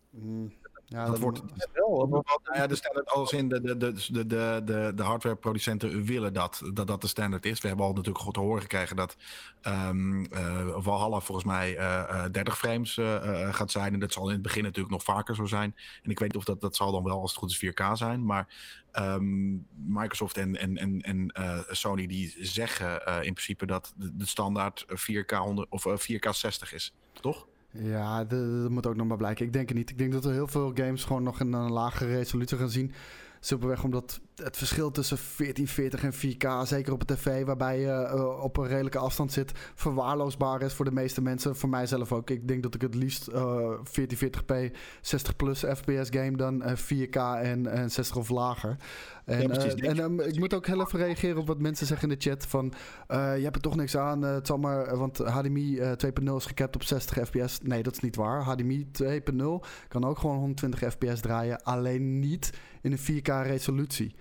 Mm, 0.09 0.53
ja, 0.93 1.05
Dat 1.05 1.19
wordt- 1.19 1.41
Wel, 1.73 2.07
Nou 2.07 2.23
ja, 2.53 2.67
de 2.67 2.75
standaard 2.75 3.09
als 3.09 3.31
in 3.33 3.49
de, 3.49 3.61
de, 3.61 3.77
de, 3.77 4.25
de, 4.63 4.91
de, 4.95 5.03
hardwareproducenten 5.03 6.03
willen 6.03 6.33
dat, 6.33 6.61
dat 6.73 6.87
dat 6.87 7.01
de 7.01 7.07
standaard 7.07 7.45
is. 7.45 7.61
We 7.61 7.67
hebben 7.67 7.85
al 7.85 7.93
natuurlijk 7.93 8.23
goed 8.23 8.33
te 8.33 8.39
horen 8.39 8.61
gekregen 8.61 8.95
dat 8.95 9.15
ehm 9.61 10.23
eh, 10.25 10.67
Valhalla 10.77 11.19
volgens 11.19 11.47
mij 11.47 11.77
eh, 11.77 12.25
eh, 12.25 12.31
30 12.31 12.57
frames 12.57 12.97
eh, 12.97 13.43
eh, 13.47 13.53
gaat 13.53 13.71
zijn. 13.71 13.93
En 13.93 13.99
dat 13.99 14.13
zal 14.13 14.27
in 14.27 14.33
het 14.33 14.41
begin 14.41 14.63
natuurlijk 14.63 14.93
nog 14.93 15.03
vaker 15.03 15.35
zo 15.35 15.45
zijn. 15.45 15.75
En 16.03 16.11
ik 16.11 16.19
weet 16.19 16.27
niet 16.27 16.37
of 16.37 16.43
dat, 16.43 16.61
dat 16.61 16.75
zal 16.75 16.91
dan 16.91 17.03
wel 17.03 17.19
als 17.21 17.31
het 17.31 17.39
goed 17.39 17.51
is 17.51 17.65
4K 17.65 17.91
zijn. 17.93 18.25
Maar 18.25 18.47
ehm, 18.91 19.51
Microsoft 19.85 20.37
en, 20.37 20.55
en, 20.57 20.77
en, 20.77 21.01
en 21.01 21.27
eh, 21.29 21.59
Sony 21.69 22.07
die 22.07 22.35
zeggen 22.39 23.05
eh, 23.05 23.15
in 23.15 23.33
principe 23.33 23.65
dat 23.65 23.93
de, 23.95 24.15
de 24.15 24.27
standaard 24.27 24.85
4K 24.89 25.37
100 25.37 25.69
of 25.69 25.85
eh, 25.85 25.93
4K 25.97 26.29
60 26.29 26.73
is. 26.73 26.93
Toch? 27.21 27.47
Ja, 27.73 28.23
dat 28.23 28.69
moet 28.69 28.87
ook 28.87 28.95
nog 28.95 29.07
maar 29.07 29.17
blijken. 29.17 29.45
Ik 29.45 29.53
denk 29.53 29.67
het 29.67 29.77
niet. 29.77 29.89
Ik 29.89 29.97
denk 29.97 30.11
dat 30.11 30.23
we 30.23 30.31
heel 30.31 30.47
veel 30.47 30.71
games 30.73 31.03
gewoon 31.03 31.23
nog 31.23 31.39
in 31.39 31.53
een 31.53 31.71
lagere 31.71 32.15
resolutie 32.15 32.57
gaan 32.57 32.69
zien. 32.69 32.91
Simpelweg 33.39 33.83
omdat 33.83 34.19
het 34.35 34.57
verschil 34.57 34.91
tussen 34.91 35.17
1440 35.37 36.03
en 36.03 36.13
4K, 36.13 36.67
zeker 36.67 36.93
op 36.93 36.99
een 36.99 37.15
tv 37.15 37.45
waarbij 37.45 37.79
je 37.79 37.91
eh, 37.91 38.43
op 38.43 38.57
een 38.57 38.67
redelijke 38.67 38.97
afstand 38.97 39.31
zit, 39.31 39.51
verwaarloosbaar 39.75 40.61
is 40.61 40.73
voor 40.73 40.85
de 40.85 40.91
meeste 40.91 41.21
mensen. 41.21 41.55
Voor 41.55 41.69
mijzelf 41.69 42.11
ook. 42.11 42.29
Ik 42.29 42.47
denk 42.47 42.63
dat 42.63 42.75
ik 42.75 42.81
het 42.81 42.95
liefst 42.95 43.27
eh 43.27 43.73
1440p 43.85 44.75
60 45.01 45.35
plus 45.35 45.59
fps 45.59 46.09
game 46.09 46.37
dan 46.37 46.61
eh, 46.61 46.75
4K 46.75 47.41
en, 47.41 47.67
en 47.67 47.91
60 47.91 48.15
of 48.15 48.29
lager. 48.29 48.77
En, 49.25 49.41
Ja, 49.41 49.49
eh, 49.49 49.89
en 49.89 49.99
ehm, 49.99 50.19
ik 50.19 50.39
moet 50.39 50.53
ook 50.53 50.67
heel 50.67 50.81
even 50.81 50.99
reageren 50.99 51.37
op 51.37 51.47
wat 51.47 51.59
mensen 51.59 51.87
zeggen 51.87 52.09
in 52.09 52.17
de 52.19 52.29
chat 52.29 52.45
van 52.45 52.73
eh, 53.07 53.37
je 53.37 53.43
hebt 53.43 53.55
er 53.55 53.61
toch 53.61 53.75
niks 53.75 53.97
aan, 53.97 54.25
eh, 54.25 54.33
het 54.33 54.47
zal 54.47 54.57
maar, 54.57 54.97
want 54.97 55.17
HDMI 55.17 55.79
eh, 55.79 55.91
2.0 55.91 56.35
is 56.35 56.45
gekapt 56.45 56.75
op 56.75 56.83
60 56.83 57.27
fps. 57.27 57.59
Nee, 57.61 57.83
dat 57.83 57.93
is 57.93 57.99
niet 57.99 58.15
waar. 58.15 58.43
HDMI 58.43 58.87
2.0 58.91 59.65
kan 59.87 60.05
ook 60.05 60.17
gewoon 60.17 60.37
120 60.37 60.79
fps 60.91 61.21
draaien, 61.21 61.63
alleen 61.63 62.19
niet 62.19 62.53
in 62.81 62.91
een 62.91 63.21
4K 63.21 63.45
resolutie. 63.45 64.15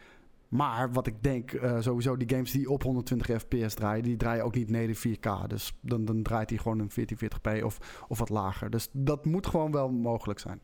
Maar 0.53 0.93
wat 0.93 1.07
ik 1.07 1.23
denk, 1.23 1.53
eh, 1.53 1.81
sowieso 1.81 2.17
die 2.17 2.29
games 2.29 2.51
die 2.51 2.71
op 2.71 2.83
120 2.83 3.41
fps 3.41 3.75
draaien, 3.75 4.03
die 4.03 4.17
draaien 4.17 4.45
ook 4.45 4.55
niet 4.55 4.71
neder 4.71 4.97
4K. 4.97 5.49
Dus 5.49 5.79
dan, 5.81 6.05
dan 6.05 6.23
draait 6.23 6.51
hij 6.51 6.59
gewoon 6.59 6.79
een 6.79 6.91
1440p 6.91 7.63
of, 7.65 8.05
of 8.09 8.19
wat 8.19 8.29
lager. 8.29 8.71
Dus 8.71 8.89
dat 8.93 9.25
moet 9.25 9.47
gewoon 9.47 9.73
wel 9.73 9.91
mogelijk 9.91 10.39
zijn. 10.39 10.61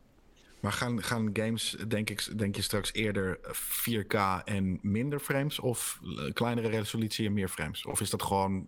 Maar 0.59 0.71
gaan, 0.71 1.03
gaan 1.03 1.29
games, 1.33 1.77
denk, 1.87 2.09
ik, 2.09 2.37
denk 2.37 2.55
je 2.55 2.61
straks 2.61 2.93
eerder 2.93 3.39
4K 3.53 4.43
en 4.45 4.79
minder 4.81 5.19
frames? 5.19 5.59
Of 5.59 5.99
eh, 6.03 6.33
kleinere 6.33 6.69
resolutie 6.69 7.25
en 7.25 7.33
meer 7.33 7.47
frames? 7.47 7.85
Of 7.85 8.01
is 8.01 8.09
dat 8.09 8.23
gewoon 8.23 8.65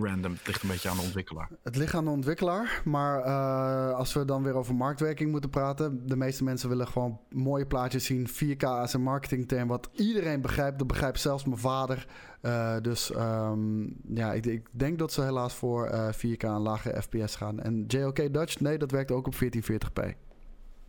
random? 0.00 0.32
Het 0.32 0.46
ligt 0.46 0.62
een 0.62 0.68
beetje 0.68 0.88
aan 0.88 0.96
de 0.96 1.02
ontwikkelaar. 1.02 1.48
Het 1.62 1.76
ligt 1.76 1.94
aan 1.94 2.04
de 2.04 2.10
ontwikkelaar. 2.10 2.82
Maar 2.84 3.22
eh, 3.22 3.96
als 3.96 4.12
we 4.12 4.24
dan 4.24 4.42
weer 4.42 4.54
over 4.54 4.74
marktwerking 4.74 5.30
moeten 5.30 5.50
praten. 5.50 6.06
De 6.06 6.16
meeste 6.16 6.44
mensen 6.44 6.68
willen 6.68 6.88
gewoon 6.88 7.20
mooie 7.30 7.66
plaatjes 7.66 8.04
zien. 8.04 8.28
4K 8.28 8.82
is 8.82 8.92
een 8.92 9.02
marketingterm 9.02 9.68
wat 9.68 9.88
iedereen 9.92 10.40
begrijpt. 10.40 10.78
Dat 10.78 10.86
begrijpt 10.86 11.20
zelfs 11.20 11.44
mijn 11.44 11.58
vader. 11.58 12.06
Eh, 12.40 12.76
dus 12.82 13.12
ehm, 13.12 13.82
ja, 14.14 14.32
ik, 14.32 14.46
ik 14.46 14.66
denk 14.70 14.98
dat 14.98 15.12
ze 15.12 15.22
helaas 15.22 15.54
voor 15.54 15.86
eh, 15.86 16.12
4K 16.12 16.36
en 16.36 16.60
lage 16.60 17.02
FPS 17.02 17.36
gaan. 17.36 17.60
En 17.60 17.84
JOK 17.86 18.32
Dutch, 18.32 18.60
nee, 18.60 18.78
dat 18.78 18.90
werkt 18.90 19.10
ook 19.10 19.26
op 19.26 19.34
1440p. 19.34 20.29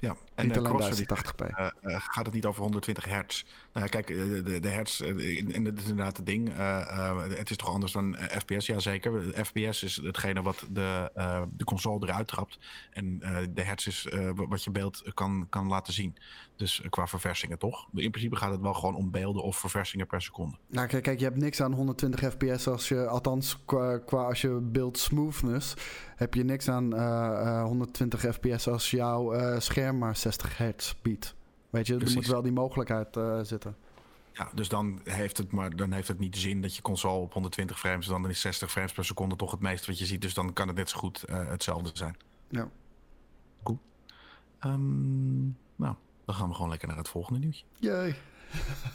Ja, 0.01 0.15
en 0.35 0.51
Crosser 0.51 0.95
die 0.95 1.05
1080p. 1.05 1.41
eh, 1.41 1.67
eh, 1.81 2.01
gaat 2.01 2.25
het 2.25 2.33
niet 2.33 2.45
over 2.45 2.61
120 2.61 3.05
hertz. 3.05 3.43
Nou, 3.73 3.85
ja, 3.85 3.91
kijk, 3.91 4.09
eh, 4.09 4.17
de, 4.43 4.59
de 4.59 4.67
hertz, 4.69 5.01
eh, 5.01 5.55
en 5.55 5.63
dat 5.63 5.77
is 5.77 5.87
inderdaad 5.89 6.17
het 6.17 6.25
ding. 6.25 6.49
eh, 6.49 6.79
eh, 6.79 7.17
het 7.29 7.49
is 7.49 7.57
toch 7.57 7.69
anders 7.73 7.91
dan 7.91 8.15
eh, 8.15 8.37
FPS? 8.39 8.65
Jazeker. 8.65 9.21
FPS 9.45 9.83
is 9.83 9.95
hetgene 10.03 10.41
wat 10.41 10.65
de, 10.71 11.11
eh, 11.15 11.41
de 11.57 11.63
console 11.63 12.07
eruit 12.07 12.27
trapt. 12.27 12.59
En 12.91 13.17
eh, 13.21 13.37
de 13.49 13.61
hertz 13.61 13.87
is 13.87 14.05
eh, 14.07 14.29
wa- 14.35 14.47
wat 14.47 14.63
je 14.63 14.71
beeld 14.71 15.01
kan, 15.13 15.45
kan 15.49 15.67
laten 15.67 15.93
zien. 15.93 16.15
Dus 16.55 16.81
eh, 16.81 16.89
qua 16.89 17.07
verversingingen 17.07 17.59
toch? 17.59 17.87
In 17.93 18.11
principe 18.11 18.35
gaat 18.35 18.51
het 18.51 18.61
wel 18.61 18.73
gewoon 18.73 18.95
om 18.95 19.11
beelden 19.11 19.43
of 19.43 19.57
verversingingen 19.57 20.07
per 20.11 20.21
seconde. 20.21 20.55
Nou, 20.67 20.87
kijk, 20.87 21.03
kijk, 21.03 21.19
je 21.19 21.25
hebt 21.25 21.37
niks 21.37 21.61
aan 21.61 21.73
120 21.73 22.19
fps 22.33 22.67
als 22.67 22.87
je, 22.87 23.07
althans 23.07 23.57
qua, 23.65 23.97
qua 23.97 24.23
als 24.23 24.41
je 24.41 24.59
beeld 24.61 24.97
smoothness, 24.97 25.73
heb 26.15 26.33
je 26.33 26.43
niks 26.43 26.67
aan 26.69 26.95
eh, 26.95 27.57
eh, 27.59 27.63
120 27.63 28.19
fps 28.35 28.67
als 28.67 28.91
jouw 28.91 29.33
eh, 29.33 29.59
scherm 29.59 29.97
maar 29.97 30.15
60 30.15 30.57
hertz 30.57 30.93
biedt. 31.01 31.35
Weet 31.71 31.87
je, 31.87 31.93
er 31.93 31.99
Precies. 31.99 32.15
moet 32.15 32.27
wel 32.27 32.41
die 32.41 32.51
mogelijkheid 32.51 33.17
eh, 33.17 33.39
zitten. 33.41 33.75
Ja, 34.33 34.49
dus 34.53 34.69
dan 34.69 35.01
heeft, 35.03 35.37
het 35.37 35.51
maar, 35.51 35.75
dan 35.75 35.91
heeft 35.91 36.07
het 36.07 36.19
niet 36.19 36.37
zin 36.37 36.61
dat 36.61 36.75
je 36.75 36.81
console 36.81 37.21
op 37.21 37.33
120 37.33 37.79
frames... 37.79 38.05
dan 38.05 38.29
is 38.29 38.41
60 38.41 38.71
frames 38.71 38.91
per 38.91 39.05
seconde 39.05 39.35
toch 39.35 39.51
het 39.51 39.59
meeste 39.59 39.87
wat 39.87 39.99
je 39.99 40.05
ziet. 40.05 40.21
Dus 40.21 40.33
dan 40.33 40.53
kan 40.53 40.67
het 40.67 40.77
net 40.77 40.89
zo 40.89 40.97
goed 40.97 41.23
eh, 41.23 41.47
hetzelfde 41.47 41.89
zijn. 41.93 42.17
Ja. 42.49 42.69
Cool. 43.63 43.79
Ehm, 44.59 45.41
nou, 45.75 45.95
dan 46.25 46.35
gaan 46.35 46.47
we 46.47 46.53
gewoon 46.53 46.69
lekker 46.69 46.87
naar 46.87 46.97
het 46.97 47.09
volgende 47.09 47.39
nieuwtje. 47.39 47.65
Jee. 47.79 48.15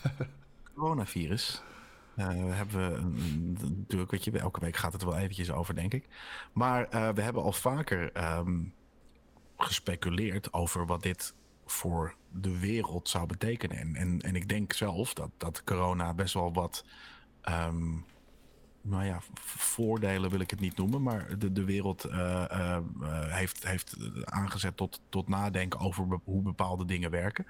Coronavirus. 0.75 1.63
Eh 2.15 2.29
hebben 2.29 2.91
we 2.91 3.69
natuurlijk, 3.69 4.11
weet 4.11 4.25
je, 4.25 4.39
elke 4.39 4.61
week 4.61 4.77
gaat 4.77 4.93
het 4.93 5.03
er 5.03 5.09
wel 5.09 5.19
eventjes 5.19 5.51
over, 5.51 5.75
denk 5.75 5.95
ik. 5.95 6.09
Maar 6.53 6.89
we 7.15 7.23
hebben 7.23 7.43
al 7.43 7.53
vaker 7.53 8.13
ehm, 8.13 8.63
gespeculeerd 9.57 10.53
over 10.53 10.87
wat 10.87 11.03
dit 11.03 11.35
voor 11.67 12.15
de 12.31 12.59
wereld 12.59 13.09
zou 13.09 13.27
betekenen. 13.27 13.77
En, 13.77 13.97
en, 13.97 14.21
en 14.21 14.37
ik 14.37 14.49
denk 14.49 14.73
zelf 14.73 15.15
dat, 15.15 15.31
dat 15.37 15.65
corona 15.65 16.15
best 16.15 16.35
wel 16.35 16.53
wat. 16.53 16.85
ehm, 17.41 17.95
nou 18.87 19.05
ja, 19.05 19.21
voordelen 19.41 20.31
wil 20.31 20.41
ik 20.41 20.51
het 20.51 20.61
niet 20.61 20.77
noemen, 20.77 21.03
maar 21.03 21.39
de, 21.39 21.53
de 21.53 21.65
wereld 21.65 22.05
eh, 22.05 22.45
eh, 22.51 22.77
eh, 22.77 23.33
heeft, 23.33 23.67
heeft 23.67 23.97
aangezet 24.25 24.77
tot, 24.77 25.01
tot 25.09 25.29
nadenken 25.29 25.81
over 25.81 26.21
hoe 26.25 26.43
bepaalde 26.43 26.85
dingen 26.85 27.11
werken. 27.11 27.47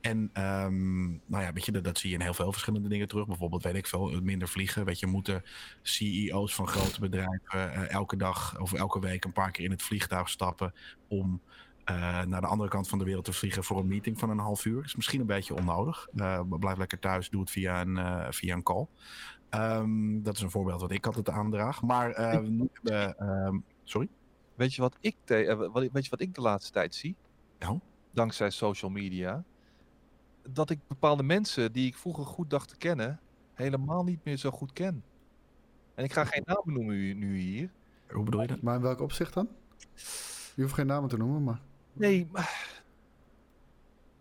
En 0.00 0.30
ehm, 0.32 1.06
nou 1.06 1.42
ja, 1.42 1.52
weet 1.52 1.64
je, 1.64 1.80
dat, 1.80 1.98
zie 1.98 2.10
je 2.10 2.16
in 2.16 2.22
heel 2.22 2.34
veel 2.34 2.52
verschillende 2.52 2.88
dingen 2.88 3.08
terug. 3.08 3.26
Bijvoorbeeld, 3.26 3.62
weet 3.62 3.74
ik 3.74 3.86
veel, 3.86 4.20
minder 4.22 4.48
vliegen. 4.48 4.84
Weet 4.84 5.00
je, 5.00 5.06
moeten 5.06 5.42
CEO's 5.82 6.54
van 6.54 6.68
grote 6.68 7.00
bedrijven 7.00 7.90
elke 7.90 8.16
dag 8.16 8.60
of 8.60 8.72
elke 8.72 9.00
week 9.00 9.24
een 9.24 9.32
paar 9.32 9.50
keer 9.50 9.64
in 9.64 9.70
het 9.70 9.82
vliegtuig 9.82 10.28
stappen 10.28 10.74
om 11.08 11.40
eh, 11.84 12.22
naar 12.22 12.40
de 12.40 12.46
andere 12.46 12.68
kant 12.70 12.88
van 12.88 12.98
de 12.98 13.04
wereld 13.04 13.24
te 13.24 13.32
vliegen 13.32 13.64
voor 13.64 13.78
een 13.78 13.86
meeting 13.86 14.18
van 14.18 14.30
een 14.30 14.38
half 14.38 14.64
uur. 14.64 14.84
Is 14.84 14.96
misschien 14.96 15.20
een 15.20 15.26
beetje 15.26 15.54
onnodig. 15.54 16.08
Eh, 16.14 16.40
blijf 16.48 16.78
lekker 16.78 16.98
thuis, 16.98 17.30
doe 17.30 17.40
het 17.40 17.50
via 17.50 17.80
een, 17.80 17.96
eh, 17.96 18.26
via 18.30 18.54
een 18.54 18.62
call. 18.62 18.86
Ehm, 19.48 20.22
dat 20.22 20.34
is 20.36 20.40
een 20.42 20.50
voorbeeld 20.50 20.80
wat 20.80 20.90
ik 20.90 21.06
altijd 21.06 21.28
aandraag. 21.30 21.82
Maar 21.82 22.10
eh, 22.10 22.40
nu 22.40 22.68
hebben, 22.72 23.18
ehm, 23.18 23.58
sorry? 23.84 24.08
Weet 24.54 24.74
je 24.74 24.80
wat 24.82 24.96
ik, 25.00 25.16
te- 25.24 25.68
wat, 25.72 25.88
weet 25.92 26.04
je 26.04 26.10
wat 26.10 26.20
ik 26.20 26.34
de 26.34 26.40
laatste 26.40 26.72
tijd 26.72 26.94
zie? 26.94 27.16
Nou? 27.58 27.78
Dankzij 28.10 28.50
social 28.50 28.90
media. 28.90 29.44
Dat 30.48 30.70
ik 30.70 30.78
bepaalde 30.88 31.22
mensen 31.22 31.72
die 31.72 31.86
ik 31.86 31.96
vroeger 31.96 32.24
goed 32.24 32.50
dacht 32.50 32.68
te 32.68 32.76
kennen, 32.76 33.20
helemaal 33.54 34.04
niet 34.04 34.24
meer 34.24 34.36
zo 34.36 34.50
goed 34.50 34.72
ken. 34.72 35.04
En 35.94 36.04
ik 36.04 36.12
ga 36.12 36.24
geen 36.24 36.42
namen 36.44 36.72
noemen 36.74 36.94
nu- 36.96 37.14
nu 37.14 37.38
hier. 37.38 37.70
Hoe 38.08 38.24
bedoel 38.24 38.40
je 38.40 38.46
dat? 38.46 38.62
Maar 38.62 38.74
in 38.76 38.82
welk 38.82 39.00
opzicht 39.00 39.34
dan? 39.34 39.48
Je 40.54 40.62
hoeft 40.62 40.74
geen 40.74 40.86
namen 40.86 41.08
te 41.08 41.16
noemen, 41.16 41.44
maar... 41.44 41.60
Nee, 41.92 42.26
maar 42.32 42.82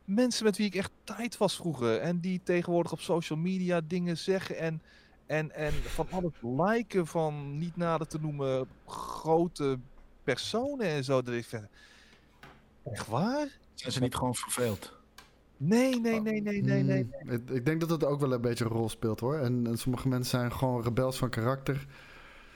mensen 0.06 0.46
met 0.46 0.58
wie 0.58 0.66
ik 0.66 0.76
echt 0.76 0.92
tijd 1.04 1.38
was 1.38 1.56
vroeger 1.56 2.00
en 2.00 2.20
die 2.20 2.42
tegenwoordig 2.44 2.92
op 2.92 3.00
social 3.00 3.40
media 3.40 3.82
dingen 3.88 4.18
zeggen 4.18 4.58
en, 4.58 4.82
en, 5.26 5.52
en 5.52 5.74
van 5.74 6.08
alles 6.10 6.32
liken 6.42 7.08
van 7.08 7.58
niet 7.58 7.76
nader 7.76 8.08
te 8.08 8.20
noemen 8.22 8.68
grote 8.86 9.80
personen 10.24 10.88
en 10.88 11.04
zo. 11.04 11.22
Dat 11.22 11.34
ik 11.34 11.46
vind, 11.46 11.68
echt 12.84 13.08
waar? 13.08 13.48
Zijn 13.74 13.92
ze 13.92 14.00
niet 14.00 14.16
gewoon 14.16 14.36
verveeld? 14.36 15.00
Nee, 15.58 16.00
nee, 16.00 16.22
nee, 16.22 16.42
nee, 16.42 16.62
nee, 16.62 16.84
nee. 16.84 17.08
Hmm, 17.20 17.32
ik, 17.32 17.50
ik 17.50 17.66
denk 17.66 17.80
dat 17.80 17.90
het 17.90 18.04
ook 18.04 18.20
wel 18.20 18.34
een 18.34 18.42
beetje 18.42 18.64
een 18.64 18.72
rol 18.72 18.90
speelt 18.90 19.20
hoor. 19.20 19.38
En, 19.38 19.68
en 19.68 19.78
sommige 19.78 20.08
mensen 20.08 20.40
zijn 20.40 20.54
gewoon 20.54 20.84
rebels 20.84 21.18
van 21.18 21.30
karakter. 21.30 21.86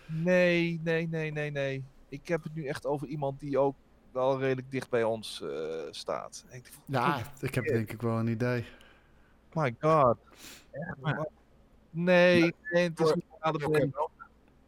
Nee, 0.05 0.80
nee, 0.84 1.07
nee, 1.07 1.32
nee, 1.32 1.51
nee. 1.51 1.84
Ik 2.09 2.28
heb 2.28 2.43
het 2.43 2.55
nu 2.55 2.66
echt 2.66 2.86
over 2.86 3.07
iemand 3.07 3.39
die 3.39 3.57
ook 3.57 3.76
wel 4.16 4.39
redelijk 4.39 4.72
dicht 4.72 4.89
bij 4.89 5.03
ons 5.03 5.41
eh, 5.41 5.49
staat. 5.91 6.45
Ik 6.49 6.72
Ja, 6.86 7.22
ik 7.41 7.55
heb 7.55 7.63
denk 7.66 7.91
ik 7.91 8.01
wel 8.01 8.18
een 8.20 8.28
idee. 8.28 8.66
my 9.53 9.76
god. 9.80 10.18
Echt, 10.72 10.95
Nee, 11.89 12.53
nee, 12.72 12.84
het 12.84 12.99
is 12.99 13.13
niet 13.13 13.26
KDB. 13.39 13.86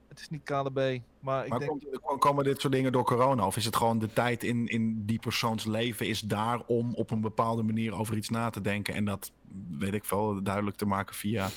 Het 0.08 0.20
is 0.20 0.30
niet 0.30 0.44
KDB. 0.44 1.00
Maar 1.20 1.44
ik 1.44 1.50
Maar 1.50 1.60
denk, 1.60 1.72
komt- 1.72 2.00
kom- 2.02 2.20
komen 2.20 2.44
dit 2.44 2.62
soort 2.62 2.74
dingen 2.74 2.92
door 2.92 3.04
corona? 3.04 3.46
Of 3.46 3.58
is 3.58 3.66
het 3.66 3.76
gewoon 3.76 4.00
de 4.00 4.14
tijd 4.14 4.44
in, 4.44 4.68
in 4.68 5.06
die 5.06 5.20
persoons 5.20 5.66
leven 5.66 6.08
is 6.08 6.22
daar 6.22 6.62
om 6.66 6.94
op 6.96 7.12
een 7.12 7.22
bepaalde 7.22 7.64
manier 7.64 7.96
over 7.96 8.16
iets 8.18 8.30
na 8.30 8.50
te 8.50 8.62
denken 8.62 8.94
en 8.94 9.06
dat, 9.06 9.32
weet 9.70 9.94
ik 9.94 10.06
veel, 10.06 10.44
duidelijk 10.44 10.78
te 10.78 10.86
maken 10.86 11.16
via 11.16 11.50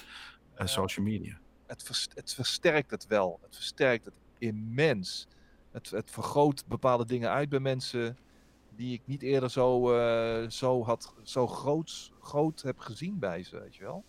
eh, 0.54 0.66
social 0.66 1.06
media? 1.06 1.38
het, 1.66 1.82
vers- 1.82 2.08
het 2.14 2.34
versterkt 2.34 2.90
het 2.90 3.06
wel. 3.06 3.38
Het 3.42 3.54
versterkt 3.56 4.04
het 4.04 4.14
immens. 4.38 5.26
Het, 5.70 5.90
het 5.90 6.10
vergroot 6.10 6.64
bepaalde 6.66 7.04
dingen 7.06 7.30
uit 7.30 7.48
bij 7.48 7.60
mensen 7.60 8.16
die 8.76 8.92
ik 8.92 9.02
niet 9.04 9.22
eerder 9.22 9.50
zo, 9.50 9.92
eh, 9.94 10.48
zo, 10.48 10.84
had, 10.84 11.14
zo 11.22 11.46
groot, 11.46 12.12
groot 12.20 12.62
heb 12.62 12.78
gezien 12.78 13.18
bij 13.18 13.42
ze, 13.42 13.60
weet 13.60 13.76
je 13.76 13.82
wel. 13.84 14.04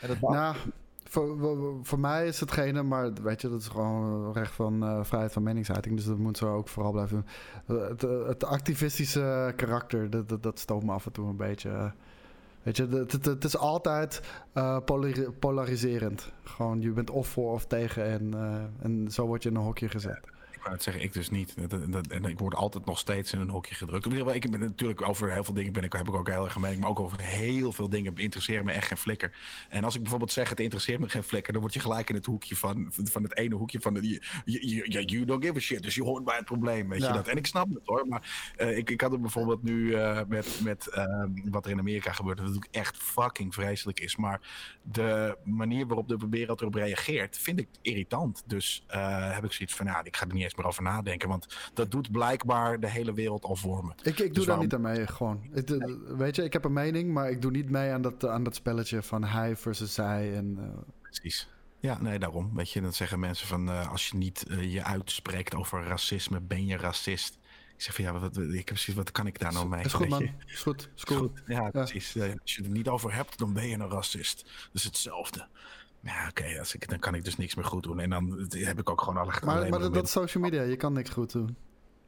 En 0.00 0.08
dat 0.08 0.20
Nou, 0.20 0.56
voor, 1.04 1.38
voor- 1.82 1.98
mij 1.98 2.26
is 2.26 2.40
hetgene, 2.40 2.82
maar 2.82 3.12
weet 3.12 3.40
je, 3.40 3.48
dat 3.48 3.60
is 3.60 3.68
gewoon 3.68 4.32
recht 4.32 4.52
van 4.52 4.82
eh, 4.82 5.04
vrijheid 5.04 5.32
van 5.32 5.42
meningsuiting. 5.42 5.96
Dus 5.96 6.04
dat 6.04 6.18
moet 6.18 6.36
zo 6.36 6.54
ook 6.54 6.68
vooral 6.68 6.92
blijven. 6.92 7.26
Eh, 7.66 7.88
Het, 7.88 8.00
het 8.02 8.44
activistische 8.44 9.52
karakter, 9.56 10.10
dat, 10.10 10.42
dat, 10.42 10.58
stoot 10.58 10.82
me 10.82 10.92
af 10.92 11.06
en 11.06 11.12
toe 11.12 11.28
een 11.28 11.36
beetje. 11.36 11.92
Weet 12.62 12.76
je, 12.76 12.86
het, 12.88 13.24
het, 13.24 13.44
is 13.44 13.56
altijd 13.56 14.20
polari- 14.84 15.30
polariserend. 15.30 16.32
Gewoon, 16.42 16.80
je 16.80 16.90
bent 16.90 17.10
of 17.10 17.28
voor 17.28 17.52
of 17.52 17.66
tegen 17.66 18.04
en, 18.04 18.34
en 18.80 19.10
zo 19.10 19.26
word 19.26 19.42
je 19.42 19.48
in 19.48 19.54
een 19.56 19.62
hokje 19.62 19.88
gezet. 19.88 20.20
Ik 20.58 20.64
wou 20.64 20.74
het 20.74 20.82
zeggen, 20.82 21.02
ik 21.02 21.12
dus 21.12 21.30
niet. 21.30 21.54
Dat- 21.70 21.92
dat- 21.92 22.06
En 22.06 22.24
ik 22.24 22.38
word 22.38 22.54
altijd 22.54 22.84
nog 22.84 22.98
steeds 22.98 23.32
in 23.32 23.40
een 23.40 23.48
hokje 23.48 23.74
gedrukt. 23.74 24.06
Ik 24.34 24.50
ben 24.50 24.60
natuurlijk 24.60 25.08
over 25.08 25.32
heel 25.32 25.44
veel 25.44 25.54
dingen 25.54 25.72
ben 25.72 25.82
ik, 25.84 25.92
heb 25.92 26.08
ik 26.08 26.14
ook 26.14 26.28
heel 26.28 26.44
erg 26.44 26.58
mening. 26.58 26.80
Maar 26.80 26.90
ook 26.90 27.00
over 27.00 27.20
heel 27.20 27.72
veel 27.72 27.88
dingen 27.88 28.16
interesseert 28.16 28.64
me 28.64 28.72
echt 28.72 28.86
geen 28.88 28.96
flikker. 28.96 29.36
En 29.68 29.84
als 29.84 29.94
ik 29.94 30.00
bijvoorbeeld 30.00 30.32
zeg, 30.32 30.48
het 30.48 30.60
interesseert 30.60 31.00
me 31.00 31.08
geen 31.08 31.22
flikker. 31.22 31.52
Dan 31.52 31.60
word 31.62 31.74
je 31.74 31.80
gelijk 31.80 32.08
in 32.08 32.14
het 32.14 32.26
hoekje 32.26 32.56
van, 32.56 32.90
van 32.92 33.22
het 33.22 33.36
ene 33.36 33.54
hoekje 33.54 33.80
van... 33.80 33.94
De, 33.94 34.22
you, 34.44 35.24
don't 35.24 35.44
give 35.44 35.56
a 35.56 35.60
shit. 35.60 35.82
Dus 35.82 35.94
je 35.94 36.02
hoort 36.02 36.24
bij 36.24 36.36
het 36.36 36.44
probleem, 36.44 36.88
weet 36.88 37.00
Ja. 37.00 37.06
je 37.08 37.12
dat. 37.12 37.28
En 37.28 37.36
ik 37.36 37.46
snap 37.46 37.68
het 37.74 37.86
hoor. 37.86 38.06
Maar 38.08 38.52
eh, 38.56 38.76
ik, 38.76 38.90
ik 38.90 39.00
had 39.00 39.10
het 39.10 39.20
bijvoorbeeld 39.20 39.62
nu 39.62 39.94
eh, 39.94 40.20
met, 40.28 40.60
met 40.62 40.86
ehm, 40.86 41.30
wat 41.50 41.64
er 41.64 41.70
in 41.70 41.78
Amerika 41.78 42.12
gebeurt. 42.12 42.36
Dat 42.36 42.46
natuurlijk 42.46 42.74
echt 42.74 42.96
fucking 42.96 43.54
vreselijk 43.54 44.00
is. 44.00 44.16
Maar 44.16 44.40
de 44.82 45.36
manier 45.44 45.86
waarop 45.86 46.08
de 46.08 46.16
wereld 46.30 46.60
erop 46.60 46.74
reageert, 46.74 47.38
vind 47.38 47.58
ik 47.58 47.68
irritant. 47.82 48.42
Dus 48.46 48.84
eh, 48.86 49.34
heb 49.34 49.44
ik 49.44 49.52
zoiets 49.52 49.74
van, 49.74 49.86
nou, 49.86 50.00
ik 50.06 50.16
ga 50.16 50.26
er 50.26 50.34
niet 50.34 50.44
eens 50.50 50.58
meer 50.58 50.66
over 50.66 50.82
nadenken. 50.82 51.28
Want 51.28 51.46
dat 51.74 51.90
doet 51.90 52.10
blijkbaar 52.10 52.80
de 52.80 52.90
hele 52.90 53.12
wereld 53.12 53.44
al 53.44 53.56
voor 53.56 53.84
me. 53.84 53.92
Ik, 54.02 54.06
ik 54.06 54.16
doe 54.16 54.26
Dus 54.26 54.34
daar 54.34 54.44
waarom- 54.44 54.64
niet 54.64 54.74
aan 54.74 54.80
mee, 54.80 55.06
gewoon. 55.06 55.42
Ik, 55.52 55.68
weet 56.16 56.36
je, 56.36 56.44
ik 56.44 56.52
heb 56.52 56.64
een 56.64 56.72
mening, 56.72 57.12
maar 57.12 57.30
ik 57.30 57.42
doe 57.42 57.50
niet 57.50 57.70
mee 57.70 57.90
aan 57.92 58.02
dat, 58.02 58.26
aan 58.26 58.44
dat 58.44 58.54
spelletje 58.54 59.02
van 59.02 59.24
hij 59.24 59.56
versus 59.56 59.94
zij. 59.94 60.34
En, 60.36 60.56
eh, 60.60 60.78
Precies. 61.02 61.48
Ja, 61.80 61.98
nee, 62.02 62.18
daarom. 62.18 62.54
Weet 62.54 62.70
je, 62.70 62.80
dan 62.80 62.92
zeggen 62.92 63.20
mensen 63.20 63.46
van 63.46 63.68
eh, 63.70 63.90
als 63.90 64.08
je 64.08 64.16
niet 64.16 64.46
eh, 64.48 64.72
je 64.72 64.84
uitspreekt 64.84 65.54
over 65.54 65.82
racisme, 65.84 66.40
ben 66.40 66.66
je 66.66 66.76
racist. 66.76 67.38
Ik 67.76 67.84
zeg 67.84 67.94
van 67.94 68.04
ja, 68.04 68.18
wat, 68.18 68.36
ik 68.38 68.54
heb 68.54 68.64
precies, 68.64 68.94
wat 68.94 69.12
kan 69.12 69.26
ik 69.26 69.38
daar 69.38 69.52
nou 69.52 69.68
mee? 69.68 69.84
is 69.84 69.92
goed, 69.92 70.08
man. 70.08 70.22
Is 70.46 70.62
goed. 70.62 70.88
Is 70.96 71.02
Is 71.04 71.16
goed. 71.16 71.42
Ja, 71.46 71.70
precies. 71.70 72.16
Als 72.20 72.54
je 72.54 72.56
het 72.56 72.64
er 72.64 72.70
niet 72.70 72.88
over 72.88 73.14
hebt, 73.14 73.38
dan 73.38 73.52
ben 73.52 73.68
je 73.68 73.74
een 73.74 73.90
racist. 73.90 74.42
Dat 74.44 74.70
is 74.72 74.84
hetzelfde. 74.84 75.48
Ja, 76.00 76.26
oké, 76.28 76.58
als 76.58 76.74
ik 76.74 76.88
dan 76.88 76.98
kan 76.98 77.14
ik 77.14 77.24
dus 77.24 77.36
niks 77.36 77.54
meer 77.54 77.64
goed 77.64 77.82
doen. 77.82 78.00
En 78.00 78.10
dan 78.10 78.48
heb 78.50 78.78
ik 78.78 78.90
ook 78.90 79.00
gewoon 79.00 79.16
alle 79.16 79.30
Maar, 79.30 79.44
maar 79.44 79.60
dat, 79.60 79.70
maar 79.70 79.90
dat 79.92 80.04
is 80.04 80.10
social 80.10 80.42
media. 80.42 80.62
Je 80.62 80.76
kan 80.76 80.92
niks 80.92 81.10
goed 81.10 81.32
doen. 81.32 81.56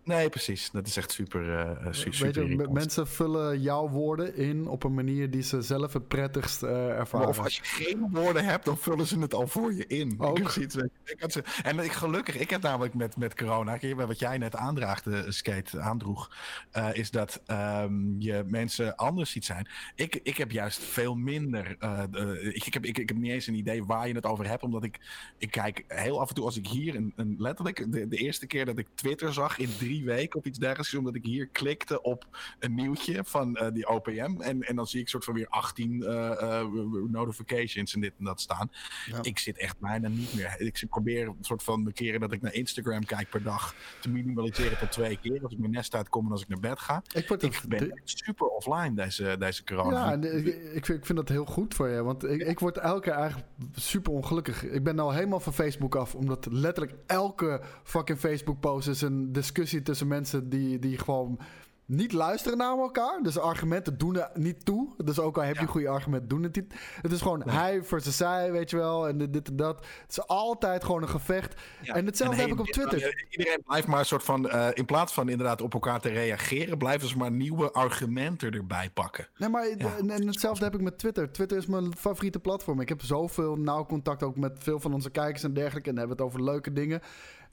Nee, 0.05 0.29
precies. 0.29 0.71
Dat 0.71 0.87
is 0.87 0.97
echt 0.97 1.13
super, 1.13 1.49
eh, 1.59 1.71
eh, 1.71 1.93
su- 1.93 2.13
super 2.13 2.47
Weet 2.49 2.59
je, 2.59 2.69
mensen 2.73 3.09
vullen 3.09 3.61
jouw 3.61 3.89
woorden 3.89 4.37
in 4.37 4.67
op 4.69 4.85
een 4.85 4.95
manier 4.95 5.31
die 5.31 5.43
ze 5.43 5.63
zelf 5.63 5.93
het 5.93 6.09
prettigst 6.09 6.63
eh, 6.63 6.89
ervaren. 6.89 7.29
Of 7.29 7.39
als 7.39 7.57
je 7.57 7.63
geen 7.65 8.09
woorden 8.13 8.45
hebt, 8.45 8.65
dan 8.65 8.79
vullen 8.79 9.07
ze 9.07 9.19
het 9.19 9.35
al 9.35 9.47
voor 9.47 9.75
je 9.75 9.87
in. 9.87 10.15
Ook. 10.19 10.37
Ik 10.37 10.43
heb 10.43 10.53
zoiets, 10.53 10.75
weet 10.75 10.91
je, 11.05 11.13
ik 11.13 11.21
had 11.21 11.33
ze- 11.33 11.43
en 11.63 11.79
ik, 11.79 11.93
gelukkig, 11.93 12.37
ik 12.39 12.51
heb 12.51 12.63
namelijk 12.63 12.95
met, 12.95 13.17
met 13.17 13.35
corona, 13.35 13.79
wat 13.95 14.19
jij 14.19 14.39
net 14.39 14.57
aandraagde, 14.57 15.33
skate 15.33 15.81
aandroeg, 15.81 16.31
is 16.93 17.11
dat 17.11 17.41
ehm, 17.47 18.21
je 18.21 18.45
mensen 18.47 18.97
anders 18.97 19.31
ziet 19.31 19.45
zijn. 19.45 19.69
Ik, 19.95 20.21
ik 20.23 20.37
heb 20.37 20.51
juist 20.51 20.79
veel 20.83 21.15
minder. 21.15 21.77
ik, 22.41 22.65
ik, 22.67 22.75
heb, 22.75 22.85
ik, 22.85 22.99
ik 22.99 23.09
heb 23.09 23.19
niet 23.19 23.31
eens 23.33 23.47
een 23.47 23.55
idee 23.55 23.85
waar 23.85 24.09
je 24.09 24.15
het 24.15 24.27
over 24.27 24.47
hebt, 24.49 24.63
omdat 24.63 24.85
ik, 24.85 24.99
ik 25.39 25.51
kijk 25.51 25.85
heel 25.89 26.21
af 26.21 26.29
en 26.29 26.35
toe 26.35 26.45
als 26.45 26.57
ik 26.57 26.67
hier 26.67 26.95
een, 26.95 27.13
een 27.17 27.35
letterlijk 27.39 27.93
de, 27.93 28.09
de 28.09 28.17
eerste 28.17 28.47
keer 28.47 28.65
dat 28.65 28.79
ik 28.79 28.87
Twitter 28.95 29.33
zag 29.33 29.59
in 29.59 29.69
drie 29.91 30.05
weken 30.05 30.39
of 30.39 30.45
iets 30.45 30.59
dergelijks. 30.59 30.95
Omdat 30.95 31.15
ik 31.15 31.25
hier 31.25 31.47
klikte 31.47 32.03
op 32.03 32.27
een 32.59 32.75
nieuwtje 32.75 33.25
van 33.25 33.59
uh, 33.63 33.69
die 33.73 33.89
OPM. 33.89 34.35
En, 34.41 34.63
en 34.63 34.77
dan 34.77 34.87
zie 34.87 35.01
ik 35.01 35.09
soort 35.09 35.25
van 35.25 35.35
weer 35.35 35.49
18 35.49 35.93
uh, 35.93 36.65
notifications 37.09 37.95
en 37.95 38.01
dit 38.01 38.13
en 38.19 38.25
dat 38.25 38.41
staan. 38.41 38.71
Ja. 39.07 39.19
Ik 39.23 39.39
zit 39.39 39.59
echt 39.59 39.79
bijna 39.79 40.09
niet 40.09 40.35
meer. 40.35 40.55
Ik 40.59 40.85
probeer 40.89 41.27
een 41.27 41.37
soort 41.41 41.63
van 41.63 41.85
de 41.85 41.93
keren 41.93 42.21
dat 42.21 42.33
ik 42.33 42.43
naar 42.43 42.55
Instagram 42.55 43.05
kijk 43.05 43.31
per 43.31 43.43
dag 43.43 43.75
te 44.01 44.11
minimaliseren 44.11 44.79
tot 44.79 44.93
twee 44.93 45.19
keer. 45.19 45.43
Als 45.43 45.53
ik 45.53 45.59
mijn 45.59 45.73
nest 45.73 45.95
uitkom 45.95 46.27
en 46.27 46.33
als 46.33 46.43
ik 46.43 46.49
naar 46.49 46.61
bed 46.61 46.79
ga. 46.79 47.03
Ik, 47.15 47.29
word 47.29 47.43
ik 47.43 47.61
ben 47.69 47.79
de... 47.79 48.01
super 48.05 48.47
offline 48.47 48.95
deze, 48.95 49.37
deze 49.39 49.65
corona. 49.65 50.11
Ja, 50.11 50.29
ik, 50.29 50.47
ik, 50.75 50.87
vind, 50.87 50.99
ik 50.99 51.07
vind 51.07 51.19
dat 51.19 51.29
heel 51.29 51.45
goed 51.45 51.75
voor 51.75 51.89
je. 51.89 52.03
Want 52.03 52.25
ik, 52.25 52.41
ik 52.41 52.59
word 52.59 52.77
elke 52.77 53.01
keer 53.01 53.13
eigenlijk 53.13 53.49
super 53.75 54.13
ongelukkig. 54.13 54.65
Ik 54.65 54.85
ben 54.85 54.95
nou 54.95 55.15
helemaal 55.15 55.41
van 55.41 55.55
Facebook 55.55 55.95
af. 55.95 56.15
Omdat 56.15 56.47
letterlijk 56.51 56.95
elke 57.07 57.61
fucking 57.85 58.19
Facebook 58.19 58.61
post 58.61 58.89
is 58.89 59.01
een 59.01 59.33
discussie 59.33 59.80
tussen 59.83 60.07
mensen 60.07 60.49
die, 60.49 60.79
die 60.79 60.99
gewoon 60.99 61.39
niet 61.91 62.13
luisteren 62.13 62.59
naar 62.59 62.79
elkaar. 62.79 63.19
Dus 63.23 63.39
argumenten 63.39 63.99
doen 63.99 64.17
er 64.17 64.31
niet 64.35 64.65
toe. 64.65 64.89
Dus 65.05 65.19
ook 65.19 65.37
al 65.37 65.43
heb 65.43 65.55
je 65.55 65.61
ja. 65.61 65.67
goede 65.67 65.89
argumenten, 65.89 66.29
doen 66.29 66.43
het 66.43 66.57
niet. 66.57 66.75
Het 67.03 67.13
is 67.13 67.21
gewoon 67.21 67.49
hij 67.49 67.83
versus 67.83 68.17
zij, 68.17 68.53
weet 68.53 68.71
je 68.71 68.77
wel. 68.77 69.09
En 69.09 69.19
dit 69.19 69.49
en 69.49 69.57
dat. 69.57 69.77
Het 70.03 70.11
is 70.11 70.27
altijd 70.27 70.85
gewoon 70.85 71.03
een 71.03 71.09
gevecht. 71.09 71.55
En 71.83 72.07
hetzelfde 72.07 72.41
heb 72.41 72.51
ik 72.51 72.61
op 72.61 72.67
Twitter. 72.67 73.27
Iedereen 73.31 73.63
blijft 73.65 73.87
maar 73.87 73.99
een 73.99 74.05
soort 74.05 74.23
van... 74.23 74.47
Uh, 74.47 74.69
in 74.73 74.85
plaats 74.85 75.13
van 75.13 75.29
inderdaad 75.29 75.61
op 75.61 75.75
elkaar 75.75 76.01
te 76.01 76.09
reageren... 76.09 76.79
blijven 76.79 77.09
ze 77.09 77.17
maar 77.17 77.31
nieuwe 77.31 77.73
argumenten 77.73 78.53
erbij 78.53 78.91
pakken. 78.95 79.29
Nee, 79.37 79.49
maar 79.49 79.69
en, 79.69 80.11
en 80.11 80.27
hetzelfde 80.27 80.65
heb 80.65 80.75
ik 80.75 80.81
met 80.81 80.99
Twitter. 80.99 81.33
Twitter 81.33 81.57
is 81.57 81.67
mijn 81.67 81.97
favoriete 81.97 82.41
platform. 82.41 82.81
Ik 82.81 82.89
heb 82.89 83.03
zoveel 83.03 83.57
nauw 83.57 83.87
contact 83.87 84.23
ook 84.23 84.37
met 84.37 84.57
veel 84.59 84.81
van 84.81 84.95
onze 84.95 85.11
kijkers 85.11 85.43
en 85.43 85.55
dergelijke. 85.55 85.89
En 85.89 85.95
dan 85.95 86.07
hebben 86.07 86.17
we 86.17 86.23
het 86.23 86.33
over 86.33 86.51
leuke 86.53 86.73
dingen. 86.73 87.01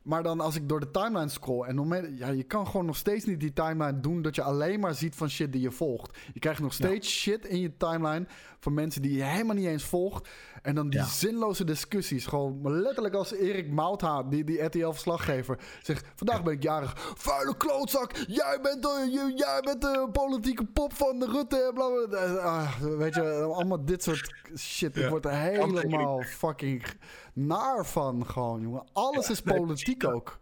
Maar 0.07 0.23
dan 0.23 0.39
als 0.39 0.55
ik 0.55 0.69
door 0.69 0.79
de 0.79 0.91
timeline 0.91 1.29
scroll 1.29 1.67
en 1.67 1.75
moment, 1.75 2.17
ja, 2.17 2.27
je 2.29 2.43
kan 2.43 2.67
gewoon 2.67 2.85
nog 2.85 2.95
steeds 2.95 3.25
niet 3.25 3.39
die 3.39 3.53
timeline 3.53 3.99
doen 3.99 4.21
dat 4.21 4.35
je 4.35 4.41
alleen 4.41 4.79
maar 4.79 4.93
ziet 4.93 5.15
van 5.15 5.29
shit 5.29 5.51
die 5.51 5.61
je 5.61 5.71
volgt. 5.71 6.17
Je 6.33 6.39
krijgt 6.39 6.61
nog 6.61 6.73
steeds 6.73 7.09
shit 7.09 7.45
in 7.45 7.59
je 7.59 7.77
timeline 7.77 8.25
van 8.59 8.73
mensen 8.73 9.01
die 9.01 9.17
je 9.17 9.23
helemaal 9.23 9.55
niet 9.55 9.65
eens 9.65 9.83
volgt. 9.83 10.29
En 10.61 10.75
dan 10.75 10.89
die 10.89 11.03
zinloze 11.03 11.63
discussies. 11.63 12.25
Gewoon 12.25 12.81
letterlijk 12.81 13.15
als 13.15 13.33
Erik 13.33 13.69
Mouthaat, 13.71 14.31
die, 14.31 14.43
die 14.43 14.63
RTL-verslaggever, 14.63 15.59
zegt: 15.81 16.05
Vandaag 16.15 16.43
ben 16.43 16.53
ik 16.53 16.63
jarig. 16.63 17.13
Vuile 17.17 17.57
klootzak, 17.57 18.15
jij 18.27 18.59
bent 18.61 18.83
de, 18.83 19.31
jij 19.35 19.61
bent 19.61 19.81
de 19.81 20.09
politieke 20.11 20.65
pop 20.65 20.93
van 20.93 21.19
de 21.19 21.25
Rutte. 21.25 21.71
Bla, 21.73 22.05
bla, 22.07 22.19
ah, 22.37 22.79
weet 22.79 23.15
je, 23.15 23.41
allemaal 23.41 23.85
dit 23.85 24.03
soort 24.03 24.33
shit. 24.55 24.95
Ik 24.97 25.09
word 25.09 25.25
er 25.25 25.31
helemaal 25.31 26.21
fucking 26.21 26.85
naar 27.33 27.85
van 27.85 28.25
gewoon, 28.25 28.61
jongen. 28.61 28.83
Alles 28.93 29.29
is 29.29 29.41
politiek 29.41 30.07
ook. 30.07 30.39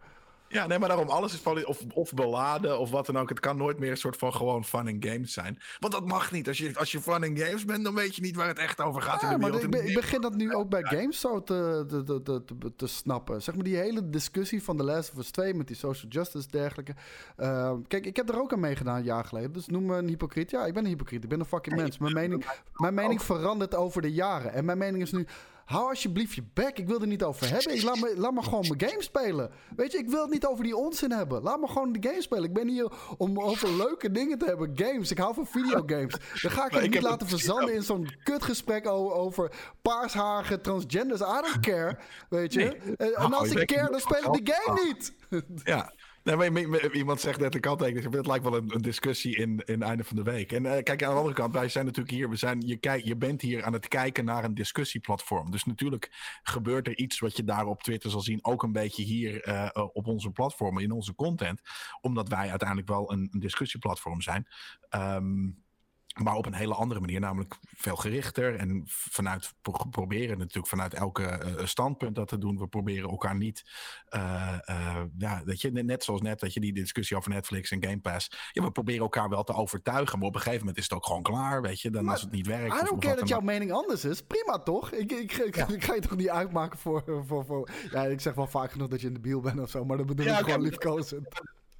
Ja, 0.48 0.66
nee, 0.66 0.78
maar 0.78 0.88
daarom, 0.88 1.08
alles 1.08 1.32
is 1.32 1.64
of, 1.64 1.80
of 1.94 2.14
beladen 2.14 2.78
of 2.78 2.90
wat 2.90 3.06
dan 3.06 3.18
ook. 3.18 3.28
Het 3.28 3.40
kan 3.40 3.56
nooit 3.56 3.78
meer 3.78 3.90
een 3.90 3.96
soort 3.96 4.16
van 4.16 4.34
gewoon 4.34 4.64
fun 4.64 4.88
and 4.88 5.04
games 5.04 5.32
zijn. 5.32 5.58
Want 5.78 5.92
dat 5.92 6.06
mag 6.06 6.32
niet. 6.32 6.48
Als 6.48 6.58
je, 6.58 6.78
als 6.78 6.92
je 6.92 7.00
fun 7.00 7.24
and 7.24 7.40
games 7.40 7.64
bent, 7.64 7.84
dan 7.84 7.94
weet 7.94 8.16
je 8.16 8.22
niet 8.22 8.36
waar 8.36 8.48
het 8.48 8.58
echt 8.58 8.80
over 8.80 9.02
gaat. 9.02 9.20
Ja, 9.20 9.36
maar 9.36 9.54
ik, 9.54 9.74
ik, 9.74 9.94
begin 9.94 10.20
dat 10.20 10.34
nu 10.34 10.54
ook 10.54 10.68
bij 10.68 10.82
games 10.82 11.20
zo 11.20 11.42
te, 11.42 11.84
te, 11.88 12.22
te, 12.22 12.44
te, 12.44 12.74
te, 12.76 12.86
snappen. 12.86 13.42
Zeg 13.42 13.54
maar 13.54 13.64
die 13.64 13.76
hele 13.76 14.10
discussie 14.10 14.62
van 14.62 14.76
The 14.76 14.82
Last 14.82 15.12
of 15.12 15.18
Us 15.18 15.30
2 15.30 15.54
met 15.54 15.66
die 15.66 15.76
social 15.76 16.10
justice 16.10 16.48
dergelijke. 16.48 16.94
Uh, 17.38 17.72
kijk, 17.88 18.06
ik 18.06 18.16
heb 18.16 18.28
er 18.28 18.40
ook 18.40 18.52
aan 18.52 18.60
meegedaan 18.60 18.96
een 18.96 19.04
jaar 19.04 19.24
geleden. 19.24 19.52
Dus 19.52 19.66
noem 19.66 19.84
me 19.84 19.96
een 19.96 20.08
hypocriet. 20.08 20.50
Ja, 20.50 20.66
ik 20.66 20.74
ben 20.74 20.82
een 20.82 20.90
hypocriet. 20.90 21.22
Ik 21.22 21.28
ben 21.28 21.40
een 21.40 21.46
fucking 21.46 21.76
mens. 21.76 21.98
Mijn 21.98 22.14
mening, 22.14 22.46
mijn 22.74 22.94
mening 22.94 23.22
verandert 23.22 23.74
over 23.74 24.02
de 24.02 24.12
jaren. 24.12 24.52
En 24.52 24.64
mijn 24.64 24.78
mening 24.78 25.02
is 25.02 25.12
nu 25.12 25.26
hou 25.66 25.88
alsjeblieft 25.88 26.34
je 26.34 26.42
bek. 26.54 26.78
Ik 26.78 26.86
wil 26.86 27.00
er 27.00 27.06
niet 27.06 27.22
over 27.22 27.50
hebben. 27.50 27.74
Ik 27.74 27.82
laat, 27.82 28.00
me, 28.00 28.14
laat 28.16 28.32
me 28.32 28.42
gewoon 28.42 28.66
mijn 28.68 28.90
game 28.90 29.02
spelen. 29.02 29.50
Weet 29.76 29.92
je, 29.92 29.98
ik 29.98 30.08
wil 30.08 30.22
het 30.22 30.30
niet 30.30 30.46
over 30.46 30.64
die 30.64 30.76
onzin 30.76 31.12
hebben. 31.12 31.42
Laat 31.42 31.60
me 31.60 31.66
gewoon 31.66 31.92
de 31.92 32.08
game 32.08 32.22
spelen. 32.22 32.44
Ik 32.44 32.52
ben 32.52 32.68
hier 32.68 32.92
om 33.16 33.40
over 33.40 33.76
leuke 33.76 34.10
dingen 34.10 34.38
te 34.38 34.44
hebben. 34.44 34.70
Games. 34.74 35.10
Ik 35.10 35.18
hou 35.18 35.34
van 35.34 35.46
videogames. 35.46 36.14
Dan 36.42 36.50
ga 36.50 36.66
ik 36.66 36.72
je 36.82 36.88
niet 36.88 37.02
laten 37.02 37.26
verzanden 37.28 37.74
in 37.74 37.82
zo'n 37.82 38.08
kutgesprek 38.22 38.88
over 38.88 39.52
paarsharige 39.82 40.60
transgenders. 40.60 41.20
I 41.20 41.24
don't 41.24 41.60
care. 41.60 41.98
Weet 42.28 42.52
je. 42.52 42.94
En, 42.96 43.32
als 43.32 43.50
ik 43.50 43.66
care, 43.66 43.90
dan 43.90 44.00
speel 44.00 44.34
ik 44.34 44.44
de 44.44 44.52
game 44.52 44.84
niet. 44.84 45.14
Ja. 45.64 45.92
Nee, 46.26 46.92
iemand 46.92 47.20
zegt 47.20 47.40
net 47.40 47.52
de 47.52 47.60
kanttekening. 47.60 48.14
Het 48.14 48.26
lijkt 48.26 48.44
wel 48.44 48.56
een, 48.56 48.82
discussie 48.82 49.36
in, 49.36 49.62
in 49.64 49.82
einde 49.82 50.04
van 50.04 50.16
de 50.16 50.22
week. 50.22 50.52
En 50.52 50.64
uh, 50.64 50.70
kijk, 50.70 51.02
aan 51.02 51.10
de 51.10 51.16
andere 51.16 51.34
kant, 51.34 51.52
wij 51.52 51.68
zijn 51.68 51.84
natuurlijk 51.84 52.14
hier. 52.14 52.30
We 52.30 52.36
zijn, 52.36 52.60
je, 52.60 52.76
kijk, 52.76 53.04
je 53.04 53.16
bent 53.16 53.40
hier 53.40 53.64
aan 53.64 53.72
het 53.72 53.88
kijken 53.88 54.24
naar 54.24 54.44
een 54.44 54.54
discussieplatform. 54.54 55.50
Dus 55.50 55.64
natuurlijk 55.64 56.10
gebeurt 56.42 56.86
er 56.86 56.96
iets 56.98 57.18
wat 57.18 57.36
je 57.36 57.44
daar 57.44 57.66
op 57.66 57.82
Twitter 57.82 58.10
zal 58.10 58.20
zien. 58.20 58.44
Ook 58.44 58.62
een 58.62 58.72
beetje 58.72 59.02
hier 59.02 59.48
uh, 59.48 59.68
op 59.92 60.06
onze 60.06 60.30
platformen, 60.30 60.82
in 60.82 60.90
onze 60.90 61.14
content. 61.14 61.60
Omdat 62.00 62.28
wij 62.28 62.48
uiteindelijk 62.50 62.88
wel 62.88 63.12
een, 63.12 63.28
een 63.32 63.40
discussieplatform 63.40 64.20
zijn. 64.20 64.46
Um, 64.90 65.64
maar 66.16 66.34
op 66.34 66.46
een 66.46 66.54
hele 66.54 66.74
andere 66.74 67.00
manier, 67.00 67.20
namelijk 67.20 67.54
veel 67.76 67.96
gerichter. 67.96 68.54
En 68.54 68.82
vanuit 68.86 69.54
proberen 69.90 70.38
natuurlijk 70.38 70.66
vanuit 70.66 70.94
elke 70.94 71.22
uh, 71.22 71.66
standpunt 71.66 72.14
dat 72.14 72.28
te 72.28 72.38
doen. 72.38 72.58
We 72.58 72.66
proberen 72.66 73.10
elkaar 73.10 73.36
niet. 73.36 73.64
Uh, 74.10 74.58
uh, 74.70 75.02
ja, 75.18 75.42
dat 75.44 75.60
je, 75.60 75.70
net 75.70 76.04
zoals 76.04 76.20
net, 76.20 76.40
dat 76.40 76.54
je 76.54 76.60
die 76.60 76.72
discussie 76.72 77.16
over 77.16 77.30
Netflix 77.30 77.70
en 77.70 77.84
Game 77.84 78.00
Pass. 78.00 78.30
Ja, 78.52 78.62
we 78.62 78.70
proberen 78.70 79.00
elkaar 79.00 79.28
wel 79.28 79.44
te 79.44 79.54
overtuigen. 79.54 80.18
Maar 80.18 80.28
op 80.28 80.34
een 80.34 80.40
gegeven 80.40 80.60
moment 80.60 80.78
is 80.78 80.84
het 80.84 80.92
ook 80.92 81.06
gewoon 81.06 81.22
klaar. 81.22 81.62
Weet 81.62 81.80
je, 81.80 81.90
dan 81.90 82.04
maar, 82.04 82.12
als 82.12 82.22
het 82.22 82.32
niet 82.32 82.46
werkt. 82.46 82.82
I 82.82 82.84
don't 82.84 83.00
care 83.00 83.16
dat 83.16 83.28
jouw 83.28 83.40
mening 83.40 83.72
anders 83.72 84.04
is. 84.04 84.22
Prima 84.22 84.58
toch? 84.58 84.92
Ik, 84.92 85.12
ik, 85.12 85.32
ik, 85.32 85.56
ja. 85.56 85.68
ik, 85.74 85.84
ga 85.84 85.94
je 85.94 86.00
toch 86.00 86.16
niet 86.16 86.30
uitmaken 86.30 86.78
voor, 86.78 87.22
voor, 87.26 87.44
voor. 87.44 87.68
Ja, 87.90 88.04
ik 88.04 88.20
zeg 88.20 88.34
wel 88.34 88.46
vaak 88.46 88.70
genoeg 88.70 88.88
dat 88.88 89.00
je 89.00 89.06
in 89.06 89.14
de 89.14 89.20
biel 89.20 89.40
bent 89.40 89.60
of 89.60 89.70
zo. 89.70 89.84
Maar 89.84 89.96
dat 89.96 90.06
bedoel 90.06 90.26
ja, 90.26 90.38
ik 90.38 90.44
gewoon 90.44 90.62
liefkozend. 90.62 91.28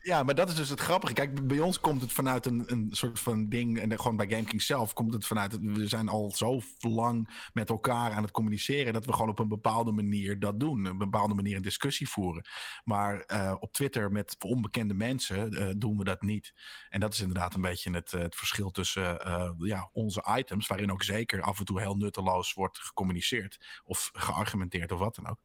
Ja, 0.07 0.22
maar 0.22 0.34
dat 0.34 0.48
is 0.48 0.54
dus 0.54 0.68
het 0.68 0.80
grappige. 0.80 1.12
Kijk, 1.12 1.46
bij 1.46 1.61
ons 1.61 1.80
komt 1.80 2.00
het 2.00 2.12
vanuit 2.12 2.46
een, 2.46 2.64
een 2.66 2.88
soort 2.90 3.20
van 3.20 3.48
ding. 3.48 3.78
En 3.78 3.98
gewoon 3.98 4.16
bij 4.16 4.28
GameKing 4.28 4.62
zelf 4.62 4.92
komt 4.92 5.12
het 5.12 5.26
vanuit. 5.26 5.59
We 5.61 5.88
zijn 5.88 6.09
al 6.09 6.32
zo 6.34 6.61
lang 6.78 7.48
met 7.52 7.68
elkaar 7.68 8.12
aan 8.12 8.22
het 8.22 8.30
communiceren. 8.30 8.92
dat 8.92 9.07
we 9.07 9.12
gewoon 9.12 9.28
op 9.28 9.38
een 9.38 9.48
bepaalde 9.48 9.92
manier 9.92 10.38
dat 10.38 10.61
doen. 10.61 10.84
Een 10.84 10.98
bepaalde 10.98 11.34
manier 11.34 11.57
een 11.57 11.62
discussie 11.62 12.09
voeren. 12.09 12.46
Maar 12.84 13.24
uh, 13.32 13.54
op 13.59 13.72
Twitter 13.72 14.12
met 14.12 14.36
onbekende 14.38 14.94
mensen 14.94 15.52
uh, 15.52 15.70
doen 15.76 15.98
we 15.98 16.04
dat 16.04 16.22
niet. 16.22 16.52
En 16.88 17.00
dat 17.00 17.12
is 17.12 17.20
inderdaad 17.20 17.54
een 17.54 17.61
beetje 17.61 17.90
het, 17.90 18.11
het 18.11 18.36
verschil 18.36 18.70
tussen 18.70 19.04
ja, 19.59 19.90
onze 19.92 20.24
items. 20.36 20.66
waarin 20.66 20.92
ook 20.92 21.02
zeker 21.02 21.42
af 21.42 21.59
en 21.59 21.64
toe 21.64 21.80
heel 21.80 21.96
nutteloos 21.96 22.52
wordt 22.52 22.78
gecommuniceerd. 22.78 23.80
of 23.84 24.11
geargumenteerd 24.12 24.92
of 24.92 24.98
wat 24.98 25.14
dan 25.14 25.28
ook. 25.28 25.40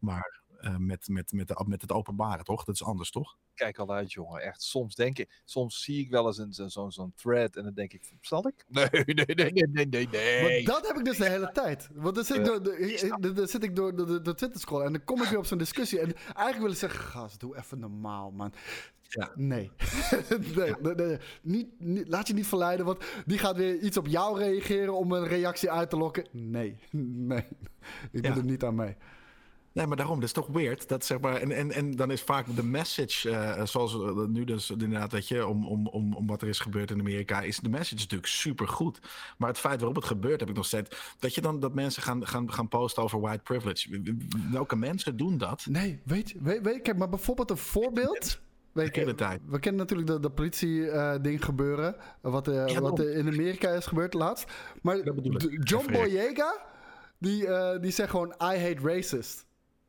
Maar 0.00 0.44
uh, 0.45 0.45
met, 0.78 1.08
met, 1.08 1.32
met, 1.32 1.48
de, 1.48 1.64
met 1.66 1.80
het 1.80 1.92
openbare, 1.92 2.42
toch? 2.42 2.64
Dat 2.64 2.74
is 2.74 2.84
anders, 2.84 3.10
toch? 3.10 3.36
Kijk 3.54 3.78
al 3.78 3.92
uit, 3.92 4.12
jongen. 4.12 4.42
Echt, 4.42 4.62
soms 4.62 4.94
denk 4.94 5.18
ik, 5.18 5.42
soms 5.44 5.82
zie 5.82 6.00
ik 6.00 6.10
wel 6.10 6.26
eens 6.26 6.38
een, 6.38 6.70
zo'n 6.70 6.92
zo'n 6.92 7.12
thread 7.14 7.56
en 7.56 7.64
dan 7.64 7.74
denk 7.74 7.92
ik, 7.92 8.12
zal 8.20 8.46
ik? 8.46 8.64
Nee, 8.76 8.88
nee, 8.90 9.14
nee, 9.14 9.52
nee, 9.52 9.66
nee, 9.66 9.86
nee, 9.86 10.08
nee. 10.08 10.64
Maar 10.64 10.74
dat 10.74 10.86
heb 10.86 10.96
ik 10.96 11.04
dus 11.04 11.16
de 11.16 11.28
hele 11.28 11.52
tijd. 11.52 11.88
Want 11.94 12.14
dan 12.14 12.24
zit 12.24 12.36
ik 12.36 12.44
door, 12.44 12.62
de, 12.62 13.32
dan 13.32 13.48
zit 13.48 13.62
ik 13.62 13.76
door 13.76 13.96
de, 13.96 14.04
de, 14.04 14.20
de 14.20 14.34
Twitter 14.34 14.60
scrollen 14.60 14.86
en 14.86 14.92
dan 14.92 15.04
kom 15.04 15.22
ik 15.22 15.28
weer 15.28 15.38
op 15.38 15.46
zo'n 15.46 15.58
discussie. 15.58 16.00
En 16.00 16.14
eigenlijk 16.16 16.58
wil 16.58 16.70
ik 16.70 16.76
zeggen, 16.76 17.00
gast, 17.00 17.40
doe 17.40 17.56
even 17.56 17.78
normaal, 17.78 18.30
man. 18.30 18.52
Ja. 19.08 19.30
Nee. 19.34 19.70
nee, 20.56 20.74
nee, 20.80 20.94
nee. 20.94 21.18
Niet, 21.42 21.66
niet, 21.78 22.08
laat 22.08 22.28
je 22.28 22.34
niet 22.34 22.46
verleiden, 22.46 22.86
want 22.86 23.04
die 23.26 23.38
gaat 23.38 23.56
weer 23.56 23.78
iets 23.78 23.96
op 23.96 24.06
jou 24.06 24.38
reageren 24.38 24.94
om 24.94 25.12
een 25.12 25.26
reactie 25.26 25.70
uit 25.70 25.90
te 25.90 25.96
lokken. 25.96 26.26
Nee, 26.30 26.76
nee. 27.30 27.44
Ik 28.10 28.22
doe 28.22 28.32
ja. 28.32 28.36
er 28.36 28.44
niet 28.44 28.64
aan 28.64 28.74
mee. 28.74 28.96
Nee, 29.76 29.86
maar 29.86 29.96
daarom, 29.96 30.14
dat 30.14 30.24
is 30.24 30.32
toch 30.32 30.46
weird. 30.46 30.88
Dat, 30.88 31.04
zeg 31.04 31.20
maar, 31.20 31.36
en, 31.36 31.52
en, 31.52 31.72
en 31.72 31.90
dan 31.90 32.10
is 32.10 32.22
vaak 32.22 32.56
de 32.56 32.64
message, 32.64 33.30
uh, 33.30 33.64
zoals 33.64 33.96
nu 34.28 34.44
dus 34.44 34.70
inderdaad, 34.70 35.10
dat 35.10 35.28
je, 35.28 35.46
om, 35.46 35.66
om, 35.66 35.86
om, 35.86 36.14
om 36.14 36.26
wat 36.26 36.42
er 36.42 36.48
is 36.48 36.58
gebeurd 36.58 36.90
in 36.90 36.98
Amerika, 36.98 37.40
is 37.40 37.58
de 37.58 37.68
message 37.68 37.94
natuurlijk 37.94 38.28
super 38.28 38.68
goed. 38.68 39.00
Maar 39.38 39.48
het 39.48 39.58
feit 39.58 39.76
waarop 39.76 39.96
het 39.96 40.04
gebeurt, 40.04 40.40
heb 40.40 40.48
ik 40.48 40.56
nog 40.56 40.66
steeds. 40.66 41.14
Dat 41.18 41.34
je 41.34 41.40
dan 41.40 41.60
dat 41.60 41.74
mensen 41.74 42.02
gaan, 42.02 42.26
gaan, 42.26 42.52
gaan 42.52 42.68
posten 42.68 43.02
over 43.02 43.20
white 43.20 43.42
privilege. 43.42 44.02
Welke 44.50 44.76
mensen 44.76 45.16
doen 45.16 45.38
dat? 45.38 45.66
Nee, 45.68 46.00
weet 46.04 46.30
je, 46.30 46.38
weet, 46.42 46.62
weet, 46.62 46.82
kijk, 46.82 46.96
maar 46.96 47.08
bijvoorbeeld 47.08 47.50
een 47.50 47.56
voorbeeld. 47.56 48.38
Weet 48.72 48.94
je, 48.94 49.14
we 49.46 49.58
kennen 49.58 49.80
natuurlijk 49.80 50.08
de, 50.08 50.20
de 50.20 50.30
politie-ding 50.30 51.38
uh, 51.38 51.44
gebeuren. 51.44 51.96
Wat, 52.20 52.46
ja, 52.46 52.80
wat 52.80 53.00
in 53.00 53.26
Amerika 53.26 53.70
is 53.70 53.86
gebeurd 53.86 54.14
laatst. 54.14 54.52
Maar 54.82 54.98
John 55.62 55.92
Boyega, 55.92 56.60
die, 57.18 57.48
die 57.80 57.90
zegt 57.90 58.10
gewoon: 58.10 58.28
I 58.28 58.58
hate 58.58 58.78
racist. 58.82 59.45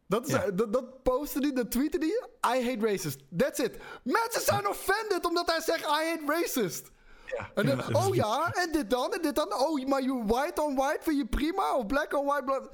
Dat, 0.07 0.27
is, 0.27 0.34
ja. 0.34 0.51
dat, 0.51 0.73
dat 0.73 1.03
postte 1.03 1.39
hij, 1.39 1.53
dat 1.53 1.71
tweette 1.71 1.97
hij. 1.97 2.57
I 2.57 2.69
hate 2.69 2.85
racist. 2.85 3.19
That's 3.38 3.59
it. 3.59 3.77
Mensen 4.03 4.41
zijn 4.41 4.67
offended 4.67 5.25
omdat 5.25 5.51
hij 5.51 5.61
zegt 5.61 5.81
I 5.81 6.09
hate 6.09 6.23
racist. 6.25 6.91
Ja. 7.25 7.51
En 7.55 7.65
dan, 7.65 7.95
oh 7.95 8.15
ja, 8.15 8.51
en 8.53 8.71
dit 8.71 8.89
dan, 8.89 9.13
en 9.13 9.21
dit 9.21 9.35
dan. 9.35 9.53
Oh, 9.53 9.85
maar 9.85 10.01
je 10.01 10.23
white 10.25 10.61
on 10.61 10.75
white 10.75 10.99
vind 11.01 11.17
je 11.17 11.25
prima? 11.25 11.75
Of 11.75 11.85
black 11.85 12.13
on 12.13 12.25
white? 12.25 12.43
Black... 12.43 12.69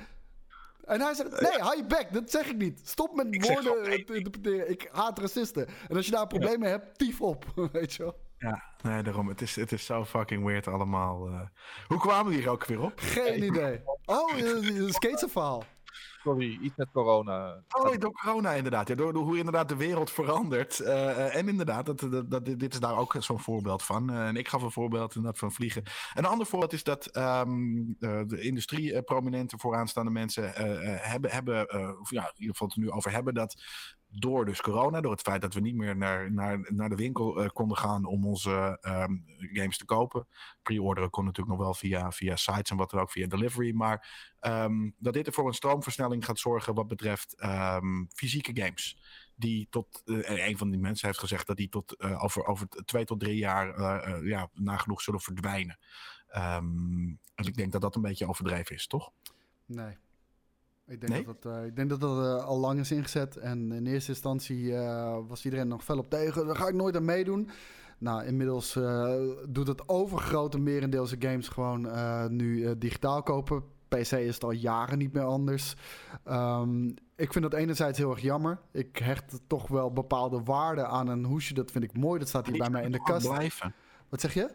En 0.85 1.01
hij 1.01 1.13
zegt, 1.13 1.41
nee, 1.41 1.59
hou 1.59 1.77
je 1.77 1.85
back, 1.85 2.13
dat 2.13 2.31
zeg 2.31 2.47
ik 2.47 2.57
niet. 2.57 2.81
Stop 2.83 3.15
met 3.15 3.35
ik 3.35 3.45
woorden 3.45 4.05
te 4.05 4.15
interpreteren. 4.15 4.69
Ik 4.69 4.89
haat 4.91 5.19
racisten. 5.19 5.67
En 5.87 5.95
als 5.95 6.05
je 6.05 6.11
daar 6.11 6.27
problemen 6.27 6.59
mee 6.59 6.69
hebt, 6.69 6.97
tief 6.97 7.21
op, 7.21 7.45
weet 7.71 7.93
je 7.93 8.03
wel. 8.03 8.21
Ja, 8.37 8.63
nee, 8.81 9.03
daarom. 9.03 9.27
Het 9.27 9.41
is, 9.41 9.55
het 9.55 9.71
is 9.71 9.85
zo 9.85 10.05
fucking 10.05 10.45
weird 10.45 10.67
allemaal. 10.67 11.27
Uh... 11.27 11.41
Hoe 11.87 11.99
kwamen 11.99 12.31
we 12.31 12.37
hier 12.37 12.49
ook 12.49 12.65
weer 12.65 12.81
op? 12.81 12.93
Geen 12.95 13.43
idee. 13.43 13.81
Oh, 14.05 14.37
een 14.37 14.93
skaterverhaal. 14.93 15.63
Sorry, 16.23 16.57
iets 16.61 16.75
met 16.75 16.91
corona. 16.91 17.63
Oh, 17.69 17.97
door 17.97 18.11
corona 18.11 18.51
inderdaad. 18.51 18.87
Ja, 18.87 18.95
door, 18.95 19.13
hoe 19.15 19.37
inderdaad 19.37 19.69
de 19.69 19.75
wereld 19.75 20.11
verandert. 20.11 20.79
Eh, 20.79 21.09
eh, 21.09 21.35
en 21.35 21.47
inderdaad, 21.47 21.85
dat, 21.85 22.29
dat, 22.29 22.45
dit 22.45 22.73
is 22.73 22.79
daar 22.79 22.97
ook 22.97 23.15
zo'n 23.19 23.39
voorbeeld 23.39 23.83
van. 23.83 24.09
Eh, 24.09 24.27
en 24.27 24.35
ik 24.35 24.47
gaf 24.47 24.61
een 24.61 24.71
voorbeeld 24.71 25.15
inderdaad 25.15 25.39
van 25.39 25.51
vliegen. 25.51 25.83
Een 26.13 26.25
ander 26.25 26.47
voorbeeld 26.47 26.73
is 26.73 26.83
dat 26.83 27.05
ehm, 27.05 27.83
de 28.27 28.41
industrie-prominente 28.41 29.57
vooraanstaande 29.57 30.11
mensen 30.11 30.51
hebben, 31.01 31.31
hebben 31.31 31.61
of 31.99 32.09
ja, 32.11 32.21
in 32.21 32.33
ieder 32.35 32.51
geval 32.51 32.67
het 32.67 32.77
er 32.77 32.83
nu 32.83 32.91
over 32.91 33.11
hebben, 33.11 33.33
dat 33.33 33.61
door 34.19 34.45
dus 34.45 34.61
corona, 34.61 35.01
door 35.01 35.11
het 35.11 35.21
feit 35.21 35.41
dat 35.41 35.53
we 35.53 35.59
niet 35.59 35.75
meer 35.75 35.97
naar, 35.97 36.31
naar, 36.31 36.73
naar 36.73 36.89
de 36.89 36.95
winkel 36.95 37.51
konden 37.53 37.77
gaan 37.77 38.05
om 38.05 38.25
onze 38.25 38.77
ehm, 38.81 39.17
games 39.37 39.77
te 39.77 39.85
kopen. 39.85 40.27
Pre-orderen 40.61 41.09
kon 41.09 41.25
natuurlijk 41.25 41.57
nog 41.57 41.65
wel 41.65 41.73
via, 41.73 42.11
via 42.11 42.35
sites 42.35 42.69
en 42.69 42.77
wat 42.77 42.89
dan 42.89 42.99
ook, 42.99 43.11
via 43.11 43.27
delivery. 43.27 43.73
Maar 43.73 44.33
ehm, 44.39 44.89
dat 44.97 45.13
dit 45.13 45.27
er 45.27 45.33
voor 45.33 45.47
een 45.47 45.53
stroomversnelling 45.53 46.25
gaat 46.25 46.39
zorgen 46.39 46.73
wat 46.73 46.87
betreft 46.87 47.43
um, 47.43 48.07
fysieke 48.13 48.51
games. 48.61 48.97
Die 49.35 49.67
tot, 49.69 50.01
uh, 50.05 50.47
een 50.47 50.57
van 50.57 50.69
die 50.69 50.79
mensen 50.79 51.07
heeft 51.07 51.19
gezegd 51.19 51.47
dat 51.47 51.57
die 51.57 51.69
tot 51.69 51.95
uh, 51.97 52.23
over, 52.23 52.45
over 52.45 52.67
twee 52.67 53.05
tot 53.05 53.19
drie 53.19 53.37
jaar 53.37 54.25
ja, 54.25 54.49
nagenoeg 54.53 55.01
zullen 55.01 55.19
verdwijnen. 55.19 55.79
Dus 57.35 57.47
ik 57.47 57.55
denk 57.55 57.71
dat 57.71 57.81
dat 57.81 57.95
een 57.95 58.01
beetje 58.01 58.27
overdreven 58.27 58.75
is, 58.75 58.87
toch? 58.87 59.11
Nee. 59.65 59.97
Ik 60.87 60.99
denk, 60.99 61.13
nee? 61.13 61.25
dat, 61.25 61.41
dat, 61.41 61.63
ik 61.63 61.75
denk 61.75 61.89
dat 61.89 62.01
dat 62.01 62.43
al 62.43 62.59
lang 62.59 62.79
is 62.79 62.91
ingezet. 62.91 63.37
En 63.37 63.71
in 63.71 63.85
eerste 63.85 64.11
instantie 64.11 64.73
was 65.27 65.45
iedereen 65.45 65.67
nog 65.67 65.83
fel 65.83 65.97
op 65.97 66.09
tegen. 66.09 66.45
Daar 66.45 66.55
ga 66.55 66.67
ik 66.67 66.73
nooit 66.73 66.95
aan 66.95 67.05
meedoen. 67.05 67.49
Nou, 67.97 68.25
inmiddels 68.25 68.79
doet 69.49 69.67
het 69.67 69.89
overgrote 69.89 70.59
merendeelse 70.59 71.15
games 71.19 71.47
gewoon 71.47 71.87
nu 72.35 72.77
digitaal 72.77 73.23
kopen. 73.23 73.63
PC 73.87 74.11
is 74.11 74.33
het 74.33 74.43
al 74.43 74.51
jaren 74.51 74.97
niet 74.97 75.13
meer 75.13 75.23
anders. 75.23 75.75
Um, 76.25 76.93
ik 77.15 77.31
vind 77.31 77.51
dat 77.51 77.53
enerzijds 77.53 77.97
heel 77.97 78.11
erg 78.11 78.21
jammer. 78.21 78.59
Ik 78.71 78.97
hecht 78.97 79.39
toch 79.47 79.67
wel 79.67 79.91
bepaalde 79.91 80.43
waarde 80.43 80.85
aan 80.85 81.07
een 81.07 81.25
hoesje. 81.25 81.53
Dat 81.53 81.71
vind 81.71 81.83
ik 81.83 81.97
mooi. 81.97 82.19
Dat 82.19 82.27
staat 82.27 82.47
hier 82.47 82.57
bij 82.57 82.69
mij 82.69 82.83
in 82.83 82.91
de 82.91 83.03
kast. 83.03 83.27
Blijven. 83.27 83.73
Wat 84.09 84.21
zeg 84.21 84.33
je? 84.33 84.49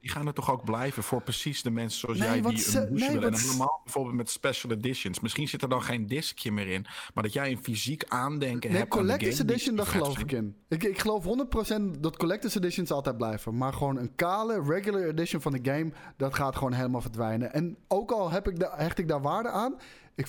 Die 0.00 0.10
gaan 0.10 0.26
er 0.26 0.32
toch 0.32 0.50
ook 0.50 0.64
blijven 0.64 1.02
voor 1.02 1.22
precies 1.22 1.62
de 1.62 1.70
mensen 1.70 2.00
zoals 2.00 2.18
jij 2.18 2.32
die 2.32 2.44
een 2.44 2.50
hoesje 2.50 2.86
nee, 2.90 3.10
willen. 3.10 3.32
En 3.32 3.46
normaal 3.46 3.80
bijvoorbeeld 3.84 4.16
met 4.16 4.30
special 4.30 4.72
editions. 4.72 5.20
Misschien 5.20 5.48
zit 5.48 5.62
er 5.62 5.68
dan 5.68 5.82
geen 5.82 6.06
discje 6.06 6.52
meer 6.52 6.68
in. 6.68 6.86
Maar 7.14 7.22
dat 7.22 7.32
jij 7.32 7.50
een 7.50 7.62
fysiek 7.62 8.04
aandenken 8.08 8.70
nee, 8.70 8.78
hebt 8.78 8.90
Collector's 8.90 9.38
Edition, 9.38 9.76
daar 9.76 9.86
geloof 9.86 10.18
ik 10.18 10.32
in. 10.32 10.56
Ik, 10.68 10.84
ik 10.84 10.98
geloof 10.98 11.24
100% 11.24 12.00
dat 12.00 12.16
Collector's 12.16 12.54
Editions 12.54 12.90
altijd 12.90 13.16
blijven. 13.16 13.56
Maar 13.56 13.72
gewoon 13.72 13.96
een 13.96 14.14
kale, 14.14 14.62
regular 14.62 15.02
edition 15.02 15.40
van 15.40 15.52
de 15.52 15.70
game... 15.70 15.92
dat 16.16 16.34
gaat 16.34 16.56
gewoon 16.56 16.72
helemaal 16.72 17.00
verdwijnen. 17.00 17.52
En 17.52 17.76
ook 17.88 18.10
al 18.10 18.30
heb 18.30 18.48
ik 18.48 18.68
hecht 18.76 18.98
ik 18.98 19.08
daar 19.08 19.22
waarde 19.22 19.48
aan... 19.48 19.76
Ik, 20.14 20.28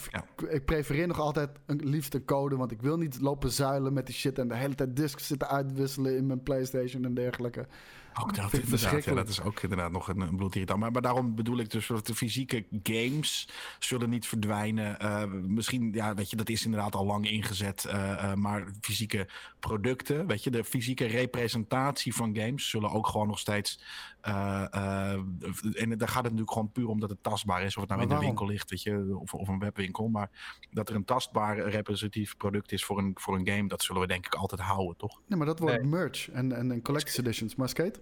ik, 0.50 0.66
prefereer 0.66 1.08
nog 1.08 1.20
altijd 1.20 1.50
een, 1.66 1.82
liefst 1.84 2.14
een 2.14 2.26
code, 2.26 2.56
want 2.56 2.72
ik 2.72 2.82
wil 2.82 2.98
niet 2.98 3.22
lopen 3.22 3.52
zuilen 3.52 3.94
met 3.94 4.06
die 4.06 4.16
shit 4.16 4.40
en 4.40 4.48
de 4.48 4.56
hele 4.56 4.76
tijd 4.76 4.96
discs 4.96 5.28
zitten 5.28 5.48
uitwisselen 5.48 6.18
in 6.18 6.26
mijn 6.26 6.44
PlayStation 6.44 7.06
en 7.06 7.14
dergelijke. 7.14 7.68
Ook 8.14 8.36
dat, 8.36 8.54
inderdaad, 8.54 9.04
ja, 9.04 9.14
dat 9.14 9.28
is 9.28 9.42
ook 9.42 9.62
inderdaad 9.62 9.92
nog 9.92 10.08
een, 10.08 10.20
een 10.20 10.36
bloedirritant. 10.36 10.80
Maar, 10.80 10.92
maar 10.92 11.02
daarom 11.02 11.36
bedoel 11.36 11.60
ik 11.60 11.70
dus 11.70 11.88
dat 11.88 12.08
de 12.08 12.16
fysieke 12.16 12.66
games 12.84 13.50
zullen 13.80 14.10
niet 14.10 14.28
verdwijnen. 14.28 14.98
Uh, 15.02 15.24
misschien, 15.26 15.94
ja, 15.94 16.14
weet 16.14 16.30
je, 16.30 16.36
dat 16.36 16.50
is 16.50 16.66
inderdaad 16.66 16.96
al 16.96 17.06
lang 17.06 17.30
ingezet. 17.30 17.86
Uh, 17.88 17.94
uh, 17.94 18.34
maar 18.34 18.68
fysieke 18.82 19.28
producten, 19.60 20.28
weet 20.28 20.44
je, 20.44 20.50
de 20.50 20.64
fysieke 20.64 21.06
representatie 21.06 22.16
van 22.16 22.36
games 22.36 22.70
zullen 22.70 22.92
ook 22.92 23.08
gewoon 23.08 23.28
nog 23.28 23.40
steeds. 23.40 23.82
en 24.22 25.96
daar 25.98 26.08
gaat 26.08 26.24
het 26.24 26.24
natuurlijk 26.24 26.52
gewoon 26.52 26.72
puur 26.72 26.88
om 26.88 27.00
dat 27.00 27.10
het 27.10 27.24
tastbaar 27.24 27.64
is. 27.64 27.76
Of 27.76 27.82
het 27.82 27.92
nou 27.92 28.02
in 28.02 28.10
de 28.10 28.18
winkel 28.18 28.46
ligt, 28.46 28.70
weet 28.70 28.84
je, 28.84 29.18
of, 29.20 29.34
of 29.34 29.48
een 29.48 29.60
webwinkel. 29.60 30.08
Maar 30.08 30.30
dat 30.72 30.90
er 30.90 30.96
een 30.96 31.06
tastbaar 31.06 31.60
representatief 31.60 32.38
product 32.38 32.72
is 32.72 32.86
voor 32.86 32.98
een, 32.98 33.12
voor 33.16 33.36
een 33.36 33.48
game, 33.48 33.68
dat 33.68 33.84
zullen 33.84 34.02
we 34.02 34.08
denk 34.08 34.26
ik 34.26 34.34
altijd 34.34 34.62
houden, 34.62 34.98
toch? 34.98 35.20
Nee, 35.28 35.38
maar 35.38 35.48
dat 35.48 35.60
wordt 35.60 35.82
nee. 35.82 35.90
merch 35.90 36.30
en, 36.30 36.52
en, 36.52 36.72
en 36.72 36.82
collector's 36.82 37.18
editions. 37.18 37.56
Maar 37.56 37.70
skate? 37.70 38.00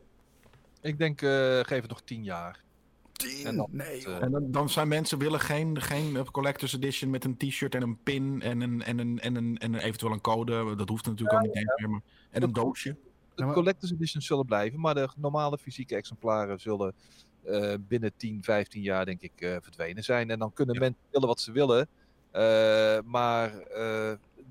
Ik 0.87 0.97
denk, 0.97 1.21
uh, 1.21 1.59
geef 1.59 1.81
het 1.81 1.89
nog 1.89 2.01
tien 2.01 2.23
jaar. 2.23 2.63
Tien? 3.11 3.45
En 3.45 3.55
dan, 3.55 3.67
nee. 3.71 4.07
Uh, 4.07 4.21
en 4.21 4.31
dan, 4.31 4.51
dan, 4.51 4.69
zijn 4.69 4.87
mensen 4.87 5.17
willen 5.17 5.39
geen, 5.39 5.81
geen 5.81 6.31
collector's 6.31 6.73
edition 6.73 7.09
met 7.09 7.23
een 7.23 7.37
t-shirt 7.37 7.75
en 7.75 7.81
een 7.81 7.97
pin 8.03 8.41
en 8.41 8.61
een, 8.61 8.83
en 8.83 8.99
een, 8.99 9.19
en 9.19 9.35
een, 9.35 9.57
en 9.57 9.73
een 9.73 9.79
eventueel 9.79 10.11
een 10.11 10.21
code. 10.21 10.75
Dat 10.75 10.89
hoeft 10.89 11.05
natuurlijk 11.05 11.31
ja, 11.31 11.37
ook 11.47 11.55
niet 11.55 11.63
ja. 11.63 11.73
meer. 11.75 11.89
Maar, 11.89 12.01
en 12.29 12.43
een 12.43 12.53
doosje. 12.53 12.95
De 13.35 13.45
collector's 13.45 13.91
editions 13.91 14.25
zullen 14.25 14.45
blijven, 14.45 14.79
maar 14.79 14.93
de 14.93 15.09
normale 15.15 15.57
fysieke 15.57 15.95
exemplaren 15.95 16.59
zullen 16.59 16.93
uh, 17.45 17.73
binnen 17.79 18.11
10, 18.17 18.43
15 18.43 18.81
jaar 18.81 19.05
denk 19.05 19.21
ik 19.21 19.31
uh, 19.35 19.55
verdwenen 19.61 20.03
zijn. 20.03 20.29
En 20.29 20.39
dan 20.39 20.53
kunnen 20.53 20.75
ja. 20.75 20.81
mensen 20.81 21.01
willen 21.11 21.27
wat 21.27 21.39
ze 21.39 21.51
willen. 21.51 21.87
maar 23.05 23.51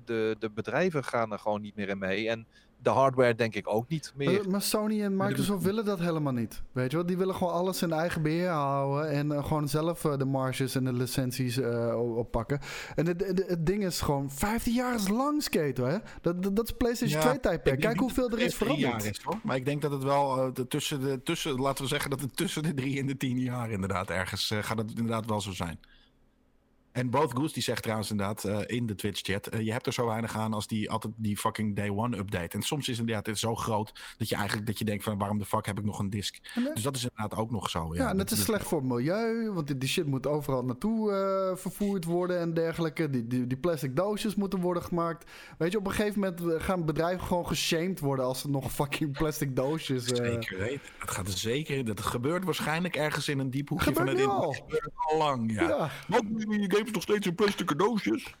de, 0.05 0.35
de 0.39 0.49
bedrijven 0.53 1.03
gaan 1.03 1.31
er 1.31 1.39
gewoon 1.39 1.61
niet 1.61 1.75
meer 1.75 1.89
in 1.89 1.97
mee. 1.97 2.29
En 2.29 2.47
de 2.87 2.93
hardware 2.93 3.35
denk 3.35 3.55
ik 3.55 3.67
ook 3.67 3.89
niet 3.89 4.13
meer. 4.15 4.31
Maar, 4.31 4.49
maar 4.49 4.61
Sony 4.61 5.01
en 5.01 5.15
Microsoft 5.17 5.63
willen 5.63 5.85
dat 5.85 5.99
helemaal 5.99 6.33
niet. 6.33 6.61
Weet 6.71 6.91
je 6.91 6.97
wel, 6.97 7.05
die 7.05 7.17
willen 7.17 7.35
gewoon 7.35 7.53
alles 7.53 7.81
in 7.81 7.91
eigen 7.91 8.21
beheer 8.21 8.49
houden 8.49 9.09
en 9.09 9.31
uh, 9.31 9.45
gewoon 9.45 9.67
zelf 9.67 10.03
uh, 10.03 10.17
de 10.17 10.25
marges 10.25 10.75
en 10.75 10.83
de 10.83 10.93
licenties 10.93 11.57
uh, 11.57 12.15
oppakken. 12.17 12.59
En 12.95 13.05
het, 13.05 13.27
het, 13.27 13.47
het, 13.47 13.65
ding 13.65 13.85
is 13.85 14.01
gewoon 14.01 14.31
15 14.31 14.73
jaar 14.73 14.95
is 14.95 15.07
lang 15.07 15.43
skate, 15.43 15.81
hè? 15.81 15.97
Dat, 16.21 16.43
dat, 16.43 16.55
dat 16.55 16.65
is 16.65 16.71
PlayStation 16.71 17.21
ja, 17.21 17.27
2 17.27 17.39
tijdperk. 17.39 17.79
Kijk 17.79 17.99
hoeveel 17.99 18.29
er 18.29 18.39
is 18.39 18.55
veranderd. 18.55 19.03
Is, 19.03 19.21
hoor. 19.23 19.39
Maar 19.43 19.55
ik 19.55 19.65
denk 19.65 19.81
dat 19.81 19.91
het 19.91 20.03
wel 20.03 20.53
de, 20.53 20.67
tussen 20.67 20.99
de 20.99 21.23
tussen, 21.23 21.61
laten 21.61 21.83
we 21.83 21.89
zeggen 21.89 22.09
dat 22.09 22.21
het 22.21 22.37
tussen 22.37 22.63
de 22.63 22.73
drie 22.73 22.99
en 22.99 23.05
de 23.05 23.17
tien 23.17 23.39
jaar 23.39 23.71
inderdaad 23.71 24.09
ergens 24.09 24.53
gaat 24.61 24.77
het 24.77 24.89
inderdaad 24.89 25.25
wel 25.25 25.41
zo 25.41 25.51
zijn. 25.51 25.79
En 26.97 27.09
Both 27.09 27.31
Goose 27.33 27.53
die 27.53 27.63
zegt 27.63 27.81
trouwens 27.81 28.11
inderdaad 28.11 28.43
uh, 28.43 28.59
in 28.65 28.85
de 28.85 28.95
Twitch-chat... 28.95 29.53
Uh, 29.53 29.61
je 29.61 29.71
hebt 29.71 29.85
er 29.85 29.93
zo 29.93 30.05
weinig 30.05 30.37
aan 30.37 30.53
als 30.53 30.67
die 30.67 30.91
altijd 30.91 31.13
die 31.17 31.37
fucking 31.37 31.75
day 31.75 31.89
one 31.89 32.17
update. 32.17 32.57
En 32.57 32.61
soms 32.61 32.89
is 32.89 32.99
inderdaad 32.99 33.25
het 33.25 33.39
zo 33.39 33.55
groot 33.55 34.15
dat 34.17 34.29
je 34.29 34.35
eigenlijk 34.35 34.67
dat 34.67 34.79
je 34.79 34.85
denkt 34.85 35.03
van... 35.03 35.17
waarom 35.17 35.37
de 35.37 35.45
fuck 35.45 35.65
heb 35.65 35.77
ik 35.77 35.85
nog 35.85 35.99
een 35.99 36.09
disk? 36.09 36.37
Nee. 36.55 36.73
Dus 36.73 36.83
dat 36.83 36.95
is 36.95 37.03
inderdaad 37.03 37.39
ook 37.39 37.51
nog 37.51 37.69
zo. 37.69 37.95
Ja, 37.95 38.01
ja 38.01 38.09
en 38.09 38.17
het 38.17 38.31
is 38.31 38.43
slecht 38.43 38.67
voor 38.67 38.79
het 38.79 38.87
milieu. 38.87 39.51
Want 39.51 39.79
die, 39.79 39.89
shit 39.89 40.05
moet 40.05 40.27
overal 40.27 40.63
naartoe 40.63 41.11
uh, 41.11 41.57
vervoerd 41.57 42.05
worden 42.05 42.39
en 42.39 42.53
dergelijke. 42.53 43.09
Die, 43.09 43.27
die, 43.27 43.47
die, 43.47 43.57
plastic 43.57 43.95
doosjes 43.95 44.35
moeten 44.35 44.59
worden 44.59 44.83
gemaakt. 44.83 45.31
Weet 45.57 45.71
je, 45.71 45.77
op 45.77 45.85
een 45.85 45.91
gegeven 45.91 46.19
moment 46.19 46.63
gaan 46.63 46.85
bedrijven 46.85 47.27
gewoon 47.27 47.47
geshamed 47.47 47.99
worden... 47.99 48.25
als 48.25 48.39
ze 48.39 48.49
nog 48.49 48.71
fucking 48.81 49.17
plastic 49.17 49.55
doosjes... 49.55 50.05
Zeker 50.05 50.57
weten. 50.57 50.81
Dat 50.99 51.11
gaat 51.11 51.27
er 51.27 51.37
zeker... 51.37 51.85
Dat 51.85 52.01
gebeurt 52.01 52.43
waarschijnlijk 52.43 52.95
ergens 52.95 53.27
in 53.27 53.39
een 53.39 53.49
diep 53.49 53.69
hoekje 53.69 53.93
van 53.93 54.07
het... 54.07 54.25
Al. 54.25 54.51
gebeurt 54.51 54.91
al 54.95 55.17
lang, 55.17 55.53
ja. 55.53 55.67
ja. 55.67 55.89
Wat 56.07 56.23
nog 56.93 57.03
steeds 57.03 57.27
in 57.27 57.35
plastic 57.35 57.77
doosjes. 57.77 58.35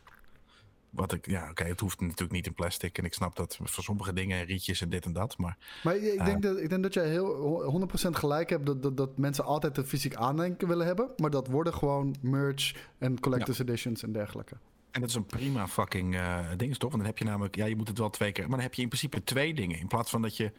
Wat 0.89 1.13
ik, 1.13 1.25
ja, 1.25 1.41
oké, 1.41 1.49
okay, 1.49 1.67
het 1.67 1.79
hoeft 1.79 2.01
natuurlijk 2.01 2.31
niet 2.31 2.45
in 2.45 2.53
plastic. 2.53 2.97
En 2.97 3.05
ik 3.05 3.13
snap 3.13 3.35
dat 3.35 3.59
voor 3.63 3.83
sommige 3.83 4.13
dingen, 4.13 4.45
rietjes 4.45 4.81
en 4.81 4.89
dit 4.89 5.05
en 5.05 5.13
dat. 5.13 5.37
Maar, 5.37 5.57
maar 5.83 5.95
ik, 5.95 6.19
uh, 6.19 6.25
denk 6.25 6.41
dat, 6.41 6.57
ik 6.57 6.69
denk 6.69 6.83
dat 6.83 6.93
jij 6.93 7.09
heel 7.09 7.87
100% 8.05 8.09
gelijk 8.09 8.49
hebt 8.49 8.65
dat, 8.65 8.81
dat, 8.81 8.97
dat 8.97 9.17
mensen 9.17 9.45
altijd 9.45 9.77
een 9.77 9.85
fysiek 9.85 10.15
aandenken 10.15 10.67
willen 10.67 10.85
hebben. 10.85 11.09
Maar 11.17 11.29
dat 11.29 11.47
worden 11.47 11.73
gewoon 11.73 12.15
merch 12.21 12.75
en 12.97 13.19
collector's 13.19 13.57
ja. 13.57 13.63
editions 13.63 14.03
en 14.03 14.11
dergelijke. 14.11 14.57
En 14.91 15.01
dat 15.01 15.09
is 15.09 15.15
een 15.15 15.25
prima 15.25 15.67
fucking 15.67 16.15
uh, 16.15 16.39
ding, 16.57 16.77
toch? 16.77 16.89
Want 16.91 17.01
dan 17.01 17.11
heb 17.11 17.17
je 17.17 17.25
namelijk, 17.25 17.55
ja, 17.55 17.65
je 17.65 17.75
moet 17.75 17.87
het 17.87 17.97
wel 17.97 18.09
twee 18.09 18.31
keer. 18.31 18.43
Maar 18.43 18.55
dan 18.55 18.65
heb 18.65 18.73
je 18.73 18.81
in 18.81 18.87
principe 18.87 19.23
twee 19.23 19.53
dingen. 19.53 19.79
In 19.79 19.87
plaats 19.87 20.09
van 20.09 20.21
dat 20.21 20.37
je 20.37 20.51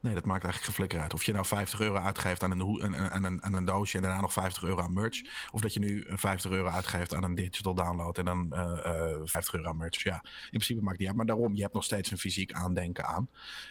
Nee, 0.00 0.14
dat 0.14 0.24
maakt 0.24 0.44
eigenlijk 0.44 0.64
geen 0.64 0.74
flikker 0.74 1.00
uit. 1.00 1.14
Of 1.14 1.24
je 1.24 1.32
nou 1.32 1.46
50 1.46 1.80
euro 1.80 1.96
uitgeeft 1.96 2.42
aan 2.42 2.50
een, 2.50 3.12
aan, 3.12 3.24
een, 3.24 3.42
aan 3.42 3.52
een 3.52 3.64
doosje 3.64 3.96
en 3.96 4.02
daarna 4.02 4.20
nog 4.20 4.32
50 4.32 4.62
euro 4.62 4.80
aan 4.80 4.92
merch. 4.92 5.48
Of 5.50 5.60
dat 5.60 5.74
je 5.74 5.80
nu 5.80 6.04
50 6.08 6.50
euro 6.50 6.68
uitgeeft 6.68 7.14
aan 7.14 7.22
een 7.22 7.34
digital 7.34 7.74
download 7.74 8.18
en 8.18 8.24
dan 8.24 8.48
uh, 8.52 8.58
uh, 8.60 9.20
50 9.24 9.54
euro 9.54 9.68
aan 9.68 9.76
merch. 9.76 10.02
Ja, 10.02 10.20
in 10.24 10.48
principe 10.50 10.82
maakt 10.82 10.98
die 10.98 11.06
uit. 11.06 11.16
Maar 11.16 11.26
daarom, 11.26 11.54
je 11.54 11.62
hebt 11.62 11.74
nog 11.74 11.84
steeds 11.84 12.10
een 12.10 12.18
fysiek 12.18 12.52
aandenken 12.52 13.06
aan. 13.06 13.28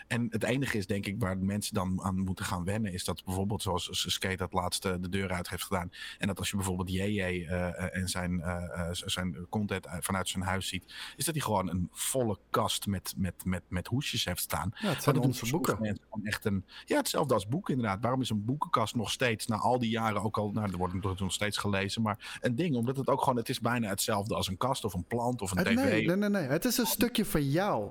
En 0.07 0.27
het 0.29 0.43
enige 0.43 0.77
is 0.77 0.87
denk 0.87 1.05
ik 1.05 1.15
waar 1.19 1.37
mensen 1.37 1.73
dan 1.73 2.01
aan 2.01 2.19
moeten 2.19 2.45
gaan 2.45 2.63
wennen, 2.63 2.93
is 2.93 3.03
dat 3.03 3.23
bijvoorbeeld 3.25 3.61
zoals 3.61 4.05
Skate 4.13 4.35
dat 4.35 4.53
laatste 4.53 4.99
de 4.99 5.09
deur 5.09 5.31
uit 5.31 5.49
heeft 5.49 5.63
gedaan. 5.63 5.91
En 6.17 6.27
dat 6.27 6.39
als 6.39 6.49
je 6.49 6.55
bijvoorbeeld 6.55 6.89
JJ 6.89 7.19
uh, 7.19 7.95
en 7.95 8.07
zijn, 8.07 8.43
zijn 8.91 9.47
content 9.49 9.87
vanuit 9.99 10.27
zijn 10.27 10.43
huis 10.43 10.67
ziet, 10.67 10.93
is 11.15 11.25
dat 11.25 11.35
hij 11.35 11.43
gewoon 11.43 11.69
een 11.69 11.89
volle 11.91 12.39
kast 12.49 12.87
met, 12.87 13.13
met, 13.17 13.45
met, 13.45 13.63
met 13.67 13.87
hoesjes 13.87 14.25
heeft 14.25 14.41
staan. 14.41 14.71
Ja, 14.79 14.89
het 14.89 15.03
zijn 15.03 15.19
onze 15.19 15.49
boeken 15.49 15.99
echt 16.23 16.45
een. 16.45 16.65
Ja, 16.85 16.97
hetzelfde 16.97 17.33
als 17.33 17.47
boek 17.47 17.69
inderdaad. 17.69 18.01
Waarom 18.01 18.21
is 18.21 18.29
een 18.29 18.45
boekenkast 18.45 18.95
nog 18.95 19.11
steeds, 19.11 19.47
na 19.47 19.55
al 19.55 19.79
die 19.79 19.89
jaren 19.89 20.23
ook 20.23 20.37
al. 20.37 20.51
Nou, 20.51 20.71
er 20.71 20.77
wordt 20.77 21.19
nog 21.19 21.33
steeds 21.33 21.57
gelezen. 21.57 22.01
Maar 22.01 22.39
een 22.41 22.55
ding, 22.55 22.75
omdat 22.75 22.97
het 22.97 23.07
ook 23.07 23.19
gewoon. 23.19 23.37
Het 23.37 23.49
is 23.49 23.59
bijna 23.59 23.87
hetzelfde 23.87 24.35
als 24.35 24.47
een 24.47 24.57
kast 24.57 24.85
of 24.85 24.93
een 24.93 25.05
plant 25.07 25.41
of 25.41 25.51
een 25.51 25.63
tv. 25.63 25.75
Nee, 25.75 26.05
nee, 26.05 26.15
nee, 26.15 26.29
nee. 26.29 26.47
Het 26.47 26.65
is 26.65 26.77
een 26.77 26.85
stukje 26.85 27.25
van 27.25 27.49
jou. 27.49 27.89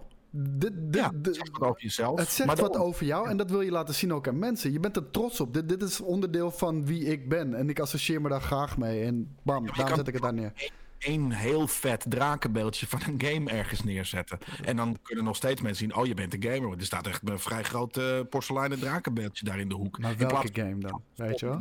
Ja, 0.90 1.12
het 1.22 1.36
zegt 1.36 1.58
wat 1.58 1.68
over 1.68 1.82
jezelf. 1.82 2.18
Het 2.18 2.28
zegt 2.28 2.46
maar 2.46 2.56
wat 2.56 2.76
over 2.76 3.06
jou 3.06 3.28
en 3.28 3.36
dat 3.36 3.50
wil 3.50 3.60
je 3.60 3.70
laten 3.70 3.94
zien 3.94 4.12
ook 4.12 4.28
aan 4.28 4.38
mensen. 4.38 4.72
Je 4.72 4.80
bent 4.80 4.96
er 4.96 5.10
trots 5.10 5.40
op. 5.40 5.54
Dit, 5.54 5.68
dit 5.68 5.82
is 5.82 6.00
onderdeel 6.00 6.50
van 6.50 6.86
wie 6.86 7.04
ik 7.04 7.28
ben. 7.28 7.54
En 7.54 7.68
ik 7.68 7.80
associeer 7.80 8.20
me 8.20 8.28
daar 8.28 8.42
graag 8.42 8.78
mee. 8.78 9.04
En 9.04 9.36
bam, 9.42 9.66
ja, 9.66 9.72
daarom 9.72 9.96
zet 9.96 10.08
ik 10.08 10.14
het 10.14 10.22
daar 10.22 10.34
neer 10.34 10.72
één 10.98 11.32
heel 11.32 11.66
vet 11.66 12.04
drakenbeeldje 12.08 12.86
van 12.86 13.00
een 13.06 13.22
game 13.22 13.50
ergens 13.50 13.82
neerzetten. 13.82 14.38
En 14.64 14.76
dan 14.76 14.98
kunnen 15.02 15.24
nog 15.24 15.36
steeds 15.36 15.60
mensen 15.60 15.88
zien: 15.88 15.96
oh, 15.96 16.06
je 16.06 16.14
bent 16.14 16.34
een 16.34 16.42
gamer. 16.42 16.68
Want 16.68 16.80
er 16.80 16.86
staat 16.86 17.06
echt 17.06 17.28
een 17.28 17.38
vrij 17.38 17.62
groot 17.62 17.98
uh, 17.98 18.20
porseleinen 18.30 18.78
drakenbeeldje 18.78 19.44
daar 19.44 19.58
in 19.58 19.68
de 19.68 19.74
hoek. 19.74 19.98
Maar 19.98 20.16
welke 20.16 20.48
game 20.52 20.78
dan? 20.78 21.02
Weet 21.14 21.40
je 21.40 21.46
wel? 21.46 21.58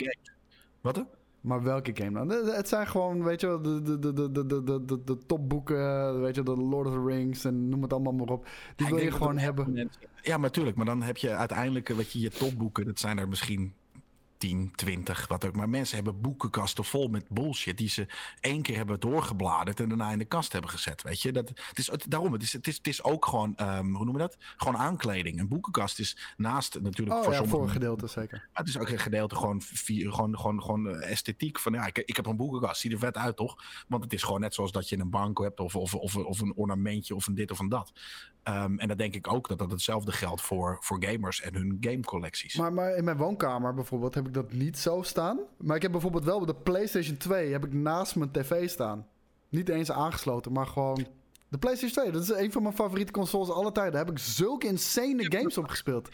Wat? 0.81 1.05
Maar 1.41 1.63
welke 1.63 1.91
game 1.93 2.11
dan? 2.11 2.31
Eh, 2.31 2.55
het 2.55 2.67
zijn 2.67 2.87
gewoon, 2.87 3.23
weet 3.23 3.41
je 3.41 3.47
wel, 3.47 3.61
de, 3.61 3.81
de, 3.81 3.99
de, 3.99 4.31
de, 4.31 4.45
de, 4.45 4.85
de, 4.85 5.03
de 5.03 5.17
topboeken, 5.25 6.21
weet 6.21 6.35
je 6.35 6.43
de 6.43 6.57
Lord 6.57 6.87
of 6.87 6.93
the 6.93 7.03
Rings 7.05 7.45
en 7.45 7.69
noem 7.69 7.81
het 7.81 7.93
allemaal 7.93 8.13
maar 8.13 8.27
op. 8.27 8.47
Die 8.75 8.87
wil 8.87 8.97
je 8.97 9.11
gewoon 9.11 9.37
hebben. 9.37 9.89
Ja, 10.21 10.37
maar 10.37 10.51
tuurlijk. 10.51 10.75
Maar 10.75 10.85
dan 10.85 11.01
heb 11.01 11.17
je 11.17 11.35
uiteindelijk, 11.35 11.89
wat 11.89 12.11
je, 12.11 12.19
je 12.19 12.29
topboeken, 12.29 12.85
dat 12.85 12.99
zijn 12.99 13.17
er 13.17 13.27
misschien 13.27 13.73
10, 14.45 14.71
20, 14.75 15.27
wat 15.27 15.45
ook. 15.45 15.55
Maar 15.55 15.69
mensen 15.69 15.95
hebben 15.95 16.21
boekenkasten 16.21 16.83
vol 16.85 17.07
met 17.07 17.29
bullshit 17.29 17.77
die 17.77 17.89
ze 17.89 18.07
één 18.39 18.61
keer 18.61 18.75
hebben 18.75 18.99
doorgebladerd 18.99 19.79
en 19.79 19.87
daarna 19.89 20.11
in 20.11 20.17
de 20.17 20.25
kast 20.25 20.51
hebben 20.51 20.69
gezet. 20.71 21.01
Weet 21.01 21.21
je, 21.21 21.31
dat, 21.31 21.49
het 21.49 21.77
is, 21.77 21.91
het- 21.91 22.05
daarom, 22.11 22.33
het 22.33 22.41
is, 22.43 22.53
het, 22.53 22.67
is, 22.67 22.77
het 22.77 22.87
is 22.87 23.03
ook 23.03 23.25
gewoon, 23.25 23.55
ehm, 23.55 23.85
hoe 23.85 24.05
noemen 24.05 24.13
we 24.13 24.17
dat? 24.19 24.37
Gewoon 24.57 24.77
aankleding. 24.77 25.39
Een 25.39 25.47
boekenkast 25.47 25.99
is 25.99 26.33
naast 26.37 26.79
natuurlijk 26.81 27.17
Oh 27.17 27.23
voor 27.23 27.31
ja, 27.33 27.37
sommige 27.37 27.57
voor 27.57 27.67
een 27.67 27.73
gedeelte 27.73 28.07
zeker. 28.07 28.47
het 28.53 28.67
is 28.67 28.77
ook 28.77 28.89
een 28.89 28.99
gedeelte 28.99 29.35
gewoon, 29.35 29.61
vi- 29.61 30.09
gewoon, 30.11 30.37
gewoon, 30.39 30.61
gewoon 30.61 30.89
eh, 30.89 31.11
esthetiek. 31.11 31.59
Van 31.59 31.73
ja, 31.73 31.85
ik, 31.85 31.97
ik 31.97 32.15
heb 32.15 32.25
een 32.25 32.37
boekenkast, 32.37 32.81
ziet 32.81 32.91
er 32.91 32.99
vet 32.99 33.17
uit 33.17 33.35
toch? 33.35 33.55
Want 33.87 34.03
het 34.03 34.13
is 34.13 34.23
gewoon 34.23 34.39
net 34.39 34.53
zoals 34.53 34.71
dat 34.71 34.89
je 34.89 34.97
een 34.99 35.09
bank 35.09 35.39
hebt 35.39 35.59
of, 35.59 35.75
of, 35.75 35.95
of, 35.95 36.15
of 36.15 36.39
een 36.41 36.53
ornamentje 36.55 37.15
of 37.15 37.27
een 37.27 37.35
dit 37.35 37.51
of 37.51 37.59
een 37.59 37.69
dat. 37.69 37.91
Ehm, 38.43 38.77
en 38.77 38.87
dan 38.87 38.97
denk 38.97 39.13
ik 39.15 39.31
ook 39.33 39.47
dat 39.47 39.57
dat 39.59 39.71
hetzelfde 39.71 40.11
geldt 40.11 40.41
voor, 40.41 40.77
voor 40.81 41.03
gamers 41.05 41.41
en 41.41 41.55
hun 41.55 41.77
gamecollecties. 41.79 42.55
Maar, 42.55 42.73
maar 42.73 42.95
in 42.95 43.03
mijn 43.03 43.17
woonkamer 43.17 43.73
bijvoorbeeld 43.73 44.13
heb 44.15 44.27
ik 44.27 44.33
dat 44.35 44.53
niet 44.53 44.77
zo 44.77 45.01
staan. 45.01 45.39
Maar 45.57 45.75
ik 45.75 45.81
heb 45.81 45.91
bijvoorbeeld 45.91 46.23
wel 46.23 46.45
de 46.45 46.55
PlayStation 46.55 47.17
2 47.17 47.51
heb 47.51 47.65
ik 47.65 47.73
naast 47.73 48.15
mijn 48.15 48.31
tv 48.31 48.69
staan. 48.69 49.07
Niet 49.49 49.69
eens 49.69 49.91
aangesloten, 49.91 50.51
maar 50.51 50.67
gewoon... 50.67 51.07
De 51.49 51.57
PlayStation 51.57 52.03
2, 52.03 52.11
dat 52.11 52.21
is 52.21 52.43
een 52.43 52.51
van 52.51 52.63
mijn 52.63 52.75
favoriete 52.75 53.11
consoles 53.11 53.49
aller 53.49 53.71
tijden. 53.71 53.93
Daar 53.93 54.05
heb 54.05 54.13
ik 54.13 54.19
zulke 54.19 54.67
insane 54.67 55.31
games 55.31 55.57
op 55.57 55.67
gespeeld. 55.67 56.09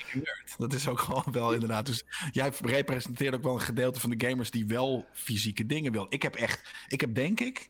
Dat 0.57 0.73
is 0.73 0.87
ook 0.87 0.99
gewoon 1.09 1.25
wel 1.31 1.53
inderdaad. 1.53 1.85
Dus 1.85 2.05
jij 2.31 2.51
representeert 2.61 3.35
ook 3.35 3.43
wel 3.43 3.53
een 3.53 3.59
gedeelte 3.59 3.99
van 3.99 4.09
de 4.09 4.27
gamers 4.27 4.51
die 4.51 4.65
wel 4.65 5.05
fysieke 5.13 5.65
dingen 5.65 5.91
wil. 5.91 6.05
Ik 6.09 6.21
heb 6.21 6.35
echt, 6.35 6.85
ik 6.87 7.01
heb 7.01 7.15
denk 7.15 7.39
ik. 7.39 7.69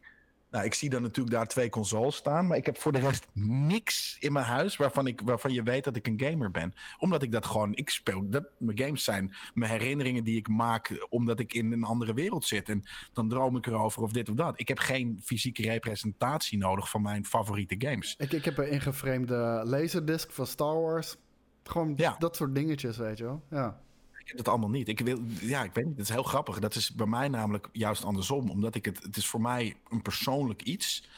Nou, 0.52 0.66
ik 0.66 0.74
zie 0.74 0.90
dan 0.90 1.02
natuurlijk 1.02 1.36
daar 1.36 1.48
twee 1.48 1.70
consoles 1.70 2.16
staan. 2.16 2.48
Maar 2.48 2.58
ik 2.58 2.66
heb 2.66 2.78
voor 2.78 2.92
de 2.92 3.00
rest 3.00 3.28
niks 3.34 4.18
in 4.20 4.34
mijn 4.34 4.46
huis 4.46 4.78
waarvan, 4.78 5.08
ik, 5.08 5.22
waarvan 5.22 5.54
je 5.54 5.64
weet 5.64 5.84
dat 5.84 5.96
ik 5.96 6.08
een 6.08 6.22
gamer 6.24 6.52
ben. 6.52 6.74
Omdat 7.00 7.22
ik 7.24 7.32
dat 7.32 7.46
gewoon, 7.46 7.76
ik 7.76 7.90
speel, 7.90 8.30
dat, 8.30 8.44
mijn 8.58 8.78
games 8.78 9.04
zijn 9.04 9.36
mijn 9.54 9.72
herinneringen 9.72 10.24
die 10.24 10.38
ik 10.38 10.48
maak 10.48 11.06
omdat 11.10 11.40
ik 11.40 11.54
in 11.54 11.72
een 11.72 11.84
andere 11.84 12.14
wereld 12.14 12.46
zit. 12.46 12.70
En 12.70 12.84
dan 13.14 13.30
droom 13.30 13.56
ik 13.58 13.66
erover 13.68 14.02
of 14.02 14.12
dit 14.12 14.30
of 14.30 14.36
dat. 14.36 14.60
Ik 14.60 14.68
heb 14.68 14.80
geen 14.80 15.20
fysieke 15.24 15.62
representatie 15.62 16.58
nodig 16.58 16.90
van 16.90 17.02
mijn 17.02 17.26
favoriete 17.26 17.76
games. 17.78 18.16
Ik, 18.18 18.32
ik 18.32 18.46
heb 18.46 18.58
een 18.58 18.70
ingeframede 18.72 19.62
laserdisc 19.66 20.32
van 20.32 20.48
Star 20.48 20.82
Wars. 20.82 21.16
Gewoon 21.64 21.94
Ja. 21.96 22.16
dat 22.20 22.36
soort 22.36 22.56
dingetjes, 22.56 22.98
weet 22.98 23.18
je 23.18 23.24
wel. 23.24 23.44
Ja. 23.50 23.82
Heb 24.32 24.46
dat 24.46 24.54
allemaal 24.54 24.70
niet. 24.70 24.88
Ik 24.88 25.00
wil, 25.00 25.20
ja, 25.40 25.64
ik 25.64 25.74
weet 25.74 25.86
niet. 25.86 25.98
Het 25.98 26.08
is 26.08 26.14
heel 26.14 26.24
grappig. 26.24 26.60
Dat 26.60 26.76
is 26.76 26.94
bij 26.94 27.06
mij 27.06 27.28
namelijk 27.28 27.70
juist 27.72 28.04
andersom. 28.04 28.50
Omdat 28.50 28.76
ik 28.76 28.86
het, 28.86 29.04
het 29.04 29.18
is 29.18 29.28
voor 29.28 29.42
mij 29.42 29.76
een 29.90 30.02
persoonlijk 30.02 30.62
iets. 30.62 31.10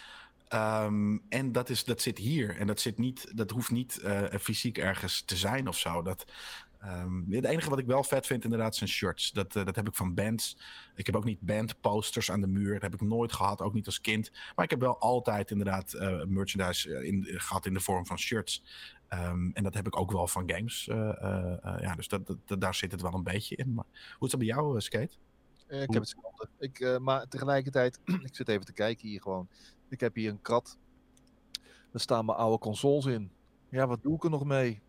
Ehm, 0.47 1.17
en 1.29 1.51
dat, 1.51 1.69
is, 1.69 1.83
dat 1.83 2.01
zit 2.01 2.17
hier. 2.17 2.57
En 2.57 2.67
dat, 2.67 2.79
zit 2.79 2.97
niet, 2.97 3.31
dat 3.35 3.49
hoeft 3.49 3.71
niet 3.71 3.97
eh, 3.97 4.23
fysiek 4.39 4.77
ergens 4.77 5.21
te 5.21 5.35
zijn 5.35 5.67
of 5.67 5.77
zo. 5.77 6.01
Dat, 6.01 6.25
ehm, 6.79 7.31
het 7.31 7.45
enige 7.45 7.69
wat 7.69 7.79
ik 7.79 7.85
wel 7.85 8.03
vet 8.03 8.25
vind 8.25 8.43
inderdaad 8.43 8.75
zijn 8.75 8.89
shirts. 8.89 9.31
Dat, 9.31 9.55
eh, 9.55 9.65
dat 9.65 9.75
heb 9.75 9.87
ik 9.87 9.95
van 9.95 10.13
bands. 10.13 10.57
Ik 10.95 11.05
heb 11.05 11.15
ook 11.15 11.25
niet 11.25 11.41
bandposters 11.41 12.31
aan 12.31 12.41
de 12.41 12.47
muur. 12.47 12.73
Dat 12.73 12.81
heb 12.81 12.93
ik 12.93 13.01
nooit 13.01 13.33
gehad, 13.33 13.61
ook 13.61 13.73
niet 13.73 13.85
als 13.85 14.01
kind. 14.01 14.31
Maar 14.55 14.65
ik 14.65 14.71
heb 14.71 14.79
wel 14.79 14.99
altijd 14.99 15.51
inderdaad 15.51 15.93
eh, 15.93 16.23
merchandise 16.23 16.95
eh, 16.95 17.39
gehad 17.39 17.65
in 17.65 17.73
de 17.73 17.79
vorm 17.79 18.05
van 18.05 18.19
shirts. 18.19 18.63
Ehm, 19.13 19.49
en 19.53 19.63
dat 19.63 19.73
heb 19.73 19.87
ik 19.87 19.97
ook 19.99 20.11
wel 20.11 20.27
van 20.27 20.49
games. 20.51 20.87
eh, 20.87 21.09
eh, 21.09 21.65
eh, 21.65 21.81
ja, 21.81 21.95
dus 21.95 22.07
dat, 22.07 22.35
dat, 22.45 22.61
daar 22.61 22.75
zit 22.75 22.91
het 22.91 23.01
wel 23.01 23.13
een 23.13 23.23
beetje 23.23 23.55
in. 23.55 23.73
Maar 23.73 23.85
hoe 24.17 24.25
is 24.25 24.29
dat 24.29 24.39
bij 24.39 24.47
jou, 24.49 24.81
Skate? 24.81 25.15
Eh, 25.67 25.81
ik 25.81 25.93
heb 25.93 26.01
hetzelfde. 26.01 26.47
Ik, 26.57 26.79
eh, 26.79 26.97
maar 26.97 27.27
tegelijkertijd, 27.27 27.99
ik 28.27 28.35
zit 28.35 28.49
even 28.49 28.65
te 28.65 28.73
kijken 28.73 29.07
hier 29.07 29.21
gewoon. 29.21 29.47
Ik 29.89 29.99
heb 29.99 30.15
hier 30.15 30.29
een 30.29 30.41
krat. 30.41 30.77
Daar 31.91 32.01
staan 32.01 32.25
mijn 32.25 32.37
oude 32.37 32.57
consoles 32.59 33.05
in. 33.05 33.31
Ja, 33.69 33.87
wat 33.87 34.03
doe 34.03 34.15
ik 34.15 34.23
er 34.23 34.29
nog 34.29 34.45
mee? 34.45 34.81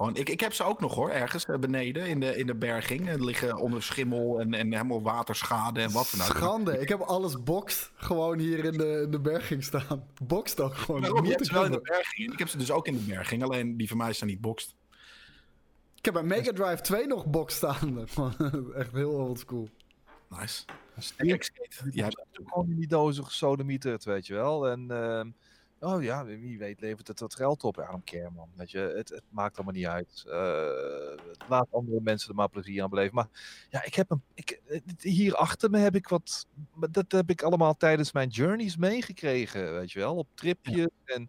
Gewoon, 0.00 0.16
ik, 0.16 0.28
ik 0.28 0.40
heb 0.40 0.52
ze 0.52 0.64
ook 0.64 0.80
nog 0.80 0.94
hoor, 0.94 1.10
ergens 1.10 1.46
eh, 1.46 1.58
beneden 1.58 2.06
in 2.06 2.20
de, 2.20 2.36
in 2.36 2.46
de 2.46 2.54
berging. 2.54 3.08
En 3.08 3.24
liggen 3.24 3.56
onder 3.56 3.82
schimmel 3.82 4.40
en, 4.40 4.54
en 4.54 4.72
helemaal 4.72 5.02
waterschade 5.02 5.80
en 5.80 5.92
wat 5.92 6.14
dan 6.16 6.20
ook. 6.20 6.36
Schande. 6.36 6.78
Ik 6.78 6.88
heb 6.88 7.00
alles 7.00 7.42
boxed 7.42 7.90
gewoon 7.94 8.38
hier 8.38 8.64
in 8.64 8.72
de, 8.72 9.00
in 9.04 9.10
de 9.10 9.20
berging 9.20 9.64
staan. 9.64 10.06
Boxed 10.22 10.60
ook 10.60 10.74
gewoon. 10.74 11.02
Je 11.02 11.20
Niet 11.20 11.30
hebt 11.30 11.46
ze 11.46 11.52
wel 11.52 11.64
in 11.64 11.70
de 11.70 11.80
berging. 11.80 12.32
Ik 12.32 12.38
heb 12.38 12.48
ze 12.48 12.56
dus 12.58 12.70
ook 12.70 12.86
in 12.86 12.94
de 12.94 13.00
berging. 13.00 13.42
Alleen 13.42 13.76
die 13.76 13.88
van 13.88 13.96
mij 13.96 14.12
zijn 14.12 14.30
niet 14.30 14.40
boxed. 14.40 14.74
Ik 15.94 16.04
heb 16.04 16.14
een 16.14 16.26
Mega 16.26 16.52
Drive 16.52 16.82
2 16.82 17.06
nog 17.06 17.26
box 17.26 17.54
staan. 17.54 17.76
Gewoon 18.08 18.74
Echt 18.74 18.92
heel 18.92 19.10
oldschool. 19.10 19.68
Nice. 20.28 20.64
Steam, 20.98 21.28
Kijk, 21.28 21.42
Skate, 21.42 21.84
natuurlijk- 21.84 22.28
gewoon 22.44 22.68
in 22.68 22.76
die 22.76 22.88
dozen 22.88 23.24
gesodemieterd, 23.24 24.04
weet 24.04 24.26
je 24.26 24.34
wel. 24.34 24.68
En 24.68 24.90
ehm, 24.90 25.28
oh 25.80 26.02
ja, 26.02 26.24
wie 26.24 26.58
weet 26.58 26.80
levert 26.80 27.08
het 27.08 27.20
wat 27.20 27.34
geld 27.34 27.64
op. 27.64 27.76
Ja, 27.76 28.00
care 28.04 28.30
man, 28.30 28.48
weet 28.56 28.70
je. 28.70 28.78
Het, 28.78 29.08
het 29.08 29.22
maakt 29.28 29.56
allemaal 29.56 29.74
niet 29.74 29.86
uit. 29.86 30.24
Eh, 30.26 31.48
laat 31.48 31.68
andere 31.70 32.00
mensen 32.00 32.28
er 32.28 32.34
maar 32.34 32.48
plezier 32.48 32.82
aan 32.82 32.90
beleven. 32.90 33.14
Maar 33.14 33.28
ja, 33.70 33.84
ik 33.84 33.94
heb 33.94 34.10
een, 34.10 34.22
ik, 34.34 34.60
eh, 34.66 34.80
hier 34.98 35.34
achter 35.34 35.70
me 35.70 35.78
heb 35.78 35.94
ik 35.94 36.08
wat, 36.08 36.46
dat 36.90 37.12
heb 37.12 37.30
ik 37.30 37.42
allemaal 37.42 37.76
tijdens 37.76 38.12
mijn 38.12 38.28
journeys 38.28 38.76
meegekregen, 38.76 39.72
weet 39.72 39.92
je 39.92 39.98
wel. 39.98 40.16
Op 40.16 40.28
tripjes 40.34 40.86
en... 41.04 41.28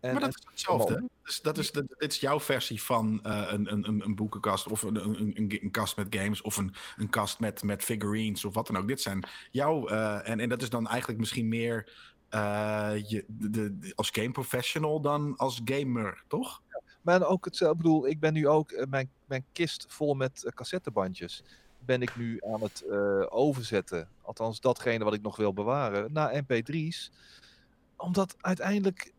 en 0.00 0.12
maar 0.12 0.20
dat 0.20 0.34
is 0.38 0.46
hetzelfde. 0.50 1.08
Dus 1.22 1.40
dat 1.40 1.58
is, 1.58 1.72
dat, 1.72 1.84
dit 1.98 2.12
is 2.12 2.20
jouw 2.20 2.40
versie 2.40 2.82
van 2.82 3.22
eh, 3.22 3.46
een, 3.48 3.72
een, 3.72 4.04
een, 4.04 4.14
boekenkast 4.14 4.66
of 4.66 4.82
een, 4.82 4.96
een, 4.96 5.32
een, 5.36 5.58
een 5.62 5.70
kast 5.70 5.96
met 5.96 6.06
games 6.10 6.42
of 6.42 6.56
een, 6.56 6.74
een 6.96 7.10
kast 7.10 7.38
met, 7.38 7.62
met 7.62 7.82
figurines 7.82 8.44
of 8.44 8.54
wat 8.54 8.66
dan 8.66 8.76
ook. 8.76 8.88
Dit 8.88 9.00
zijn 9.00 9.28
jouw, 9.50 9.86
en, 9.88 10.40
en 10.40 10.48
dat 10.48 10.62
is 10.62 10.70
dan 10.70 10.88
eigenlijk 10.88 11.18
misschien 11.18 11.48
meer 11.48 11.88
eh, 12.28 12.92
je, 13.06 13.24
de, 13.26 13.92
als 13.94 14.10
game 14.12 14.30
professional 14.30 15.00
dan 15.00 15.36
als 15.36 15.60
gamer, 15.64 16.22
toch? 16.26 16.62
Maar 17.02 17.26
ook 17.26 17.44
hetzelfde, 17.44 17.76
ik 17.76 17.82
bedoel, 17.82 18.08
ik 18.08 18.20
ben 18.20 18.32
nu 18.32 18.48
ook, 18.48 18.70
eh, 18.70 18.86
mijn, 18.86 19.10
mijn 19.26 19.44
kist 19.52 19.86
vol 19.88 20.14
met 20.14 20.44
eh, 20.44 20.52
cassettebandjes, 20.52 21.42
ben 21.78 22.02
ik 22.02 22.16
nu 22.16 22.40
aan 22.44 22.62
het 22.62 22.82
eh, 22.82 23.26
overzetten. 23.28 24.08
Althans, 24.22 24.60
datgene 24.60 25.04
wat 25.04 25.14
ik 25.14 25.22
nog 25.22 25.36
wil 25.36 25.52
bewaren, 25.52 26.12
naar 26.12 26.42
mp3's. 26.44 27.10
Omdat 27.96 28.36
uiteindelijk, 28.40 29.12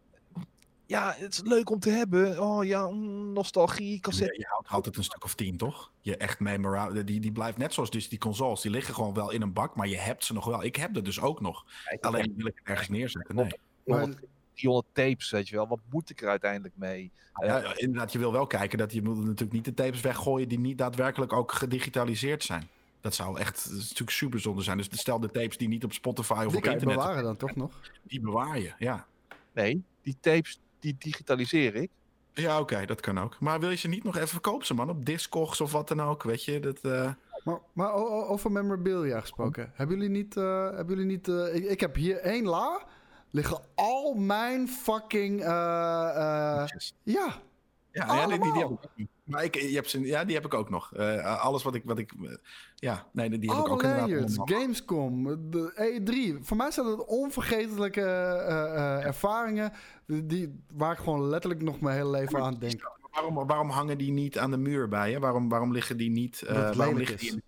ja, 0.90 1.14
het 1.18 1.34
is 1.34 1.42
leuk 1.44 1.70
om 1.70 1.80
te 1.80 1.90
hebben. 1.90 2.42
Oh 2.42 2.66
ja, 2.66 2.90
mm, 2.90 3.34
nostalgie, 3.34 3.94
Je, 3.94 4.00
cassette. 4.00 4.38
je 4.38 4.46
houdt 4.48 4.68
altijd 4.70 4.98
een 4.98 5.04
stuk 5.04 5.24
of 5.24 5.36
tien, 5.36 5.58
toch? 5.58 5.92
Je 6.02 6.18
echt 6.18 6.40
memorabel. 6.40 7.06
Die, 7.06 7.20
die 7.20 7.32
blijft 7.32 7.58
net 7.58 7.74
zoals 7.74 7.92
dus 7.92 8.10
die 8.10 8.20
consoles. 8.20 8.62
Die 8.62 8.72
liggen 8.72 8.94
gewoon 8.94 9.14
wel 9.14 9.32
in 9.32 9.42
een 9.42 9.54
bak, 9.54 9.76
maar 9.76 9.88
je 9.88 9.98
hebt 9.98 10.26
ze 10.26 10.34
nog 10.34 10.46
wel. 10.46 10.64
Ik 10.64 10.76
heb 10.76 10.96
er 10.96 11.04
dus 11.04 11.20
ook 11.22 11.42
nog. 11.42 11.66
Alleen 12.00 12.34
wil 12.38 12.46
ik 12.46 12.56
het 12.56 12.68
ergens 12.68 12.90
neerzetten. 12.90 13.36
Nee. 13.36 13.52
300, 13.84 14.22
300 14.54 14.94
tapes, 14.94 15.30
weet 15.30 15.50
je 15.50 15.56
wel. 15.56 15.68
Wat 15.68 15.80
moet 15.90 16.10
ik 16.10 16.22
er 16.22 16.30
uiteindelijk 16.30 16.74
mee? 16.78 17.12
Ja, 17.42 17.78
inderdaad, 17.78 18.12
je 18.12 18.20
wil 18.20 18.32
wel 18.32 18.48
kijken 18.48 18.78
dat 18.78 18.94
je 18.94 19.02
moet 19.02 19.18
natuurlijk 19.18 19.52
niet 19.52 19.66
de 19.66 19.74
tapes 19.74 20.02
weggooien 20.02 20.48
die 20.50 20.60
niet 20.60 20.78
daadwerkelijk 20.78 21.34
ook 21.34 21.52
gedigitaliseerd 21.52 22.44
zijn. 22.44 22.70
Dat 23.02 23.16
zou 23.16 23.40
echt 23.40 23.64
dat 23.70 23.78
is 23.78 23.82
natuurlijk 23.82 24.12
super 24.12 24.40
zonde 24.40 24.62
zijn. 24.62 24.78
Dus 24.78 24.88
stel 24.92 25.20
de 25.20 25.32
tapes 25.32 25.58
die 25.58 25.68
niet 25.68 25.84
op 25.84 25.94
Spotify 25.94 26.44
of 26.46 26.52
Die 26.52 26.58
op 26.58 26.66
internet, 26.66 26.96
bewaren 26.96 27.24
dan 27.24 27.38
toch 27.38 27.56
nog? 27.56 27.80
die 28.04 28.20
bewaar 28.20 28.60
je. 28.60 28.74
Ja, 28.80 29.08
Nee, 29.54 29.84
die 30.02 30.16
tapes, 30.20 30.60
die 30.80 30.96
digitaliseer 31.00 31.76
ik. 31.76 31.90
ja 32.34 32.60
oké, 32.60 32.86
dat 32.86 33.00
kan 33.02 33.20
ook. 33.20 33.40
Maar 33.40 33.60
wil 33.60 33.70
je 33.70 33.76
ze 33.76 33.88
niet 33.88 34.04
nog 34.04 34.16
even 34.16 34.28
verkopen, 34.28 34.66
ze 34.66 34.74
man, 34.74 34.90
op 34.90 35.06
Discogs 35.06 35.62
of 35.62 35.72
wat 35.72 35.88
dan 35.88 36.02
ook, 36.02 36.24
weet 36.24 36.44
je? 36.44 36.60
Dat, 36.60 36.80
eh, 36.80 37.12
Maar, 37.74 37.94
over 37.94 38.52
memorabilia 38.52 39.20
gesproken. 39.20 39.72
Hebben 39.76 39.96
jullie 39.98 40.12
niet... 40.12 40.38
eh, 40.38 40.64
hebben 40.64 40.88
jullie 40.98 41.06
niet 41.12 41.28
eh, 41.28 41.56
ik, 41.56 41.64
ik 41.66 41.80
heb 41.80 41.96
hier 41.96 42.18
één 42.18 42.46
la. 42.46 42.84
Liggen 43.32 43.60
al 43.76 44.14
mijn 44.14 44.68
fucking... 44.68 45.42
eh, 45.42 45.48
eh, 45.48 46.68
ja, 47.04 47.42
Ja, 47.92 48.14
ja 48.16 48.28
die, 48.28 48.40
die, 48.42 48.78
die 48.96 49.08
Maar 49.30 49.44
ik, 49.44 49.56
je 49.56 49.76
hebt 49.76 49.90
ze, 49.90 50.02
ja, 50.02 50.26
die 50.26 50.36
heb 50.36 50.46
ik 50.46 50.54
ook 50.54 50.70
nog. 50.70 50.94
Eh, 50.94 51.42
alles 51.44 51.64
wat 51.64 51.76
ik, 51.76 51.82
wat 51.86 51.98
ik, 51.98 52.12
eh, 52.24 52.30
ja, 52.76 53.06
nee, 53.12 53.30
die 53.40 53.52
heb 53.52 53.66
ik 53.66 53.72
ook 53.72 53.84
inderdaad. 53.84 54.10
layers, 54.10 54.38
allemaal. 54.38 54.60
Gamescom, 54.60 55.24
de 55.52 55.72
E3. 55.76 56.44
Voor 56.46 56.58
mij 56.58 56.72
zijn 56.72 56.86
dat 56.86 57.06
onvergetelijke 57.06 58.02
eh, 58.02 59.06
ervaringen... 59.06 59.72
Die, 60.06 60.64
waar 60.74 60.92
ik 60.92 60.98
gewoon 60.98 61.28
letterlijk 61.30 61.62
nog 61.62 61.80
mijn 61.80 61.98
hele 61.98 62.10
leven 62.10 62.44
aan 62.44 62.56
denk. 62.60 62.98
Waarom, 63.12 63.48
waarom 63.48 63.70
hangen 63.70 63.98
die 63.98 64.12
niet 64.12 64.38
aan 64.38 64.52
de 64.52 64.58
muur 64.58 64.88
bij 64.88 65.12
je? 65.12 65.20
Waarom, 65.20 65.50
waarom 65.50 65.72
liggen 65.72 65.98
die 65.98 66.10
niet? 66.10 66.44
waarom 66.76 66.98
liggen 66.98 67.18
die 67.18 67.32
in- 67.32 67.44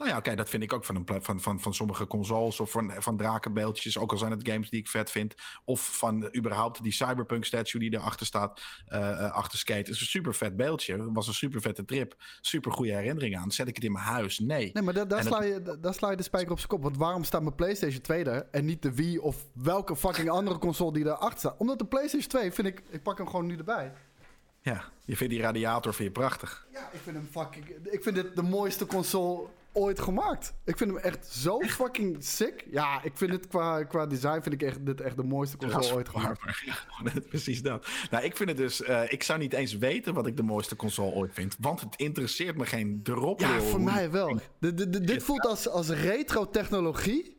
Nou 0.00 0.12
ja, 0.12 0.18
oké, 0.18 0.34
dat 0.34 0.48
vind 0.48 0.62
ik 0.62 0.72
ook 0.72 0.84
van, 0.84 0.96
een, 0.96 1.22
van, 1.22 1.40
van, 1.40 1.60
van 1.60 1.74
sommige 1.74 2.06
consoles 2.06 2.60
of 2.60 2.70
van, 2.70 2.92
van 2.98 3.16
drakenbeeldjes. 3.16 3.98
Ook 3.98 4.12
al 4.12 4.18
zijn 4.18 4.30
het 4.30 4.48
games 4.48 4.70
die 4.70 4.80
ik 4.80 4.88
vet 4.88 5.10
vind. 5.10 5.34
Of 5.64 5.96
van 5.98 6.36
überhaupt 6.36 6.82
die 6.82 6.92
Cyberpunk 6.92 7.44
statue 7.44 7.80
die 7.80 7.94
erachter 7.94 8.26
staat. 8.26 8.60
eh, 8.86 9.32
achter 9.32 9.58
Skate. 9.58 9.78
Het 9.78 9.88
is 9.88 10.00
een 10.00 10.06
super 10.06 10.34
vet 10.34 10.56
beeldje. 10.56 10.92
Het 10.92 11.08
was 11.12 11.26
een 11.26 11.34
super 11.34 11.60
vette 11.60 11.84
trip. 11.84 12.14
Super 12.40 12.72
goede 12.72 12.92
herinnering 12.92 13.36
aan. 13.36 13.50
Zet 13.50 13.68
ik 13.68 13.74
het 13.74 13.84
in 13.84 13.92
mijn 13.92 14.04
huis? 14.04 14.38
Nee. 14.38 14.70
Nee, 14.72 14.82
maar 14.82 14.94
da- 14.94 15.04
daar, 15.04 15.22
sla 15.22 15.42
je, 15.42 15.62
da- 15.62 15.76
daar 15.76 15.94
sla 15.94 16.10
je 16.10 16.16
de 16.16 16.22
spijker 16.22 16.50
op 16.50 16.56
zijn 16.58 16.68
kop. 16.68 16.82
Want 16.82 16.96
waarom 16.96 17.24
staat 17.24 17.42
mijn 17.42 17.54
PlayStation 17.54 18.00
2 18.00 18.24
er 18.24 18.46
en 18.50 18.64
niet 18.64 18.82
de 18.82 18.94
Wii 18.94 19.18
of 19.18 19.46
welke 19.54 19.96
fucking 19.96 20.30
andere 20.30 20.58
console 20.58 20.92
die 20.92 21.04
erachter 21.04 21.38
staat? 21.38 21.56
Omdat 21.58 21.78
de 21.78 21.86
PlayStation 21.86 22.28
2 22.30 22.52
vind 22.52 22.66
ik, 22.68 22.82
ik 22.90 23.02
pak 23.02 23.18
hem 23.18 23.26
gewoon 23.26 23.46
nu 23.46 23.56
erbij. 23.56 23.92
Ja, 24.62 24.84
je 25.04 25.16
vindt 25.16 25.32
die 25.32 25.42
radiator 25.42 25.94
vind 25.94 26.08
je 26.14 26.20
prachtig. 26.20 26.66
Ja, 26.72 26.88
ik 26.92 27.00
vind 27.02 27.16
hem 27.16 27.28
fucking, 27.30 27.66
ik 27.84 28.02
vind 28.02 28.14
dit 28.14 28.36
de 28.36 28.42
mooiste 28.42 28.86
console 28.86 29.46
ooit 29.72 30.00
gemaakt. 30.00 30.54
Ik 30.64 30.76
vind 30.76 30.90
hem 30.90 30.98
echt 30.98 31.26
zo 31.26 31.60
fucking 31.60 32.24
sick. 32.24 32.66
Ja, 32.70 33.02
ik 33.02 33.12
vind 33.14 33.32
het 33.32 33.46
qua, 33.46 33.84
qua 33.84 34.06
design 34.06 34.40
vind 34.40 34.54
ik 34.54 34.62
echt, 34.62 34.86
dit 34.86 35.00
echt 35.00 35.16
de 35.16 35.22
mooiste 35.22 35.56
console 35.56 35.94
ooit 35.94 36.08
gemaakt. 36.08 36.40
Precies 37.28 37.62
dat. 37.62 37.86
Nou, 38.10 38.24
ik 38.24 38.36
vind 38.36 38.48
het 38.48 38.58
dus... 38.58 38.80
Uh, 38.80 39.12
ik 39.12 39.22
zou 39.22 39.38
niet 39.38 39.52
eens 39.52 39.78
weten 39.78 40.14
wat 40.14 40.26
ik 40.26 40.36
de 40.36 40.42
mooiste 40.42 40.76
console 40.76 41.12
ooit 41.12 41.34
vind. 41.34 41.56
Want 41.60 41.80
het 41.80 41.96
interesseert 41.96 42.56
me 42.56 42.66
geen 42.66 43.00
drop. 43.02 43.40
Ja, 43.40 43.60
voor 43.60 43.80
mij 43.80 44.10
wel. 44.10 44.40
De, 44.58 44.74
de, 44.74 44.90
de, 44.90 45.00
dit 45.00 45.22
voelt 45.22 45.46
als, 45.46 45.68
als 45.68 45.88
retro 45.88 46.50
technologie. 46.50 47.38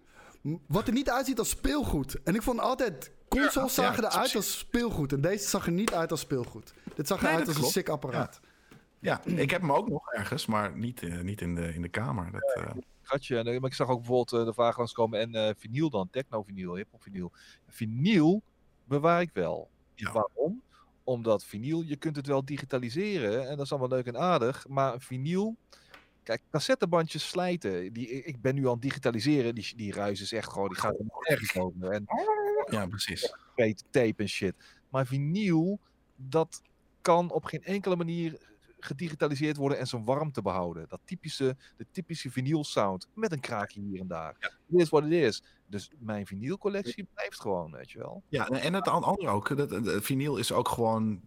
Wat 0.68 0.88
er 0.88 0.94
niet 0.94 1.10
uitziet 1.10 1.40
als 1.40 1.50
speelgoed. 1.50 2.24
En 2.24 2.36
ik 2.36 2.42
vond 2.42 2.60
altijd... 2.60 3.12
Consoles 3.28 3.76
ja, 3.76 3.84
zagen 3.84 4.04
ja, 4.04 4.12
eruit 4.12 4.36
als 4.36 4.58
speelgoed. 4.58 5.14
En 5.14 5.22
deze 5.22 5.48
zag 5.48 5.66
er 5.66 5.72
niet 5.72 5.94
uit 5.94 6.12
als 6.12 6.20
speelgoed. 6.20 6.74
Dit 6.96 7.08
zag 7.08 7.22
eruit 7.22 7.48
als 7.48 7.58
een 7.58 7.64
sick 7.64 7.90
apparaat. 7.90 8.40
Ja, 9.02 9.22
ik 9.46 9.50
heb 9.50 9.62
hem 9.62 9.72
ook 9.72 9.90
nog 9.90 10.12
ergens, 10.12 10.46
maar 10.46 10.78
niet, 10.78 11.02
uh, 11.02 11.22
niet 11.22 11.42
in, 11.42 11.56
de, 11.56 11.74
in 11.74 11.82
de 11.82 11.90
kamer. 11.90 12.32
Dat, 12.32 12.58
uh... 12.58 12.72
Gatje, 13.02 13.44
maar 13.44 13.70
ik 13.70 13.76
zag 13.76 13.90
ook 13.90 13.98
bijvoorbeeld 13.98 14.46
de 14.46 14.54
vraag 14.54 14.78
langskomen 14.78 15.20
en 15.20 15.36
uh, 15.36 15.50
vinyl 15.58 15.90
dan, 15.90 16.10
techno-vinyl, 16.10 16.76
hip-hop 16.76 17.04
vinyl. 17.04 17.32
Vinyl 17.68 18.42
bewaar 18.84 19.22
ik 19.22 19.30
wel. 19.34 19.70
Ja. 19.96 20.12
Waarom? 20.12 20.62
Omdat 21.04 21.46
vinyl, 21.46 21.82
je 21.82 21.96
kunt 21.96 22.16
het 22.16 22.28
wel 22.28 22.46
digitaliseren 22.46 23.50
en 23.50 23.58
dat 23.58 23.66
is 23.66 23.72
allemaal 23.72 23.90
leuk 23.90 24.06
en 24.06 24.18
aardig, 24.18 24.68
maar 24.68 25.00
vinyl, 25.00 25.56
kijk, 26.24 26.42
cassettebandjes 26.52 27.30
slijten, 27.30 27.94
die, 27.94 28.08
ik 28.08 28.42
ben 28.42 28.56
nu 28.56 28.66
aan 28.66 28.72
het 28.72 28.82
digitaliseren, 28.82 29.56
die, 29.56 29.74
die 29.76 29.94
ruis 29.94 30.22
is 30.22 30.32
echt 30.32 30.52
gewoon, 30.52 30.68
die 30.68 30.78
gaat 30.78 30.96
ergens 31.22 31.58
over. 31.58 31.92
En, 31.92 32.06
ja, 32.70 32.88
precies. 32.88 33.34
Tape 33.90 34.14
en 34.18 34.30
shit. 34.30 34.56
Maar 34.90 35.08
vinyl, 35.08 35.80
dat 36.16 36.62
kan 37.02 37.32
op 37.32 37.46
geen 37.46 37.64
enkele 37.64 37.96
manier 37.96 38.51
gedigitaliseerd 38.86 39.58
worden 39.58 39.78
en 39.78 39.88
zijn 39.88 40.04
warmte 40.04 40.42
behouden. 40.42 40.86
Dat 40.88 41.00
typische, 41.06 41.56
de 41.78 41.86
typische 41.92 42.32
vinyl 42.32 42.64
sound 42.64 43.08
met 43.14 43.32
een 43.32 43.40
kraakje 43.40 43.82
hier 43.82 44.00
en 44.00 44.08
daar. 44.08 44.36
Ja. 44.40 44.52
It 44.68 44.82
is 44.82 44.90
what 44.90 45.04
it 45.04 45.12
is. 45.12 45.44
Dus 45.68 45.92
mijn 46.00 46.28
vinylcollectie 46.28 47.08
blijft 47.14 47.42
gewoon, 47.42 47.72
weet 47.72 47.92
je 47.92 48.00
wel. 48.00 48.24
Ja, 48.28 48.48
en 48.48 48.74
het 48.74 48.88
andere 48.88 49.28
ook. 49.28 49.58
Dat, 49.58 50.04
vinyl 50.04 50.38
is 50.38 50.52
ook 50.52 50.68
gewoon 50.68 51.22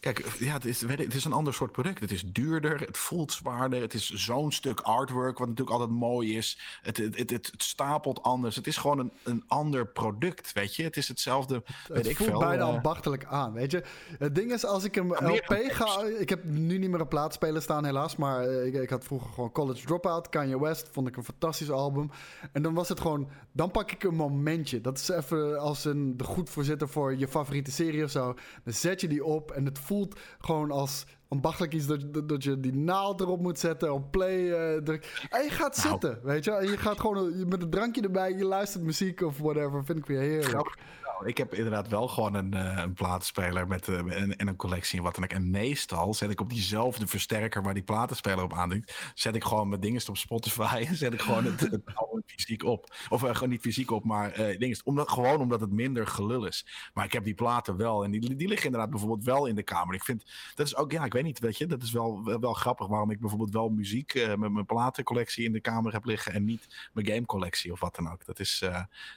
Kijk, 0.00 0.26
ja, 0.38 0.52
het, 0.52 0.64
is, 0.64 0.80
het 0.80 1.14
is 1.14 1.24
een 1.24 1.32
ander 1.32 1.54
soort 1.54 1.72
product. 1.72 2.00
Het 2.00 2.10
is 2.10 2.24
duurder, 2.26 2.80
het 2.80 2.98
voelt 2.98 3.32
zwaarder. 3.32 3.80
Het 3.80 3.94
is 3.94 4.10
zo'n 4.10 4.52
stuk 4.52 4.80
artwork, 4.80 5.38
wat 5.38 5.48
natuurlijk 5.48 5.76
altijd 5.76 5.98
mooi 5.98 6.36
is. 6.36 6.58
Het, 6.82 6.96
het, 6.96 7.18
het, 7.18 7.30
het, 7.30 7.52
stapelt 7.56 8.22
anders. 8.22 8.56
Het 8.56 8.66
is 8.66 8.76
gewoon 8.76 8.98
een, 8.98 9.12
een 9.22 9.44
ander 9.46 9.86
product, 9.86 10.52
weet 10.52 10.76
je. 10.76 10.82
Het 10.82 10.96
is 10.96 11.08
hetzelfde, 11.08 11.62
het, 11.92 12.06
ik 12.06 12.16
voelt 12.16 12.30
veel. 12.30 12.38
bijna 12.38 12.62
uh, 12.62 12.74
ambachtelijk 12.74 13.24
aan, 13.24 13.52
weet 13.52 13.70
je. 13.70 13.82
Het 14.18 14.34
ding 14.34 14.52
is, 14.52 14.64
als 14.64 14.84
ik 14.84 14.96
een 14.96 15.08
LP 15.08 15.58
ga... 15.68 16.02
Ik 16.18 16.28
heb 16.28 16.44
nu 16.44 16.78
niet 16.78 16.90
meer 16.90 17.00
een 17.00 17.08
plaatspeler 17.08 17.62
staan, 17.62 17.84
helaas. 17.84 18.16
Maar 18.16 18.44
ik, 18.44 18.74
ik, 18.74 18.90
had 18.90 19.04
vroeger 19.04 19.30
gewoon 19.32 19.52
College 19.52 19.86
Dropout, 19.86 20.28
Kanye 20.28 20.60
West. 20.60 20.88
Vond 20.92 21.08
ik 21.08 21.16
een 21.16 21.24
fantastisch 21.24 21.70
album. 21.70 22.10
En 22.52 22.62
dan 22.62 22.74
was 22.74 22.88
het 22.88 23.00
gewoon... 23.00 23.28
Dan 23.52 23.70
pak 23.70 23.92
ik 23.92 24.04
een 24.04 24.14
momentje. 24.14 24.80
Dat 24.80 24.98
is 24.98 25.08
even 25.08 25.60
als 25.60 25.84
een 25.84 26.16
de 26.16 26.24
goed 26.24 26.50
voorzitter 26.50 26.88
voor 26.88 27.16
je 27.16 27.28
favoriete 27.28 27.70
serie 27.70 28.04
of 28.04 28.10
zo. 28.10 28.34
Dan 28.64 28.74
zet 28.74 29.00
je 29.00 29.08
die 29.08 29.24
op 29.24 29.50
en 29.50 29.64
het 29.64 29.78
voelt 29.88 30.18
gewoon 30.38 30.70
als 30.70 31.06
ambachtelijk 31.28 31.72
iets 31.72 31.86
dat, 31.86 32.28
dat 32.28 32.44
je 32.44 32.60
die 32.60 32.74
naald 32.74 33.20
erop 33.20 33.40
moet 33.40 33.58
zetten, 33.58 33.92
op 33.92 34.10
play 34.10 34.38
uh, 34.38 34.82
druk. 34.82 35.26
En 35.30 35.42
je 35.42 35.50
gaat 35.50 35.76
nou. 35.76 35.88
zitten, 35.88 36.20
weet 36.22 36.44
je. 36.44 36.50
En 36.50 36.66
je 36.70 36.76
gaat 36.76 37.00
gewoon 37.00 37.48
met 37.48 37.62
een 37.62 37.70
drankje 37.70 38.02
erbij, 38.02 38.32
je 38.32 38.44
luistert 38.44 38.84
muziek 38.84 39.20
of 39.20 39.38
whatever. 39.38 39.84
Vind 39.84 39.98
ik 39.98 40.06
weer 40.06 40.20
heerlijk. 40.20 40.78
Ik 41.24 41.36
heb 41.36 41.54
inderdaad 41.54 41.88
wel 41.88 42.08
gewoon 42.08 42.34
een, 42.34 42.54
uh, 42.54 42.78
een 42.82 42.92
platenspeler 42.92 43.66
met, 43.66 43.86
uh, 43.86 43.98
en, 43.98 44.36
en, 44.36 44.48
een 44.48 44.56
collectie 44.56 44.98
en 44.98 45.04
wat 45.04 45.14
dan 45.14 45.24
ook. 45.24 45.30
En 45.30 45.50
meestal 45.50 46.14
zet 46.14 46.30
ik 46.30 46.40
op 46.40 46.50
diezelfde 46.50 47.06
versterker 47.06 47.62
waar 47.62 47.74
die 47.74 47.82
platenspeler 47.82 48.44
op 48.44 48.52
aandringt, 48.52 49.12
zet 49.14 49.34
ik 49.34 49.44
gewoon 49.44 49.68
mijn 49.68 49.80
dingen 49.80 50.08
op 50.08 50.16
Spotify 50.16 50.84
en 50.88 50.96
zet 50.96 51.12
ik 51.12 51.20
gewoon 51.20 51.44
het, 51.44 51.60
het 51.60 51.82
fysiek 52.26 52.64
op. 52.64 52.94
Of 53.08 53.22
uh, 53.22 53.34
gewoon 53.34 53.48
niet 53.48 53.60
fysiek 53.60 53.90
op, 53.90 54.04
maar 54.04 54.32
dingen. 54.58 54.80
Omdat, 54.84 55.10
gewoon 55.10 55.40
omdat 55.40 55.60
het 55.60 55.72
minder 55.72 56.06
gelul 56.06 56.46
is. 56.46 56.66
Maar 56.94 57.04
ik 57.04 57.12
heb 57.12 57.24
die 57.24 57.34
platen 57.34 57.76
wel 57.76 58.04
en 58.04 58.10
die, 58.10 58.36
die 58.36 58.48
liggen 58.48 58.66
inderdaad 58.66 58.90
bijvoorbeeld 58.90 59.24
wel 59.24 59.46
in 59.46 59.54
de 59.54 59.62
kamer. 59.62 59.94
Ik 59.94 60.04
vind, 60.04 60.24
dat 60.54 60.66
is 60.66 60.76
ook, 60.76 60.92
ja, 60.92 61.04
ik 61.04 61.12
weet 61.12 61.24
niet, 61.24 61.38
weet 61.38 61.58
je, 61.58 61.66
dat 61.66 61.82
is 61.82 61.92
wel, 61.92 62.24
wel, 62.24 62.40
wel 62.40 62.52
grappig 62.52 62.86
waarom 62.86 63.10
ik 63.10 63.20
bijvoorbeeld 63.20 63.52
wel 63.52 63.68
muziek 63.68 64.14
met 64.36 64.52
mijn 64.52 64.66
platencollectie 64.66 65.44
in 65.44 65.52
de 65.52 65.60
kamer 65.60 65.92
heb 65.92 66.04
liggen 66.04 66.32
en 66.32 66.44
niet 66.44 66.90
mijn 66.92 67.06
gamecollectie 67.06 67.72
of 67.72 67.80
wat 67.80 67.96
dan 67.96 68.12
ook. 68.12 68.24
Dat 68.24 68.38
is, 68.38 68.62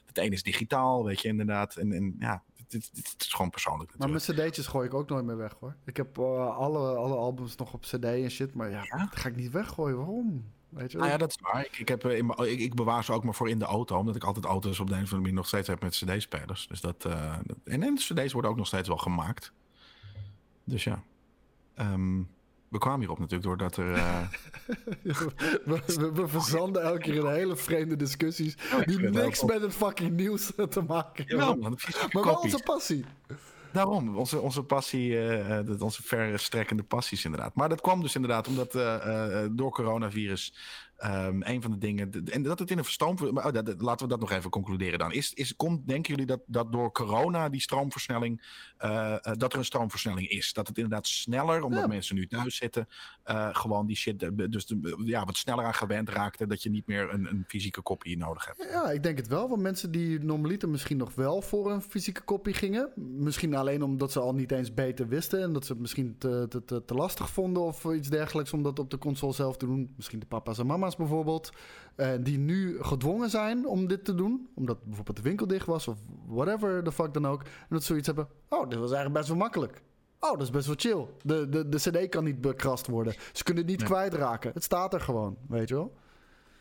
het 0.06 0.18
ene 0.18 0.36
is 0.36 0.44
digitaal, 0.44 1.04
weet 1.04 1.22
je, 1.22 1.28
inderdaad. 1.28 1.76
En, 1.76 1.91
en 1.94 2.16
ja, 2.20 2.44
dit, 2.56 2.90
dit, 2.94 3.16
is 3.18 3.34
gewoon 3.34 3.52
persoonlijk. 3.52 3.92
Natuurlijk. 3.92 4.28
Maar 4.28 4.36
mijn 4.38 4.50
cd'tjes 4.50 4.68
gooi 4.68 4.88
ik 4.88 4.94
ook 4.94 5.10
nooit 5.10 5.26
meer 5.26 5.38
weg 5.38 5.56
hoor. 5.60 5.76
Ik 5.86 5.98
heb 5.98 6.18
uh, 6.18 6.58
alle, 6.58 6.96
alle 6.96 7.16
albums 7.16 7.56
nog 7.56 7.74
op 7.74 7.82
cd 7.82 8.04
en 8.04 8.32
shit, 8.32 8.54
maar 8.54 8.70
ja, 8.70 8.84
ja? 8.84 8.98
dat 8.98 9.16
ga 9.16 9.30
ik 9.30 9.36
niet 9.36 9.52
weggooien. 9.52 9.98
Waarom? 9.98 10.46
Weet 10.70 10.92
je 10.92 10.98
nou 10.98 11.10
ja, 11.10 11.18
dat 11.18 11.30
is 11.30 11.38
waar. 11.42 11.66
Ik, 11.66 11.78
ik, 11.78 11.88
heb, 11.88 12.06
in 12.06 12.30
ik, 12.30 12.60
ik, 12.60 12.76
bewaar 12.76 13.04
ze 13.04 13.14
ook 13.14 13.24
maar 13.24 13.34
voor 13.34 13.50
in 13.50 13.60
de 13.60 13.66
auto, 13.66 13.98
omdat 13.98 14.16
ik 14.16 14.24
altijd 14.24 14.46
auto's 14.46 14.80
op 14.80 14.88
de 14.88 14.94
een 14.94 15.04
of 15.04 15.04
andere 15.04 15.22
manier 15.22 15.34
nog 15.34 15.48
steeds 15.48 15.68
heb 15.68 15.82
met 15.82 15.92
cd-spelers. 15.92 16.68
Dus 16.68 16.82
dat, 16.82 17.06
uh, 17.06 17.36
en, 17.64 17.84
en 17.84 17.96
cd's 17.96 18.34
worden 18.34 18.52
ook 18.52 18.58
nog 18.58 18.68
steeds 18.68 18.88
wel 18.88 18.98
gemaakt. 18.98 19.54
Dus 20.64 20.84
ja. 20.84 21.04
Um, 21.76 22.30
we 22.72 22.78
kwamen 22.78 23.00
hierop 23.00 23.20
natuurlijk 23.20 23.44
doordat 23.44 23.78
er. 23.78 23.90
Uh... 25.04 25.18
we, 25.66 25.82
we, 25.86 26.12
we, 26.14 26.28
verzanden 26.28 26.82
elke 26.82 27.00
keer 27.00 27.16
in 27.16 27.26
hele 27.26 27.56
vreemde 27.56 27.96
discussies. 27.96 28.56
die 28.86 29.00
niks 29.00 29.44
met 29.44 29.62
het 29.62 29.74
fucking 29.74 30.12
nieuws 30.12 30.52
te 30.70 30.82
maken 30.82 31.26
hebben. 31.28 31.62
Ja, 31.62 32.08
maar 32.12 32.24
wel 32.24 32.36
onze 32.36 32.62
passie. 32.64 33.06
Daarom, 33.72 34.18
onze, 34.18 34.40
onze 34.40 34.64
passie, 34.64 35.12
uh, 35.12 35.82
onze 35.82 36.04
verstrekkende 36.04 36.84
passies 36.84 37.26
inderdaad. 37.26 37.56
Maar 37.56 37.70
dat 37.70 37.82
kwam 37.82 38.02
dus 38.02 38.16
inderdaad 38.16 38.48
omdat 38.48 38.76
uh, 38.76 39.46
door 39.52 39.72
coronavirus 39.72 40.54
Um, 41.06 41.44
een 41.44 41.62
van 41.62 41.72
de 41.72 41.78
dingen. 41.78 42.26
En 42.26 42.44
dat 42.44 42.60
het 42.60 42.72
in 42.72 42.78
een 42.78 42.84
verstoom. 42.84 43.18
Maar 43.32 43.46
oh, 43.46 43.52
dat, 43.52 43.82
laten 43.82 44.06
we 44.06 44.12
dat 44.12 44.20
nog 44.20 44.32
even 44.32 44.50
concluderen 44.50 45.00
dan. 45.00 45.12
Is, 45.14 45.34
is, 45.34 45.56
komt, 45.56 45.88
denken 45.88 46.12
jullie 46.12 46.26
dat, 46.26 46.42
dat 46.46 46.72
door 46.72 46.92
corona 46.92 47.50
die 47.50 47.62
stroomversnelling. 47.62 48.42
Uh, 48.82 49.18
dat 49.22 49.54
er 49.54 49.60
een 49.60 49.66
stroomversnelling 49.66 50.28
is? 50.28 50.54
Dat 50.54 50.68
het 50.68 50.78
inderdaad 50.78 51.08
sneller, 51.08 51.64
omdat 51.64 51.82
ja. 51.82 51.88
mensen 51.88 52.16
nu 52.16 52.28
thuis 52.28 52.56
zitten. 52.56 52.88
Uh, 53.30 53.50
gewoon 53.52 53.86
die 53.86 53.96
shit. 53.96 54.30
Dus 54.52 54.66
de, 54.66 55.02
ja, 55.06 55.26
wat 55.26 55.38
sneller 55.38 55.66
aan 55.66 55.74
gewend 55.74 56.10
raakte. 56.10 56.48
Dat 56.48 56.64
je 56.64 56.70
niet 56.70 56.88
meer 56.88 57.14
een, 57.14 57.26
een 57.26 57.44
fysieke 57.48 57.82
kopie 57.82 58.18
nodig 58.18 58.46
hebt. 58.46 58.72
Ja, 58.72 58.92
ik 58.92 59.04
denk 59.04 59.18
het 59.18 59.28
wel. 59.28 59.50
Want 59.50 59.62
mensen 59.62 59.92
die 59.92 60.20
normaliter 60.20 60.70
misschien 60.70 60.98
nog 60.98 61.16
wel 61.16 61.42
voor 61.42 61.72
een 61.72 61.82
fysieke 61.82 62.22
kopie 62.22 62.54
gingen. 62.54 62.90
Misschien 62.96 63.56
alleen 63.56 63.84
omdat 63.84 64.12
ze 64.12 64.20
al 64.20 64.34
niet 64.34 64.52
eens 64.52 64.74
beter 64.74 65.08
wisten. 65.08 65.42
En 65.42 65.54
dat 65.54 65.66
ze 65.66 65.72
het 65.72 65.82
misschien 65.82 66.16
te, 66.18 66.46
te, 66.50 66.66
te, 66.66 66.86
te 66.86 66.94
lastig 66.94 67.30
vonden 67.30 67.64
of 67.64 67.86
iets 67.86 68.10
dergelijks. 68.10 68.54
Om 68.54 68.64
dat 68.64 68.80
op 68.80 68.90
de 68.90 68.98
console 68.98 69.34
zelf 69.34 69.58
te 69.58 69.66
doen. 69.66 69.94
Misschien 69.96 70.20
de 70.20 70.26
papa's 70.26 70.60
en 70.60 70.66
mama's 70.66 70.90
bijvoorbeeld, 70.96 71.50
uh, 71.98 72.12
die 72.20 72.38
nu 72.38 72.84
gedwongen 72.84 73.30
zijn 73.30 73.68
om 73.68 73.88
dit 73.88 74.06
te 74.06 74.16
doen, 74.16 74.50
omdat 74.56 74.84
bijvoorbeeld 74.84 75.18
de 75.18 75.24
winkel 75.24 75.48
dicht 75.48 75.66
was 75.66 75.88
of 75.88 75.98
whatever 76.26 76.84
the 76.84 76.92
fuck 76.92 77.14
dan 77.14 77.28
ook, 77.28 77.44
en 77.44 77.68
dat 77.70 77.84
zoiets 77.84 78.08
hebben, 78.08 78.28
oh, 78.50 78.70
dit 78.70 78.80
was 78.80 78.92
eigenlijk 78.92 79.14
best 79.14 79.28
wel 79.28 79.38
makkelijk. 79.38 79.82
Oh, 80.20 80.32
dat 80.32 80.42
is 80.42 80.50
best 80.50 80.66
wel 80.66 80.76
chill. 80.78 81.08
De, 81.22 81.50
de, 81.50 81.70
de 81.70 81.78
CD 81.78 82.10
kan 82.10 82.24
niet 82.24 82.42
bekrast 82.42 82.88
worden. 82.88 83.14
Ze 83.34 83.44
kunnen 83.44 83.64
het 83.64 83.72
niet 83.72 83.84
kwijtraken. 83.84 84.52
Het 84.54 84.64
staat 84.64 84.94
er 84.94 85.02
gewoon, 85.02 85.38
weet 85.48 85.70
je 85.70 85.76
wel. 85.76 85.94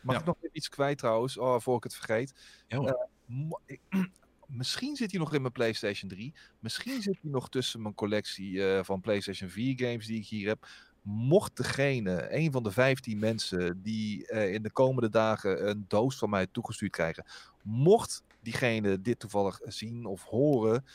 Mag 0.01 0.15
ja. 0.15 0.21
ik 0.21 0.27
nog 0.27 0.35
iets 0.51 0.69
kwijt 0.69 0.97
trouwens, 0.97 1.37
oh, 1.37 1.59
voor 1.59 1.77
ik 1.77 1.83
het 1.83 1.95
vergeet? 1.95 2.33
Ja, 2.67 2.95
uh, 3.29 4.03
misschien 4.47 4.95
zit 4.95 5.11
hij 5.11 5.19
nog 5.19 5.33
in 5.33 5.41
mijn 5.41 5.53
PlayStation 5.53 6.09
3. 6.09 6.33
Misschien 6.59 7.01
zit 7.01 7.17
hij 7.21 7.31
nog 7.31 7.49
tussen 7.49 7.81
mijn 7.81 7.95
collectie 7.95 8.51
uh, 8.51 8.83
van 8.83 9.01
PlayStation 9.01 9.49
4 9.49 9.73
games 9.77 10.05
die 10.05 10.19
ik 10.19 10.27
hier 10.27 10.47
heb 10.47 10.67
mocht 11.01 11.57
degene, 11.57 12.35
een 12.35 12.51
van 12.51 12.63
de 12.63 12.71
15 12.71 13.19
mensen 13.19 13.81
die 13.81 14.31
uh, 14.31 14.53
in 14.53 14.61
de 14.61 14.71
komende 14.71 15.09
dagen 15.09 15.69
een 15.69 15.85
doos 15.87 16.17
van 16.17 16.29
mij 16.29 16.47
toegestuurd 16.47 16.91
krijgen, 16.91 17.25
mocht 17.63 18.23
diegene 18.41 19.01
dit 19.01 19.19
toevallig 19.19 19.59
zien 19.63 20.05
of 20.05 20.23
horen, 20.23 20.85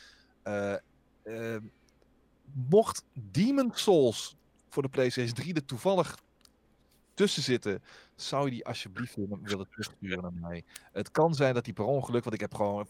uh, 0.45 0.75
uh, 1.25 1.57
mocht 2.53 3.05
Demon 3.13 3.71
Souls 3.75 4.37
voor 4.69 4.83
de 4.83 4.89
PlayStation 4.89 5.35
3 5.35 5.55
er 5.55 5.65
toevallig 5.65 6.19
tussen 7.15 7.43
zitten, 7.43 7.83
zou 8.15 8.45
je 8.45 8.51
die 8.51 8.67
alsjeblieft 8.67 9.17
willen, 9.17 9.69
terugsturen 9.71 10.23
naar 10.23 10.33
mij. 10.33 10.65
Het 10.93 11.11
kan 11.11 11.35
zijn 11.35 11.55
dat 11.55 11.65
die 11.65 11.75
per 11.75 11.85
ongeluk, 11.85 12.23
want 12.23 12.35
ik 12.35 12.41
heb 12.41 12.55
gewoon 12.55 12.89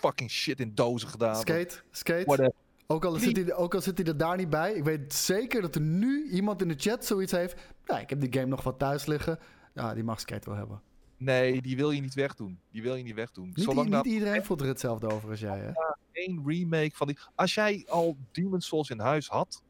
fucking 0.00 0.30
shit 0.30 0.60
in 0.60 0.74
dozen 0.74 1.08
gedaan. 1.08 1.36
Skate, 1.36 1.82
skate. 1.90 2.24
Whatever. 2.24 2.65
Ook 2.86 3.04
al, 3.04 3.14
zit 3.14 3.36
hij, 3.36 3.54
ook 3.54 3.74
al 3.74 3.80
zit 3.80 3.98
hij 3.98 4.06
er 4.06 4.16
daar 4.16 4.36
niet 4.36 4.50
bij. 4.50 4.72
Ik 4.72 4.84
weet 4.84 5.14
zeker 5.14 5.62
dat 5.62 5.74
er 5.74 5.80
nu 5.80 6.28
iemand 6.28 6.62
in 6.62 6.68
de 6.68 6.74
chat 6.78 7.04
zoiets 7.04 7.32
heeft. 7.32 7.56
Nou, 7.86 8.00
ik 8.00 8.10
heb 8.10 8.20
die 8.20 8.32
game 8.32 8.46
nog 8.46 8.62
wat 8.62 8.78
thuis 8.78 9.06
liggen. 9.06 9.38
Ja, 9.74 9.94
die 9.94 10.04
mag 10.04 10.20
Skate 10.20 10.50
wel 10.50 10.58
hebben. 10.58 10.82
Nee, 11.16 11.62
die 11.62 11.76
wil 11.76 11.90
je 11.90 12.00
niet 12.00 12.14
wegdoen. 12.14 12.58
Die 12.70 12.82
wil 12.82 12.94
je 12.94 13.02
niet 13.02 13.14
wegdoen. 13.14 13.46
Niet, 13.54 13.64
Zolang 13.64 13.86
niet 13.86 13.94
dat... 13.94 14.06
iedereen 14.06 14.44
voelt 14.44 14.60
er 14.60 14.66
hetzelfde 14.66 15.10
over 15.10 15.30
als 15.30 15.40
jij, 15.40 15.58
hè? 15.58 15.66
Ja, 15.66 15.96
één 16.12 16.42
remake 16.46 16.90
van 16.94 17.06
die... 17.06 17.18
Als 17.34 17.54
jij 17.54 17.84
al 17.88 18.16
Demon's 18.32 18.66
Souls 18.66 18.90
in 18.90 18.98
huis 18.98 19.28
had... 19.28 19.62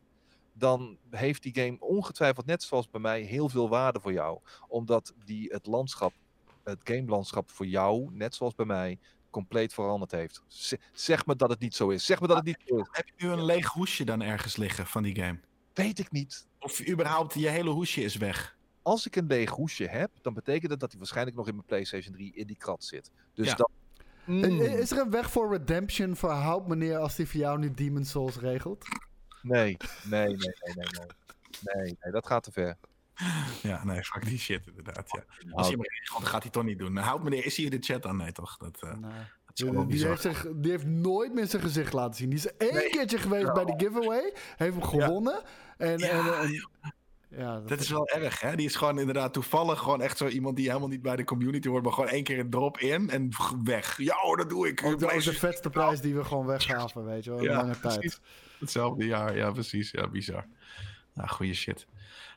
dan 0.53 0.97
heeft 1.11 1.43
die 1.43 1.55
game 1.55 1.77
ongetwijfeld, 1.81 2.47
net 2.47 2.63
zoals 2.63 2.91
bij 2.91 3.01
mij, 3.01 3.21
heel 3.21 3.49
veel 3.49 3.69
waarde 3.69 4.01
voor 4.01 4.13
jou. 4.13 4.39
Omdat 4.69 5.15
die 5.25 5.49
het 5.53 5.67
landschap, 5.67 6.13
het 6.65 6.81
gamelandschap 6.85 7.51
voor 7.51 7.67
jou, 7.67 8.09
net 8.13 8.35
zoals 8.35 8.55
bij 8.55 8.67
mij, 8.67 8.99
compleet 9.37 9.75
veranderd 9.75 10.11
heeft. 10.11 10.43
zeg 10.93 11.27
me 11.27 11.37
dat 11.37 11.51
het 11.51 11.59
niet 11.61 11.75
zo 11.75 11.89
is. 11.89 12.05
Zeg 12.05 12.21
me 12.21 12.27
dat 12.27 12.37
het 12.37 12.47
niet 12.47 12.63
zo 12.67 12.77
is. 12.77 12.87
Heb 12.91 13.07
je 13.07 13.13
nu 13.27 13.31
een 13.33 13.45
leeg 13.45 13.67
hoesje 13.67 14.05
dan 14.05 14.23
ergens 14.23 14.57
liggen 14.57 14.87
van 14.87 15.03
die 15.03 15.15
game? 15.15 15.41
Weet 15.75 15.99
ik 15.99 16.11
niet. 16.11 16.47
Of 16.59 16.89
überhaupt 16.89 17.35
je 17.35 17.49
hele 17.49 17.71
hoesje 17.71 18.03
is 18.03 18.17
weg? 18.17 18.55
als 18.83 19.07
ik 19.07 19.17
een 19.17 19.27
leeg 19.27 19.51
hoesje 19.51 19.87
heb, 19.87 20.11
dan 20.23 20.35
betekent 20.35 20.71
dat 20.71 20.81
dat 20.81 20.91
hij 20.91 20.99
waarschijnlijk 20.99 21.37
nog 21.37 21.49
in 21.49 21.55
mijn 21.55 21.67
PlayStation 21.67 22.15
3 22.15 22.33
in 22.35 22.47
die 22.47 22.57
krat 22.57 22.85
zit. 22.85 23.11
Dus 23.35 23.47
Ja. 23.47 23.55
dat. 23.55 23.71
Mm, 24.25 24.45
I- 24.45 24.61
Is 24.63 24.91
er 24.91 24.99
een 24.99 25.11
weg 25.11 25.31
voor 25.31 25.53
redemption 25.53 26.17
voor 26.17 26.31
Hout, 26.31 26.69
meneer, 26.69 26.99
als 26.99 27.17
die 27.17 27.27
voor 27.27 27.41
jou 27.41 27.59
niet 27.59 27.77
Demon 27.77 28.05
Souls 28.05 28.37
regelt? 28.37 28.85
nee, 29.43 29.77
nee, 30.05 30.27
nee, 30.27 30.37
nee, 30.37 30.75
nee, 30.75 30.75
nee. 30.75 31.07
Nee, 31.75 31.97
nee, 32.01 32.13
dat 32.13 32.27
gaat 32.27 32.43
te 32.43 32.53
ver. 32.53 32.77
Ja, 33.63 33.85
nee, 33.85 34.05
fuck 34.05 34.25
die 34.25 34.39
shit 34.39 34.67
inderdaad. 34.67 35.11
Ja. 35.11 35.25
Als 35.29 35.45
Nou, 35.47 35.65
je 35.65 35.71
hem 35.71 35.83
regelt, 35.83 36.21
dan 36.21 36.29
gaat 36.31 36.43
hij 36.43 36.51
toch 36.51 36.65
niet 36.65 36.79
doen. 36.79 36.97
Houd 36.97 37.23
meneer, 37.23 37.45
is 37.47 37.57
hier 37.57 37.73
in 37.73 37.81
de 37.81 37.87
chat 37.87 38.03
dan? 38.03 38.17
Nee, 38.17 38.33
toch? 38.33 38.57
Dat, 38.57 38.83
eh, 38.83 38.91
Nee. 38.91 39.01
dat 39.01 39.11
is 39.55 39.65
Die, 39.65 39.71
die 39.73 39.87
bizar. 39.87 40.09
heeft 40.11 40.23
zich, 40.23 40.47
die 40.57 40.71
heeft 40.71 40.87
nooit 40.87 41.35
meer 41.35 41.47
zijn 41.47 41.63
gezicht 41.63 41.93
laten 41.93 42.15
zien. 42.15 42.29
Die 42.31 42.39
is 42.39 42.57
één 42.57 42.75
Nee. 42.75 42.91
keertje 42.91 43.19
geweest 43.19 43.53
bij 43.53 43.65
de 43.65 43.75
giveaway. 43.77 44.35
Heeft 44.57 44.73
hem 44.73 44.83
gewonnen. 44.83 45.43
En, 45.77 45.99
Ja, 45.99 46.09
en, 46.09 46.49
en- 46.49 46.69
ja, 47.29 47.61
Dat 47.61 47.81
is 47.81 47.91
wel 47.91 48.09
erg, 48.09 48.41
hè? 48.41 48.57
Die 48.57 48.67
is 48.67 48.77
gewoon 48.77 48.99
inderdaad 48.99 49.33
toevallig 49.33 49.79
gewoon 49.79 50.01
echt 50.03 50.17
zo 50.17 50.27
iemand 50.29 50.57
die 50.57 50.67
helemaal 50.69 50.89
niet 50.89 51.03
bij 51.03 51.17
de 51.17 51.25
community 51.25 51.69
hoort, 51.69 51.83
maar 51.85 51.93
gewoon 51.93 52.09
één 52.09 52.25
keer 52.25 52.39
een 52.39 52.51
drop 52.51 52.79
in 52.79 53.11
en 53.11 53.31
weg. 53.65 53.97
Ja, 53.99 54.23
oh, 54.23 54.37
dat 54.37 54.49
doe 54.49 54.69
ik. 54.69 54.85
ook, 54.85 54.99
de, 54.99 55.21
de 55.25 55.33
vetste 55.33 55.71
prijs 55.71 56.01
die 56.01 56.15
we 56.15 56.25
gewoon 56.25 56.47
weggaven, 56.47 57.05
weet 57.05 57.25
je 57.25 57.31
wel. 57.31 57.43
Ja, 57.43 57.57
lange 57.57 57.79
tijd. 57.81 57.99
precies. 57.99 58.21
Hetzelfde 58.59 59.05
jaar, 59.07 59.37
ja, 59.37 59.51
precies. 59.51 59.91
Ja, 59.91 60.09
bizar. 60.09 60.47
Nou, 61.15 61.29
goede 61.29 61.55
shit. 61.55 61.87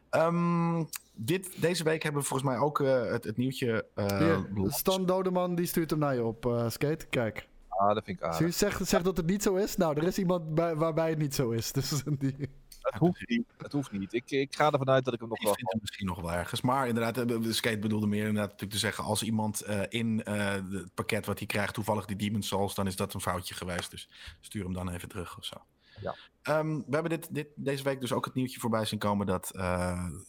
Ehm, 0.10 0.84
dit, 1.14 1.61
deze 1.61 1.84
week 1.84 2.03
hebben 2.03 2.22
we 2.22 2.27
volgens 2.27 2.49
mij 2.49 2.60
ook 2.60 2.80
eh, 2.80 3.11
het, 3.11 3.23
het 3.23 3.38
nieuwtje. 3.38 3.86
eh, 3.95 4.18
Hier, 4.18 4.45
los. 4.53 4.77
Stan 4.77 5.06
Dodeman 5.06 5.56
die 5.56 5.65
stuurt 5.65 5.90
hem 5.90 5.99
naar 5.99 6.15
je 6.15 6.23
op, 6.23 6.45
eh, 6.45 6.69
Skate. 6.69 7.06
Kijk. 7.06 7.48
ah, 7.68 7.94
dat 7.94 8.03
vind 8.06 8.18
ik 8.18 8.23
aardig. 8.23 8.53
Zeg, 8.53 8.80
zeg 8.84 9.02
dat 9.02 9.18
het 9.18 9.26
niet 9.26 9.44
zo 9.44 9.56
is. 9.56 9.76
Nou, 9.76 9.98
er 9.98 10.07
is 10.07 10.18
iemand 10.18 10.56
bij, 10.56 10.76
waarbij 10.76 11.10
het 11.10 11.19
niet 11.19 11.36
zo 11.36 11.49
is. 11.49 11.72
Dus 11.72 11.90
die... 12.19 12.49
Het 12.80 12.99
hoeft 12.99 13.27
niet. 13.30 13.44
Het 13.57 13.72
hoeft 13.72 13.91
niet. 13.91 14.14
Ik, 14.14 14.31
ik 14.31 14.56
ga 14.56 14.72
ervan 14.72 14.90
uit 14.90 15.06
dat 15.06 15.14
ik 15.14 15.19
hem 15.19 15.30
nog 15.30 15.38
Ik 15.38 15.44
wel. 15.44 15.53
vind 15.53 15.72
het 15.72 15.81
misschien 15.81 16.06
nog 16.06 16.22
wel 16.22 16.31
ergens. 16.31 16.61
Maar 16.61 16.88
inderdaad, 16.88 17.18
eh, 17.18 17.41
de 17.41 17.53
skate 17.53 17.80
bedoelde 17.80 18.07
meer 18.07 18.19
inderdaad 18.19 18.44
natuurlijk 18.52 18.72
te 18.72 18.77
zeggen... 18.77 19.03
als 19.03 19.23
iemand 19.23 19.61
eh, 19.61 19.81
in 19.90 20.23
eh, 20.23 20.53
het 20.53 20.94
pakket 20.94 21.26
wat 21.26 21.38
hij 21.38 21.48
krijgt 21.48 21.73
toevallig 21.73 22.06
die 22.06 22.15
Demon 22.15 22.41
Souls... 22.41 22.76
dan 22.76 22.88
is 22.88 22.95
dat 22.95 23.14
een 23.14 23.22
foutje 23.22 23.53
geweest. 23.53 23.91
Dus 23.91 24.10
stuur 24.41 24.64
hem 24.64 24.73
dan 24.73 24.90
even 24.90 25.10
terug 25.10 25.38
of 25.38 25.45
zo. 25.45 25.56
Ja. 26.02 26.15
Ehm, 26.49 26.76
we 26.76 26.93
hebben 26.93 27.09
dit, 27.09 27.34
dit, 27.35 27.47
deze 27.55 27.84
week 27.84 28.01
dus 28.01 28.11
ook 28.11 28.26
het 28.26 28.34
nieuwtje 28.34 28.59
voorbij 28.59 28.85
zien 28.85 28.99
komen... 28.99 29.26
dat 29.26 29.51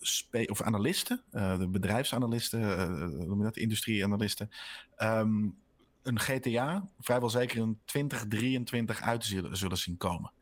spe- 0.01 0.47
of 0.51 0.63
analisten, 0.63 1.23
eh, 1.31 1.59
de 1.59 1.69
bedrijfsanalisten, 1.69 2.61
je 3.39 3.43
dat, 3.43 3.57
industrieanalisten... 3.57 4.51
ehm, 4.97 5.49
een 6.03 6.19
GTA 6.19 6.89
vrijwel 6.99 7.31
zeker 7.31 7.59
in 7.59 7.79
2023 7.85 9.01
uit 9.03 9.25
zullen, 9.25 9.57
zullen 9.57 9.79
zien 9.79 9.97
komen. 9.97 10.33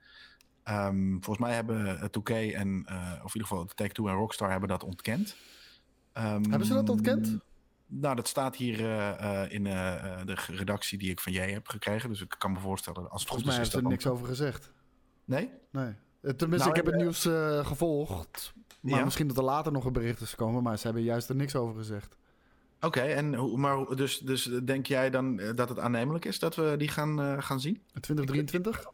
Ehm, 0.62 1.10
volgens 1.10 1.38
mij 1.38 1.54
hebben 1.54 1.98
het 1.98 2.12
2K 2.12 2.30
en, 2.30 2.86
of 3.24 3.34
in 3.34 3.40
ieder 3.40 3.48
geval 3.48 3.64
Take-Two 3.64 4.08
en 4.08 4.14
Rockstar 4.14 4.50
hebben 4.50 4.68
dat 4.68 4.84
ontkend. 4.84 5.36
Hebben 6.12 6.66
ze 6.66 6.74
dat 6.74 6.88
ontkend? 6.88 7.38
Nou, 7.86 8.16
dat 8.16 8.28
staat 8.28 8.56
hier 8.56 8.80
in 9.50 9.64
de 9.64 10.36
redactie 10.46 10.98
die 10.98 11.10
ik 11.10 11.20
van 11.20 11.32
jij 11.32 11.50
heb 11.50 11.68
gekregen. 11.68 12.08
Dus 12.08 12.20
ik 12.20 12.34
kan 12.38 12.52
me 12.52 12.58
voorstellen, 12.58 13.10
als 13.10 13.20
het 13.20 13.30
Volgens 13.30 13.48
mij 13.48 13.56
goed 13.56 13.66
is, 13.66 13.68
heeft 13.68 13.68
is 13.68 13.74
er 13.74 13.82
dat 13.82 13.90
niks 13.90 14.06
over 14.06 14.26
gezegd. 14.26 14.72
Nee? 15.28 15.50
Nee. 15.70 15.94
Eh, 16.20 16.30
Tenminste, 16.30 16.68
Nou, 16.68 16.70
ik 16.70 16.76
heb 16.76 16.84
het 16.86 16.94
eh, 16.94 17.00
nieuws 17.00 17.24
eh, 17.26 17.66
gevolgd. 17.66 18.52
Maar 18.80 18.98
Ja? 18.98 19.04
misschien 19.04 19.28
dat 19.28 19.36
er 19.36 19.42
later 19.42 19.72
nog 19.72 19.84
een 19.84 19.92
bericht 19.92 20.20
is 20.20 20.30
gekomen. 20.30 20.62
Maar 20.62 20.78
ze 20.78 20.84
hebben 20.84 21.02
juist 21.02 21.28
er 21.28 21.34
niks 21.34 21.56
over 21.56 21.74
gezegd. 21.76 22.16
Oké, 22.80 23.00
en 23.00 23.34
hoe, 23.34 23.58
maar 23.58 23.96
dus, 23.96 24.18
dus 24.18 24.50
denk 24.64 24.86
jij 24.86 25.10
dan 25.10 25.36
dat 25.54 25.68
het 25.68 25.78
aannemelijk 25.78 26.24
is 26.24 26.38
dat 26.38 26.54
we 26.54 26.74
die 26.78 26.88
gaan, 26.88 27.20
eh, 27.20 27.36
gaan 27.38 27.60
zien? 27.60 27.82
2023? 28.00 28.86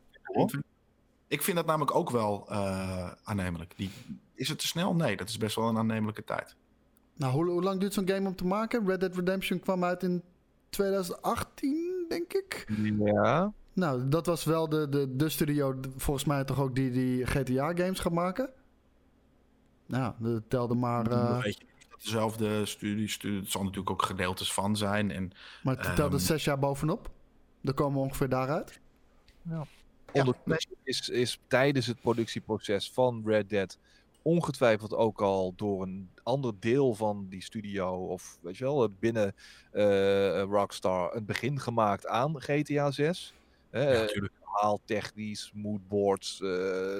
Ik 1.28 1.42
vind 1.42 1.56
dat 1.56 1.66
namelijk 1.66 1.94
ook 1.94 2.10
wel 2.10 2.46
eh, 2.48 3.10
aannemelijk. 3.24 3.72
Die, 3.76 3.90
is 4.34 4.48
het 4.48 4.58
te 4.58 4.66
snel? 4.66 4.94
Nee, 4.94 5.16
dat 5.16 5.28
is 5.28 5.38
best 5.38 5.56
wel 5.56 5.68
een 5.68 5.78
aannemelijke 5.78 6.24
tijd. 6.24 6.56
Nou, 7.16 7.32
hoe, 7.32 7.48
hoe 7.50 7.62
lang 7.62 7.80
duurt 7.80 7.92
zo'n 7.92 8.08
game 8.08 8.28
om 8.28 8.36
te 8.36 8.46
maken? 8.46 8.86
Red 8.86 9.00
Dead 9.00 9.14
Redemption 9.14 9.60
kwam 9.60 9.84
uit 9.84 10.02
in 10.02 10.22
2018, 10.68 12.04
denk 12.08 12.32
ik. 12.32 12.66
Ja. 12.98 13.52
Nou, 13.74 14.08
dat 14.08 14.26
was 14.26 14.44
wel 14.44 14.68
de, 14.68 14.88
de, 14.88 15.16
de 15.16 15.28
studio, 15.28 15.80
volgens 15.96 16.24
mij 16.24 16.44
toch 16.44 16.60
ook 16.60 16.74
die, 16.74 16.90
die 16.90 17.26
GTA-games 17.26 18.00
gaat 18.00 18.12
maken. 18.12 18.50
Nou, 19.86 20.14
dat 20.18 20.42
telde 20.48 20.74
maar... 20.74 21.10
Eh, 21.10 21.42
weet 21.42 21.58
je 21.58 21.64
dat 21.90 22.02
dezelfde 22.02 22.66
studie, 22.66 23.08
studie, 23.08 23.40
het 23.40 23.50
zal 23.50 23.62
natuurlijk 23.62 23.90
ook 23.90 24.02
gedeeltes 24.02 24.52
van 24.52 24.76
zijn. 24.76 25.10
En 25.10 25.32
maar 25.62 25.76
het 25.76 25.96
telde 25.96 26.16
ehm, 26.16 26.24
zes 26.24 26.44
jaar 26.44 26.58
bovenop. 26.58 27.10
Dan 27.60 27.74
komen 27.74 27.98
we 27.98 28.04
ongeveer 28.04 28.28
daaruit. 28.28 28.80
Ja, 29.42 29.66
Ondertussen 30.12 30.76
is, 30.82 31.08
is 31.08 31.38
tijdens 31.46 31.86
het 31.86 32.00
productieproces 32.00 32.90
van 32.90 33.22
Red 33.24 33.48
Dead 33.48 33.78
ongetwijfeld 34.22 34.94
ook 34.94 35.20
al 35.20 35.52
door 35.56 35.82
een 35.82 36.10
ander 36.22 36.52
deel 36.60 36.94
van 36.94 37.26
die 37.28 37.42
studio 37.42 38.06
of 38.06 38.38
weet 38.40 38.56
je 38.56 38.64
wel, 38.64 38.88
binnen 38.98 39.34
eh, 39.70 40.42
Rockstar 40.42 41.16
een 41.16 41.24
begin 41.24 41.60
gemaakt 41.60 42.06
aan 42.06 42.40
GTA 42.40 42.90
6. 42.90 43.34
Ja, 43.80 44.00
natuurlijk. 44.00 44.32
verhaal, 44.42 44.80
technisch, 44.84 45.50
moodboards, 45.54 46.40
eh, 46.40 46.98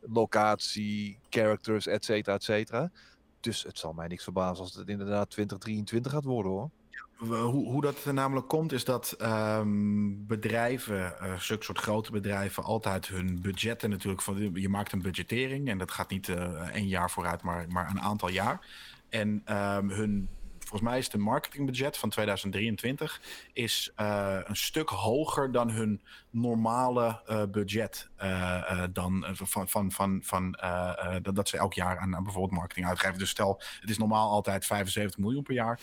locatie, 0.00 1.18
characters, 1.30 1.86
et 1.86 2.04
cetera, 2.04 2.34
et 2.34 2.42
cetera. 2.42 2.90
Dus 3.40 3.62
het 3.62 3.78
zal 3.78 3.92
mij 3.92 4.08
niks 4.08 4.24
verbazen 4.24 4.64
als 4.64 4.74
het 4.74 4.88
inderdaad 4.88 5.30
2023 5.30 6.12
gaat 6.12 6.24
worden 6.24 6.52
hoor. 6.52 6.70
Hoe, 7.18 7.70
hoe 7.70 7.80
dat 7.80 8.04
er 8.04 8.14
namelijk 8.14 8.48
komt, 8.48 8.72
is 8.72 8.84
dat 8.84 9.12
ehm, 9.12 10.26
bedrijven, 10.26 11.18
eh 11.20 11.38
zulke 11.38 11.64
soort 11.64 11.78
grote 11.78 12.10
bedrijven, 12.10 12.64
altijd 12.64 13.08
hun 13.08 13.40
budgetten 13.40 13.90
natuurlijk 13.90 14.22
van. 14.22 14.50
Je 14.54 14.68
maakt 14.68 14.92
een 14.92 15.02
budgettering 15.02 15.68
en 15.68 15.78
dat 15.78 15.90
gaat 15.90 16.10
niet 16.10 16.28
eh 16.28 16.68
één 16.68 16.88
jaar 16.88 17.10
vooruit, 17.10 17.42
maar, 17.42 17.68
maar 17.68 17.90
een 17.90 18.00
aantal 18.00 18.28
jaar. 18.28 18.66
En 19.08 19.42
ehm, 19.44 19.88
hun, 19.88 20.28
volgens 20.68 20.90
mij 20.90 20.98
is 20.98 21.08
de 21.08 21.18
marketingbudget 21.18 21.96
van 21.96 22.10
2023 22.10 23.20
is, 23.52 23.92
eh, 23.96 24.38
een 24.44 24.56
stuk 24.56 24.88
hoger 24.88 25.52
dan 25.52 25.70
hun 25.70 26.00
normale 26.30 27.20
eh, 27.26 27.42
budget. 27.50 28.08
eh, 28.16 28.82
dan, 28.92 29.24
van, 29.32 29.68
van, 29.68 29.92
van, 29.92 30.20
van, 30.22 30.58
dat, 31.22 31.34
dat 31.34 31.48
ze 31.48 31.56
elk 31.56 31.74
jaar 31.74 31.98
aan, 31.98 32.10
bijvoorbeeld 32.10 32.58
marketing 32.58 32.86
uitgeven. 32.86 33.18
Dus 33.18 33.30
stel, 33.30 33.62
het 33.80 33.90
is 33.90 33.98
normaal 33.98 34.30
altijd 34.30 34.66
75 34.66 35.18
miljoen 35.18 35.42
per 35.42 35.54
jaar. 35.54 35.80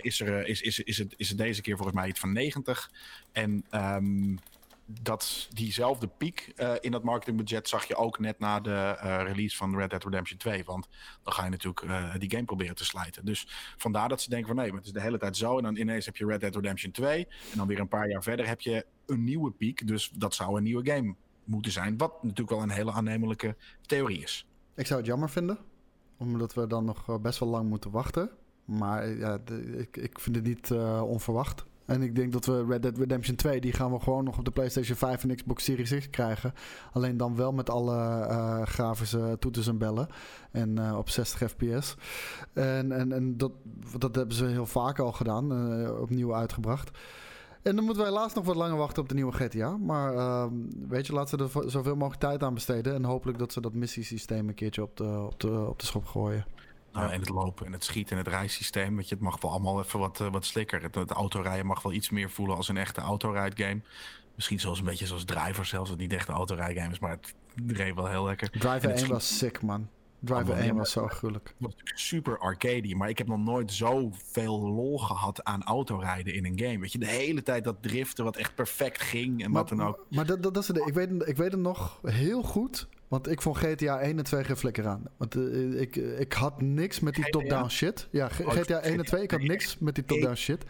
Is, 0.00 0.20
er, 0.20 0.46
is, 0.46 0.60
is, 0.60 0.78
is, 0.78 0.98
het, 0.98 1.14
is 1.16 1.28
het 1.28 1.38
deze 1.38 1.62
keer 1.62 1.76
volgens 1.76 1.96
mij 1.96 2.08
iets 2.08 2.20
van 2.20 2.32
90. 2.32 2.90
En 3.32 3.64
ehm, 3.70 4.36
dat, 4.86 5.48
diezelfde 5.52 6.06
piek 6.06 6.52
eh, 6.56 6.72
in 6.80 6.90
dat 6.90 7.02
marketingbudget 7.02 7.68
zag 7.68 7.84
je 7.84 7.96
ook 7.96 8.18
net 8.18 8.38
na 8.38 8.60
de 8.60 8.70
eh, 8.70 9.22
release 9.22 9.56
van 9.56 9.76
Red 9.76 9.90
Dead 9.90 10.04
Redemption 10.04 10.38
2. 10.38 10.64
Want 10.64 10.88
dan 11.22 11.32
ga 11.32 11.44
je 11.44 11.50
natuurlijk 11.50 11.80
eh, 11.80 12.14
die 12.18 12.30
game 12.30 12.44
proberen 12.44 12.74
te 12.74 12.84
slijten. 12.84 13.24
Dus 13.24 13.46
vandaar 13.76 14.08
dat 14.08 14.20
ze 14.20 14.28
denken 14.28 14.46
van 14.46 14.56
nee, 14.56 14.66
maar 14.66 14.76
het 14.76 14.86
is 14.86 14.92
de 14.92 15.00
hele 15.00 15.18
tijd 15.18 15.36
zo. 15.36 15.56
En 15.56 15.62
dan 15.62 15.76
ineens 15.76 16.06
heb 16.06 16.16
je 16.16 16.26
Red 16.26 16.40
Dead 16.40 16.54
Redemption 16.54 16.92
2. 16.92 17.26
En 17.50 17.56
dan 17.56 17.66
weer 17.66 17.80
een 17.80 17.88
paar 17.88 18.08
jaar 18.08 18.22
verder 18.22 18.46
heb 18.46 18.60
je 18.60 18.86
een 19.06 19.24
nieuwe 19.24 19.50
piek. 19.50 19.86
Dus 19.86 20.10
dat 20.14 20.34
zou 20.34 20.56
een 20.56 20.62
nieuwe 20.62 20.90
game 20.90 21.14
moeten 21.44 21.72
zijn. 21.72 21.96
Wat 21.96 22.22
natuurlijk 22.22 22.50
wel 22.50 22.62
een 22.62 22.70
hele 22.70 22.92
aannemelijke 22.92 23.56
theorie 23.86 24.22
is. 24.22 24.46
Ik 24.74 24.86
zou 24.86 24.98
het 25.00 25.08
jammer 25.08 25.30
vinden. 25.30 25.58
Omdat 26.16 26.54
we 26.54 26.66
dan 26.66 26.84
nog 26.84 27.20
best 27.20 27.38
wel 27.38 27.48
lang 27.48 27.68
moeten 27.68 27.90
wachten. 27.90 28.30
Maar 28.64 29.08
ja, 29.08 29.38
ik, 29.76 29.96
ik 29.96 30.20
vind 30.20 30.36
het 30.36 30.44
niet 30.44 30.70
onverwacht. 31.00 31.64
En 31.86 32.02
ik 32.02 32.16
denk 32.16 32.32
dat 32.32 32.46
we 32.46 32.64
Red 32.68 32.82
Dead 32.82 32.98
Redemption 32.98 33.36
2... 33.36 33.60
die 33.60 33.72
gaan 33.72 33.92
we 33.92 34.00
gewoon 34.00 34.24
nog 34.24 34.38
op 34.38 34.44
de 34.44 34.50
PlayStation 34.50 34.96
5 34.96 35.22
en 35.22 35.36
Xbox 35.36 35.64
Series 35.64 35.98
X 35.98 36.10
krijgen. 36.10 36.54
Alleen 36.92 37.16
dan 37.16 37.36
wel 37.36 37.52
met 37.52 37.70
alle 37.70 37.96
eh, 37.96 38.62
grafische 38.62 39.36
toeters 39.38 39.66
en 39.66 39.78
bellen. 39.78 40.08
En 40.50 40.78
eh, 40.78 40.96
op 40.98 41.08
60 41.08 41.50
fps. 41.50 41.96
En, 42.52 42.92
en, 42.92 43.12
en 43.12 43.36
dat, 43.36 43.52
dat 43.98 44.14
hebben 44.14 44.36
ze 44.36 44.44
heel 44.44 44.66
vaak 44.66 44.98
al 44.98 45.12
gedaan. 45.12 45.52
eh, 45.52 46.00
opnieuw 46.00 46.34
uitgebracht. 46.34 46.90
En 47.62 47.76
dan 47.76 47.84
moeten 47.84 48.02
we 48.02 48.08
helaas 48.08 48.34
nog 48.34 48.44
wat 48.44 48.56
langer 48.56 48.76
wachten 48.76 49.02
op 49.02 49.08
de 49.08 49.14
nieuwe 49.14 49.32
GTA. 49.32 49.76
Maar 49.76 50.14
ehm, 50.14 50.52
weet 50.88 51.06
je, 51.06 51.12
laten 51.12 51.50
ze 51.50 51.60
er 51.60 51.70
zoveel 51.70 51.96
mogelijk 51.96 52.20
tijd 52.20 52.42
aan 52.42 52.54
besteden. 52.54 52.94
En 52.94 53.04
hopelijk 53.04 53.38
dat 53.38 53.52
ze 53.52 53.60
dat 53.60 53.74
missiesysteem 53.74 54.48
een 54.48 54.54
keertje 54.54 54.82
op 54.82 54.96
de, 54.96 55.26
op 55.26 55.40
de, 55.40 55.66
op 55.68 55.78
de 55.78 55.86
schop 55.86 56.04
gooien. 56.04 56.44
En 56.94 57.20
het 57.20 57.28
lopen 57.28 57.66
en 57.66 57.72
het 57.72 57.84
schieten 57.84 58.16
en 58.16 58.24
het 58.24 58.32
rijsysteem. 58.32 58.96
Weet 58.96 59.08
je, 59.08 59.14
het 59.14 59.24
mag 59.24 59.40
wel 59.40 59.50
allemaal 59.50 59.82
even 59.82 59.98
wat, 59.98 60.20
eh, 60.20 60.30
wat 60.30 60.44
slikker. 60.44 60.82
Het, 60.82 60.94
het 60.94 61.10
autorijden 61.10 61.66
mag 61.66 61.82
wel 61.82 61.92
iets 61.92 62.10
meer 62.10 62.30
voelen 62.30 62.56
als 62.56 62.68
een 62.68 62.76
echte 62.76 63.00
autorijdgame. 63.00 63.80
Misschien 64.34 64.60
zelfs 64.60 64.78
een 64.78 64.84
beetje 64.84 65.06
zoals 65.06 65.24
Driver 65.24 65.64
zelfs. 65.64 65.90
Wat 65.90 65.98
niet 65.98 66.12
echt 66.12 66.28
een 66.28 66.34
autorijdgame 66.34 66.92
is, 66.92 66.98
maar 66.98 67.10
het 67.10 67.34
reed 67.66 67.94
wel 67.94 68.06
heel 68.08 68.24
lekker. 68.24 68.50
Driver 68.50 68.90
het 68.90 69.00
1 69.02 69.08
was 69.08 69.38
sick, 69.38 69.62
man. 69.62 69.88
Driver 70.24 70.50
Oh, 70.50 70.58
1 70.58 70.66
ja, 70.66 70.74
was 70.74 70.90
zo 70.90 71.06
gruwelijk. 71.06 71.54
Het 71.60 71.74
super 71.84 72.38
arcade, 72.38 72.94
maar 72.94 73.08
ik 73.08 73.18
heb 73.18 73.26
nog 73.26 73.38
nooit 73.38 73.72
zoveel 73.72 74.60
lol 74.60 74.98
gehad 74.98 75.44
aan 75.44 75.62
autorijden 75.62 76.34
in 76.34 76.44
een 76.44 76.58
game. 76.58 76.78
Weet 76.78 76.92
je, 76.92 76.98
de 76.98 77.06
hele 77.06 77.42
tijd 77.42 77.64
dat 77.64 77.76
driften 77.82 78.24
wat 78.24 78.36
echt 78.36 78.54
perfect 78.54 79.02
ging 79.02 79.44
en 79.44 79.52
wat 79.52 79.68
dan 79.68 79.82
ook. 79.82 80.06
Maar 80.10 80.26
dat, 80.26 80.42
dat, 80.42 80.54
dat 80.54 80.62
is 80.62 80.68
het. 80.68 80.76
Ik 80.76 80.94
weet, 80.94 81.28
ik 81.28 81.36
weet 81.36 81.52
het 81.52 81.60
nog 81.60 82.00
heel 82.02 82.42
goed. 82.42 82.88
Want 83.14 83.28
ik 83.28 83.42
vond 83.42 83.56
GTA 83.56 83.98
1 84.00 84.18
en 84.18 84.24
2 84.24 84.44
geen 84.44 84.56
flikker 84.56 84.86
aan. 84.86 85.02
Want 85.16 85.34
eh, 85.34 85.80
ik, 85.80 85.96
ik 85.96 86.32
had 86.32 86.60
niks 86.60 87.00
met 87.00 87.14
die 87.14 87.30
top-down 87.30 87.68
shit. 87.68 88.08
Ja, 88.10 88.28
GTA 88.28 88.80
1 88.80 88.98
en 88.98 89.04
2, 89.04 89.22
ik 89.22 89.30
had 89.30 89.40
niks 89.40 89.78
met 89.78 89.94
die 89.94 90.04
top-down 90.04 90.34
shit. 90.34 90.64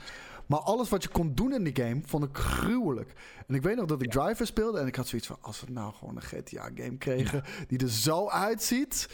Maar 0.46 0.58
alles 0.58 0.88
wat 0.88 1.02
je 1.02 1.08
kon 1.08 1.34
doen 1.34 1.52
in 1.54 1.64
die 1.64 1.84
game, 1.84 2.00
vond 2.04 2.24
ik 2.24 2.36
gruwelijk. 2.36 3.12
En 3.46 3.54
ik 3.54 3.62
weet 3.62 3.76
nog 3.76 3.86
dat 3.86 4.02
ik 4.02 4.10
Driver 4.10 4.46
speelde 4.46 4.78
en 4.78 4.86
ik 4.86 4.96
had 4.96 5.08
zoiets 5.08 5.26
van... 5.26 5.36
als 5.40 5.60
we 5.60 5.72
nou 5.72 5.92
gewoon 5.94 6.16
een 6.16 6.22
GTA-game 6.22 6.96
kregen 6.98 7.42
die 7.68 7.78
er 7.78 7.90
zo 7.90 8.28
uitziet... 8.28 9.08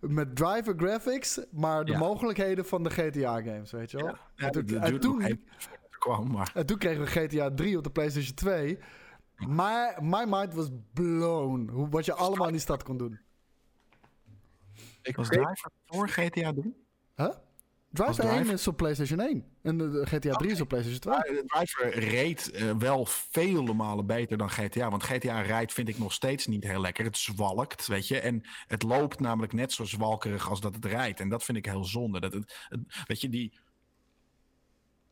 met 0.00 0.36
driver 0.36 0.74
graphics, 0.76 1.40
maar 1.50 1.84
de 1.84 1.92
Ja. 1.92 1.98
mogelijkheden 1.98 2.64
van 2.66 2.82
de 2.82 2.90
GTA-games, 2.90 3.70
weet 3.70 3.90
je 3.90 3.96
wel. 3.96 4.06
Ja, 4.06 4.18
en, 4.46 4.52
toen, 4.52 4.80
en 4.80 5.00
toen- 5.00 5.40
kwam, 5.98 6.30
maar... 6.30 6.50
en 6.54 6.66
toen 6.66 6.78
kregen 6.78 7.00
we 7.00 7.06
GTA 7.06 7.50
3 7.54 7.76
op 7.76 7.84
de 7.84 7.90
PlayStation 7.90 8.34
2. 8.34 8.78
Maar 9.46 9.98
my 10.02 10.24
mind 10.28 10.54
was 10.54 10.68
blown. 10.92 11.68
Hoe, 11.72 11.88
wat 11.88 12.04
je 12.04 12.14
allemaal 12.14 12.46
in 12.46 12.52
die 12.52 12.60
stad 12.60 12.82
kon 12.82 12.96
doen. 12.96 13.18
Ik 15.02 15.16
Was 15.16 15.28
Driver 15.28 15.70
voor 15.86 16.08
GTA 16.08 16.52
3? 16.52 16.74
Huh? 17.16 17.26
Driver 17.90 18.16
Was 18.16 18.18
1 18.18 18.34
Driver- 18.36 18.52
is 18.52 18.68
op 18.68 18.76
PlayStation 18.76 19.20
1. 19.20 19.44
En 19.62 19.78
de, 19.78 19.90
de 19.90 20.06
GTA 20.06 20.32
3 20.32 20.50
is 20.50 20.60
op 20.60 20.68
PlayStation 20.68 21.00
2. 21.00 21.14
Maar 21.14 21.24
de 21.24 21.44
Driver 21.46 21.98
reed 22.10 22.50
eh, 22.50 22.76
wel 22.76 23.04
vele 23.06 23.74
malen 23.74 24.06
beter 24.06 24.38
dan 24.38 24.50
GTA. 24.50 24.90
Want 24.90 25.02
GTA 25.02 25.40
rijdt 25.40 25.72
vind 25.72 25.88
ik 25.88 25.98
nog 25.98 26.12
steeds 26.12 26.46
niet 26.46 26.64
heel 26.64 26.80
lekker. 26.80 27.04
Het 27.04 27.16
zwalkt, 27.18 27.86
weet 27.86 28.08
je. 28.08 28.20
En 28.20 28.42
het 28.66 28.82
loopt 28.82 29.20
namelijk 29.20 29.52
net 29.52 29.72
zo 29.72 29.84
zwalkerig 29.84 30.48
als 30.50 30.60
dat 30.60 30.74
het 30.74 30.84
rijdt. 30.84 31.20
En 31.20 31.28
dat 31.28 31.44
vind 31.44 31.58
ik 31.58 31.64
heel 31.66 31.84
zonde. 31.84 32.20
Dat 32.20 32.32
het, 32.32 32.66
het- 32.68 32.80
weet 33.06 33.20
je, 33.20 33.28
die 33.28 33.58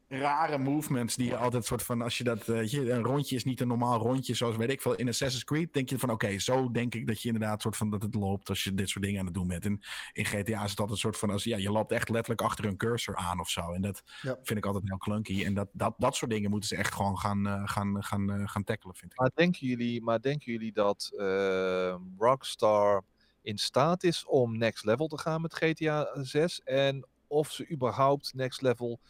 rare 0.09 0.59
movements 0.59 1.17
die 1.17 1.27
je 1.29 1.37
altijd 1.37 1.65
soort 1.65 1.83
van... 1.83 2.03
Als 2.03 2.19
je 2.19 2.25
dat, 2.25 2.41
eh, 2.41 2.47
weet 2.47 2.71
je, 2.71 2.91
een 2.91 3.03
rondje 3.03 3.37
is 3.37 3.45
niet 3.45 3.61
een 3.61 3.69
normaal 3.69 3.99
rondje 3.99 4.35
zoals, 4.35 4.57
weet 4.57 4.71
ik 4.71 4.81
veel, 4.81 4.95
in 4.95 5.09
Assassin's 5.09 5.45
Creed. 5.45 5.73
Denk 5.73 5.91
je 5.91 5.99
van, 5.99 6.11
oké, 6.11 6.39
zo 6.39 6.71
denk 6.71 6.95
ik 6.95 7.07
dat 7.07 7.23
je 7.23 7.29
inderdaad 7.29 7.63
soort 7.63 7.77
van 7.77 7.91
dat 7.91 8.03
het 8.03 8.15
loopt 8.15 8.49
als 8.49 8.65
je 8.65 8.75
dit 8.75 8.89
soort 8.89 9.05
dingen 9.05 9.19
aan 9.21 9.25
het 9.27 9.35
doen 9.35 9.47
bent. 9.47 9.65
En 9.65 9.81
in 10.13 10.25
GTA 10.25 10.65
is 10.65 10.71
het 10.71 10.81
altijd 10.81 10.91
een 10.91 10.97
soort 10.97 11.17
van, 11.19 11.31
als, 11.31 11.45
ja, 11.45 11.57
je 11.57 11.71
loopt 11.71 11.93
echt 11.93 12.09
letterlijk 12.09 12.43
achter 12.43 12.65
een 12.65 12.77
cursor 12.77 13.17
aan 13.17 13.41
of 13.41 13.49
zo. 13.51 13.73
En 13.73 13.83
dat 13.83 14.03
Ja. 14.23 14.39
vind 14.43 14.59
ik 14.59 14.67
altijd 14.67 14.85
heel 14.89 14.99
clunky. 14.99 15.45
En 15.45 15.55
dat, 15.55 15.69
dat, 15.73 15.95
dat 15.99 16.17
soort 16.17 16.31
dingen 16.31 16.51
moeten 16.51 16.69
ze 16.69 16.77
echt 16.77 16.95
gewoon 16.95 17.19
gaan, 17.19 17.47
eh, 17.47 17.63
gaan, 17.65 18.05
gaan, 18.05 18.31
eh, 18.33 18.49
gaan 18.49 18.65
tackelen, 18.65 18.95
vind 18.95 19.13
ik. 19.13 19.19
Maar 19.19 19.31
denken 19.35 19.67
jullie, 19.67 20.03
maar 20.03 20.21
denken 20.21 20.53
jullie 20.53 20.73
dat 20.73 21.11
eh, 21.19 21.97
Rockstar 22.19 23.03
in 23.43 23.59
staat 23.59 24.03
is 24.03 24.25
om 24.27 24.59
next 24.59 24.85
level 24.85 25.07
te 25.07 25.19
gaan 25.19 25.41
met 25.41 25.55
GTA 25.55 26.09
6? 26.23 26.61
En 26.65 27.07
of 27.27 27.53
ze 27.53 27.71
überhaupt 27.71 28.35
next 28.35 28.63
level 28.63 29.01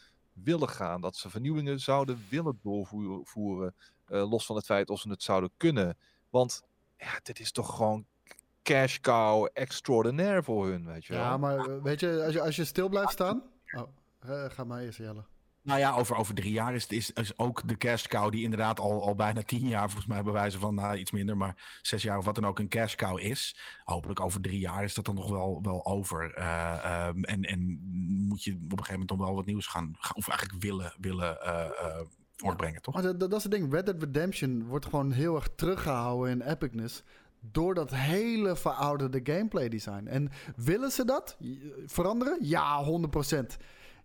willen 0.42 0.68
gaan? 0.68 1.00
Dat 1.00 1.16
ze 1.16 1.30
vernieuwingen 1.30 1.80
zouden 1.80 2.24
willen 2.28 2.58
doorvoeren, 2.62 3.74
eh, 4.06 4.30
los 4.30 4.46
van 4.46 4.56
het 4.56 4.64
feit 4.64 4.90
of 4.90 5.00
ze 5.00 5.08
het 5.08 5.22
zouden 5.22 5.50
kunnen. 5.56 5.98
Want 6.30 6.62
ja, 6.96 7.20
dit 7.22 7.40
is 7.40 7.52
toch 7.52 7.76
gewoon 7.76 8.06
cash 8.62 8.98
cow 8.98 9.48
extraordinaire 9.52 10.42
voor 10.42 10.66
hun, 10.66 10.86
weet 10.86 11.04
je 11.04 11.12
wel? 11.12 11.22
Ja, 11.22 11.36
maar 11.36 11.58
eh, 11.58 11.82
weet 11.82 12.00
je, 12.00 12.24
als 12.24 12.32
je, 12.32 12.40
als 12.40 12.56
je 12.56 12.64
stil 12.64 12.88
blijft 12.88 13.12
staan... 13.12 13.42
Oh, 13.76 13.88
eh, 14.18 14.44
ga 14.50 14.64
maar 14.64 14.80
eerst, 14.80 14.98
Jelle. 14.98 15.24
Nou 15.66 15.78
ja, 15.78 15.92
over, 15.92 16.16
over 16.16 16.34
drie 16.34 16.52
jaar 16.52 16.74
is, 16.74 16.86
is, 16.86 17.12
is 17.12 17.38
ook 17.38 17.68
de 17.68 17.76
cash 17.76 18.06
cow 18.06 18.30
die 18.32 18.42
inderdaad 18.42 18.80
al, 18.80 19.02
al 19.06 19.14
bijna 19.14 19.42
tien 19.42 19.68
jaar 19.68 19.84
volgens 19.84 20.06
mij 20.06 20.22
bewijzen 20.22 20.60
van 20.60 20.74
nou, 20.74 20.96
iets 20.96 21.10
minder, 21.10 21.36
maar 21.36 21.78
zes 21.82 22.02
jaar 22.02 22.18
of 22.18 22.24
wat 22.24 22.34
dan 22.34 22.46
ook 22.46 22.58
een 22.58 22.68
cash 22.68 22.94
cow 22.94 23.18
is. 23.18 23.56
Hopelijk 23.84 24.20
over 24.20 24.40
drie 24.40 24.58
jaar 24.58 24.84
is 24.84 24.94
dat 24.94 25.04
dan 25.04 25.14
nog 25.14 25.30
wel, 25.30 25.58
wel 25.62 25.86
over. 25.86 26.34
Eh, 26.34 26.84
ehm, 26.84 27.22
en, 27.22 27.42
en 27.42 27.78
moet 28.28 28.44
je 28.44 28.50
op 28.50 28.58
een 28.58 28.68
gegeven 28.70 28.92
moment 28.92 29.08
dan 29.08 29.18
wel 29.18 29.34
wat 29.34 29.46
nieuws 29.46 29.66
gaan, 29.66 29.96
gaan 29.98 30.16
of 30.16 30.28
eigenlijk 30.28 30.62
willen, 30.62 30.94
willen 31.00 31.42
eh, 31.42 31.64
eh, 31.64 32.06
voortbrengen, 32.36 32.82
toch? 32.82 33.00
Dat, 33.00 33.20
dat 33.20 33.32
is 33.32 33.42
het 33.42 33.52
ding. 33.52 33.72
Red 33.72 33.86
Dead 33.86 34.02
Redemption 34.02 34.66
wordt 34.66 34.84
gewoon 34.84 35.12
heel 35.12 35.34
erg 35.34 35.48
teruggehouden 35.56 36.30
in 36.30 36.40
epicness. 36.40 37.02
Door 37.40 37.74
dat 37.74 37.90
hele 37.94 38.56
verouderde 38.56 39.20
gameplay 39.22 39.68
design. 39.68 40.06
En 40.06 40.30
willen 40.56 40.90
ze 40.90 41.04
dat 41.04 41.36
veranderen? 41.86 42.38
Ja, 42.40 42.84
100%. 42.84 43.56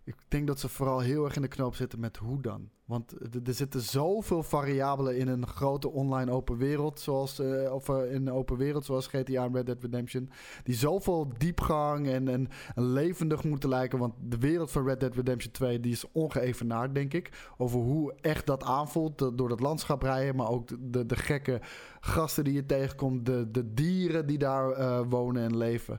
Ik 0.04 0.16
denk 0.28 0.46
dat 0.46 0.60
ze 0.60 0.68
vooral 0.68 1.00
heel 1.00 1.24
erg 1.24 1.36
in 1.36 1.42
de 1.42 1.48
knoop 1.48 1.74
zitten 1.74 2.00
met 2.00 2.16
hoe 2.16 2.40
dan. 2.40 2.70
Want 2.84 3.12
er- 3.46 3.54
zitten 3.54 3.80
zoveel 3.80 4.42
variabelen 4.42 5.16
in 5.16 5.28
een 5.28 5.46
grote 5.46 5.90
online 5.90 6.30
open 6.30 6.56
wereld. 6.56 7.00
Zoals, 7.00 7.38
eh, 7.38 7.72
of 7.72 7.88
eh, 7.88 8.12
in 8.14 8.26
een 8.26 8.32
open 8.32 8.56
wereld 8.56 8.84
zoals 8.84 9.06
GTA 9.06 9.44
en 9.44 9.54
Red 9.54 9.66
Dead 9.66 9.82
Redemption. 9.82 10.30
Die 10.64 10.74
zoveel 10.74 11.32
diepgang 11.38 12.08
en, 12.08 12.28
en, 12.28 12.48
en 12.74 12.84
levendig 12.92 13.44
moeten 13.44 13.68
lijken. 13.68 13.98
Want 13.98 14.14
de 14.20 14.38
wereld 14.38 14.70
van 14.70 14.86
Red 14.86 15.00
Dead 15.00 15.14
Redemption 15.14 15.52
2 15.52 15.80
die 15.80 15.92
is 15.92 16.04
ongeëvenaard, 16.12 16.94
denk 16.94 17.14
ik. 17.14 17.30
Over 17.58 17.78
hoe 17.80 18.14
echt 18.20 18.46
dat 18.46 18.62
aanvoelt 18.62 19.18
de- 19.18 19.34
door 19.34 19.48
dat 19.48 19.60
landschap 19.60 20.02
rijden. 20.02 20.36
Maar 20.36 20.48
ook 20.48 20.68
de, 20.68 20.90
de, 20.90 21.06
de 21.06 21.16
gekke 21.16 21.60
gasten 22.00 22.44
die 22.44 22.52
je 22.54 22.66
tegenkomt. 22.66 23.26
De, 23.26 23.50
de 23.50 23.74
dieren 23.74 24.26
die 24.26 24.38
daar 24.38 24.70
eh, 24.70 25.00
wonen 25.08 25.42
en 25.42 25.56
leven. 25.56 25.98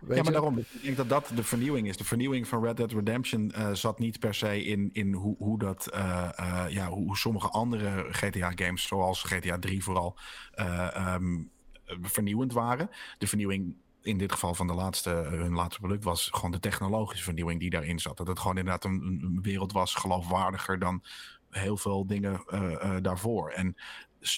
Weet 0.00 0.16
ja, 0.16 0.22
maar 0.22 0.32
je? 0.32 0.38
daarom. 0.38 0.58
Ik 0.58 0.66
denk 0.82 0.96
dat 0.96 1.08
dat 1.08 1.30
de 1.34 1.42
vernieuwing 1.44 1.88
is. 1.88 1.96
De 1.96 2.04
vernieuwing 2.04 2.48
van 2.48 2.64
Red 2.64 2.76
Dead 2.76 2.92
Redemption 2.92 3.52
eh, 3.52 3.72
zat 3.72 3.98
niet 3.98 4.18
per 4.18 4.34
se 4.34 4.64
in, 4.64 4.90
in 4.92 5.12
hoe, 5.12 5.34
hoe 5.38 5.58
dat, 5.58 5.86
eh, 5.92 6.00
eh, 6.15 6.15
ja, 6.68 6.88
hoe, 6.88 7.16
sommige 7.16 7.48
andere 7.48 8.06
GTA-games, 8.10 8.86
zoals 8.86 9.22
GTA 9.22 9.58
3 9.58 9.82
vooral, 9.84 10.16
eh, 10.52 10.96
ehm, 10.96 11.38
eh, 11.84 11.96
vernieuwend 12.02 12.52
waren. 12.52 12.90
De 13.18 13.26
vernieuwing 13.26 13.76
in 14.06 14.18
dit 14.18 14.32
geval 14.32 14.54
van 14.54 14.66
de 14.66 14.74
laatste, 14.74 15.10
eh, 15.10 15.30
hun 15.30 15.54
laatste 15.54 15.80
product 15.80 16.04
was 16.04 16.28
gewoon 16.32 16.50
de 16.50 16.60
technologische 16.60 17.24
vernieuwing 17.24 17.60
die 17.60 17.70
daarin 17.70 17.98
zat. 17.98 18.16
Dat 18.16 18.26
het 18.26 18.38
gewoon 18.38 18.56
inderdaad 18.56 18.84
een, 18.84 19.38
wereld 19.42 19.72
was, 19.72 19.94
geloofwaardiger 19.94 20.78
dan 20.78 21.02
heel 21.50 21.76
veel 21.76 22.06
dingen 22.06 22.42
eh, 22.46 22.72
eh, 22.72 23.02
daarvoor. 23.02 23.50
En 23.50 23.76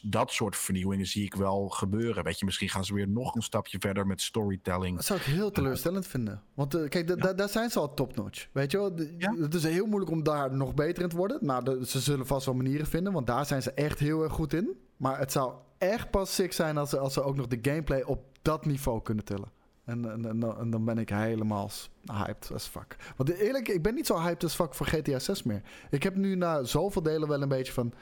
dat 0.02 0.30
soort 0.30 0.56
vernieuwingen 0.56 1.06
zie 1.06 1.24
ik 1.24 1.34
wel 1.34 1.68
gebeuren. 1.68 2.24
Weet 2.24 2.38
je, 2.38 2.44
misschien 2.44 2.68
gaan 2.68 2.84
ze 2.84 2.94
weer 2.94 3.08
nog 3.08 3.34
een 3.34 3.42
stapje 3.42 3.78
verder 3.80 4.06
met 4.06 4.20
storytelling. 4.20 4.96
Dat 4.96 5.04
zou 5.04 5.18
ik 5.18 5.24
heel 5.24 5.50
teleurstellend 5.50 6.06
vinden. 6.06 6.42
Want 6.54 6.74
eh, 6.74 6.88
kijk, 6.88 7.06
da- 7.08 7.14
da- 7.14 7.32
daar 7.32 7.48
zijn 7.48 7.70
ze 7.70 7.78
al 7.78 7.94
topnotch. 7.94 8.48
Weet 8.52 8.70
je 8.70 8.78
wel? 8.78 8.92
Ja. 9.18 9.34
Het 9.38 9.54
is 9.54 9.62
heel 9.62 9.86
moeilijk 9.86 10.10
om 10.10 10.22
daar 10.22 10.54
nog 10.56 10.74
beter 10.74 11.02
in 11.02 11.08
te 11.08 11.16
worden. 11.16 11.38
Nou, 11.40 11.64
de- 11.64 11.86
ze 11.86 12.00
zullen 12.00 12.26
vast 12.26 12.46
wel 12.46 12.54
manieren 12.54 12.86
vinden, 12.86 13.12
want 13.12 13.26
daar 13.26 13.46
zijn 13.46 13.62
ze 13.62 13.72
echt 13.72 13.98
heel 13.98 14.22
erg 14.22 14.32
goed 14.32 14.52
in. 14.52 14.76
Maar 14.96 15.18
het 15.18 15.32
zou 15.32 15.52
echt 15.78 16.10
pas 16.10 16.34
sick 16.34 16.52
zijn 16.52 16.76
als 16.78 16.90
ze, 16.90 16.98
als 16.98 17.12
ze 17.12 17.22
ook 17.22 17.36
nog 17.36 17.46
de 17.46 17.58
gameplay 17.62 18.02
op 18.02 18.22
dat 18.42 18.66
niveau 18.66 19.02
kunnen 19.02 19.24
tillen. 19.24 19.50
En, 19.84 20.10
en, 20.12 20.26
en, 20.28 20.38
dan- 20.40 20.58
en 20.58 20.70
dan 20.70 20.84
ben 20.84 20.98
ik 20.98 21.08
helemaal 21.08 21.70
hyped 22.12 22.50
as 22.54 22.66
fuck. 22.66 22.96
Want 23.16 23.28
eerlijk, 23.30 23.68
ik 23.68 23.82
ben 23.82 23.94
niet 23.94 24.06
zo 24.06 24.20
hyped 24.20 24.44
as 24.44 24.54
fuck 24.54 24.74
voor 24.74 24.86
GTA 24.86 25.18
6 25.18 25.42
meer. 25.42 25.62
Ik 25.90 26.02
heb 26.02 26.14
nu 26.16 26.34
na 26.34 26.62
zoveel 26.64 27.02
delen 27.02 27.28
wel 27.28 27.42
een 27.42 27.48
beetje 27.48 27.72
van... 27.72 27.92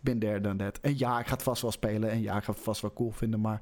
Bin 0.00 0.18
there 0.18 0.40
dan 0.40 0.56
that. 0.56 0.78
En 0.80 0.98
ja, 0.98 1.18
ik 1.20 1.26
ga 1.26 1.32
het 1.32 1.42
vast 1.42 1.62
wel 1.62 1.70
spelen. 1.72 2.10
En 2.10 2.20
ja, 2.22 2.36
ik 2.36 2.44
ga 2.44 2.52
het 2.52 2.60
vast 2.62 2.80
wel 2.80 2.92
cool 2.92 3.10
vinden. 3.10 3.40
Maar 3.40 3.60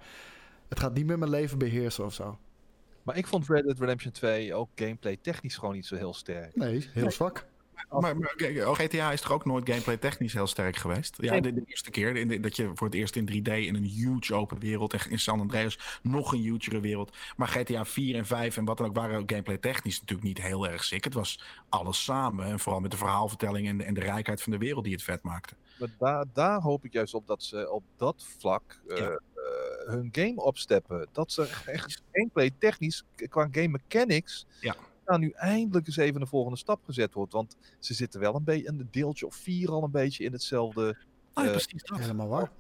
het 0.69 0.81
gaat 0.81 0.95
niet 0.95 1.07
meer 1.07 1.19
mijn 1.19 1.31
leven 1.31 1.59
beheersen 1.59 2.05
of 2.05 2.15
zo. 2.15 2.39
Maar 3.03 3.17
ik 3.17 3.27
vond 3.27 3.49
Red 3.49 3.65
Dead 3.65 3.79
Redemption 3.79 4.13
2 4.13 4.55
ook 4.55 4.69
gameplay 4.75 5.17
technisch 5.23 5.57
gewoon 5.57 5.75
niet 5.75 5.87
zo 5.87 5.97
heel 5.97 6.15
sterk. 6.15 6.57
Nee, 6.57 6.89
heel 6.93 7.11
zwak. 7.11 7.47
Maar, 7.91 8.17
maar 8.19 8.35
kijk, 8.37 8.67
oh, 8.67 8.75
GTA 8.75 9.13
is 9.13 9.21
toch 9.21 9.33
ook 9.33 9.45
nooit 9.45 9.69
gameplay 9.69 9.97
technisch 9.97 10.33
heel 10.33 10.47
sterk 10.47 10.77
geweest? 10.77 11.17
Ja, 11.21 11.41
de, 11.41 11.53
de 11.55 11.63
eerste 11.67 11.91
keer 11.91 12.17
in 12.17 12.29
de- 12.29 12.41
dat 12.41 12.57
je 12.57 12.71
voor 12.75 12.87
het 12.87 12.97
eerst 12.97 13.17
in 13.17 13.29
3D 13.31 13.53
in 13.53 13.75
een 13.75 13.85
huge 13.85 14.35
open 14.35 14.59
wereld, 14.59 14.93
echt 14.95 15.09
in 15.09 15.19
San 15.19 15.41
Andreas, 15.41 15.99
nog 16.03 16.33
een 16.33 16.41
hugere 16.43 16.81
wereld. 16.81 17.17
Maar 17.37 17.49
GTA 17.49 17.85
4 17.85 18.15
en 18.17 18.27
5 18.27 18.57
en 18.57 18.65
wat 18.65 18.77
dan 18.77 18.87
ook 18.87 18.95
waren 18.97 19.19
ook 19.19 19.31
gameplay 19.31 19.59
technisch 19.59 20.01
natuurlijk 20.01 20.29
niet 20.29 20.43
heel 20.43 20.69
erg 20.69 20.85
sick. 20.85 21.05
Het 21.05 21.15
was 21.15 21.41
alles 21.69 22.05
samen 22.05 22.45
en 22.47 22.59
vooral 22.59 22.81
met 22.81 22.91
de 22.91 22.97
verhaalvertelling 22.97 23.69
en, 23.69 23.79
de- 23.79 23.85
en 23.85 23.95
de 23.95 24.01
rijkheid 24.01 24.43
van 24.43 24.53
de 24.53 24.59
wereld 24.59 24.85
die 24.85 24.93
het 24.93 25.03
vet 25.03 25.23
maakte. 25.23 25.55
Maar 25.79 25.89
daar, 25.99 26.25
daar 26.33 26.61
hoop 26.61 26.85
ik 26.85 26.93
juist 26.93 27.15
op 27.15 27.27
dat 27.27 27.43
ze 27.43 27.71
op 27.71 27.83
dat 27.97 28.25
vlak 28.39 28.81
eh, 28.89 28.97
Ja. 28.97 29.11
eh, 29.11 29.21
hun 29.93 30.09
game 30.13 30.43
opsteppen. 30.43 31.09
Dat 31.13 31.33
ze 31.33 31.63
echt 31.67 32.03
gameplay 32.13 32.51
technisch, 32.59 33.05
qua 33.29 33.49
game 33.51 33.69
mechanics, 33.69 34.47
Ja. 34.61 34.77
nou 35.05 35.19
nu 35.21 35.31
eindelijk 35.31 35.87
eens 35.87 35.97
even 35.97 36.21
een 36.21 36.27
volgende 36.27 36.59
stap 36.59 36.85
gezet 36.85 37.15
wordt. 37.15 37.33
Want 37.33 37.57
ze 37.79 37.95
zitten 37.95 38.21
wel 38.21 38.35
een 38.35 38.45
beetje, 38.45 38.69
een 38.69 38.89
deeltje 38.91 39.27
of 39.27 39.35
vier 39.35 39.71
al 39.71 39.83
een 39.85 39.91
beetje 39.91 40.25
in 40.25 40.33
hetzelfde 40.33 40.97
ja, 41.35 41.45
Eh, 41.45 41.51
precies 41.51 41.83
dat. 41.83 41.99
Helemaal 41.99 42.29
waar. 42.29 42.51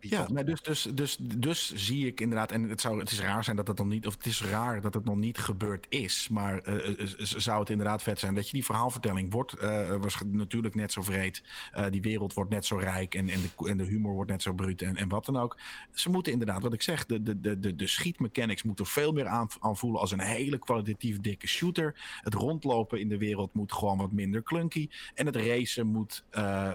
Ja, 0.00 0.26
maar 0.32 0.44
dus, 0.44 0.62
dus, 0.62 0.82
dus, 0.94 1.16
dus 1.20 1.72
zie 1.74 2.06
ik 2.06 2.20
inderdaad, 2.20 2.52
en 2.52 2.68
het, 2.68 2.80
zou, 2.80 2.98
het 2.98 3.10
is 3.10 3.20
raar 3.20 3.44
zijn 3.44 3.56
dat 3.56 3.68
het 3.68 3.78
nog 3.78 3.86
niet, 3.86 4.06
of 4.06 4.14
het 4.16 4.26
is 4.26 4.42
raar 4.42 4.80
dat 4.80 4.94
het 4.94 5.04
nog 5.04 5.16
niet 5.16 5.38
gebeurd 5.38 5.86
is, 5.88 6.28
maar 6.28 6.58
eh, 6.58 6.88
eh, 7.00 7.06
z- 7.06 7.34
zou 7.34 7.60
het 7.60 7.70
inderdaad 7.70 8.02
vet 8.02 8.18
zijn 8.18 8.34
dat 8.34 8.46
je 8.46 8.52
die 8.52 8.64
verhaalvertelling 8.64 9.32
wordt, 9.32 9.52
eh, 9.52 9.96
was 9.96 10.18
natuurlijk 10.26 10.74
net 10.74 10.92
zo 10.92 11.02
vreed, 11.02 11.42
eh, 11.72 11.84
die 11.90 12.00
wereld 12.02 12.32
wordt 12.34 12.50
net 12.50 12.66
zo 12.66 12.76
rijk 12.76 13.14
en, 13.14 13.28
en, 13.28 13.40
de, 13.40 13.68
en 13.68 13.76
de 13.76 13.84
humor 13.84 14.12
wordt 14.12 14.30
net 14.30 14.42
zo 14.42 14.52
bruut 14.52 14.82
en, 14.82 14.96
en 14.96 15.08
wat 15.08 15.24
dan 15.24 15.36
ook. 15.36 15.56
Ze 15.92 16.10
moeten 16.10 16.32
inderdaad, 16.32 16.62
wat 16.62 16.72
ik 16.72 16.82
zeg, 16.82 17.06
de, 17.06 17.22
de, 17.22 17.40
de, 17.40 17.58
de, 17.58 17.76
de 17.76 17.86
schietmechanics 17.86 18.62
moeten 18.62 18.86
veel 18.86 19.12
meer 19.12 19.26
aan, 19.26 19.48
aanvoelen 19.60 20.00
als 20.00 20.10
een 20.12 20.20
hele 20.20 20.58
kwalitatief 20.58 21.20
dikke 21.20 21.46
shooter. 21.46 22.18
Het 22.22 22.34
rondlopen 22.34 23.00
in 23.00 23.08
de 23.08 23.18
wereld 23.18 23.54
moet 23.54 23.72
gewoon 23.72 23.98
wat 23.98 24.12
minder 24.12 24.42
clunky. 24.42 24.88
En 25.14 25.26
het 25.26 25.36
racen 25.36 25.86
moet, 25.86 26.24
eh, 26.30 26.72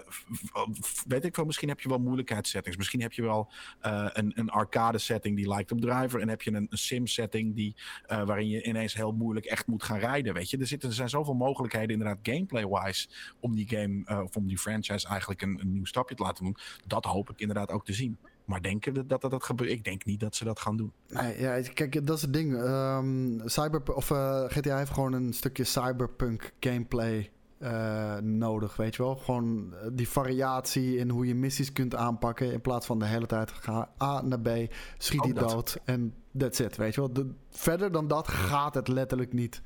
weet 1.08 1.26
ik 1.26 1.36
wel, 1.36 1.45
misschien 1.45 1.70
heb 1.70 1.80
je 1.80 1.90
wel 1.90 2.00
moeilijkheidssettings. 2.00 2.78
Misschien 2.78 3.02
heb 3.02 3.12
je 3.14 3.22
wel 3.22 3.52
eh, 3.80 4.07
een, 4.14 4.31
een 4.35 4.49
arcade 4.49 4.98
setting 4.98 5.35
die 5.35 5.48
lijkt 5.48 5.72
op 5.72 5.81
driver. 5.81 6.22
En 6.22 6.30
heb 6.30 6.41
je 6.41 6.52
een, 6.53 6.68
een 6.69 6.77
sim 6.77 7.07
setting 7.07 7.56
die, 7.56 7.76
eh, 8.06 8.26
waarin 8.26 8.49
je 8.49 8.64
ineens 8.64 8.94
heel 8.94 9.11
moeilijk 9.11 9.45
echt 9.45 9.68
moet 9.68 9.84
gaan 9.84 9.99
rijden. 9.99 10.34
Weet 10.34 10.49
je, 10.49 10.57
er, 10.57 10.68
zitten, 10.68 10.90
er 10.90 10.95
zijn 10.95 11.10
zoveel 11.10 11.34
mogelijkheden 11.34 11.90
inderdaad 11.90 12.19
gameplay-wise 12.22 13.07
om 13.40 13.56
die 13.56 13.69
game, 13.69 14.02
eh, 14.06 14.22
of 14.23 14.35
om 14.35 14.48
die 14.48 14.57
franchise 14.57 15.07
eigenlijk 15.07 15.41
een, 15.41 15.60
een 15.60 15.72
nieuw 15.72 15.85
stapje 15.85 16.15
te 16.15 16.23
laten 16.23 16.44
doen. 16.44 16.57
Dat 16.88 17.06
hoop 17.06 17.30
ik 17.30 17.40
inderdaad 17.40 17.72
ook 17.72 17.85
te 17.85 17.94
zien. 17.94 18.18
Maar 18.45 18.61
denken 18.61 18.94
we 18.94 19.06
dat 19.06 19.22
dat, 19.22 19.31
dat 19.31 19.44
gebeurt? 19.44 19.69
Ik 19.69 19.84
denk 19.84 20.06
niet 20.06 20.19
dat 20.19 20.35
ze 20.35 20.44
dat 20.44 20.60
gaan 20.60 20.77
doen. 20.77 20.91
Nee, 21.07 21.40
ja, 21.40 21.61
kijk, 21.61 22.07
dat 22.07 22.15
is 22.15 22.22
het 22.22 22.34
ding. 22.34 22.56
Ehm 22.56 23.48
cyber, 23.48 23.95
of, 23.95 24.06
GTA 24.48 24.77
heeft 24.77 24.91
gewoon 24.91 25.14
een 25.14 25.34
stukje 25.34 25.64
cyberpunk 25.64 26.53
gameplay 26.60 27.31
eh, 27.64 28.18
nodig, 28.18 28.76
weet 28.76 28.95
je 28.95 29.03
wel. 29.03 29.15
Gewoon 29.15 29.73
eh, 29.73 29.88
die 29.94 30.10
variatie 30.10 30.98
in 30.98 31.10
hoe 31.10 31.27
je 31.27 31.35
missies 31.35 31.72
kunt 31.72 31.95
aanpakken... 31.95 32.52
in 32.53 32.61
plaats 32.61 32.85
van 32.85 32.99
de 32.99 33.06
hele 33.06 33.26
tijd 33.26 33.52
ga 33.52 33.90
A 34.02 34.22
naar 34.22 34.40
B, 34.40 34.49
schiet 34.98 35.23
die 35.23 35.34
dat. 35.34 35.49
dood 35.49 35.80
en 35.85 36.14
That's 36.38 36.60
it, 36.60 36.76
weet 36.77 36.95
je 36.95 37.02
wel. 37.02 37.14
De- 37.14 37.34
verder 37.49 37.91
dan 37.91 38.07
dat 38.07 38.27
gaat 38.27 38.76
het 38.76 38.88
letterlijk 38.88 39.34
niet. 39.34 39.61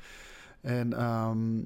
En 0.62 0.94
ehm, 0.94 1.58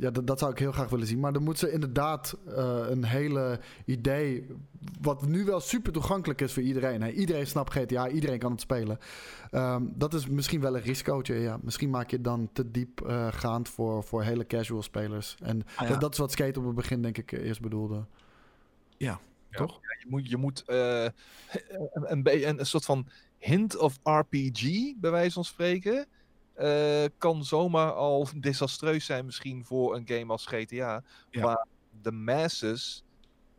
ja, 0.00 0.10
dat, 0.10 0.38
zou 0.38 0.52
ik 0.52 0.58
heel 0.58 0.72
graag 0.72 0.88
willen 0.88 1.06
zien. 1.06 1.20
Maar 1.20 1.32
dan 1.32 1.42
moeten 1.42 1.68
ze 1.68 1.74
inderdaad 1.74 2.36
eh, 2.46 2.80
een 2.88 3.04
hele 3.04 3.60
idee... 3.84 4.46
wat 5.00 5.26
nu 5.26 5.44
wel 5.44 5.60
super 5.60 5.92
toegankelijk 5.92 6.40
is 6.40 6.52
voor 6.52 6.62
iedereen. 6.62 7.02
Hè? 7.02 7.10
Iedereen 7.10 7.46
snapt 7.46 7.72
GTA, 7.72 8.08
iedereen 8.08 8.38
kan 8.38 8.50
het 8.50 8.60
spelen. 8.60 8.98
Ehm, 9.50 9.82
dat 9.94 10.14
is 10.14 10.26
misschien 10.26 10.60
wel 10.60 10.76
een 10.76 10.82
risicootje, 10.82 11.34
ja. 11.34 11.58
Misschien 11.62 11.90
maak 11.90 12.10
je 12.10 12.16
het 12.16 12.24
dan 12.24 12.48
te 12.52 12.70
diep 12.70 13.00
eh, 13.00 13.26
gaand 13.30 13.68
voor, 13.68 14.04
voor 14.04 14.22
hele 14.22 14.46
casual 14.46 14.82
spelers. 14.82 15.36
En 15.42 15.62
Ah, 15.76 15.82
ja. 15.82 15.88
dat, 15.88 16.00
dat 16.00 16.12
is 16.12 16.18
wat 16.18 16.32
Skate 16.32 16.58
op 16.58 16.66
het 16.66 16.74
begin 16.74 17.02
denk 17.02 17.18
ik 17.18 17.32
eerst 17.32 17.60
bedoelde. 17.60 18.04
Toch? 19.50 19.72
Ja, 19.82 19.96
je 19.98 20.06
moet, 20.08 20.28
je 20.28 20.36
moet 20.36 20.62
eh, 20.66 21.04
een, 21.92 22.26
een, 22.26 22.58
een 22.58 22.66
soort 22.66 22.84
van 22.84 23.06
hint 23.38 23.76
of 23.76 23.98
RPG, 24.02 24.62
bij 24.96 25.10
wijze 25.10 25.32
van 25.32 25.44
spreken, 25.44 26.06
eh, 26.58 27.04
kan 27.18 27.44
zomaar 27.44 27.92
al 27.92 28.28
desastreus 28.40 29.04
zijn 29.04 29.24
misschien 29.24 29.64
voor 29.64 29.96
een 29.96 30.06
game 30.08 30.32
als 30.32 30.46
GTA, 30.46 31.02
Ja. 31.30 31.42
waar 31.42 31.66
de 32.02 32.12
masses 32.12 33.02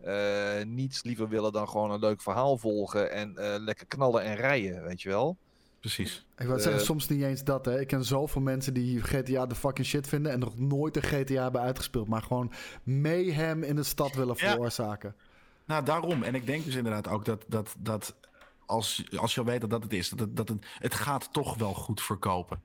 eh, 0.04 0.64
niets 0.66 1.04
liever 1.04 1.30
willen 1.30 1.52
dan 1.52 1.70
gewoon 1.70 1.92
een 1.92 2.00
leuk 2.00 2.22
verhaal 2.22 2.58
volgen 2.58 3.12
en 3.12 3.38
eh, 3.38 3.60
lekker 3.60 3.86
knallen 3.86 4.24
en 4.24 4.36
rijden, 4.36 4.84
weet 4.84 5.02
je 5.02 5.10
wel. 5.10 5.38
Precies. 5.80 6.26
Ik 6.38 6.48
wil 6.48 6.60
zeggen, 6.60 6.82
soms 6.82 7.08
niet 7.08 7.22
eens 7.24 7.44
dat. 7.44 7.66
Hè. 7.66 7.80
Ik 7.80 7.88
ken 7.88 8.04
zoveel 8.06 8.42
mensen 8.42 8.74
die 8.74 9.02
GTA 9.02 9.46
de 9.46 9.56
fucking 9.56 9.88
shit 9.88 10.08
vinden... 10.08 10.32
en 10.32 10.40
nog 10.40 10.58
nooit 10.58 10.96
een 10.96 11.02
GTA 11.04 11.42
hebben 11.44 11.62
uitgespeeld. 11.62 12.08
Maar 12.08 12.22
gewoon 12.22 12.52
mayhem 12.84 13.64
in 13.64 13.76
de 13.76 13.84
stad 13.84 14.16
willen 14.16 14.36
Ja. 14.38 14.50
veroorzaken. 14.52 15.16
Nou, 15.66 15.86
daarom. 15.86 16.24
En 16.24 16.36
ik 16.36 16.46
denk 16.46 16.66
dus 16.66 16.76
inderdaad 16.76 17.08
ook 17.08 17.26
dat, 17.26 17.46
dat, 17.48 17.76
dat 17.80 18.16
als, 18.70 19.04
als 19.18 19.34
je 19.34 19.40
al 19.40 19.46
weet 19.46 19.62
dat 19.62 19.70
dat 19.70 19.84
het 19.84 19.94
is, 19.94 20.10
dat 20.10 20.20
het, 20.20 20.36
dat 20.38 20.50
het, 20.80 20.96
gaat 20.96 21.34
toch 21.34 21.56
wel 21.56 21.74
goed 21.74 22.02
verkopen. 22.02 22.62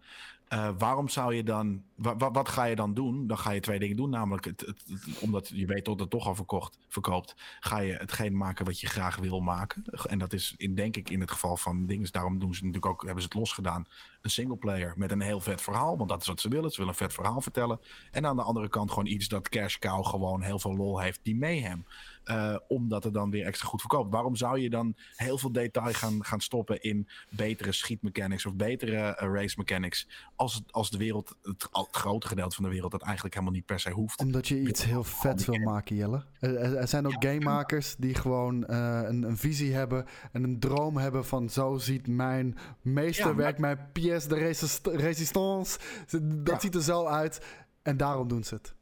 Eh, 0.49 0.69
waarom 0.79 1.09
zou 1.09 1.35
je 1.35 1.43
dan, 1.43 1.83
wa- 1.95 2.17
wa- 2.17 2.31
wat 2.31 2.49
ga 2.49 2.65
je 2.65 2.77
dan 2.77 2.95
doen? 2.95 3.27
Dan 3.27 3.39
ga 3.39 3.51
je 3.51 3.61
twee 3.61 3.79
dingen 3.79 3.97
doen, 3.97 4.11
namelijk 4.11 4.45
het, 4.45 4.73
omdat 5.21 5.49
je 5.49 5.67
weet 5.67 5.85
dat 5.85 6.01
het 6.01 6.11
toch 6.11 6.27
al 6.27 6.35
verkocht, 6.35 6.79
verkoopt, 6.89 7.35
ga 7.61 7.79
je 7.79 7.93
hetgeen 7.93 8.37
maken 8.37 8.65
wat 8.65 8.81
je 8.81 8.87
graag 8.87 9.17
wil 9.17 9.41
maken. 9.41 9.85
En 10.07 10.19
dat 10.19 10.33
is 10.33 10.55
in, 10.57 10.75
denk 10.75 10.97
ik 10.97 11.11
in 11.11 11.21
het 11.21 11.31
geval 11.31 11.57
van 11.57 11.87
dingen, 11.87 12.13
daarom 12.13 12.39
doen 12.39 12.55
ze 12.55 12.65
natuurlijk 12.65 12.93
ook, 12.93 13.03
hebben 13.03 13.23
ze 13.23 13.29
het 13.29 13.39
losgedaan, 13.39 13.87
een 14.23 14.31
singleplayer 14.31 14.93
met 14.97 15.11
een 15.11 15.21
heel 15.21 15.41
vet 15.41 15.61
verhaal, 15.63 15.97
want 15.97 16.09
dat 16.09 16.21
is 16.21 16.27
wat 16.27 16.41
ze 16.41 16.49
willen. 16.49 16.71
Ze 16.71 16.77
willen 16.77 16.93
een 16.93 16.99
vet 16.99 17.13
verhaal 17.13 17.41
vertellen. 17.41 17.81
En 18.11 18.27
aan 18.27 18.37
de 18.37 18.43
andere 18.43 18.69
kant 18.69 18.89
gewoon 18.91 19.07
iets 19.07 19.29
dat 19.29 19.49
Cash 19.49 19.77
Cow 19.79 20.07
gewoon 20.07 20.43
heel 20.43 20.59
veel 20.59 20.77
lol 20.77 21.01
heeft, 21.01 21.21
die 21.23 21.37
mayhem. 21.37 21.87
Eh, 22.25 22.57
omdat 22.69 23.05
het 23.05 23.15
dan 23.15 23.31
weer 23.31 23.45
extra 23.45 23.69
goed 23.69 23.81
verkoopt. 23.81 24.13
Waarom 24.13 24.37
zou 24.37 24.61
je 24.61 24.71
dan 24.71 24.95
heel 25.17 25.39
veel 25.39 25.53
detail 25.53 25.93
gaan, 25.93 26.25
gaan 26.25 26.41
stoppen 26.41 26.83
in 26.83 27.09
betere 27.29 27.73
schietmechanics 27.73 28.47
of 28.47 28.55
betere 28.55 28.97
eh, 28.97 29.33
race 29.33 29.55
mechanics? 29.59 30.09
Als, 30.37 30.63
als 30.71 30.91
de 30.91 30.99
wereld, 30.99 31.37
het, 31.43 31.69
het 31.73 31.89
grote 31.91 32.27
gedeelte 32.27 32.55
van 32.55 32.65
de 32.65 32.71
wereld, 32.71 32.91
dat 32.93 33.03
eigenlijk 33.03 33.35
helemaal 33.35 33.55
niet 33.55 33.67
per 33.67 33.81
se 33.81 33.91
hoeft. 33.91 34.19
Omdat 34.21 34.49
je 34.49 34.61
iets 34.61 34.85
heel 34.85 35.05
vets 35.05 35.47
wil 35.47 35.59
maken, 35.59 35.97
Jelle. 35.97 36.25
Er, 36.41 36.89
zijn 36.89 37.07
ook 37.07 37.17
gamemakers 37.19 37.97
die 37.97 38.15
gewoon 38.15 38.67
eh, 38.67 39.01
een, 39.05 39.23
een 39.23 39.37
visie 39.37 39.75
hebben... 39.75 40.07
en 40.33 40.45
een 40.45 40.61
droom 40.61 40.97
hebben 40.97 41.25
van... 41.25 41.49
zo 41.51 41.79
ziet 41.79 42.07
mijn 42.07 42.59
meesterwerk, 42.83 43.59
mijn 43.59 43.79
pièce 43.93 44.29
de 44.29 44.35
resist- 44.35 44.87
résistance... 44.87 45.79
dat 46.21 46.55
Ja. 46.55 46.61
ziet 46.61 46.75
er 46.75 46.83
zo 46.83 47.07
uit. 47.07 47.41
En 47.83 47.97
daarom 47.97 48.29
doen 48.29 48.45
ze 48.45 48.55
het. 48.55 48.75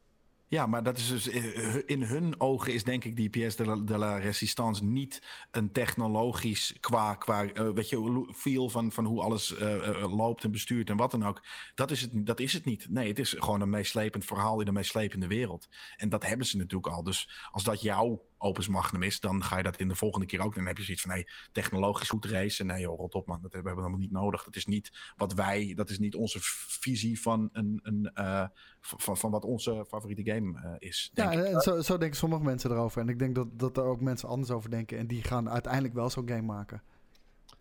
Ja, 0.53 0.67
maar 0.67 0.83
dat 0.83 0.99
is 0.99 1.09
dus 1.09 1.29
eh, 1.29 1.77
in 1.87 2.03
hun 2.03 2.41
ogen 2.41 2.73
is 2.73 2.85
denk 2.85 3.05
ik 3.05 3.17
die 3.17 3.31
pièce 3.31 3.57
de 3.57 3.65
la, 3.65 3.77
de 3.77 3.99
la 3.99 4.17
résistance 4.17 4.85
niet 4.85 5.23
een 5.51 5.73
technologisch 5.73 6.77
qua, 6.81 7.15
qua 7.15 7.45
eh, 7.45 7.71
weet 7.71 7.89
je, 7.89 8.27
feel 8.35 8.69
van, 8.69 8.93
van 8.93 9.05
hoe 9.05 9.23
alles 9.23 9.55
eh, 9.55 9.89
eh, 9.89 10.17
loopt 10.17 10.45
en 10.45 10.51
bestuurt 10.51 10.91
en 10.91 10.97
wat 10.97 11.11
dan 11.11 11.25
ook. 11.25 11.43
Dat 11.75 11.91
is, 11.91 12.01
het, 12.01 12.27
dat 12.27 12.41
is 12.41 12.53
het 12.53 12.65
niet. 12.65 12.87
Nee, 12.91 13.09
het 13.09 13.19
is 13.19 13.35
gewoon 13.39 13.61
een 13.61 13.71
meeslepend 13.71 14.25
verhaal 14.25 14.61
in 14.61 14.67
een 14.67 14.75
meeslepende 14.75 15.27
wereld. 15.27 15.69
En 15.97 16.09
dat 16.09 16.27
hebben 16.27 16.47
ze 16.47 16.57
natuurlijk 16.57 16.95
al. 16.95 17.03
Dus 17.03 17.49
als 17.51 17.65
dat 17.65 17.81
jouw 17.81 18.25
opus 18.43 18.69
magnum 18.69 19.03
is, 19.03 19.21
dan 19.21 19.45
ga 19.45 19.57
je 19.57 19.63
dat 19.63 19.77
in 19.77 19.89
de 19.89 19.95
volgende 19.95 20.27
keer 20.27 20.41
ook. 20.41 20.55
Dan 20.55 20.67
heb 20.67 20.77
je 20.77 20.85
zoiets 20.85 21.03
van, 21.03 21.13
nee, 21.13 21.29
technologisch 21.53 22.09
goed 22.09 22.25
racen. 22.25 22.67
Nee 22.67 22.81
joh, 22.81 22.99
rot 22.99 23.15
op 23.15 23.27
man, 23.27 23.43
dat 23.43 23.53
hebben 23.53 23.73
we 23.75 23.79
helemaal 23.79 24.01
niet 24.01 24.13
nodig. 24.13 24.45
Dat 24.45 24.57
is 24.57 24.67
niet 24.67 25.13
wat 25.17 25.33
wij, 25.33 25.73
dat 25.75 25.91
is 25.91 25.99
niet 25.99 26.15
onze 26.15 26.39
visie 26.41 27.21
van, 27.21 27.49
een, 27.53 27.81
een, 27.83 28.11
eh, 28.15 28.47
van, 28.81 29.17
van 29.17 29.31
wat 29.31 29.45
onze 29.45 29.85
favoriete 29.89 30.33
game 30.33 30.61
eh, 30.61 30.89
is. 30.89 31.11
Ja, 31.15 31.31
denk 31.31 31.47
ik. 31.47 31.53
en 31.55 31.61
zo, 31.61 31.81
zo 31.81 31.99
denken 31.99 32.19
sommige 32.19 32.43
mensen 32.43 32.71
erover. 32.71 33.01
En 33.01 33.09
ik 33.09 33.19
denk 33.19 33.35
dat, 33.35 33.59
dat 33.59 33.77
er 33.77 33.85
ook 33.85 34.01
mensen 34.01 34.29
anders 34.29 34.51
over 34.51 34.71
denken... 34.71 34.99
en 34.99 35.07
die 35.07 35.23
gaan 35.23 35.51
uiteindelijk 35.51 35.95
wel 35.95 36.11
zo'n 36.11 36.29
game 36.29 36.43
maken. 36.43 36.83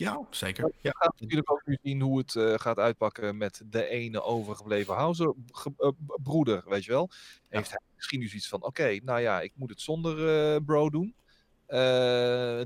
Ja 0.01 0.25
zeker. 0.29 0.63
We 0.65 0.73
Ja. 0.81 0.91
gaan 0.93 1.11
natuurlijk 1.17 1.51
ook 1.51 1.61
nu 1.65 1.77
zien 1.83 2.01
hoe 2.01 2.17
het 2.17 2.35
eh, 2.35 2.53
gaat 2.53 2.77
uitpakken 2.77 3.37
met 3.37 3.61
de 3.65 3.85
ene 3.87 4.21
overgebleven 4.21 4.93
Hauser 4.95 5.33
ge- 5.51 5.73
eh, 5.77 5.89
broeder, 6.23 6.63
weet 6.67 6.83
je 6.85 6.91
wel. 6.91 7.09
Heeft 7.49 7.69
hij 7.69 7.79
misschien 7.95 8.19
nu 8.19 8.27
zoiets 8.27 8.47
van, 8.47 8.63
oké, 8.63 8.99
nou 9.03 9.19
ja, 9.19 9.41
ik 9.41 9.51
moet 9.55 9.69
het 9.69 9.81
zonder 9.81 10.27
eh, 10.55 10.61
bro 10.65 10.89
doen. 10.89 11.15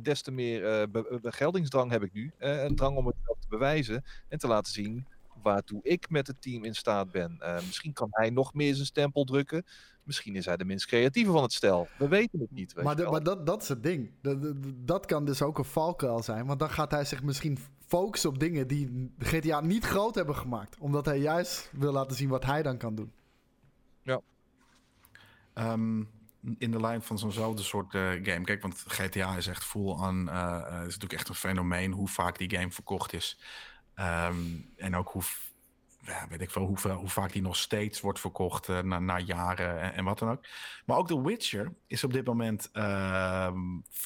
Des 0.01 0.21
te 0.21 0.31
meer 0.31 0.89
begeldingsdrang 1.21 1.91
heb 1.91 2.03
ik 2.03 2.13
nu. 2.13 2.31
een 2.37 2.75
drang 2.75 2.97
om 2.97 3.05
het 3.07 3.15
te 3.39 3.47
bewijzen 3.49 4.03
en 4.27 4.37
te 4.39 4.47
laten 4.47 4.73
zien 4.73 5.07
waartoe 5.45 5.79
ik 5.83 6.09
met 6.09 6.27
het 6.27 6.41
team 6.41 6.63
in 6.63 6.75
staat 6.75 7.11
ben. 7.11 7.35
Eh, 7.39 7.55
misschien 7.55 7.93
kan 7.93 8.07
hij 8.11 8.29
nog 8.29 8.53
meer 8.53 8.73
zijn 8.73 8.85
stempel 8.85 9.23
drukken. 9.23 9.63
Misschien 10.03 10.35
is 10.35 10.45
hij 10.45 10.57
de 10.57 10.65
minst 10.65 10.85
creatieve 10.85 11.31
van 11.31 11.41
het 11.43 11.53
stel. 11.53 11.87
We 11.97 12.07
weten 12.07 12.39
het 12.39 12.51
niet. 12.51 12.73
Weet 12.73 12.83
Maar, 12.85 12.95
de- 12.95 13.09
maar 13.09 13.23
dat, 13.23 13.45
dat 13.45 13.61
is 13.61 13.67
het 13.67 13.83
ding. 13.83 14.11
Dat, 14.21 14.41
dat- 14.41 14.55
dat 14.75 15.05
kan 15.05 15.25
dus 15.25 15.41
ook 15.41 15.57
een 15.57 15.65
valkuil 15.65 16.23
zijn. 16.23 16.45
Want 16.45 16.59
dan 16.59 16.69
gaat 16.69 16.91
hij 16.91 17.05
zich 17.05 17.23
misschien 17.23 17.57
focussen 17.87 18.29
op 18.29 18.39
dingen 18.39 18.67
die 18.67 19.11
GTA 19.19 19.59
niet 19.61 19.85
groot 19.85 20.15
hebben 20.15 20.35
gemaakt. 20.35 20.77
Omdat 20.79 21.05
hij 21.05 21.19
juist 21.19 21.69
wil 21.73 21.91
laten 21.91 22.15
zien 22.17 22.29
wat 22.29 22.45
hij 22.45 22.63
dan 22.63 22.77
kan 22.77 22.95
doen. 22.95 23.11
Ehm, 25.53 25.99
in 26.57 26.71
de 26.71 26.79
lijn 26.81 27.01
van 27.01 27.19
zo'nzelfde 27.19 27.63
soort 27.63 27.93
eh, 27.93 28.09
game. 28.09 28.41
Kijk, 28.43 28.61
want 28.61 28.83
GTA 28.87 29.35
is 29.37 29.47
echt 29.47 29.63
full 29.63 29.95
aan. 29.95 30.29
eh, 30.29 30.35
eh, 30.35 30.63
het 30.63 30.71
is 30.87 30.93
natuurlijk 30.93 31.13
echt 31.13 31.29
een 31.29 31.35
fenomeen 31.35 31.91
hoe 31.91 32.07
vaak 32.07 32.37
die 32.37 32.55
game 32.57 32.71
verkocht 32.71 33.13
is. 33.13 33.39
Ehm, 33.95 34.37
en 34.77 34.95
ook 34.95 35.09
hoe, 35.09 35.23
ja, 36.01 36.27
weet 36.29 36.41
ik 36.41 36.51
veel, 36.51 36.65
hoe, 36.65 36.91
hoe 36.91 37.09
vaak 37.09 37.31
die 37.31 37.41
nog 37.41 37.55
steeds 37.55 38.01
wordt 38.01 38.19
verkocht 38.19 38.69
eh, 38.69 38.79
na, 38.79 38.99
na 38.99 39.19
jaren 39.19 39.81
en, 39.81 39.93
en 39.93 40.03
wat 40.03 40.19
dan 40.19 40.29
ook. 40.29 40.45
Maar 40.85 40.97
ook 40.97 41.07
The 41.07 41.21
Witcher 41.21 41.73
is 41.87 42.03
op 42.03 42.13
dit 42.13 42.25
moment 42.25 42.69
ehm, 42.71 43.59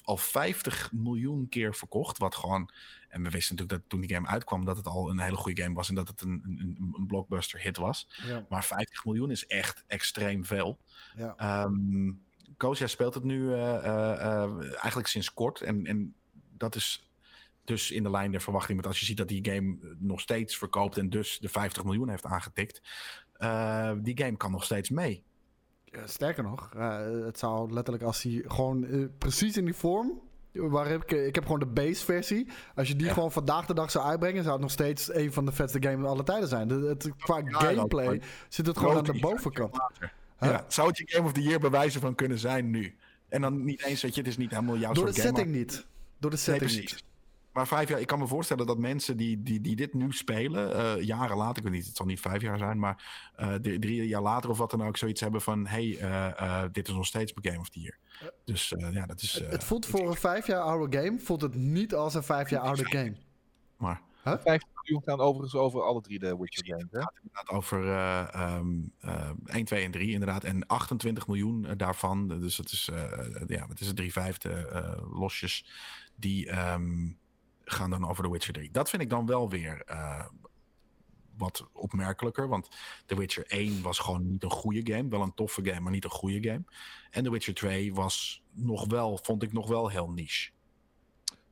al 0.03 0.17
50 0.17 0.91
miljoen 0.91 1.49
keer 1.49 1.75
verkocht. 1.75 2.17
Wat 2.17 2.35
gewoon. 2.35 2.69
En 3.09 3.23
we 3.23 3.29
wisten 3.29 3.55
natuurlijk 3.55 3.81
dat 3.81 3.89
toen 3.89 4.01
die 4.01 4.15
game 4.15 4.27
uitkwam 4.27 4.65
dat 4.65 4.77
het 4.77 4.87
al 4.87 5.09
een 5.09 5.19
hele 5.19 5.35
goede 5.35 5.61
game 5.61 5.75
was 5.75 5.89
en 5.89 5.95
dat 5.95 6.07
het 6.07 6.21
een, 6.21 6.41
een, 6.43 6.93
een 6.97 7.05
blockbuster 7.07 7.61
hit 7.61 7.77
was. 7.77 8.07
Ja. 8.25 8.45
Maar 8.49 8.63
50 8.63 9.05
miljoen 9.05 9.31
is 9.31 9.45
echt 9.45 9.83
extreem 9.87 10.45
veel. 10.45 10.79
Ja. 11.15 11.33
Ehm 11.37 12.11
Koos, 12.59 12.79
jij 12.79 12.87
speelt 12.87 13.13
het 13.13 13.23
nu 13.23 13.53
eh, 13.53 13.85
eh, 13.85 14.61
eigenlijk 14.61 15.07
sinds 15.07 15.33
kort. 15.33 15.61
En, 15.61 15.85
en 15.85 16.15
dat 16.57 16.75
is 16.75 17.08
dus 17.69 17.91
in 17.91 18.03
de 18.03 18.09
lijn 18.09 18.31
der 18.31 18.41
verwachting. 18.41 18.73
Want 18.75 18.87
als 18.87 18.99
je 18.99 19.05
ziet 19.05 19.17
dat 19.17 19.27
die 19.27 19.45
game 19.51 19.77
nog 19.97 20.19
steeds 20.19 20.57
verkoopt 20.57 20.97
en 20.97 21.09
dus 21.09 21.37
de 21.39 21.49
50 21.49 21.83
miljoen 21.83 22.09
heeft 22.09 22.25
aangetikt. 22.25 22.81
eh, 23.33 23.91
die 23.97 24.17
game 24.17 24.37
kan 24.37 24.51
nog 24.51 24.63
steeds 24.63 24.89
mee. 24.89 25.23
Ja, 25.85 26.07
sterker 26.07 26.43
nog, 26.43 26.69
eh, 26.75 26.97
het 27.25 27.39
zou 27.39 27.71
letterlijk 27.73 28.05
als 28.05 28.21
hij 28.23 28.43
gewoon 28.47 28.85
eh, 28.85 29.05
precies 29.17 29.57
in 29.57 29.65
die 29.65 29.73
vorm. 29.73 30.19
Waar 30.51 30.87
heb 30.87 31.03
ik, 31.03 31.11
ik 31.11 31.35
heb 31.35 31.43
gewoon 31.43 31.59
de 31.59 31.65
base 31.65 32.05
versie. 32.05 32.47
Als 32.75 32.87
je 32.87 32.95
die 32.95 33.07
Ja. 33.07 33.13
gewoon 33.13 33.31
vandaag 33.31 33.65
de 33.65 33.73
dag 33.73 33.91
zou 33.91 34.05
uitbrengen, 34.05 34.41
zou 34.41 34.53
het 34.53 34.61
nog 34.61 34.71
steeds 34.71 35.13
een 35.13 35.33
van 35.33 35.45
de 35.45 35.51
vetste 35.51 35.81
games 35.81 36.05
aller 36.07 36.25
tijden 36.25 36.49
zijn. 36.49 36.69
Het, 36.69 37.09
qua 37.17 37.37
Ja, 37.37 37.59
gameplay 37.59 38.21
zit 38.49 38.65
het 38.65 38.77
gewoon 38.77 38.97
aan 38.97 39.03
de 39.03 39.19
bovenkant. 39.19 39.77
Huh? 40.39 40.49
Ja, 40.49 40.65
zou 40.67 40.87
het 40.87 40.97
je 40.97 41.03
Game 41.07 41.25
of 41.25 41.33
the 41.33 41.41
Year 41.41 41.59
bewijzen 41.59 42.01
van 42.01 42.15
kunnen 42.15 42.39
zijn 42.39 42.69
nu? 42.69 42.95
En 43.29 43.41
dan 43.41 43.63
niet 43.65 43.83
eens, 43.83 44.01
weet 44.01 44.13
je, 44.15 44.19
het 44.21 44.29
is 44.29 44.37
niet 44.37 44.49
helemaal 44.49 44.77
jouw 44.77 44.93
Door 44.93 45.05
de 45.05 45.11
game. 45.13 45.27
setting 45.27 45.55
niet. 45.55 45.87
Door 46.19 46.29
de 46.29 46.35
Nee, 46.35 46.45
setting 46.45 46.71
precies. 46.71 46.91
niet. 46.93 47.03
Maar 47.59 47.67
vijf 47.67 47.89
jaar, 47.89 47.99
ik 47.99 48.07
kan 48.07 48.19
me 48.19 48.27
voorstellen 48.27 48.65
dat 48.65 48.77
mensen 48.77 49.17
die, 49.17 49.43
die, 49.43 49.61
die 49.61 49.75
dit 49.75 49.93
nu 49.93 50.11
spelen, 50.11 50.73
eh, 50.75 51.03
jaren 51.05 51.37
later, 51.37 51.57
ik 51.57 51.63
weet 51.63 51.71
niet, 51.71 51.85
het 51.85 51.95
zal 51.95 52.05
niet 52.05 52.19
vijf 52.19 52.41
jaar 52.41 52.57
zijn, 52.57 52.79
maar 52.79 53.29
eh, 53.35 53.53
drie, 53.53 53.79
drie 53.79 54.07
jaar 54.07 54.21
later 54.21 54.49
of 54.49 54.57
wat 54.57 54.71
dan 54.71 54.83
ook, 54.83 54.97
zoiets 54.97 55.21
hebben 55.21 55.41
van: 55.41 55.67
hey, 55.67 55.97
eh, 55.97 56.27
eh, 56.63 56.69
dit 56.71 56.87
is 56.87 56.93
nog 56.93 57.05
steeds 57.05 57.33
mijn 57.33 57.47
Game 57.47 57.59
of 57.59 57.69
the 57.69 57.79
Year. 57.79 57.97
Dus 58.45 58.73
eh, 58.73 58.93
ja, 58.93 59.05
dat 59.05 59.21
is. 59.21 59.39
eh, 59.41 59.49
Het 59.49 59.63
voelt 59.63 59.85
voor 59.85 60.07
een 60.09 60.15
vijf 60.15 60.47
jaar 60.47 60.61
oude 60.61 60.97
game, 61.01 61.19
voelt 61.19 61.41
het 61.41 61.55
niet 61.55 61.93
als 61.95 62.13
een 62.13 62.23
vijf 62.23 62.49
jaar 62.49 62.61
oude 62.61 62.85
game. 62.85 63.15
Maar 63.77 64.01
50 64.23 64.69
miljoen 64.75 65.03
gaan 65.05 65.19
overigens 65.19 65.61
over 65.61 65.81
alle 65.81 66.01
drie 66.01 66.19
de 66.19 66.37
Witcher 66.37 66.65
games. 66.65 66.87
Hè? 66.91 66.99
het 66.99 67.09
gaat 67.31 67.49
over 67.49 67.83
eh, 67.87 68.33
ehm, 68.33 68.77
eh, 68.99 69.29
1, 69.45 69.65
2 69.65 69.83
en 69.85 69.91
3 69.91 70.11
inderdaad. 70.11 70.43
En 70.43 70.67
28 70.67 71.27
miljoen 71.27 71.67
daarvan, 71.77 72.27
dus 72.27 72.55
dat 72.55 72.71
is, 72.71 72.89
eh, 72.93 73.41
ja, 73.47 73.67
wat 73.67 73.79
is 73.79 73.87
het, 73.87 73.95
drie 73.95 74.11
vijfde 74.11 74.49
eh, 74.49 75.19
losjes, 75.19 75.65
die 76.15 76.49
ehm, 76.49 77.07
gaan 77.71 77.89
dan 77.89 78.09
over 78.09 78.23
The 78.23 78.31
Witcher 78.31 78.53
3. 78.53 78.71
Dat 78.71 78.89
vind 78.89 79.01
ik 79.01 79.09
dan 79.09 79.25
wel 79.25 79.49
weer 79.49 79.81
eh, 79.85 80.25
wat 81.37 81.67
opmerkelijker, 81.73 82.47
want 82.47 82.69
The 83.05 83.15
Witcher 83.15 83.45
1 83.47 83.81
was 83.81 83.99
gewoon 83.99 84.27
niet 84.27 84.43
een 84.43 84.51
goede 84.51 84.93
game. 84.93 85.09
Wel 85.09 85.21
een 85.21 85.33
toffe 85.33 85.65
game, 85.65 85.79
maar 85.79 85.91
niet 85.91 86.03
een 86.03 86.09
goede 86.09 86.49
game. 86.49 86.63
En 87.11 87.23
The 87.23 87.31
Witcher 87.31 87.53
2 87.53 87.93
was 87.93 88.41
nog 88.51 88.85
wel, 88.87 89.19
vond 89.23 89.43
ik 89.43 89.53
nog 89.53 89.67
wel 89.67 89.89
heel 89.89 90.09
niche. 90.09 90.51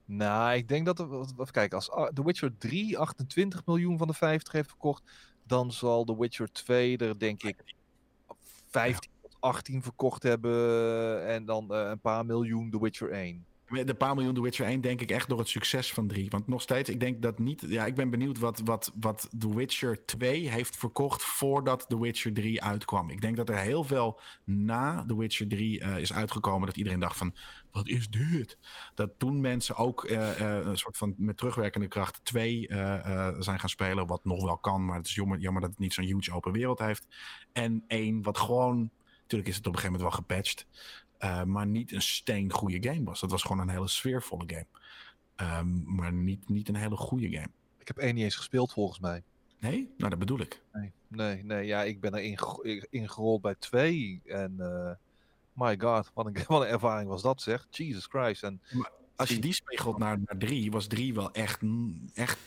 Nou, 0.05 0.55
ik 0.55 0.67
denk 0.67 0.85
dat... 0.85 0.99
Even 0.99 1.51
kijken, 1.51 1.77
als 1.77 1.91
ah, 1.91 2.13
The 2.13 2.23
Witcher 2.23 2.57
3 2.57 2.97
28 2.97 3.65
miljoen 3.65 3.97
van 3.97 4.07
de 4.07 4.13
50 4.13 4.53
heeft 4.53 4.69
verkocht... 4.69 5.03
dan 5.43 5.71
zal 5.71 6.03
The 6.03 6.17
Witcher 6.17 6.51
2 6.51 6.97
er 6.97 7.19
denk 7.19 7.43
ik 7.43 7.75
15 8.67 9.11
tot 9.21 9.37
18 9.39 9.83
verkocht 9.83 10.23
hebben... 10.23 11.27
en 11.27 11.45
dan 11.45 11.73
eh, 11.73 11.89
een 11.89 11.99
paar 11.99 12.25
miljoen 12.25 12.69
The 12.69 12.81
Witcher 12.81 13.11
1. 13.11 13.45
De 13.67 13.93
paar 13.93 14.15
miljoen 14.15 14.33
The 14.33 14.41
Witcher 14.41 14.65
1 14.65 14.81
denk 14.81 15.01
ik 15.01 15.11
echt 15.11 15.29
door 15.29 15.39
het 15.39 15.47
succes 15.47 15.93
van 15.93 16.07
3. 16.07 16.29
Want 16.29 16.47
nog 16.47 16.61
steeds, 16.61 16.89
ik 16.89 16.99
denk 16.99 17.21
dat 17.21 17.39
niet... 17.39 17.63
Ja, 17.67 17.85
ik 17.85 17.95
ben 17.95 18.09
benieuwd 18.09 18.39
wat, 18.39 18.61
wat, 18.65 18.91
wat 18.99 19.29
The 19.37 19.55
Witcher 19.55 20.05
2 20.05 20.49
heeft 20.49 20.77
verkocht 20.77 21.23
voordat 21.23 21.85
The 21.89 21.99
Witcher 21.99 22.33
3 22.33 22.63
uitkwam. 22.63 23.09
Ik 23.09 23.21
denk 23.21 23.35
dat 23.35 23.49
er 23.49 23.57
heel 23.57 23.83
veel 23.83 24.19
na 24.43 25.05
The 25.05 25.17
Witcher 25.17 25.47
3 25.47 25.79
eh, 25.79 25.97
is 25.97 26.13
uitgekomen 26.13 26.67
dat 26.67 26.77
iedereen 26.77 26.99
dacht 26.99 27.17
van... 27.17 27.33
Wat 27.71 27.87
is 27.87 28.09
dit? 28.09 28.57
Dat 28.93 29.11
toen 29.17 29.41
mensen 29.41 29.75
ook 29.75 30.05
eh, 30.05 30.39
eh, 30.39 30.65
een 30.65 30.77
soort 30.77 30.97
van 30.97 31.13
met 31.17 31.37
terugwerkende 31.37 31.87
kracht 31.87 32.19
2 32.23 32.67
eh, 32.67 33.27
eh, 33.27 33.35
zijn 33.39 33.59
gaan 33.59 33.69
spelen. 33.69 34.07
Wat 34.07 34.25
nog 34.25 34.43
wel 34.43 34.57
kan, 34.57 34.85
maar 34.85 34.97
het 34.97 35.07
is 35.07 35.15
jammer, 35.15 35.39
jammer 35.39 35.61
dat 35.61 35.69
het 35.69 35.79
niet 35.79 35.93
zo'n 35.93 36.05
huge 36.05 36.33
open 36.33 36.51
wereld 36.51 36.79
heeft. 36.79 37.07
En 37.53 37.83
één 37.87 38.21
wat 38.21 38.37
gewoon... 38.37 38.89
Natuurlijk 39.21 39.49
is 39.49 39.57
het 39.57 39.67
op 39.67 39.73
een 39.73 39.79
gegeven 39.79 39.99
moment 39.99 40.15
wel 40.15 40.25
gepatcht. 40.25 40.67
Uh, 41.19 41.43
maar 41.43 41.67
niet 41.67 41.91
een 41.91 42.01
steen 42.01 42.51
goede 42.51 42.89
game 42.89 43.03
was. 43.03 43.19
Dat 43.19 43.31
was 43.31 43.41
gewoon 43.41 43.59
een 43.59 43.69
hele 43.69 43.87
sfeervolle 43.87 44.43
game. 44.47 44.65
Um, 45.59 45.83
maar 45.85 46.13
niet, 46.13 46.49
niet 46.49 46.69
een 46.69 46.75
hele 46.75 46.95
goede 46.95 47.29
game. 47.29 47.49
Ik 47.77 47.87
heb 47.87 47.97
één 47.97 48.15
niet 48.15 48.23
eens 48.23 48.35
gespeeld 48.35 48.73
volgens 48.73 48.99
mij. 48.99 49.23
Nee? 49.59 49.93
Nou, 49.97 50.09
dat 50.09 50.19
bedoel 50.19 50.39
ik. 50.39 50.61
Nee, 50.73 50.91
nee, 51.07 51.43
nee 51.43 51.65
ja, 51.65 51.83
ik 51.83 51.99
ben 51.99 52.13
er 52.13 52.23
ingerold 52.89 53.41
bij 53.41 53.55
twee. 53.59 54.21
En 54.25 54.55
uh, 54.59 54.91
my 55.53 55.79
god, 55.79 56.11
wat 56.13 56.25
een, 56.25 56.37
wat 56.47 56.61
een 56.61 56.67
ervaring 56.67 57.09
was 57.09 57.21
dat 57.21 57.41
zeg. 57.41 57.67
Jesus 57.69 58.05
Christ. 58.05 58.43
En, 58.43 58.61
maar 58.71 58.91
als 59.17 59.29
je 59.29 59.39
die 59.39 59.53
spiegelt 59.53 59.97
naar, 59.97 60.19
naar 60.25 60.37
drie, 60.37 60.71
was 60.71 60.87
drie 60.87 61.13
wel 61.13 61.31
echt, 61.31 61.61
echt 62.13 62.39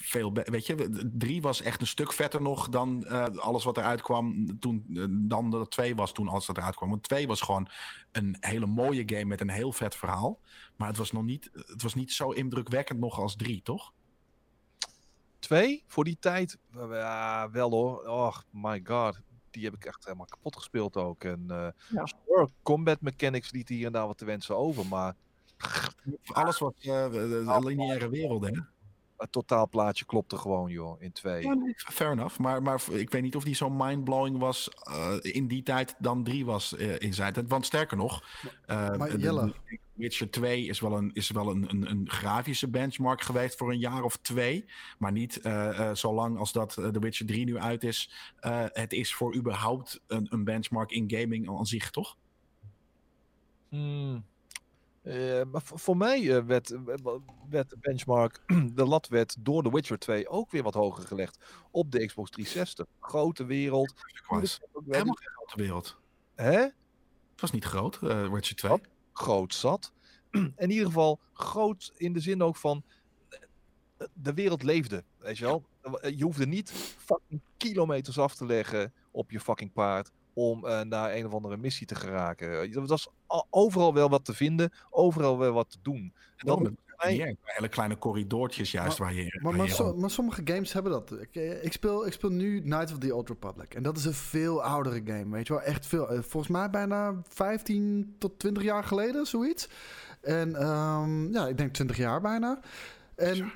veel. 0.00 0.32
Weet 0.32 0.66
je, 0.66 1.08
drie 1.12 1.42
was 1.42 1.62
echt 1.62 1.80
een 1.80 1.86
stuk 1.86 2.12
vetter 2.12 2.42
nog 2.42 2.68
dan 2.68 3.04
uh, 3.06 3.24
alles 3.24 3.64
wat 3.64 3.76
eruit 3.76 4.02
kwam. 4.02 4.58
Toen, 4.58 4.84
uh, 4.88 5.04
dan 5.10 5.50
dat 5.50 5.70
twee 5.70 5.94
was 5.94 6.12
toen 6.12 6.28
alles 6.28 6.46
wat 6.46 6.56
eruit 6.56 6.76
kwam. 6.76 6.90
Want 6.90 7.02
twee 7.02 7.26
was 7.26 7.40
gewoon 7.40 7.68
een 8.12 8.36
hele 8.40 8.66
mooie 8.66 9.02
game 9.06 9.24
met 9.24 9.40
een 9.40 9.50
heel 9.50 9.72
vet 9.72 9.94
verhaal. 9.94 10.40
Maar 10.76 10.88
het 10.88 10.96
was 10.96 11.12
nog 11.12 11.24
niet, 11.24 11.50
het 11.52 11.82
was 11.82 11.94
niet 11.94 12.12
zo 12.12 12.30
indrukwekkend 12.30 12.98
nog 12.98 13.18
als 13.18 13.36
drie, 13.36 13.62
toch? 13.62 13.92
Twee, 15.38 15.84
voor 15.86 16.04
die 16.04 16.16
tijd, 16.20 16.58
wel 17.50 17.70
hoor. 17.70 18.06
Oh 18.06 18.36
my 18.50 18.80
god. 18.84 19.20
Die 19.50 19.64
heb 19.64 19.74
ik 19.74 19.84
echt 19.84 20.04
helemaal 20.04 20.26
kapot 20.26 20.56
gespeeld 20.56 20.96
ook. 20.96 21.24
En 21.24 21.46
uh, 21.48 21.68
ja. 21.88 22.48
combat 22.62 23.00
mechanics 23.00 23.50
liet 23.50 23.68
hier 23.68 23.86
en 23.86 23.92
daar 23.92 24.06
wat 24.06 24.18
te 24.18 24.24
wensen 24.24 24.56
over, 24.56 24.86
maar 24.86 25.14
alles 26.26 26.58
wat 26.58 26.74
uh, 26.78 27.10
de 27.10 27.58
lineaire 27.64 28.08
werelden, 28.08 28.54
hè? 28.54 28.60
Het 29.20 29.32
totaalplaatje 29.32 30.04
klopte 30.04 30.36
gewoon, 30.36 30.70
joh, 30.70 31.02
in 31.02 31.12
twee. 31.12 31.42
Ja, 31.42 31.54
nee, 31.54 31.74
fair 31.76 32.10
enough. 32.10 32.38
Maar, 32.38 32.62
maar 32.62 32.82
ik 32.90 33.10
weet 33.10 33.22
niet 33.22 33.36
of 33.36 33.44
die 33.44 33.54
zo 33.54 33.70
mindblowing 33.70 34.38
was 34.38 34.70
uh, 34.90 35.14
in 35.20 35.46
die 35.46 35.62
tijd 35.62 35.94
dan 35.98 36.24
3 36.24 36.44
was 36.44 36.72
uh, 36.72 36.98
in 36.98 37.14
zijn 37.14 37.32
tijd. 37.32 37.48
Want 37.48 37.66
sterker 37.66 37.96
nog, 37.96 38.24
uh, 38.66 38.96
maar 38.96 39.16
Jelle. 39.16 39.54
Witcher 39.92 40.30
2 40.30 40.64
is 40.64 40.80
wel, 40.80 40.96
een, 40.96 41.10
is 41.12 41.30
wel 41.30 41.50
een, 41.50 41.70
een, 41.70 41.90
een, 41.90 42.10
grafische 42.10 42.68
benchmark 42.68 43.22
geweest 43.22 43.56
voor 43.56 43.70
een 43.70 43.78
jaar 43.78 44.02
of 44.02 44.16
twee. 44.16 44.64
Maar 44.98 45.12
niet 45.12 45.40
zo 45.94 46.14
lang 46.14 46.38
als 46.38 46.52
dat 46.52 46.72
The 46.72 46.98
Witcher 47.00 47.26
3 47.26 47.44
nu 47.44 47.58
uit 47.58 47.84
is. 47.84 48.10
het 48.72 48.92
is 48.92 49.14
voor 49.14 49.34
überhaupt 49.34 50.00
een, 50.06 50.26
een 50.30 50.44
benchmark 50.44 50.90
in 50.90 51.10
gaming 51.10 51.48
aan 51.48 51.66
zich, 51.66 51.90
toch? 51.90 52.16
Hmm. 53.68 54.24
Uh, 55.02 55.42
maar 55.50 55.62
voor 55.64 55.96
mij 55.96 56.20
uh, 56.20 56.44
werd, 56.44 56.74
werd 57.48 57.70
de 57.70 57.76
benchmark, 57.80 58.42
de 58.74 58.84
lat 58.84 59.08
werd 59.08 59.36
door 59.38 59.62
The 59.62 59.72
Witcher 59.72 59.98
2 59.98 60.28
ook 60.28 60.50
weer 60.50 60.62
wat 60.62 60.74
hoger 60.74 61.06
gelegd 61.06 61.38
op 61.70 61.92
de 61.92 62.06
Xbox 62.06 62.30
360. 62.30 62.86
Grote 63.00 63.44
wereld. 63.44 63.94
Helemaal 64.86 65.14
geen 65.14 65.32
grote 65.34 65.56
wereld. 65.56 65.96
Hè? 66.34 66.58
Het 67.30 67.40
was 67.40 67.50
niet 67.50 67.64
groot, 67.64 67.98
uh, 68.02 68.32
Witcher 68.32 68.56
2. 68.56 68.70
Wat? 68.70 68.80
Groot 69.12 69.54
zat. 69.54 69.92
in 70.56 70.70
ieder 70.70 70.86
geval 70.86 71.20
groot 71.32 71.92
in 71.96 72.12
de 72.12 72.20
zin 72.20 72.42
ook 72.42 72.56
van 72.56 72.84
de 74.12 74.34
wereld 74.34 74.62
leefde, 74.62 75.04
weet 75.18 75.38
je 75.38 75.44
wel. 75.44 75.64
Je 76.16 76.24
hoefde 76.24 76.46
niet 76.46 76.70
fucking 76.98 77.40
kilometers 77.56 78.18
af 78.18 78.34
te 78.34 78.46
leggen 78.46 78.92
op 79.10 79.30
je 79.30 79.40
fucking 79.40 79.72
paard 79.72 80.10
om 80.48 80.64
uh, 80.64 80.80
naar 80.80 81.14
een 81.14 81.26
of 81.26 81.32
andere 81.32 81.56
missie 81.56 81.86
te 81.86 81.94
geraken. 81.94 82.48
Er 82.48 82.86
was 82.86 83.08
overal 83.50 83.94
wel 83.94 84.08
wat 84.08 84.24
te 84.24 84.34
vinden, 84.34 84.72
overal 84.90 85.38
wel 85.38 85.52
wat 85.52 85.70
te 85.70 85.78
doen. 85.82 86.14
En 86.36 86.46
dat 86.46 86.60
met 86.60 86.72
mij... 86.96 87.36
hele 87.42 87.68
kleine 87.68 87.98
corridoortjes 87.98 88.70
juist 88.70 88.98
maar, 88.98 89.08
waar 89.08 89.16
je... 89.16 89.38
Maar, 89.42 89.54
maar, 89.56 89.68
so, 89.68 89.94
maar, 89.94 90.10
sommige 90.10 90.40
games 90.44 90.72
hebben 90.72 90.92
dat. 90.92 91.12
Ik, 91.20 91.34
ik, 91.62 91.72
speel, 91.72 92.06
ik 92.06 92.12
speel 92.12 92.30
nu 92.30 92.60
Knights 92.60 92.92
of 92.92 92.98
the 92.98 93.14
Old 93.14 93.28
Republic. 93.28 93.74
En 93.74 93.82
dat 93.82 93.96
is 93.96 94.04
een 94.04 94.14
veel 94.14 94.62
oudere 94.62 95.02
game, 95.04 95.30
weet 95.30 95.46
je 95.46 95.52
wel. 95.52 95.62
Echt 95.62 95.86
veel. 95.86 96.06
Volgens 96.06 96.48
mij 96.48 96.70
bijna 96.70 97.22
15 97.28 98.14
tot 98.18 98.38
20 98.38 98.62
jaar 98.62 98.84
geleden, 98.84 99.26
zoiets. 99.26 99.68
En 100.20 100.68
um, 100.68 101.32
ja, 101.32 101.48
ik 101.48 101.56
denk 101.56 101.72
20 101.72 101.96
jaar 101.96 102.20
bijna. 102.20 102.60
En 103.14 103.52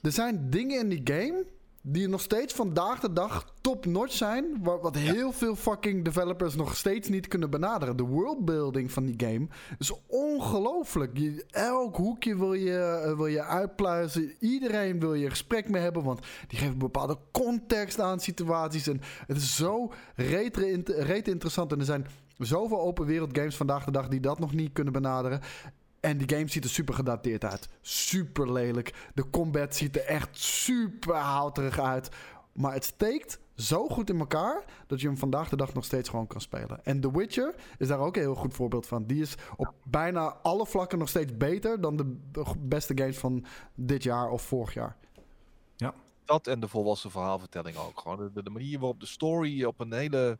er 0.00 0.12
zijn 0.12 0.50
dingen 0.50 0.80
in 0.80 0.88
die 0.88 1.00
game 1.04 1.44
die 1.88 2.08
nog 2.08 2.20
steeds 2.20 2.54
vandaag 2.54 3.00
de 3.00 3.12
dag 3.12 3.52
top-notch 3.60 4.12
zijn. 4.12 4.44
Wat 4.62 4.94
heel 4.94 5.26
ja. 5.26 5.32
veel 5.32 5.56
fucking 5.56 6.04
developers 6.04 6.54
nog 6.54 6.76
steeds 6.76 7.08
niet 7.08 7.28
kunnen 7.28 7.50
benaderen. 7.50 7.96
De 7.96 8.02
worldbuilding 8.02 8.92
van 8.92 9.04
die 9.04 9.14
game 9.16 9.46
is 9.78 9.92
ongelooflijk. 10.06 11.18
Elk 11.50 11.96
hoekje 11.96 12.36
wil 12.36 12.52
je, 12.52 13.04
uh, 13.06 13.16
wil 13.16 13.26
je 13.26 13.42
uitpluizen. 13.42 14.32
Iedereen 14.40 15.00
wil 15.00 15.14
je 15.14 15.30
gesprek 15.30 15.68
mee 15.68 15.82
hebben. 15.82 16.02
Want 16.02 16.20
die 16.46 16.58
geven 16.58 16.78
bepaalde 16.78 17.18
context 17.32 18.00
aan 18.00 18.20
situaties. 18.20 18.86
En 18.86 19.00
het 19.26 19.36
is 19.36 19.56
zo 19.56 19.92
reet, 20.14 20.56
reet 20.86 21.28
interessant. 21.28 21.72
En 21.72 21.78
er 21.78 21.84
zijn 21.84 22.06
zoveel 22.38 22.80
open 22.80 23.06
wereld 23.06 23.38
games 23.38 23.56
vandaag 23.56 23.84
de 23.84 23.90
dag 23.90 24.08
die 24.08 24.20
dat 24.20 24.38
nog 24.38 24.52
niet 24.52 24.72
kunnen 24.72 24.92
benaderen. 24.92 25.40
En 26.06 26.18
die 26.18 26.36
game 26.36 26.48
ziet 26.48 26.64
er 26.64 26.70
super 26.70 26.94
gedateerd 26.94 27.44
uit. 27.44 27.68
Super 27.80 28.52
lelijk. 28.52 29.10
De 29.14 29.30
combat 29.30 29.76
ziet 29.76 29.96
er 29.96 30.04
echt 30.04 30.38
super 30.38 31.14
houterig 31.14 31.78
uit. 31.78 32.08
Maar 32.52 32.72
het 32.72 32.84
steekt 32.84 33.40
zo 33.56 33.88
goed 33.88 34.10
in 34.10 34.18
elkaar 34.18 34.64
dat 34.86 35.00
je 35.00 35.06
hem 35.06 35.16
vandaag 35.16 35.48
de 35.48 35.56
dag 35.56 35.74
nog 35.74 35.84
steeds 35.84 36.08
gewoon 36.08 36.26
kan 36.26 36.40
spelen. 36.40 36.84
En 36.84 37.00
The 37.00 37.16
Witcher 37.18 37.54
is 37.78 37.88
daar 37.88 37.98
ook 37.98 38.16
een 38.16 38.22
heel 38.22 38.34
goed 38.34 38.54
voorbeeld 38.54 38.86
van. 38.86 39.06
Die 39.06 39.20
is 39.20 39.34
op 39.56 39.74
bijna 39.84 40.36
alle 40.42 40.66
vlakken 40.66 40.98
nog 40.98 41.08
steeds 41.08 41.36
beter 41.36 41.80
dan 41.80 41.96
de 41.96 42.16
beste 42.58 42.92
games 42.98 43.18
van 43.18 43.44
dit 43.74 44.02
jaar 44.02 44.30
of 44.30 44.42
vorig 44.42 44.74
jaar. 44.74 44.96
Ja. 45.76 45.94
Dat 46.24 46.46
en 46.46 46.60
de 46.60 46.68
volwassen 46.68 47.10
verhaalvertelling 47.10 47.76
ook. 47.76 48.00
Gewoon 48.00 48.30
de, 48.34 48.42
de 48.42 48.50
manier 48.50 48.78
waarop 48.78 49.00
de 49.00 49.06
story 49.06 49.64
op 49.64 49.80
een 49.80 49.92
hele 49.92 50.38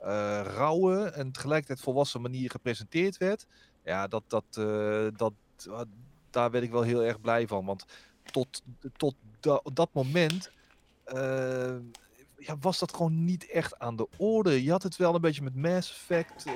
uh, 0.00 0.06
rauwe 0.44 1.04
en 1.04 1.32
tegelijkertijd 1.32 1.80
volwassen 1.80 2.20
manier 2.20 2.50
gepresenteerd 2.50 3.16
werd. 3.16 3.46
Ja, 3.88 4.06
dat, 4.06 4.22
dat, 4.26 4.44
uh, 4.58 5.06
dat, 5.16 5.32
uh, 5.68 5.80
daar 6.30 6.50
werd 6.50 6.64
ik 6.64 6.70
wel 6.70 6.82
heel 6.82 7.04
erg 7.04 7.20
blij 7.20 7.46
van. 7.46 7.64
Want 7.64 7.84
tot, 8.32 8.62
tot 8.96 9.14
da 9.40 9.60
dat 9.72 9.88
moment 9.92 10.50
uh, 11.06 11.76
ja, 12.38 12.58
was 12.60 12.78
dat 12.78 12.94
gewoon 12.94 13.24
niet 13.24 13.50
echt 13.50 13.78
aan 13.78 13.96
de 13.96 14.08
orde. 14.16 14.62
Je 14.62 14.70
had 14.70 14.82
het 14.82 14.96
wel 14.96 15.14
een 15.14 15.20
beetje 15.20 15.42
met 15.42 15.54
Mass 15.54 15.90
Effect 15.90 16.46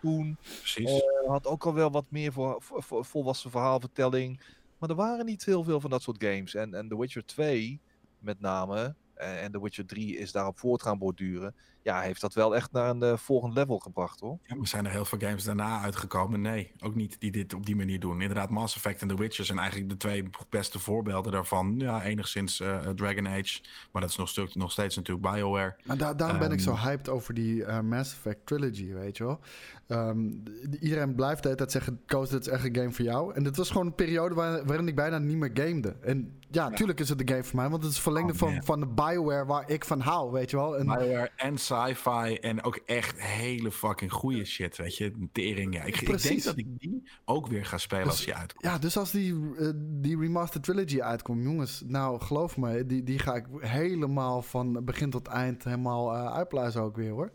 toen. 0.00 0.36
Precies. 0.58 1.02
had 1.26 1.46
ook 1.46 1.66
al 1.66 1.74
wel 1.74 1.90
wat 1.90 2.04
meer 2.08 2.32
voor, 2.32 2.62
voor, 2.62 2.82
voor, 2.82 3.04
volwassen 3.04 3.50
verhaalvertelling. 3.50 4.40
Maar 4.78 4.90
er 4.90 4.96
waren 4.96 5.24
niet 5.24 5.44
heel 5.44 5.64
veel 5.64 5.80
van 5.80 5.90
dat 5.90 6.02
soort 6.02 6.24
games. 6.24 6.54
En, 6.54 6.74
en 6.74 6.88
The 6.88 6.98
Witcher 6.98 7.26
2 7.26 7.80
met 8.18 8.40
name 8.40 8.94
en 9.14 9.52
The 9.52 9.62
Witcher 9.62 9.86
3 9.86 10.16
is 10.16 10.32
daarop 10.32 10.58
voort 10.58 10.82
gaan 10.82 10.98
borduren. 10.98 11.54
Ja, 11.82 12.00
heeft 12.00 12.20
dat 12.20 12.34
wel 12.34 12.56
echt 12.56 12.72
naar 12.72 12.90
een 12.90 13.02
uh, 13.02 13.16
volgend 13.16 13.54
level 13.54 13.78
gebracht 13.78 14.20
hoor. 14.20 14.38
Ja, 14.42 14.54
maar 14.54 14.66
zijn 14.66 14.84
er 14.84 14.90
heel 14.90 15.04
veel 15.04 15.18
games 15.18 15.44
daarna 15.44 15.80
uitgekomen? 15.80 16.40
Nee, 16.40 16.72
ook 16.80 16.94
niet 16.94 17.20
die 17.20 17.30
dit 17.30 17.54
op 17.54 17.66
die 17.66 17.76
manier 17.76 18.00
doen. 18.00 18.20
Inderdaad, 18.20 18.50
Mass 18.50 18.76
Effect 18.76 19.02
en 19.02 19.08
The 19.08 19.16
Witcher 19.16 19.44
zijn 19.44 19.58
eigenlijk 19.58 19.90
de 19.90 19.96
twee 19.96 20.30
beste 20.48 20.78
voorbeelden 20.78 21.32
daarvan. 21.32 21.74
Ja, 21.78 22.02
enigszins 22.02 22.60
uh, 22.60 22.78
Dragon 22.78 23.28
Age, 23.28 23.60
maar 23.92 24.02
dat 24.02 24.10
is 24.10 24.16
nog, 24.16 24.28
stuk, 24.28 24.54
nog 24.54 24.72
steeds 24.72 24.96
natuurlijk 24.96 25.34
BioWare. 25.34 25.76
Maar 25.84 25.96
da 25.96 26.14
daarom 26.14 26.36
um, 26.36 26.42
ben 26.42 26.52
ik 26.52 26.60
zo 26.60 26.76
hyped 26.76 27.08
over 27.08 27.34
die 27.34 27.56
uh, 27.56 27.80
Mass 27.80 28.12
Effect 28.12 28.46
trilogy, 28.46 28.92
weet 28.92 29.16
je 29.16 29.24
wel. 29.24 29.40
Um, 29.88 30.42
iedereen 30.80 31.14
blijft 31.14 31.42
de 31.42 31.48
hele 31.48 31.58
tijd 31.58 31.72
zeggen, 31.72 32.00
Koos, 32.06 32.30
dit 32.30 32.40
is 32.40 32.48
echt 32.48 32.64
een 32.64 32.76
game 32.76 32.92
voor 32.92 33.04
jou. 33.04 33.34
En 33.34 33.42
dit 33.42 33.56
was 33.56 33.70
gewoon 33.70 33.86
een 33.86 33.94
periode 33.94 34.34
waar, 34.34 34.64
waarin 34.64 34.88
ik 34.88 34.94
bijna 34.94 35.18
niet 35.18 35.36
meer 35.36 35.50
gamede. 35.54 35.96
En 36.00 36.38
ja, 36.50 36.68
natuurlijk 36.68 36.98
ja. 36.98 37.04
is 37.04 37.10
het 37.10 37.20
een 37.20 37.28
game 37.28 37.44
voor 37.44 37.56
mij, 37.56 37.68
want 37.68 37.82
het 37.82 37.92
is 37.92 38.00
verlengde 38.00 38.32
oh, 38.32 38.38
van, 38.38 38.64
van 38.64 38.80
de 38.80 38.86
BioWare 38.86 39.46
waar 39.46 39.70
ik 39.70 39.84
van 39.84 40.00
hou, 40.00 40.30
weet 40.32 40.50
je 40.50 40.56
wel. 40.56 40.78
En, 40.78 40.86
BioWare 40.86 41.30
en 41.36 41.58
sci-fi 41.72 42.34
en 42.34 42.62
ook 42.62 42.80
echt 42.86 43.20
hele 43.20 43.70
fucking 43.70 44.12
goede 44.12 44.44
shit, 44.44 44.76
weet 44.76 44.96
je. 44.96 45.28
Tering, 45.32 45.74
ja. 45.74 45.82
Ik, 45.82 46.00
ik, 46.00 46.22
denk 46.22 46.42
dat 46.42 46.56
ik 46.56 46.78
die 46.78 47.10
ook 47.24 47.46
weer 47.46 47.66
ga 47.66 47.78
spelen 47.78 48.04
dus, 48.04 48.12
als 48.12 48.24
die 48.24 48.34
uitkomt. 48.34 48.64
Ja, 48.64 48.78
dus 48.78 48.96
als 48.96 49.10
die, 49.10 49.32
uh, 49.32 49.70
die 49.76 50.18
remastered 50.18 50.64
trilogy 50.64 51.00
uitkomt, 51.00 51.42
jongens, 51.42 51.82
nou 51.86 52.20
geloof 52.20 52.56
me, 52.56 52.86
die, 52.86 53.02
die 53.02 53.18
ga 53.18 53.34
ik 53.34 53.46
helemaal 53.58 54.42
van 54.42 54.84
begin 54.84 55.10
tot 55.10 55.26
eind 55.26 55.64
helemaal 55.64 56.14
uh, 56.14 56.32
uitpluizen 56.32 56.82
ook 56.82 56.96
weer, 56.96 57.10
hoor. 57.10 57.32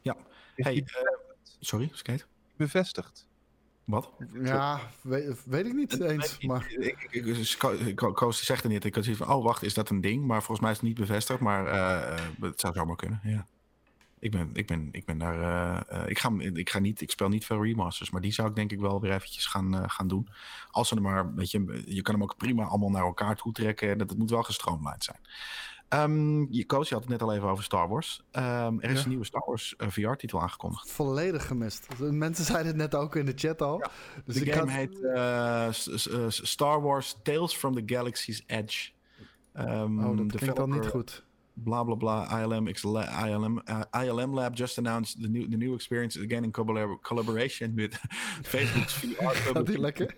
Ja. 0.00 0.16
Hey, 0.54 0.76
uh, 0.76 0.84
sorry, 1.60 1.88
skate. 1.92 2.24
Bevestigd. 2.56 3.26
Wat? 3.84 4.10
Ja, 4.42 4.80
weet, 5.02 5.44
weet 5.44 5.66
ik 5.66 5.72
niet 5.72 6.00
eens. 6.00 6.40
Maar... 6.40 6.72
Ik, 6.78 7.06
ik, 7.10 7.26
ik, 7.86 7.96
Koos 7.96 8.44
zegt 8.44 8.64
er 8.64 8.70
niet. 8.70 8.84
Ik 8.84 8.94
had 8.94 9.04
zoiets 9.04 9.22
van, 9.24 9.34
oh 9.34 9.44
wacht, 9.44 9.62
is 9.62 9.74
dat 9.74 9.90
een 9.90 10.00
ding? 10.00 10.26
Maar 10.26 10.38
volgens 10.38 10.60
mij 10.60 10.70
is 10.70 10.76
het 10.76 10.86
niet 10.86 10.98
bevestigd. 10.98 11.40
Maar 11.40 11.66
uh, 11.66 12.18
het 12.40 12.60
zou 12.60 12.74
zomaar 12.74 12.96
kunnen, 12.96 13.20
ja. 13.22 13.46
Ik 14.20 14.30
ben, 14.30 14.50
ik 14.52 14.66
ben, 14.66 14.88
ik 14.92 15.04
ben 15.04 15.18
daar. 15.18 15.38
Uh, 15.92 16.02
ik, 16.06 16.18
ga, 16.18 16.32
ik, 16.38 16.70
ga 16.70 16.78
niet, 16.78 17.00
ik 17.00 17.10
speel 17.10 17.28
niet 17.28 17.46
veel 17.46 17.64
remasters, 17.64 18.10
maar 18.10 18.20
die 18.20 18.32
zou 18.32 18.48
ik 18.48 18.54
denk 18.54 18.72
ik 18.72 18.80
wel 18.80 19.00
weer 19.00 19.12
eventjes 19.12 19.46
gaan, 19.46 19.74
uh, 19.74 19.82
gaan 19.86 20.08
doen. 20.08 20.28
Als 20.70 20.88
ze 20.88 20.94
er 20.94 21.02
maar, 21.02 21.34
weet 21.34 21.50
je, 21.50 21.82
je 21.86 22.02
kan 22.02 22.14
hem 22.14 22.22
ook 22.22 22.36
prima 22.36 22.64
allemaal 22.64 22.90
naar 22.90 23.04
elkaar 23.04 23.36
toe 23.36 23.52
trekken. 23.52 23.98
Dat 23.98 24.10
het 24.10 24.18
moet 24.18 24.30
wel 24.30 24.42
gestroomlijnd 24.42 25.04
zijn. 25.04 25.18
Um, 25.88 26.46
je 26.50 26.66
coach, 26.66 26.88
je 26.88 26.94
had 26.94 27.02
het 27.02 27.12
net 27.12 27.22
al 27.22 27.34
even 27.34 27.48
over 27.48 27.64
Star 27.64 27.88
Wars. 27.88 28.22
Um, 28.32 28.42
er 28.80 28.90
is 28.90 28.96
ja. 28.96 29.02
een 29.02 29.08
nieuwe 29.08 29.24
Star 29.24 29.42
Wars 29.46 29.74
VR-titel 29.78 30.40
aangekondigd. 30.40 30.90
Volledig 30.90 31.46
gemist. 31.46 31.88
Mensen 31.98 32.44
zeiden 32.44 32.66
het 32.66 32.76
net 32.76 32.94
ook 32.94 33.16
in 33.16 33.26
de 33.26 33.32
chat 33.34 33.62
al. 33.62 33.78
Ja. 33.78 33.90
Dus 34.24 34.34
de 34.34 34.52
game 34.52 34.72
had... 34.72 34.80
heet 34.80 36.32
Star 36.46 36.82
Wars 36.82 37.16
Tales 37.22 37.54
from 37.54 37.74
the 37.74 37.94
Galaxy's 37.94 38.42
Edge. 38.46 38.90
Um, 39.54 40.04
oh, 40.04 40.16
dat 40.16 40.36
klinkt 40.36 40.56
dan 40.56 40.70
niet 40.70 40.86
goed 40.86 41.26
blah 41.64 41.84
blah 41.84 41.96
blah 41.96 42.26
ILM 42.40 42.68
ILM 42.68 43.60
uh, 43.68 43.84
ILM 43.94 44.34
Lab 44.34 44.54
just 44.54 44.78
announced 44.78 45.20
the 45.22 45.28
new 45.28 45.48
the 45.48 45.56
new 45.56 45.74
experience 45.74 46.16
again 46.16 46.44
in 46.44 46.52
collaboration 46.52 47.74
with 47.76 47.92
Facebook's 48.42 48.94
VR. 49.02 49.34
Gaat 49.34 49.66
die 49.66 49.78
lekker? 49.78 50.16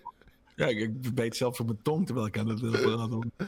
Ja, 0.55 0.67
ik 0.67 1.15
beet 1.15 1.35
zelf 1.35 1.59
op 1.59 1.65
mijn 1.65 1.81
tong 1.81 2.05
terwijl 2.05 2.27
ik 2.27 2.37
aan 2.37 2.47
het 2.47 2.59
doen. 2.59 3.31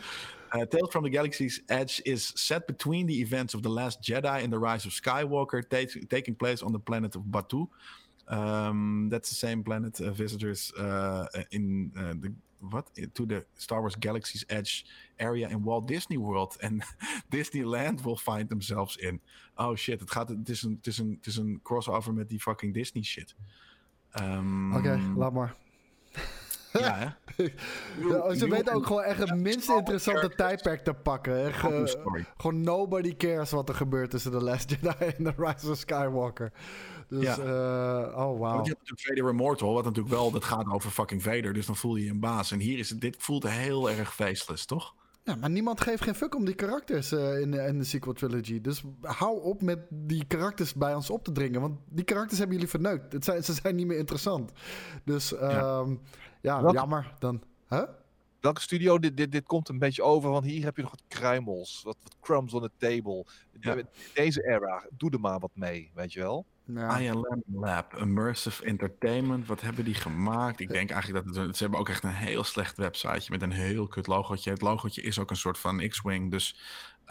Uh, 0.56 0.62
Tales 0.62 0.90
from 0.92 1.04
the 1.04 1.10
Galaxy's 1.10 1.64
Edge 1.68 2.00
is 2.04 2.32
set 2.36 2.68
between 2.68 3.08
the 3.08 3.20
events 3.22 3.56
of 3.56 3.64
The 3.64 3.70
Last 3.70 4.04
Jedi 4.04 4.44
and 4.44 4.52
the 4.52 4.60
Rise 4.60 4.86
of 4.86 4.94
Skywalker, 4.94 5.68
taking 6.08 6.36
place 6.36 6.62
on 6.62 6.72
the 6.72 6.80
planet 6.80 7.16
of 7.16 7.24
Batu. 7.32 7.68
Um, 8.28 9.10
that's 9.10 9.30
the 9.30 9.36
same 9.36 9.64
planet 9.64 10.00
uh, 10.00 10.12
visitors 10.12 10.72
uh, 10.78 11.26
in 11.50 11.92
uh, 11.98 12.14
the 12.22 12.34
what 12.70 12.86
to 13.14 13.26
the 13.26 13.46
Star 13.58 13.80
Wars 13.82 13.96
Galaxy's 13.96 14.46
Edge 14.48 14.86
area 15.18 15.50
in 15.50 15.64
Walt 15.64 15.88
Disney 15.88 16.18
World 16.18 16.58
and 16.62 16.84
Disneyland 17.32 18.04
will 18.04 18.16
find 18.16 18.50
themselves 18.50 18.98
in. 18.98 19.20
Oh 19.58 19.76
shit, 19.76 20.00
het 20.00 20.12
gaat, 20.12 20.30
het 20.30 20.50
is 20.50 20.64
een, 20.64 20.76
het 20.78 20.88
is 20.88 20.98
een, 20.98 21.16
het 21.18 21.26
is 21.26 21.38
een 21.38 21.60
crossover 21.64 22.14
met 22.14 22.30
die 22.30 22.40
fucking 22.40 22.74
Disney 22.74 23.04
shit. 23.04 23.36
Um, 24.22 24.76
Oké, 24.76 24.88
okay, 24.88 25.02
laat 25.16 25.34
maar. 25.34 25.56
Ja, 26.80 26.98
hè? 26.98 27.44
ja, 28.10 28.34
ze 28.34 28.48
weten 28.50 28.74
ook 28.74 28.86
gewoon 28.86 29.04
echt 29.04 29.20
het 29.20 29.36
minst 29.36 29.70
interessante 29.70 30.30
tijdperk 30.36 30.84
te 30.84 30.94
pakken. 30.94 31.46
Echt, 31.46 31.64
uh, 31.64 31.84
gewoon 32.38 32.62
nobody 32.62 33.16
cares 33.16 33.52
wat 33.52 33.70
er 33.70 33.76
gebeurt 33.76 34.10
tussen 34.10 34.32
The 34.32 34.42
Last 34.42 34.70
Jedi 34.70 35.06
en 35.06 35.24
The 35.24 35.34
Rise 35.38 35.72
of 35.72 35.78
Skywalker. 35.78 36.52
Dus, 37.14 37.36
ja. 37.36 37.38
Uh, 37.38 38.18
oh 38.18 38.38
wow. 38.38 38.40
Want 38.40 38.66
je 38.66 38.72
hebt 38.72 38.90
natuurlijk 38.90 39.02
Vader 39.02 39.30
Immortal, 39.30 39.74
wat 39.74 39.84
natuurlijk 39.84 40.14
wel, 40.14 40.32
dat 40.32 40.44
gaat 40.44 40.72
over 40.72 40.92
fucking 40.92 41.24
Vader. 41.24 41.54
Dus 41.54 41.66
dan 41.66 41.76
voel 41.76 41.96
je 41.96 42.04
je 42.04 42.10
een 42.10 42.20
baas. 42.20 42.52
En 42.52 42.60
hier 42.60 42.80
is 42.80 42.90
het, 42.90 43.02
dit 43.02 43.16
voelt 43.20 43.50
heel 43.50 43.90
erg 43.90 44.16
faceless, 44.16 44.66
toch? 44.66 44.96
Ja, 45.24 45.36
maar 45.36 45.50
niemand 45.50 45.82
geeft 45.82 46.04
geen 46.04 46.16
fuck 46.16 46.36
om 46.36 46.46
die 46.46 46.56
karakters 46.56 47.12
uh, 47.12 47.40
in, 47.40 47.54
in, 47.54 47.78
de 47.78 47.84
sequel 47.84 48.14
trilogy. 48.14 48.62
Dus 48.62 48.84
hou 49.02 49.42
op 49.42 49.62
met 49.62 49.80
die 49.90 50.26
karakters 50.26 50.74
bij 50.74 50.96
ons 50.96 51.10
op 51.10 51.24
te 51.24 51.32
dringen. 51.32 51.62
Want 51.62 51.80
die 51.90 52.04
karakters 52.04 52.38
hebben 52.38 52.56
jullie 52.56 52.72
verneukt. 52.72 53.14
Het 53.14 53.24
zijn, 53.24 53.44
ze 53.44 53.54
zijn 53.54 53.76
niet 53.76 53.88
meer 53.88 53.98
interessant. 53.98 54.52
Dus 55.04 55.30
ja, 55.30 55.86
ja 56.42 56.62
Welke, 56.62 56.78
jammer 56.78 57.16
dan. 57.20 57.42
Huh? 57.70 57.84
Welke 58.40 58.62
studio? 58.62 59.00
Dit, 59.00 59.18
dit, 59.18 59.32
dit 59.32 59.46
komt 59.46 59.70
een 59.70 59.80
beetje 59.80 60.04
over. 60.04 60.30
Want 60.30 60.46
hier 60.46 60.64
heb 60.64 60.76
je 60.76 60.82
nog 60.82 60.92
wat 60.92 61.04
kruimels. 61.08 61.82
Wat, 61.84 61.98
wat 62.04 62.16
crumbs 62.20 62.54
on 62.54 62.62
the 62.62 62.72
table. 62.78 63.26
Ja. 63.60 63.78
Deze 64.14 64.48
era, 64.48 64.88
doe 64.98 65.10
er 65.12 65.20
maar 65.20 65.40
wat 65.40 65.52
mee, 65.54 65.92
weet 65.94 66.14
je 66.14 66.20
wel. 66.20 66.46
Ja. 66.66 67.00
ILM 67.00 67.44
Lab, 67.54 67.96
Immersive 67.98 68.64
Entertainment. 68.66 69.48
Wat 69.48 69.62
hebben 69.62 69.86
die 69.86 69.94
gemaakt? 69.94 70.60
Ik 70.60 70.70
denk 70.70 70.90
eigenlijk 70.90 71.26
dat 71.26 71.36
het, 71.36 71.58
ze 71.58 71.64
hebben 71.64 71.82
ook 71.82 71.90
echt 71.90 72.04
een 72.04 72.14
heel 72.14 72.44
slecht 72.44 72.78
websiteje 72.78 73.32
met 73.32 73.42
een 73.42 73.52
heel 73.52 73.88
kut 73.88 74.08
logootje. 74.08 74.50
Het 74.50 74.62
logootje 74.62 75.02
is 75.02 75.20
ook 75.20 75.30
een 75.30 75.36
soort 75.36 75.58
van 75.58 75.88
X-Wing. 75.88 76.32
Dus 76.32 76.60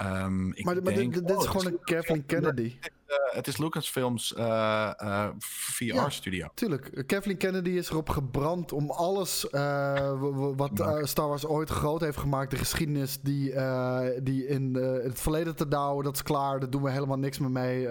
um, 0.00 0.52
ik 0.54 0.64
maar, 0.64 0.74
denk, 0.74 0.86
maar 0.86 0.94
dit, 0.94 1.28
dit 1.28 1.38
is 1.38 1.46
gewoon 1.46 1.66
een 1.66 1.78
Kevin 1.84 2.26
Kennedy. 2.26 2.62
Uh, 2.62 2.90
het 3.32 3.46
is 3.46 3.56
Lucasfilms 3.56 4.34
uh, 4.38 4.90
uh, 5.02 5.28
VR-studio. 5.38 6.44
Ja, 6.44 6.50
tuurlijk. 6.54 7.04
Kathleen 7.06 7.36
Kennedy 7.36 7.70
is 7.70 7.90
erop 7.90 8.08
gebrand 8.08 8.72
om 8.72 8.90
alles 8.90 9.46
wat 10.56 10.70
Star 11.02 11.28
Wars 11.28 11.46
ooit 11.46 11.70
groot 11.70 12.00
heeft 12.00 12.18
gemaakt, 12.18 12.50
de 12.50 12.56
geschiedenis 12.56 13.20
die, 13.20 13.54
die 14.22 14.46
in 14.46 14.74
het 15.02 15.20
verleden 15.20 15.56
te 15.56 15.68
douwen, 15.68 16.04
dat 16.04 16.14
is 16.14 16.22
klaar, 16.22 16.60
daar 16.60 16.70
doen 16.70 16.82
we 16.82 16.90
helemaal 16.90 17.18
niks 17.18 17.38
meer 17.38 17.50
mee. 17.50 17.88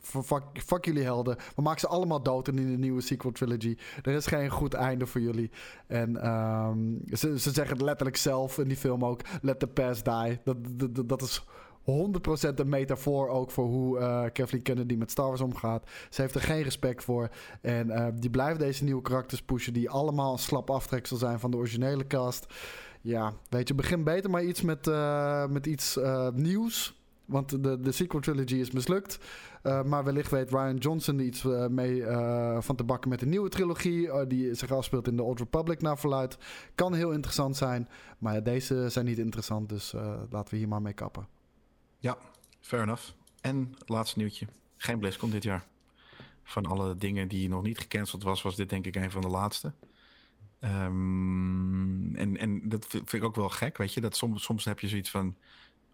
fuck, 0.00 0.42
fuck 0.52 0.84
jullie 0.84 1.02
helden. 1.02 1.36
We 1.56 1.62
maken 1.62 1.80
ze 1.80 1.86
allemaal 1.86 2.22
dood 2.22 2.48
in 2.48 2.56
de 2.56 2.62
nieuwe 2.62 3.00
sequel 3.00 3.32
trilogy. 3.32 3.76
Er 4.02 4.12
is 4.12 4.26
geen 4.26 4.50
goed 4.50 4.74
einde 4.74 5.06
voor 5.06 5.20
jullie. 5.20 5.50
En 5.86 6.28
um, 6.28 7.02
ze, 7.12 7.38
ze 7.38 7.50
zeggen 7.50 7.76
het 7.76 7.84
letterlijk 7.84 8.16
zelf 8.16 8.58
in 8.58 8.68
die 8.68 8.76
film 8.76 9.04
ook: 9.04 9.20
let 9.42 9.58
the 9.58 9.66
past 9.66 10.04
die. 10.04 10.38
Dat, 10.44 10.56
dat, 10.94 11.08
dat 11.08 11.22
is 11.22 11.44
100% 11.86 12.54
een 12.54 12.68
metafoor 12.68 13.28
ook 13.28 13.50
voor 13.50 13.66
hoe 13.66 13.98
uh, 13.98 14.24
Kathleen 14.32 14.62
Kennedy 14.62 14.94
met 14.94 15.10
Star 15.10 15.26
Wars 15.26 15.40
omgaat. 15.40 15.90
Ze 16.10 16.20
heeft 16.20 16.34
er 16.34 16.40
geen 16.40 16.62
respect 16.62 17.04
voor. 17.04 17.28
En 17.60 17.88
uh, 17.88 18.06
die 18.14 18.30
blijft 18.30 18.58
deze 18.58 18.84
nieuwe 18.84 19.02
karakters 19.02 19.42
pushen, 19.42 19.72
die 19.72 19.90
allemaal 19.90 20.32
een 20.32 20.38
slap 20.38 20.70
aftreksel 20.70 21.16
zijn 21.16 21.40
van 21.40 21.50
de 21.50 21.56
originele 21.56 22.06
cast. 22.06 22.46
Ja, 23.00 23.32
weet 23.48 23.68
je, 23.68 23.74
begin 23.74 24.04
beter 24.04 24.30
maar 24.30 24.44
iets 24.44 24.62
met, 24.62 24.86
uh, 24.86 25.46
met 25.46 25.66
iets 25.66 25.98
nieuws. 26.34 27.00
Want 27.24 27.62
de, 27.62 27.80
de 27.80 27.92
sequel 27.92 28.20
trilogy 28.20 28.54
is 28.54 28.70
mislukt. 28.70 29.18
Maar 29.62 30.04
wellicht 30.04 30.30
weet 30.30 30.50
Ryan 30.50 30.76
Johnson 30.76 31.18
iets 31.18 31.42
mee 31.68 32.04
van 32.58 32.76
te 32.76 32.84
bakken 32.84 33.10
met 33.10 33.22
een 33.22 33.28
nieuwe 33.28 33.48
trilogie. 33.48 34.26
die 34.26 34.54
zich 34.54 34.72
afspeelt 34.72 35.08
in 35.08 35.16
de 35.16 35.22
Old 35.22 35.38
Republic 35.38 35.82
naar 35.82 35.98
verluid. 35.98 36.38
Kan 36.74 36.94
heel 36.94 37.12
interessant 37.12 37.56
zijn. 37.56 37.88
Maar 38.18 38.42
deze 38.42 38.88
zijn 38.88 39.04
niet 39.04 39.18
interessant. 39.18 39.68
Dus 39.68 39.94
laten 40.30 40.50
we 40.50 40.56
hier 40.56 40.68
maar 40.68 40.82
mee 40.82 40.92
kappen. 40.92 41.35
Ja, 41.98 42.18
fair 42.60 42.82
enough. 42.82 43.10
En 43.40 43.74
laatste 43.86 44.18
nieuwtje. 44.18 44.46
Geen 44.76 44.98
BlizzCon 44.98 45.30
dit 45.30 45.42
jaar. 45.42 45.66
Van 46.42 46.66
alle 46.66 46.96
dingen 46.96 47.28
die 47.28 47.48
nog 47.48 47.62
niet 47.62 47.78
gecanceld 47.78 48.22
was, 48.22 48.42
was 48.42 48.56
dit 48.56 48.68
denk 48.68 48.86
ik 48.86 48.96
een 48.96 49.10
van 49.10 49.20
de 49.20 49.28
laatste. 49.28 49.72
Um, 50.60 52.16
en, 52.16 52.36
en 52.36 52.68
dat 52.68 52.86
vind 52.88 53.12
ik 53.12 53.24
ook 53.24 53.36
wel 53.36 53.48
gek, 53.48 53.76
weet 53.76 53.94
je. 53.94 54.00
Dat 54.00 54.16
soms, 54.16 54.42
soms 54.42 54.64
heb 54.64 54.80
je 54.80 54.88
zoiets 54.88 55.10
van... 55.10 55.36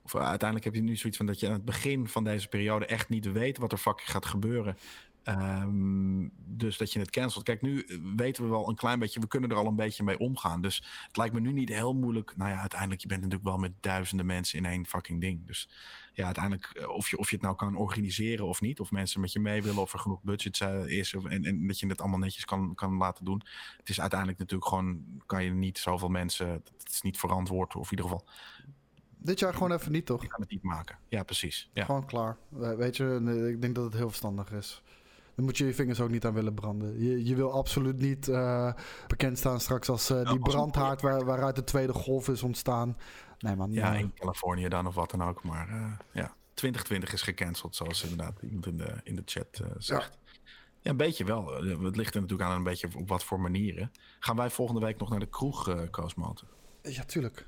Of 0.05 0.15
uiteindelijk 0.15 0.65
heb 0.65 0.75
je 0.75 0.83
nu 0.83 0.97
zoiets 0.97 1.19
van 1.19 1.27
dat 1.27 1.41
je 1.41 1.47
aan 1.47 1.53
het 1.53 1.65
begin 1.65 2.09
van 2.09 2.25
deze 2.25 2.49
periode 2.49 2.87
echt 2.87 3.09
niet 3.09 3.33
weet 3.33 3.59
wat 3.59 3.73
er 3.73 3.79
fucking 3.79 4.11
gaat 4.11 4.27
gebeuren. 4.27 4.77
Um, 5.25 6.33
dus 6.37 6.77
dat 6.77 6.93
je 6.93 6.99
het 6.99 7.11
cancelt. 7.11 7.45
Kijk, 7.45 7.63
nu 7.63 7.87
weten 8.17 8.45
we 8.45 8.51
wel 8.51 8.69
een 8.69 8.75
klein 8.75 8.99
beetje, 8.99 9.21
we 9.21 9.27
kunnen 9.27 9.51
er 9.51 9.57
al 9.57 9.67
een 9.67 9.77
beetje 9.77 10.05
mee 10.05 10.19
omgaan. 10.19 10.61
Dus 10.61 10.85
het 11.07 11.17
lijkt 11.17 11.35
me 11.35 11.41
nu 11.41 11.53
niet 11.53 11.69
heel 11.69 11.95
moeilijk. 11.95 12.37
Nou 12.37 12.51
ja, 12.51 12.61
uiteindelijk, 12.61 13.01
je 13.01 13.09
bent 13.09 13.21
natuurlijk 13.21 13.49
wel 13.49 13.59
met 13.59 13.73
duizenden 13.81 14.27
mensen 14.27 14.59
in 14.59 14.65
één 14.65 14.87
fucking 14.87 15.21
ding. 15.21 15.47
Dus 15.47 15.69
ja, 16.13 16.25
uiteindelijk, 16.25 16.65
eh, 16.65 16.89
of 16.89 17.11
je, 17.11 17.19
of 17.19 17.31
je 17.31 17.37
het 17.37 17.45
nou 17.45 17.57
kan 17.57 17.77
organiseren 17.77 18.47
of 18.47 18.61
niet, 18.61 18.81
of 18.81 18.91
mensen 18.91 19.21
met 19.21 19.33
je 19.33 19.41
mee 19.41 19.63
willen, 19.63 19.83
of 19.83 19.93
er 19.93 19.99
genoeg 19.99 20.23
budget 20.23 20.61
is, 20.87 21.15
of, 21.15 21.25
en, 21.25 21.45
en 21.45 21.67
dat 21.67 21.79
je 21.79 21.87
het 21.87 22.01
allemaal 22.01 22.19
netjes 22.19 22.45
kan, 22.45 22.75
kan 22.75 22.97
laten 22.97 23.25
doen. 23.25 23.43
Het 23.77 23.89
is 23.89 24.01
uiteindelijk 24.01 24.39
natuurlijk 24.39 24.69
gewoon, 24.69 25.05
kan 25.27 25.45
je 25.45 25.51
niet 25.51 25.79
zoveel 25.79 26.09
mensen, 26.09 26.49
het 26.49 26.89
is 26.93 27.03
niet 27.03 27.19
verantwoord, 27.19 27.77
of 27.77 27.93
in 27.93 27.99
ieder 27.99 28.11
geval. 28.11 28.29
Dit 29.19 29.39
jaar 29.39 29.53
gewoon 29.53 29.73
even 29.73 29.93
niet, 29.93 30.07
toch? 30.07 30.27
Kan 30.27 30.41
het 30.41 30.51
niet 30.51 30.63
maken. 30.63 30.99
Ja, 31.09 31.23
precies. 31.23 31.71
Ja. 31.73 31.85
Gewoon 31.85 32.07
klaar. 32.07 32.37
Weet 32.49 32.97
je, 32.97 33.49
ik 33.53 33.61
denk 33.61 33.75
dat 33.75 33.85
het 33.85 33.95
heel 33.95 34.09
verstandig 34.09 34.53
is. 34.53 34.83
Dan 35.43 35.51
moet 35.51 35.61
je 35.61 35.67
je 35.67 35.75
vingers 35.75 36.01
ook 36.01 36.11
niet 36.11 36.25
aan 36.25 36.35
willen 36.35 36.55
branden. 36.55 37.01
Je, 37.01 37.25
je 37.25 37.35
wil 37.35 37.53
absoluut 37.53 37.99
niet 37.99 38.29
uh, 38.29 38.73
bekend 39.07 39.39
staan 39.39 39.61
straks 39.61 39.89
als 39.89 40.11
uh, 40.11 40.31
die 40.31 40.39
brandhaard 40.39 41.03
waar, 41.03 41.25
waaruit 41.25 41.57
de 41.57 41.65
tweede 41.65 41.93
golf 41.93 42.29
is 42.29 42.43
ontstaan. 42.43 42.97
Nee 43.39 43.57
man. 43.57 43.73
Ja, 43.73 43.95
in 43.95 44.13
Californië 44.15 44.69
dan 44.69 44.87
of 44.87 44.95
wat 44.95 45.11
dan 45.11 45.23
ook. 45.23 45.45
Maar 45.45 45.69
ja, 46.13 46.35
2020 46.55 47.13
is 47.13 47.23
gecanceld, 47.23 47.77
zoals 47.77 48.03
inderdaad 48.03 48.43
iemand 48.43 48.67
in 48.67 48.77
de, 48.77 49.01
in 49.03 49.17
de 49.17 49.23
chat 49.25 49.63
zegt. 49.79 50.19
Ja. 50.25 50.33
ja. 50.81 50.91
een 50.91 50.97
beetje 50.97 51.25
wel. 51.25 51.47
Het 51.65 51.97
ligt 51.97 52.15
er 52.15 52.21
natuurlijk 52.21 52.51
aan 52.51 52.57
een 52.57 52.63
beetje 52.63 52.89
op 52.97 53.09
wat 53.09 53.25
voor 53.25 53.41
manieren. 53.41 53.93
Gaan 54.19 54.37
wij 54.37 54.51
volgende 54.51 54.81
week 54.81 54.99
nog 54.99 55.11
naar 55.11 55.21
de 55.21 55.29
kroeg, 55.29 55.69
uh, 55.69 55.81
Koos 55.91 56.15
Ja, 56.83 57.05
tuurlijk. 57.05 57.47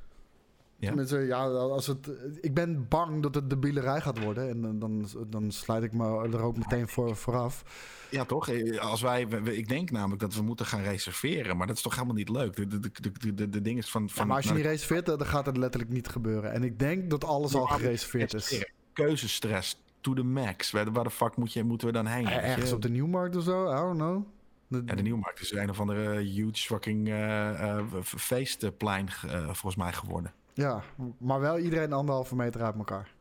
Ja? 0.84 1.20
ja, 1.20 1.44
als 1.46 1.86
het, 1.86 2.10
ik 2.40 2.54
ben 2.54 2.88
bang 2.88 3.22
dat 3.22 3.34
het 3.34 3.50
de 3.50 3.56
bielerij 3.56 4.00
gaat 4.00 4.22
worden. 4.22 4.48
En 4.48 4.78
dan, 4.78 5.06
dan 5.26 5.52
sluit 5.52 5.82
ik 5.82 5.92
me 5.92 6.28
er 6.32 6.40
ook 6.40 6.56
meteen 6.56 6.88
voor, 6.88 7.16
vooraf. 7.16 7.64
Ja, 8.10 8.24
toch? 8.24 8.48
Eh, 8.48 8.78
als 8.78 9.00
wij, 9.00 9.22
ik 9.44 9.68
denk 9.68 9.90
namelijk 9.90 10.20
dat 10.20 10.34
we 10.34 10.42
moeten 10.42 10.66
gaan 10.66 10.82
reserveren. 10.82 11.56
Maar 11.56 11.66
dat 11.66 11.76
is 11.76 11.82
toch 11.82 11.94
helemaal 11.94 12.14
niet 12.14 12.28
leuk? 12.28 12.56
De, 12.56 12.66
de, 12.66 12.80
de, 12.80 13.34
de, 13.34 13.48
de 13.48 13.62
ding 13.62 13.78
is 13.78 13.90
van. 13.90 14.08
van 14.08 14.22
ja, 14.22 14.28
maar 14.28 14.36
als 14.36 14.46
je 14.46 14.54
niet 14.54 14.64
reserveert, 14.64 15.06
dan 15.06 15.26
gaat 15.26 15.46
het 15.46 15.56
letterlijk 15.56 15.92
niet 15.92 16.08
gebeuren. 16.08 16.52
En 16.52 16.62
ik 16.62 16.78
denk 16.78 17.10
dat 17.10 17.24
alles 17.24 17.54
al 17.54 17.66
gereserveerd 17.66 18.34
is. 18.34 18.64
Keuzestress 18.92 19.82
to 20.00 20.14
the 20.14 20.22
max. 20.22 20.70
Waar, 20.70 20.92
waar 20.92 21.04
de 21.04 21.10
fuck 21.10 21.36
moet 21.36 21.52
je, 21.52 21.64
moeten 21.64 21.86
we 21.86 21.92
dan 21.92 22.06
heen? 22.06 22.28
ergens 22.28 22.72
op 22.72 22.82
de 22.82 22.90
Nieuwmarkt 22.90 23.36
of 23.36 23.42
zo? 23.42 23.72
I 23.72 23.76
don't 23.76 23.98
know. 23.98 24.26
De... 24.68 24.82
Ja, 24.86 24.94
de 24.94 25.02
Nieuwmarkt 25.02 25.40
is 25.40 25.52
een 25.52 25.70
of 25.70 25.80
andere 25.80 26.20
huge 26.20 26.66
fucking 26.66 27.08
uh, 27.08 27.14
uh, 27.14 27.82
feestplein 28.02 29.08
uh, 29.26 29.44
volgens 29.44 29.76
mij 29.76 29.92
geworden. 29.92 30.32
Ja, 30.54 30.82
maar 31.18 31.40
wel 31.40 31.58
iedereen 31.58 31.92
anderhalve 31.92 32.36
meter 32.36 32.62
uit 32.62 32.76
elkaar. 32.76 33.12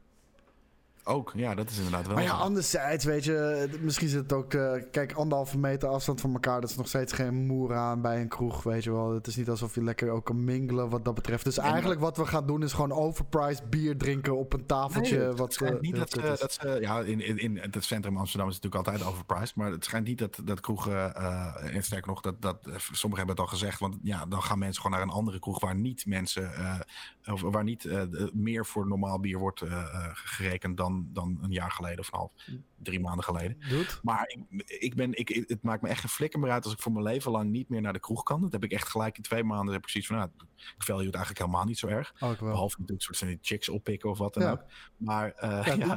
Ook, 1.05 1.31
ja, 1.35 1.55
dat 1.55 1.69
is 1.69 1.77
inderdaad 1.77 2.05
wel. 2.05 2.15
Maar 2.15 2.23
ja, 2.23 2.37
zo. 2.37 2.43
anderzijds, 2.43 3.05
weet 3.05 3.23
je, 3.23 3.67
misschien 3.81 4.07
zit 4.07 4.21
het 4.21 4.33
ook... 4.33 4.53
eh, 4.53 4.71
kijk, 4.91 5.13
anderhalve 5.13 5.57
meter 5.57 5.89
afstand 5.89 6.21
van 6.21 6.33
elkaar, 6.33 6.61
dat 6.61 6.69
is 6.69 6.75
nog 6.75 6.87
steeds 6.87 7.13
geen 7.13 7.45
moer 7.45 7.75
aan 7.75 8.01
bij 8.01 8.21
een 8.21 8.27
kroeg, 8.27 8.63
weet 8.63 8.83
je 8.83 8.91
wel. 8.91 9.13
Het 9.13 9.27
is 9.27 9.35
niet 9.35 9.49
alsof 9.49 9.75
je 9.75 9.83
lekker 9.83 10.09
ook 10.09 10.25
kan 10.25 10.43
mingelen 10.43 10.89
wat 10.89 11.05
dat 11.05 11.13
betreft. 11.13 11.43
Dus 11.43 11.57
eigenlijk 11.57 11.99
wat 11.99 12.17
we 12.17 12.25
gaan 12.25 12.47
doen 12.47 12.63
is 12.63 12.73
gewoon 12.73 12.91
overpriced 12.91 13.69
bier 13.69 13.97
drinken 13.97 14.37
op 14.37 14.53
een 14.53 14.65
tafeltje. 14.65 15.17
Nee, 15.17 15.27
het 15.27 15.39
wat 15.39 15.53
schijnt 15.53 15.75
eh, 15.75 15.81
niet 15.81 15.95
heel 15.95 16.21
dat, 16.21 16.39
dat 16.39 16.53
ze, 16.53 16.77
ja, 16.81 16.99
in, 16.99 17.21
in, 17.21 17.37
in 17.37 17.57
het 17.57 17.83
centrum 17.83 18.17
Amsterdam 18.17 18.49
is 18.49 18.55
het 18.55 18.63
natuurlijk 18.63 18.89
altijd 18.89 19.13
overpriced, 19.13 19.55
maar 19.55 19.71
het 19.71 19.85
schijnt 19.85 20.07
niet 20.07 20.19
dat, 20.19 20.39
dat 20.43 20.59
kroegen, 20.59 21.15
eh 21.15 21.75
en 21.75 21.83
sterker 21.83 22.07
nog, 22.07 22.21
dat, 22.21 22.41
dat, 22.41 22.67
eh, 22.67 22.73
sommigen 22.77 23.25
hebben 23.25 23.27
het 23.27 23.39
al 23.39 23.57
gezegd, 23.57 23.79
want 23.79 23.97
ja, 24.01 24.25
dan 24.25 24.43
gaan 24.43 24.59
mensen 24.59 24.81
gewoon 24.81 24.97
naar 24.97 25.07
een 25.07 25.13
andere 25.13 25.39
kroeg 25.39 25.59
waar 25.59 25.75
niet 25.75 26.05
mensen, 26.05 26.53
eh, 26.55 26.79
of 27.31 27.41
waar 27.41 27.63
niet 27.63 27.85
eh, 27.85 28.03
meer 28.33 28.65
voor 28.65 28.87
normaal 28.87 29.19
bier 29.19 29.39
wordt 29.39 29.61
eh, 29.61 29.71
eh, 29.71 30.09
gerekend 30.13 30.77
dan, 30.77 31.07
dan 31.13 31.39
een 31.41 31.51
jaar 31.51 31.71
geleden 31.71 31.99
of 31.99 32.11
een 32.11 32.17
half, 32.17 32.31
drie 32.77 32.99
maanden 32.99 33.23
geleden. 33.23 33.57
Doet? 33.69 33.99
Maar 34.03 34.33
ik, 34.49 34.63
ik 34.65 34.95
ben, 34.95 35.13
ik, 35.13 35.45
het 35.47 35.63
maakt 35.63 35.81
me 35.81 35.87
echt 35.87 35.99
geen 35.99 36.09
flikker 36.09 36.39
meer 36.39 36.51
uit 36.51 36.63
als 36.63 36.73
ik 36.73 36.79
voor 36.79 36.91
mijn 36.91 37.05
leven 37.05 37.31
lang 37.31 37.49
niet 37.49 37.69
meer 37.69 37.81
naar 37.81 37.93
de 37.93 37.99
kroeg 37.99 38.23
kan. 38.23 38.41
Dat 38.41 38.51
heb 38.51 38.63
ik 38.63 38.71
echt 38.71 38.87
gelijk 38.87 39.17
in 39.17 39.23
twee 39.23 39.43
maanden. 39.43 39.73
Heb 39.73 39.83
ik 39.83 39.89
zoiets 39.89 40.09
van, 40.09 40.19
nou, 40.19 40.29
ik 40.55 40.83
vel 40.83 40.99
je 40.99 41.05
het 41.05 41.15
eigenlijk 41.15 41.45
helemaal 41.45 41.67
niet 41.67 41.77
zo 41.77 41.87
erg. 41.87 42.13
Wel. 42.19 42.35
Behalve 42.35 42.75
natuurlijk 42.75 43.01
soort 43.01 43.17
van 43.17 43.27
die 43.27 43.37
chicks 43.41 43.69
oppikken 43.69 44.09
of 44.09 44.17
wat 44.17 44.33
dan 44.33 44.43
Ja. 44.43 44.51
ook. 44.51 44.63
Maar 44.97 45.33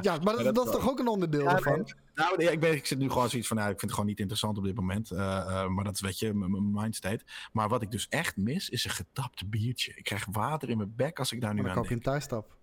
Ja, 0.01 0.17
maar 0.23 0.43
dat, 0.43 0.55
dat 0.55 0.65
is 0.65 0.71
toch 0.71 0.89
ook 0.89 0.99
een 0.99 1.07
onderdeel 1.07 1.45
nee, 1.45 1.83
Nou, 2.17 2.43
ik, 2.45 2.59
ben, 2.59 2.73
ik 2.73 2.85
zit 2.85 2.97
nu 2.97 3.09
gewoon 3.09 3.29
zoiets 3.29 3.47
van, 3.47 3.57
nou, 3.57 3.69
ik 3.69 3.79
vind 3.79 3.91
het 3.91 3.99
gewoon 3.99 4.09
niet 4.09 4.19
interessant 4.19 4.57
op 4.57 4.63
dit 4.63 4.75
moment. 4.75 5.11
eh, 5.11 5.37
eh, 5.37 5.67
maar 5.67 5.83
dat 5.83 5.93
is, 5.93 6.01
weet 6.01 6.19
je, 6.19 6.33
mijn 6.33 6.71
mindstate. 6.71 7.23
Maar 7.51 7.69
wat 7.69 7.81
ik 7.81 7.91
dus 7.91 8.07
echt 8.09 8.37
mis, 8.37 8.69
is 8.69 8.85
een 8.85 8.91
getapt 8.91 9.49
biertje. 9.49 9.91
Ik 9.95 10.03
krijg 10.03 10.25
water 10.31 10.69
in 10.69 10.77
mijn 10.77 10.93
bek 10.95 11.19
als 11.19 11.31
ik 11.31 11.41
daar 11.41 11.53
nu 11.53 11.61
Maar 11.61 11.65
dan 11.65 11.75
aan 11.77 11.81
koop 11.81 11.89
je 11.89 11.95
een 11.95 12.01
thuisstap. 12.11 12.55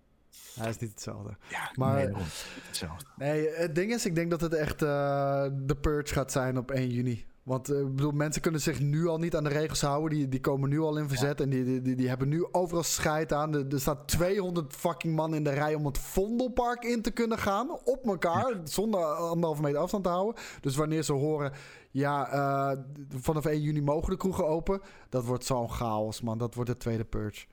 Hij 0.55 0.69
is 0.69 0.77
niet 0.77 0.89
hetzelfde. 0.89 1.37
Ja, 1.49 1.71
Maar- 1.75 2.11
nee, 2.11 2.23
hetzelfde. 2.67 3.05
Nee, 3.17 3.49
het 3.49 3.75
ding 3.75 3.91
is, 3.93 4.05
ik 4.05 4.15
denk 4.15 4.29
dat 4.29 4.41
het 4.41 4.53
echt 4.53 4.81
eh, 4.81 5.47
de 5.53 5.75
purge 5.81 6.13
gaat 6.13 6.31
zijn 6.31 6.57
op 6.57 6.71
1 6.71 6.89
juni. 6.89 7.25
Want 7.45 7.69
eh, 7.69 7.79
ik 7.79 7.95
bedoel, 7.95 8.11
mensen 8.11 8.41
kunnen 8.41 8.61
zich 8.61 8.79
nu 8.79 9.07
al 9.07 9.17
niet 9.17 9.35
aan 9.35 9.43
de 9.43 9.49
regels 9.49 9.81
houden. 9.81 10.17
Die, 10.17 10.29
die 10.29 10.39
komen 10.39 10.69
nu 10.69 10.79
al 10.79 10.97
in 10.97 11.07
verzet. 11.07 11.41
En 11.41 11.49
die, 11.49 11.81
die, 11.81 11.95
die, 11.95 12.07
hebben 12.07 12.29
nu 12.29 12.45
overal 12.51 12.83
scheid 12.83 13.33
aan. 13.33 13.55
Er, 13.55 13.73
er 13.73 13.79
staat 13.79 14.07
200 14.07 14.73
fucking 14.73 15.15
man 15.15 15.35
in 15.35 15.43
de 15.43 15.49
rij 15.49 15.75
om 15.75 15.85
het 15.85 15.97
Vondelpark 15.97 16.83
in 16.83 17.01
te 17.01 17.11
kunnen 17.11 17.37
gaan. 17.37 17.71
Op 17.83 18.05
elkaar. 18.05 18.59
Zonder 18.63 19.03
anderhalve 19.03 19.61
meter 19.61 19.79
afstand 19.79 20.03
te 20.03 20.09
houden. 20.09 20.43
Dus 20.61 20.75
wanneer 20.75 21.03
ze 21.03 21.13
horen. 21.13 21.51
Ja, 21.91 22.31
eh, 22.31 22.77
vanaf 23.09 23.45
1 23.45 23.61
juni 23.61 23.81
mogen 23.81 24.09
de 24.09 24.17
kroegen 24.17 24.47
open. 24.47 24.81
Dat 25.09 25.25
wordt 25.25 25.45
zo'n 25.45 25.71
chaos, 25.71 26.21
man. 26.21 26.37
Dat 26.37 26.55
wordt 26.55 26.69
de 26.69 26.77
tweede 26.77 27.05
purge. 27.05 27.45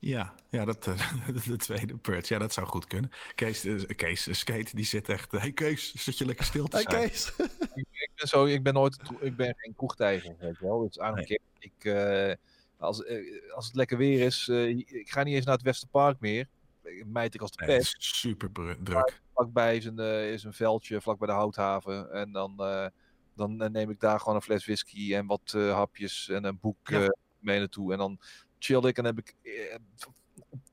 Ja, 0.00 0.34
ja 0.50 0.64
dat, 0.64 0.86
eh, 0.86 1.28
de 1.44 1.56
tweede 1.56 1.96
purge. 1.96 2.34
Ja, 2.34 2.38
dat 2.40 2.52
zou 2.52 2.66
goed 2.66 2.86
kunnen. 2.86 3.10
Kees, 3.34 3.64
eh, 3.64 3.86
Kees 3.96 4.38
Skate, 4.38 4.76
die 4.76 4.84
zit 4.84 5.08
echt... 5.08 5.32
Hey 5.32 5.52
Kees, 5.52 5.94
zit 5.94 6.18
je 6.18 6.26
lekker 6.26 6.44
stil 6.44 6.66
te 6.66 6.76
Hey, 6.76 6.84
zijn? 6.88 7.08
Kees. 7.08 7.32
ik 7.74 8.10
ben, 8.16 8.28
zo, 8.28 8.44
ik 8.44 8.62
ben 8.62 8.74
nooit, 8.74 8.98
ik 9.20 9.36
ben 9.36 9.54
geen 9.56 9.74
kroegtijger, 9.76 10.36
weet 10.38 10.58
je 10.58 10.64
wel. 10.66 10.80
Dus 10.86 10.98
aan 10.98 11.14
Nee. 11.14 11.24
keer, 11.24 11.40
ik, 11.58 11.84
eh, 11.84 12.34
als, 12.78 13.04
als 13.54 13.66
het 13.66 13.74
lekker 13.74 13.96
weer 13.98 14.26
is, 14.26 14.48
eh, 14.48 14.68
ik 14.68 15.10
ga 15.10 15.22
niet 15.22 15.34
eens 15.34 15.44
naar 15.44 15.54
het 15.54 15.64
Westerpark 15.64 16.20
meer. 16.20 16.46
Mijt 17.04 17.34
ik 17.34 17.40
als 17.40 17.50
de 17.50 17.64
pest. 17.64 17.96
is 17.98 18.18
super 18.18 18.50
druk. 18.82 19.20
Vlakbij 19.34 19.76
is 19.76 19.84
een, 19.84 19.98
is 20.32 20.44
een 20.44 20.52
veldje, 20.52 21.00
vlak 21.00 21.18
bij 21.18 21.28
de 21.28 21.34
houthaven. 21.34 22.12
En 22.12 22.32
dan, 22.32 22.54
eh, 22.58 22.86
dan 23.34 23.56
neem 23.72 23.90
ik 23.90 24.00
daar 24.00 24.18
gewoon 24.18 24.34
een 24.34 24.42
fles 24.42 24.64
whisky 24.64 25.14
en 25.14 25.26
wat 25.26 25.52
eh, 25.56 25.72
hapjes 25.74 26.28
en 26.28 26.44
een 26.44 26.58
boek 26.60 26.88
Ja. 26.88 27.02
eh, 27.02 27.08
mee 27.38 27.58
naartoe. 27.58 27.92
En 27.92 27.98
dan 27.98 28.18
chill 28.58 28.84
ik 28.84 28.98
en 28.98 29.04
heb 29.04 29.18
ik 29.18 29.36
eh, 29.42 29.76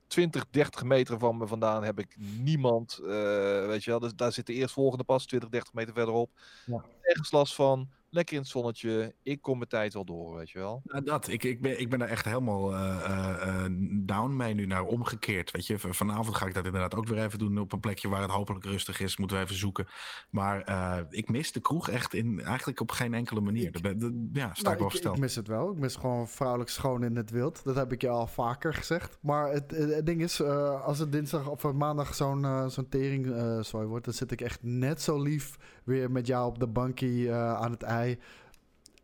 20, 0.06 0.46
30 0.50 0.82
meter 0.82 1.18
van 1.18 1.36
me 1.36 1.46
vandaan 1.46 1.84
heb 1.84 1.98
ik 1.98 2.16
niemand. 2.18 2.98
eh, 3.02 3.66
weet 3.66 3.84
je 3.84 3.90
wel, 3.90 4.00
dus 4.00 4.14
daar 4.14 4.32
zit 4.32 4.46
de 4.46 4.52
eerstvolgende 4.52 5.04
pas 5.04 5.26
20, 5.26 5.48
30 5.48 5.72
meter 5.72 5.94
verderop. 5.94 6.30
Ja. 6.66 6.84
Nergens 7.02 7.30
last 7.30 7.54
van. 7.54 7.88
Lekker 8.16 8.34
in 8.34 8.40
het 8.40 8.50
zonnetje. 8.50 9.14
Ik 9.22 9.42
kom 9.42 9.56
mijn 9.56 9.68
tijd 9.68 9.94
wel 9.94 10.04
door, 10.04 10.36
weet 10.36 10.50
je 10.50 10.58
wel. 10.58 10.82
Nou, 10.84 11.04
dat. 11.04 11.28
Ik, 11.28 11.44
ik, 11.44 11.60
ben, 11.60 11.80
ik 11.80 11.90
ben 11.90 11.98
daar 11.98 12.08
echt 12.08 12.24
helemaal 12.24 12.74
eh, 12.74 13.04
eh, 13.04 13.64
eh, 13.64 13.72
down 13.92 14.36
mee 14.36 14.54
nu 14.54 14.66
naar 14.66 14.84
omgekeerd. 14.84 15.50
Weet 15.50 15.66
je, 15.66 15.78
vanavond 15.78 16.36
ga 16.36 16.46
ik 16.46 16.54
dat 16.54 16.64
inderdaad 16.64 16.94
ook 16.94 17.06
weer 17.06 17.24
even 17.24 17.38
doen 17.38 17.58
op 17.58 17.72
een 17.72 17.80
plekje 17.80 18.08
waar 18.08 18.22
het 18.22 18.30
hopelijk 18.30 18.64
rustig 18.64 19.00
is. 19.00 19.16
Moeten 19.16 19.36
we 19.36 19.42
even 19.42 19.56
zoeken. 19.56 19.86
Maar 20.30 20.62
eh, 20.62 20.98
ik 21.10 21.28
mis 21.28 21.52
de 21.52 21.60
kroeg 21.60 21.88
echt 21.90 22.14
in, 22.14 22.40
eigenlijk 22.40 22.80
op 22.80 22.90
geen 22.90 23.14
enkele 23.14 23.40
manier. 23.40 23.66
Ik- 23.66 23.84
ja, 24.32 24.54
sta 24.54 24.62
Nou, 24.62 24.74
ik 24.74 24.78
wel 24.78 25.12
ik, 25.12 25.16
ik 25.16 25.20
mis 25.20 25.34
het 25.34 25.48
wel. 25.48 25.70
Ik 25.70 25.78
mis 25.78 25.96
gewoon 25.96 26.28
vrouwelijk 26.28 26.70
schoon 26.70 27.04
in 27.04 27.16
het 27.16 27.30
wild. 27.30 27.64
Dat 27.64 27.76
heb 27.76 27.92
ik 27.92 28.00
je 28.00 28.08
al 28.08 28.26
vaker 28.26 28.74
gezegd. 28.74 29.18
Maar 29.20 29.52
het, 29.52 29.70
het, 29.70 29.94
het 29.94 30.06
ding 30.06 30.22
is, 30.22 30.40
eh, 30.40 30.84
als 30.84 30.98
het 30.98 31.12
dinsdag 31.12 31.48
of 31.48 31.72
maandag 31.72 32.14
zo'n 32.14 32.70
zo'n 32.70 32.88
tering 32.88 33.32
eh, 33.32 33.60
zooi 33.60 33.86
wordt, 33.86 34.04
dan 34.04 34.14
zit 34.14 34.30
ik 34.32 34.40
echt 34.40 34.62
net 34.62 35.02
zo 35.02 35.22
lief 35.22 35.56
weer 35.86 36.10
met 36.10 36.26
jou 36.26 36.46
op 36.48 36.58
de 36.58 36.66
bankie 36.66 37.30
eh, 37.30 37.54
aan 37.54 37.70
het 37.70 37.82
ei. 37.82 38.18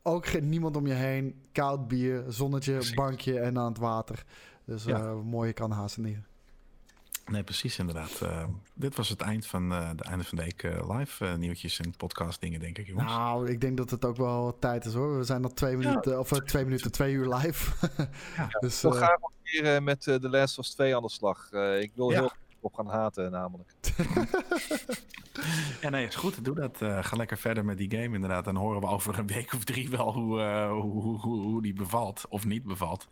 Ook 0.02 0.26
geen, 0.26 0.48
niemand 0.48 0.76
om 0.76 0.86
je 0.86 0.92
heen. 0.94 1.40
Koud 1.52 1.88
bier, 1.88 2.24
zonnetje, 2.28 2.72
Precies. 2.72 2.94
bankje 2.94 3.38
en 3.40 3.58
aan 3.58 3.68
het 3.68 3.78
water. 3.78 4.24
Dus 4.64 4.84
Ja. 4.84 4.98
eh 4.98 5.20
mooie 5.20 5.52
kan 5.52 5.70
haast 5.70 5.98
niet. 5.98 6.18
Nee, 7.26 7.42
precies 7.44 7.78
inderdaad. 7.78 8.20
Eh, 8.20 8.44
dit 8.74 8.96
was 8.96 9.08
het 9.08 9.20
eind 9.20 9.46
van 9.46 9.72
eh, 9.72 9.90
de 9.96 10.04
einde 10.04 10.24
van 10.24 10.38
de 10.38 10.44
week 10.44 10.62
eh, 10.62 10.98
live 10.98 11.36
nieuwtjes 11.38 11.80
en 11.80 11.96
podcast 11.96 12.40
dingen, 12.40 12.60
denk 12.60 12.78
ik, 12.78 12.86
jongens. 12.86 13.12
Nou, 13.12 13.50
ik 13.50 13.60
denk 13.60 13.76
dat 13.76 13.90
het 13.90 14.04
ook 14.04 14.16
wel 14.16 14.56
tijd 14.58 14.84
is 14.84 14.94
hoor. 14.94 15.18
We 15.18 15.24
zijn 15.24 15.44
al 15.44 15.52
twee 15.54 15.76
minuten, 15.76 16.18
of 16.18 16.28
twee 16.28 16.64
minuten, 16.64 16.92
twee 16.92 17.12
uur 17.12 17.34
live. 17.34 17.88
Ja. 18.36 18.46
dus, 18.60 18.84
eh, 18.84 18.90
graag 18.92 19.20
nog 19.20 19.30
een 19.30 19.42
keer 19.42 19.74
eh, 19.74 19.82
met 19.82 20.06
eh, 20.06 20.14
The 20.14 20.28
Last 20.28 20.58
of 20.58 20.64
Us 20.64 20.70
2 20.74 20.96
aan 20.96 21.02
de 21.02 21.10
slag. 21.10 21.48
Eh, 21.52 21.80
ik 21.80 21.92
wil 21.94 22.10
Ja. 22.10 22.18
heel 22.20 22.30
op 22.62 22.74
gaan 22.74 22.88
haten, 22.88 23.30
namelijk. 23.30 23.70
Ja, 25.80 25.88
nee, 25.88 26.06
is 26.06 26.14
goed. 26.14 26.44
Doe 26.44 26.54
dat. 26.54 26.82
Eh, 26.82 27.04
ga 27.04 27.16
lekker 27.16 27.38
verder 27.38 27.64
met 27.64 27.78
die 27.78 27.90
game 27.90 28.14
inderdaad. 28.14 28.44
Dan 28.44 28.56
horen 28.56 28.80
we 28.80 28.86
over 28.86 29.18
een 29.18 29.26
week 29.26 29.52
of 29.54 29.64
drie 29.64 29.90
wel 29.90 30.12
hoe, 30.12 30.40
eh, 30.40 30.70
hoe, 30.70 31.02
hoe, 31.02 31.20
hoe, 31.20 31.40
hoe 31.40 31.62
die 31.62 31.72
bevalt 31.72 32.24
of 32.28 32.44
niet 32.44 32.64
bevalt. 32.64 33.08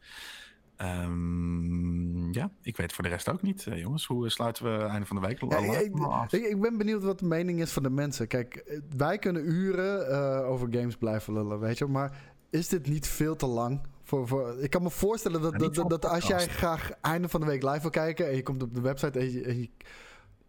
Ehm, 0.76 2.32
ja, 2.32 2.50
ik 2.62 2.76
weet 2.76 2.92
voor 2.92 3.04
de 3.04 3.10
rest 3.10 3.28
ook 3.28 3.42
niet, 3.42 3.66
eh, 3.66 3.78
jongens. 3.78 4.06
Hoe 4.06 4.28
sluiten 4.28 4.64
we 4.64 4.84
einde 4.84 5.06
van 5.06 5.16
de 5.20 5.26
week 5.26 5.40
Ja, 5.40 5.58
ik, 5.78 5.98
af? 5.98 6.32
ik, 6.32 6.44
ik 6.44 6.60
ben 6.60 6.78
benieuwd 6.78 7.02
wat 7.02 7.18
de 7.18 7.26
mening 7.26 7.60
is 7.60 7.72
van 7.72 7.82
de 7.82 7.90
mensen. 7.90 8.26
Kijk, 8.26 8.80
wij 8.96 9.18
kunnen 9.18 9.48
uren 9.48 10.10
eh, 10.10 10.48
over 10.48 10.68
games 10.70 10.96
blijven 10.96 11.32
lullen, 11.32 11.60
weet 11.60 11.78
je. 11.78 11.86
Maar 11.86 12.32
is 12.50 12.68
dit 12.68 12.86
niet 12.88 13.06
veel 13.06 13.36
te 13.36 13.46
lang? 13.46 13.80
Voor, 14.10 14.28
voor, 14.28 14.58
ik 14.62 14.70
kan 14.70 14.82
me 14.82 14.90
voorstellen 14.90 15.42
dat, 15.42 15.58
dat, 15.58 15.90
dat, 15.90 16.04
als 16.04 16.26
jij 16.26 16.46
graag 16.48 16.90
einde 17.00 17.28
van 17.28 17.40
de 17.40 17.46
week 17.46 17.62
live 17.62 17.80
wil 17.80 17.90
kijken... 17.90 18.28
en 18.28 18.36
je 18.36 18.42
komt 18.42 18.62
op 18.62 18.74
de 18.74 18.80
website 18.80 19.18
en 19.18 19.32
je... 19.32 19.42
en 19.44 19.60
je- 19.60 19.70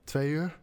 twee 0.03 0.29
uur? 0.29 0.59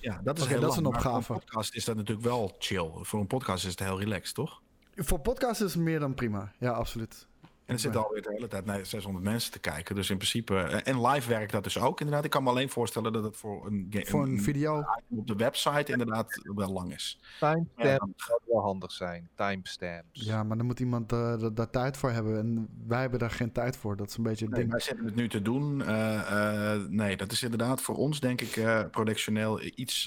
Ja, 0.00 0.20
dat 0.24 0.38
is 0.38 0.46
heel 0.46 0.60
dat 0.60 0.70
is 0.70 0.76
een 0.76 0.82
maar 0.82 0.92
voor 0.92 1.10
opgave. 1.10 1.32
een 1.32 1.38
podcast 1.38 1.74
is 1.74 1.84
dat 1.84 1.96
natuurlijk 1.96 2.26
wel 2.26 2.54
chill. 2.58 2.90
Voor 2.94 3.20
een 3.20 3.26
podcast 3.26 3.64
is 3.64 3.70
het 3.70 3.80
heel 3.80 3.98
relaxed, 3.98 4.34
toch? 4.34 4.62
Voor 4.94 5.20
podcast 5.20 5.60
is 5.60 5.74
het 5.74 5.82
meer 5.82 6.00
dan 6.00 6.14
prima. 6.14 6.52
Ja, 6.58 6.70
absoluut. 6.70 7.26
En 7.66 7.74
er 7.74 7.80
zitten 7.80 8.04
alweer 8.04 8.22
de 8.22 8.30
hele 8.32 8.48
tijd 8.48 8.64
naar 8.64 8.86
600 8.86 9.24
mensen 9.24 9.52
te 9.52 9.58
kijken. 9.58 9.94
Dus 9.94 10.10
in 10.10 10.16
principe... 10.16 10.56
eh, 10.58 10.92
En 10.92 11.06
live 11.06 11.28
werkt 11.28 11.52
dat 11.52 11.64
dus 11.64 11.78
ook 11.78 12.00
inderdaad. 12.00 12.24
Ik 12.24 12.30
kan 12.30 12.42
me 12.42 12.48
alleen 12.50 12.68
voorstellen 12.70 13.12
dat 13.12 13.24
het 13.24 13.36
voor 13.36 13.66
een, 13.66 13.86
ga- 13.90 14.04
Voor 14.10 14.22
een 14.22 14.40
video... 14.42 14.84
op 15.08 15.26
de 15.26 15.34
website 15.36 15.92
inderdaad 15.92 16.40
wel 16.54 16.72
lang 16.72 16.92
is. 16.94 17.20
Timestamps 17.40 18.24
zou 18.26 18.40
wel 18.46 18.62
handig 18.62 18.92
zijn. 18.92 19.28
Timestamps. 19.34 20.24
Ja, 20.24 20.42
maar 20.42 20.56
dan 20.56 20.66
moet 20.66 20.80
iemand 20.80 21.12
eh, 21.12 21.38
da- 21.38 21.50
daar 21.50 21.70
tijd 21.70 21.96
voor 21.96 22.10
hebben. 22.10 22.38
En 22.38 22.68
wij 22.86 23.00
hebben 23.00 23.18
daar 23.18 23.30
geen 23.30 23.52
tijd 23.52 23.76
voor. 23.76 23.96
Dat 23.96 24.08
is 24.08 24.16
een 24.16 24.22
beetje 24.22 24.44
het 24.44 24.52
Nee, 24.54 24.60
ding. 24.62 24.72
wij 24.72 24.82
zitten 24.82 25.04
het 25.04 25.14
nu 25.14 25.28
te 25.28 25.42
doen. 25.42 25.82
Eh, 25.82 26.72
eh, 26.74 26.80
nee, 26.88 27.16
dat 27.16 27.32
is 27.32 27.42
inderdaad 27.42 27.80
voor 27.80 27.96
ons, 27.96 28.20
denk 28.20 28.40
ik, 28.40 28.56
eh 28.56 28.80
productioneel 28.90 29.60
iets 29.74 30.02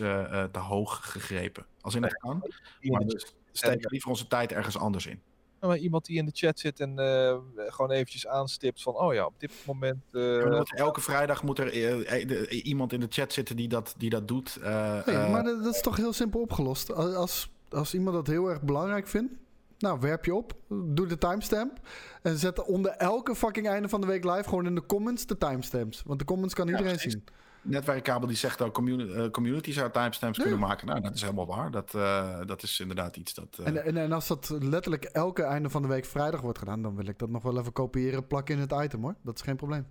te 0.52 0.60
hoog 0.60 1.12
gegrepen. 1.12 1.66
Als 1.82 1.96
in 1.96 2.04
het 2.04 2.14
kan. 2.18 2.44
Maar 2.82 3.06
we 3.06 3.28
steken 3.52 3.90
liever 3.92 4.10
onze 4.10 4.28
tijd 4.28 4.52
ergens 4.52 4.78
anders 4.78 5.06
in. 5.06 5.22
Nou, 5.60 5.74
maar 5.74 5.82
iemand 5.82 6.06
die 6.06 6.18
in 6.18 6.26
de 6.26 6.32
chat 6.34 6.60
zit 6.60 6.80
en 6.80 7.00
eh, 7.00 7.38
gewoon 7.56 7.92
eventjes 7.92 8.28
aanstipt 8.28 8.82
van, 8.82 8.96
oh 8.96 9.14
ja, 9.14 9.26
op 9.26 9.34
dit 9.38 9.52
moment... 9.66 10.04
eh, 10.12 10.62
elke 10.80 11.02
vrijdag 11.02 11.44
moet 11.44 11.60
er 11.60 11.72
eh, 11.74 12.66
iemand 12.66 12.94
in 12.94 13.00
de 13.00 13.08
chat 13.10 13.34
zitten 13.34 13.56
die 13.56 13.68
dat, 13.68 13.94
die 13.98 14.10
dat 14.10 14.28
doet. 14.28 14.56
eh, 14.56 15.06
Nee, 15.06 15.30
maar 15.30 15.44
dat, 15.44 15.64
dat 15.64 15.76
is 15.76 15.82
toch 15.82 15.98
heel 15.98 16.14
simpel 16.14 16.42
opgelost. 16.42 16.94
Als, 16.94 17.50
als, 17.70 17.94
iemand 17.94 18.16
dat 18.16 18.28
heel 18.28 18.50
erg 18.50 18.62
belangrijk 18.62 19.08
vindt, 19.08 19.34
nou, 19.78 20.00
werp 20.00 20.26
je 20.26 20.36
op, 20.36 20.54
doe 20.70 21.08
de 21.08 21.18
timestamp 21.18 21.80
en 22.22 22.38
zet 22.38 22.64
onder 22.64 22.92
elke 22.92 23.36
fucking 23.36 23.68
einde 23.68 23.90
van 23.90 24.02
de 24.02 24.08
week 24.08 24.24
live 24.24 24.44
gewoon 24.50 24.66
in 24.66 24.76
de 24.76 24.86
comments 24.86 25.26
de 25.26 25.38
timestamps. 25.38 26.04
Want 26.06 26.20
de 26.20 26.26
comments 26.26 26.54
kan 26.54 26.68
iedereen 26.68 26.92
precies. 26.92 27.12
zien. 27.12 27.24
Netwerkkabel 27.68 28.28
die 28.28 28.38
zegt 28.38 28.62
ook 28.62 28.74
community, 28.74 29.12
eh, 29.12 29.30
community 29.30 29.72
zou 29.72 29.92
timestamps 29.92 30.38
Ja. 30.38 30.44
kunnen 30.44 30.60
maken. 30.62 30.88
Nou, 30.88 31.02
dat 31.02 31.16
is 31.16 31.22
helemaal 31.22 31.46
waar. 31.46 31.72
Dat, 31.72 31.94
eh, 31.96 32.40
dat 32.46 32.64
is 32.64 32.80
inderdaad 32.80 33.16
iets 33.18 33.34
dat... 33.34 33.58
eh, 33.60 33.68
En, 33.68 33.84
en, 33.86 33.98
en 33.98 34.12
als 34.12 34.28
dat 34.28 34.50
letterlijk 34.50 35.04
elke 35.04 35.44
einde 35.44 35.70
van 35.70 35.82
de 35.82 35.88
week 35.88 36.06
vrijdag 36.06 36.42
wordt 36.42 36.58
gedaan, 36.60 36.82
dan 36.82 36.96
wil 36.96 37.08
ik 37.08 37.20
dat 37.20 37.30
nog 37.30 37.44
wel 37.44 37.60
even 37.60 37.72
kopiëren, 37.74 38.28
plakken 38.28 38.56
in 38.56 38.62
het 38.62 38.72
item 38.84 39.02
hoor. 39.02 39.16
Dat 39.24 39.36
is 39.36 39.42
geen 39.42 39.56
probleem. 39.56 39.88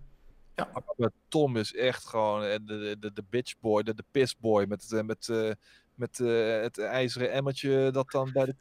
Maar 0.96 1.10
Tom 1.28 1.56
is 1.56 1.74
echt 1.74 2.06
gewoon 2.06 2.40
de, 2.40 2.96
de, 2.98 3.12
de 3.12 3.24
bitchboy, 3.30 3.82
de, 3.82 3.94
de 3.94 4.04
pissboy 4.10 4.64
met, 4.68 5.02
met, 5.04 5.28
eh, 5.28 5.50
met 5.96 6.20
eh, 6.20 6.60
het 6.60 6.78
ijzeren 6.78 7.32
emmertje 7.32 7.90
dat 7.92 8.10
dan 8.10 8.30
bij 8.32 8.44
de, 8.44 8.54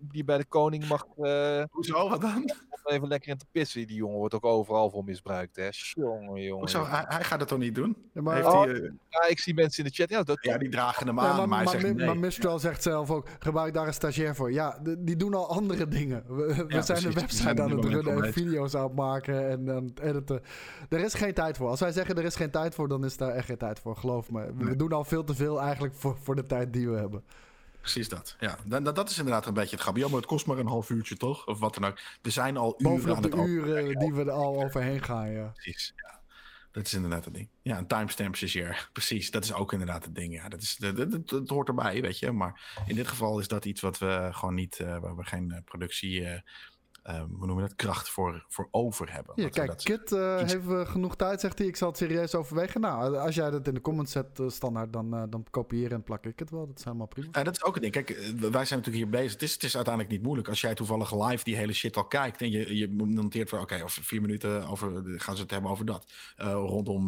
die 0.00 0.24
bij 0.24 0.38
de 0.38 0.44
koning 0.44 0.88
mag, 0.88 1.06
eh, 1.16 1.62
Hoezo, 1.70 2.08
wat 2.08 2.20
dan? 2.20 2.50
even 2.84 3.08
lekker 3.08 3.30
in 3.30 3.38
te 3.38 3.46
pissen. 3.52 3.86
Die 3.86 3.96
jongen 3.96 4.16
wordt 4.18 4.34
ook 4.34 4.44
overal 4.44 4.90
voor 4.90 5.04
misbruikt, 5.04 5.56
hè. 5.56 5.68
Jongen, 5.70 6.42
jongen. 6.42 6.58
Hoezo? 6.58 6.84
Hij, 6.86 7.04
hij 7.08 7.24
gaat 7.24 7.40
het 7.40 7.48
toch 7.48 7.58
niet 7.58 7.74
doen? 7.74 7.96
Ja, 8.12 8.22
maar, 8.22 8.34
Heeft 8.34 8.46
Oh, 8.46 8.62
hij, 8.62 8.72
eh, 8.74 8.90
Ja, 9.08 9.26
ik 9.28 9.38
zie 9.38 9.54
mensen 9.54 9.84
in 9.84 9.90
de 9.90 9.96
chat. 9.96 10.08
Ja, 10.10 10.22
dat 10.22 10.38
ja, 10.40 10.58
die 10.58 10.68
dragen 10.68 11.06
hem 11.06 11.16
Ja, 11.16 11.22
aan, 11.22 11.36
maar, 11.36 11.48
maar, 11.48 11.56
hij 11.56 11.64
maar, 11.72 11.80
zegt 11.80 11.94
nee. 11.94 12.06
maar 12.06 12.16
Mistral 12.18 12.58
zegt 12.58 12.82
zelf 12.82 13.10
ook, 13.10 13.26
gebruik 13.38 13.74
daar 13.74 13.86
een 13.86 13.94
stagiair 13.94 14.34
voor. 14.34 14.52
Ja, 14.52 14.78
de- 14.82 15.04
die 15.04 15.16
doen 15.16 15.34
al 15.34 15.48
andere 15.48 15.88
dingen. 15.88 16.24
We, 16.26 16.44
we 16.44 16.54
zijn 16.54 16.66
precies. 16.66 16.88
een 17.04 17.12
zijn 17.12 17.14
website 17.14 17.62
aan 17.62 17.70
het 17.70 17.84
runnen 17.84 18.24
en 18.24 18.32
video's 18.32 18.74
aan 18.74 18.82
het 18.84 18.94
maken 18.94 19.48
en 19.48 19.70
aan 19.70 19.84
het 19.84 20.00
editen. 20.00 20.42
Er 20.88 21.00
is 21.00 21.14
geen 21.14 21.34
tijd 21.34 21.56
voor. 21.56 21.68
Als 21.68 21.80
wij 21.80 21.92
zeggen 21.92 22.16
er 22.16 22.24
is 22.24 22.36
geen 22.36 22.50
tijd 22.50 22.74
voor, 22.74 22.88
dan 22.88 23.04
is 23.04 23.16
daar 23.16 23.30
echt 23.30 23.46
geen 23.46 23.56
tijd 23.58 23.80
voor. 23.80 23.96
Geloof 23.96 24.30
me. 24.30 24.52
We 24.56 24.64
Nee. 24.64 24.76
doen 24.76 24.92
al 24.92 25.04
veel 25.04 25.24
te 25.24 25.34
veel 25.34 25.60
eigenlijk 25.60 25.94
voor, 25.94 26.16
voor 26.22 26.34
de 26.36 26.46
tijd 26.46 26.72
die 26.74 26.88
we 26.88 26.96
hebben. 26.96 27.24
Precies 27.80 28.08
dat. 28.08 28.36
Ja, 28.40 28.58
dat, 28.64 28.84
dat- 28.84 28.96
dat 28.96 29.10
is 29.10 29.18
inderdaad 29.18 29.46
een 29.46 29.54
beetje 29.54 29.70
het 29.76 29.80
grap. 29.80 29.96
Maar 29.96 30.10
het 30.10 30.26
kost 30.26 30.46
maar 30.46 30.58
een 30.58 30.66
half 30.66 30.90
uurtje, 30.90 31.16
toch? 31.16 31.46
Of 31.46 31.58
wat 31.58 31.74
dan 31.74 31.84
ook. 31.84 31.98
We 32.22 32.30
zijn 32.30 32.56
al 32.56 32.74
uren 32.78 32.92
Bovenop 32.94 33.16
aan 33.16 33.22
de 33.22 33.36
het 33.36 33.46
uren 33.48 33.98
die 33.98 34.12
we 34.14 34.20
er 34.20 34.30
al 34.30 34.62
overheen 34.64 35.02
gaan, 35.02 35.30
ja. 35.30 35.46
Precies, 35.54 35.92
ja. 35.96 36.20
Dat 36.72 36.86
is 36.86 36.94
inderdaad 36.94 37.24
het 37.24 37.34
ding. 37.34 37.48
Ja, 37.62 37.78
een 37.78 37.86
timestamp 37.86 38.36
stagiair. 38.36 38.88
Precies, 38.92 39.30
dat 39.30 39.44
is 39.44 39.52
ook 39.52 39.72
inderdaad 39.72 40.04
het 40.04 40.14
ding. 40.14 40.32
Ja, 40.34 40.48
dat, 40.48 40.62
is, 40.62 40.76
dat, 40.76 40.96
dat, 40.96 41.10
dat- 41.10 41.28
dat 41.28 41.48
hoort 41.48 41.68
erbij, 41.68 42.00
weet 42.00 42.18
je. 42.18 42.32
Maar 42.32 42.82
in 42.86 42.94
dit 42.94 43.08
geval 43.08 43.38
is 43.38 43.48
dat 43.48 43.64
iets 43.64 43.80
wat 43.80 43.98
we 43.98 44.28
gewoon 44.32 44.54
niet... 44.54 44.78
eh, 44.78 44.98
waar 44.98 45.16
we 45.16 45.24
geen 45.24 45.50
eh, 45.50 45.58
productie... 45.64 46.24
eh, 46.24 46.40
eh, 47.04 47.18
hoe 47.18 47.46
noemen 47.46 47.56
we 47.56 47.60
dat? 47.62 47.74
Kracht 47.76 48.08
voor, 48.08 48.44
voor 48.48 48.68
over 48.70 49.12
hebben. 49.12 49.34
We 49.34 49.50
kijk, 49.50 49.66
dat 49.68 49.82
Kit 49.82 50.12
eh, 50.12 50.38
iets- 50.42 50.52
heeft 50.52 50.68
eh, 50.68 50.86
genoeg 50.86 51.16
tijd, 51.16 51.40
zegt 51.40 51.58
hij. 51.58 51.66
Ik 51.66 51.76
zal 51.76 51.88
het 51.88 51.96
serieus 51.96 52.34
overwegen. 52.34 52.80
Nou, 52.80 53.16
als 53.16 53.34
jij 53.34 53.50
dat 53.50 53.66
in 53.68 53.74
de 53.74 53.80
comments 53.80 54.12
zet, 54.12 54.38
eh, 54.40 54.48
standaard, 54.48 54.92
dan, 54.92 55.10
dan 55.30 55.46
kopieer 55.50 55.92
en 55.92 56.02
plak 56.02 56.24
ik 56.26 56.38
het 56.38 56.50
wel. 56.50 56.66
Dat 56.66 56.78
is 56.78 56.84
helemaal 56.84 57.06
prima. 57.06 57.28
Eh, 57.32 57.44
dat 57.44 57.54
is 57.56 57.64
ook 57.64 57.74
het 57.74 57.82
ding. 57.82 57.92
Kijk, 57.92 58.08
wij 58.38 58.64
zijn 58.64 58.78
natuurlijk 58.78 58.94
hier 58.94 59.08
bezig. 59.08 59.32
Het 59.32 59.42
is, 59.42 59.52
het 59.52 59.62
is 59.62 59.74
uiteindelijk 59.74 60.14
niet 60.14 60.22
moeilijk. 60.22 60.48
Als 60.48 60.60
jij 60.60 60.74
toevallig 60.74 61.28
live 61.28 61.44
die 61.44 61.56
hele 61.56 61.72
shit 61.72 61.96
al 61.96 62.06
kijkt 62.06 62.40
en 62.40 62.50
je, 62.50 62.76
je 62.76 62.88
noteert 62.90 63.48
van 63.48 63.60
oké, 63.60 63.82
over 63.82 64.02
vier 64.04 64.20
minuten 64.20 64.66
over, 64.66 65.02
gaan 65.20 65.36
ze 65.36 65.42
het 65.42 65.50
hebben 65.50 65.70
over 65.70 65.84
dat. 65.84 66.12
Rondom 66.36 67.04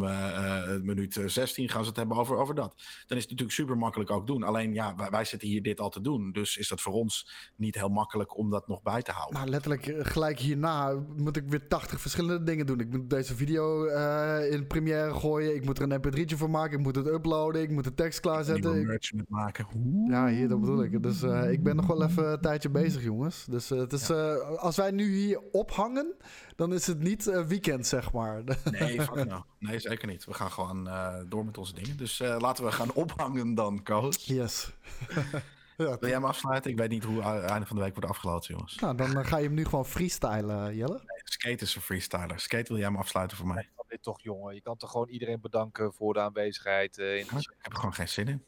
minuut 0.83 1.17
eh, 1.17 1.25
16 1.27 1.69
gaan 1.69 1.81
ze 1.83 1.87
het 1.87 1.97
hebben 1.97 2.17
over, 2.17 2.37
over 2.37 2.55
dat. 2.55 2.73
Dan 3.07 3.17
is 3.17 3.23
het 3.23 3.31
natuurlijk 3.31 3.51
super 3.51 3.77
makkelijk 3.77 4.11
ook 4.11 4.27
doen. 4.27 4.43
Alleen 4.43 4.73
ja, 4.73 4.95
wij, 4.95 5.09
wij 5.09 5.25
zitten 5.25 5.47
hier 5.47 5.61
dit 5.63 5.79
al 5.79 5.89
te 5.89 6.01
doen. 6.01 6.31
Dus 6.31 6.57
is 6.57 6.67
dat 6.67 6.81
voor 6.81 6.93
ons 6.93 7.29
niet 7.55 7.75
heel 7.75 7.89
makkelijk 7.89 8.37
om 8.37 8.49
dat 8.49 8.67
nog 8.67 8.81
bij 8.81 9.01
te 9.01 9.11
houden. 9.11 9.39
Maar 9.39 9.47
letterlijk 9.47 9.86
eh, 9.89 10.05
gelijk 10.05 10.39
hierna 10.39 10.93
moet 11.17 11.35
ik 11.37 11.43
weer 11.47 11.67
80 11.67 12.01
verschillende 12.01 12.43
dingen 12.43 12.65
doen. 12.65 12.79
Ik 12.79 12.89
moet 12.89 13.09
deze 13.09 13.35
video 13.35 13.85
eh, 13.85 14.51
in 14.51 14.67
Premiere 14.67 15.13
gooien. 15.13 15.55
Ik 15.55 15.65
moet 15.65 15.79
er 15.79 15.91
een 15.91 16.01
mp3'tje 16.01 16.35
voor 16.37 16.49
maken. 16.49 16.77
Ik 16.77 16.83
moet 16.83 16.95
het 16.95 17.07
uploaden. 17.07 17.61
Ik 17.61 17.69
moet 17.71 17.83
de 17.83 17.93
tekst 17.93 18.19
klaarzetten. 18.19 18.79
Ik- 18.79 18.85
merch 18.87 19.13
met 19.13 19.29
maken. 19.29 19.67
Ja, 20.09 20.27
hier, 20.27 20.47
dat 20.47 20.59
bedoel 20.59 20.83
ik. 20.83 21.03
Dus 21.03 21.21
eh, 21.21 21.51
ik 21.51 21.63
ben 21.63 21.75
nog 21.75 21.87
wel 21.87 22.03
even 22.03 22.31
een 22.31 22.41
tijdje 22.41 22.69
bezig, 22.69 23.03
jongens. 23.03 23.45
Dus 23.49 23.69
het 23.69 23.93
is, 23.93 24.11
als 24.57 24.75
wij 24.75 24.91
nu 24.91 25.15
hier 25.15 25.39
ophangen, 25.51 26.13
dan 26.55 26.73
is 26.73 26.87
het 26.87 26.99
niet 26.99 27.45
weekend, 27.47 27.87
zeg 27.87 28.11
maar. 28.11 28.41
Nee, 28.71 29.01
fuck 29.01 29.25
nou. 29.27 29.43
Nee, 29.59 29.79
zeker 29.79 30.07
niet. 30.07 30.25
We 30.25 30.33
gaan 30.33 30.51
gewoon 30.51 30.89
door 31.29 31.45
met 31.45 31.57
onze 31.57 31.73
dingen. 31.73 31.97
Dus 31.97 32.19
laten 32.39 32.63
we 32.65 32.71
gaan 32.71 32.93
ophangen 32.93 33.55
dan, 33.55 33.83
Koos. 33.83 34.25
yes. 34.25 34.71
ja, 35.77 35.97
Wil 35.99 36.09
jij 36.09 36.19
me 36.19 36.27
afsluiten? 36.27 36.71
Ik 36.71 36.77
weet 36.77 36.89
niet 36.89 37.03
hoe 37.03 37.23
het 37.23 37.43
einde 37.43 37.65
van 37.65 37.75
de 37.75 37.81
week 37.81 37.93
wordt 37.95 38.09
afgelopen, 38.09 38.47
jongens. 38.47 38.75
nou, 38.75 38.95
dan 38.95 39.17
eh, 39.17 39.25
ga 39.25 39.37
je 39.37 39.43
hem 39.45 39.53
nu 39.53 39.65
gewoon 39.65 39.85
freestylen, 39.85 40.75
Jelle. 40.75 41.01
Skate 41.23 41.63
is 41.63 41.75
een 41.75 41.81
freestyler. 41.81 42.39
Skate, 42.39 42.67
wil 42.73 42.81
jij 42.81 42.91
me 42.91 42.97
afsluiten 42.97 43.37
voor 43.37 43.47
mij? 43.47 43.69
kan 43.75 43.85
dit 43.87 44.03
toch, 44.03 44.21
jongen. 44.21 44.55
Je 44.55 44.61
kan 44.61 44.77
toch 44.77 44.91
gewoon 44.91 45.09
iedereen 45.09 45.41
bedanken 45.41 45.93
voor 45.93 46.13
de 46.13 46.19
aanwezigheid. 46.19 46.97
eh, 46.97 47.17
in 47.17 47.25
de 47.29 47.35
Ik 47.39 47.55
heb 47.57 47.71
er 47.71 47.77
gewoon 47.77 47.93
geen 47.93 48.07
zin 48.09 48.27
in. 48.27 48.43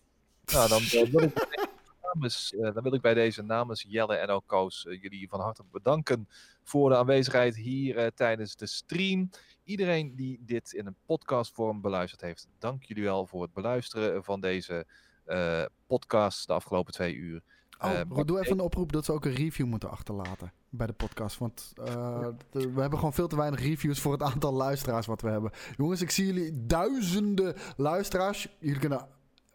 Nou, 0.45 0.69
dan, 0.69 0.81
eh, 0.81 1.09
wil 1.11 1.21
ik 1.23 1.33
bij 1.33 1.43
deze 1.53 1.69
namens, 2.13 2.53
eh, 2.53 2.73
dan 2.73 2.83
wil 2.83 2.93
ik 2.93 3.01
bij 3.01 3.13
deze 3.13 3.41
namens 3.43 3.85
Jelle 3.87 4.15
en 4.15 4.29
ook 4.29 4.43
Koos 4.45 4.85
eh, 4.85 5.01
jullie 5.01 5.29
van 5.29 5.39
harte 5.39 5.63
bedanken 5.71 6.27
voor 6.63 6.89
de 6.89 6.97
aanwezigheid 6.97 7.55
hier 7.55 7.97
eh, 7.97 8.07
tijdens 8.15 8.55
de 8.55 8.65
stream. 8.65 9.29
Iedereen 9.63 10.15
die 10.15 10.39
dit 10.45 10.73
in 10.73 10.85
een 10.85 10.95
podcastvorm 11.05 11.81
beluisterd 11.81 12.21
heeft, 12.21 12.47
dank 12.59 12.83
jullie 12.83 13.03
wel 13.03 13.25
voor 13.25 13.41
het 13.41 13.53
beluisteren 13.53 14.23
van 14.23 14.41
deze 14.41 14.85
eh, 15.29 15.65
podcast 15.87 16.47
de 16.47 16.53
afgelopen 16.53 16.93
twee 16.93 17.13
uur. 17.15 17.41
Oh, 17.79 17.89
Eh, 17.91 18.01
Ro- 18.09 18.23
doe 18.23 18.39
even 18.39 18.51
een 18.51 18.59
oproep 18.59 18.91
dat 18.91 19.05
ze 19.05 19.11
ook 19.11 19.25
een 19.25 19.33
review 19.33 19.65
moeten 19.65 19.89
achterlaten 19.89 20.51
bij 20.69 20.87
de 20.87 20.93
podcast. 20.93 21.37
Want 21.37 21.73
eh, 21.85 22.27
we 22.51 22.81
hebben 22.81 22.97
gewoon 22.99 23.13
veel 23.13 23.27
te 23.27 23.35
weinig 23.35 23.59
reviews 23.59 23.99
voor 24.01 24.11
het 24.11 24.21
aantal 24.21 24.53
luisteraars 24.53 25.05
wat 25.05 25.21
we 25.21 25.29
hebben. 25.29 25.51
Jongens, 25.77 26.01
ik 26.01 26.11
zie 26.11 26.25
jullie 26.25 26.65
duizenden 26.65 27.55
luisteraars. 27.77 28.47
Jullie 28.59 28.79
kunnen 28.79 29.07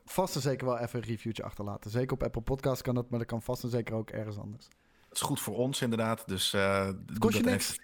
vast 0.05 0.35
en 0.35 0.41
zeker 0.41 0.67
wel 0.67 0.79
even 0.79 0.99
een 0.99 1.05
reviewtje 1.09 1.43
achterlaten. 1.43 1.91
Zeker 1.91 2.13
op 2.13 2.23
Apple 2.23 2.41
Podcasts 2.43 2.83
kan 2.83 2.95
dat, 2.95 3.11
maar 3.11 3.19
dat 3.19 3.29
kan 3.29 3.43
vast 3.43 3.63
en 3.63 3.71
zeker 3.71 3.95
ook 3.95 4.11
ergens 4.11 4.39
anders. 4.39 4.65
Het 5.09 5.17
is 5.17 5.21
goed 5.21 5.41
voor 5.41 5.57
ons 5.57 5.81
inderdaad. 5.83 6.29
Dus 6.29 6.53
eh 6.53 6.89
kost 7.19 7.37
je 7.37 7.43
dat 7.43 7.53
niks. 7.53 7.77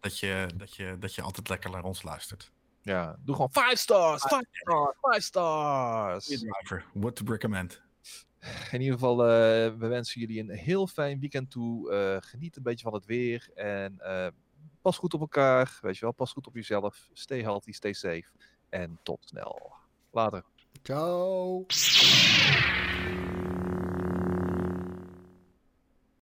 Dat 0.00 0.18
je, 0.18 0.46
dat, 0.56 0.74
je, 0.76 0.96
dat 0.98 1.14
je 1.14 1.22
altijd 1.22 1.48
lekker 1.48 1.70
naar 1.70 1.84
ons 1.84 2.02
luistert. 2.02 2.50
Ja, 2.82 3.16
doe 3.24 3.34
gewoon 3.34 3.52
5 3.52 3.78
stars, 3.78 4.22
5 4.22 4.44
stars, 4.50 4.96
5 5.00 5.22
stars. 5.22 6.26
Driver, 6.26 6.84
what 6.92 7.16
to 7.16 7.24
recommend. 7.24 7.82
In 8.70 8.80
ieder 8.80 8.94
geval, 8.94 9.24
eh, 9.24 9.28
we 9.78 9.86
wensen 9.86 10.20
jullie 10.20 10.40
een 10.40 10.50
heel 10.50 10.86
fijn 10.86 11.20
weekend 11.20 11.50
toe. 11.50 11.92
Eh, 11.92 12.16
geniet 12.20 12.56
een 12.56 12.62
beetje 12.62 12.84
van 12.84 12.94
het 12.94 13.06
weer. 13.06 13.50
En 13.54 14.00
eh, 14.00 14.26
pas 14.80 14.98
goed 14.98 15.14
op 15.14 15.20
elkaar. 15.20 15.78
Weet 15.80 15.94
je 15.94 16.00
wel, 16.00 16.12
pas 16.12 16.32
goed 16.32 16.46
op 16.46 16.54
jezelf. 16.54 17.08
Stay 17.12 17.40
healthy, 17.40 17.72
stay 17.72 17.92
safe. 17.92 18.26
En 18.68 18.98
tot 19.02 19.24
snel. 19.24 19.72
Later. 20.10 20.44
Ciao. 20.82 21.66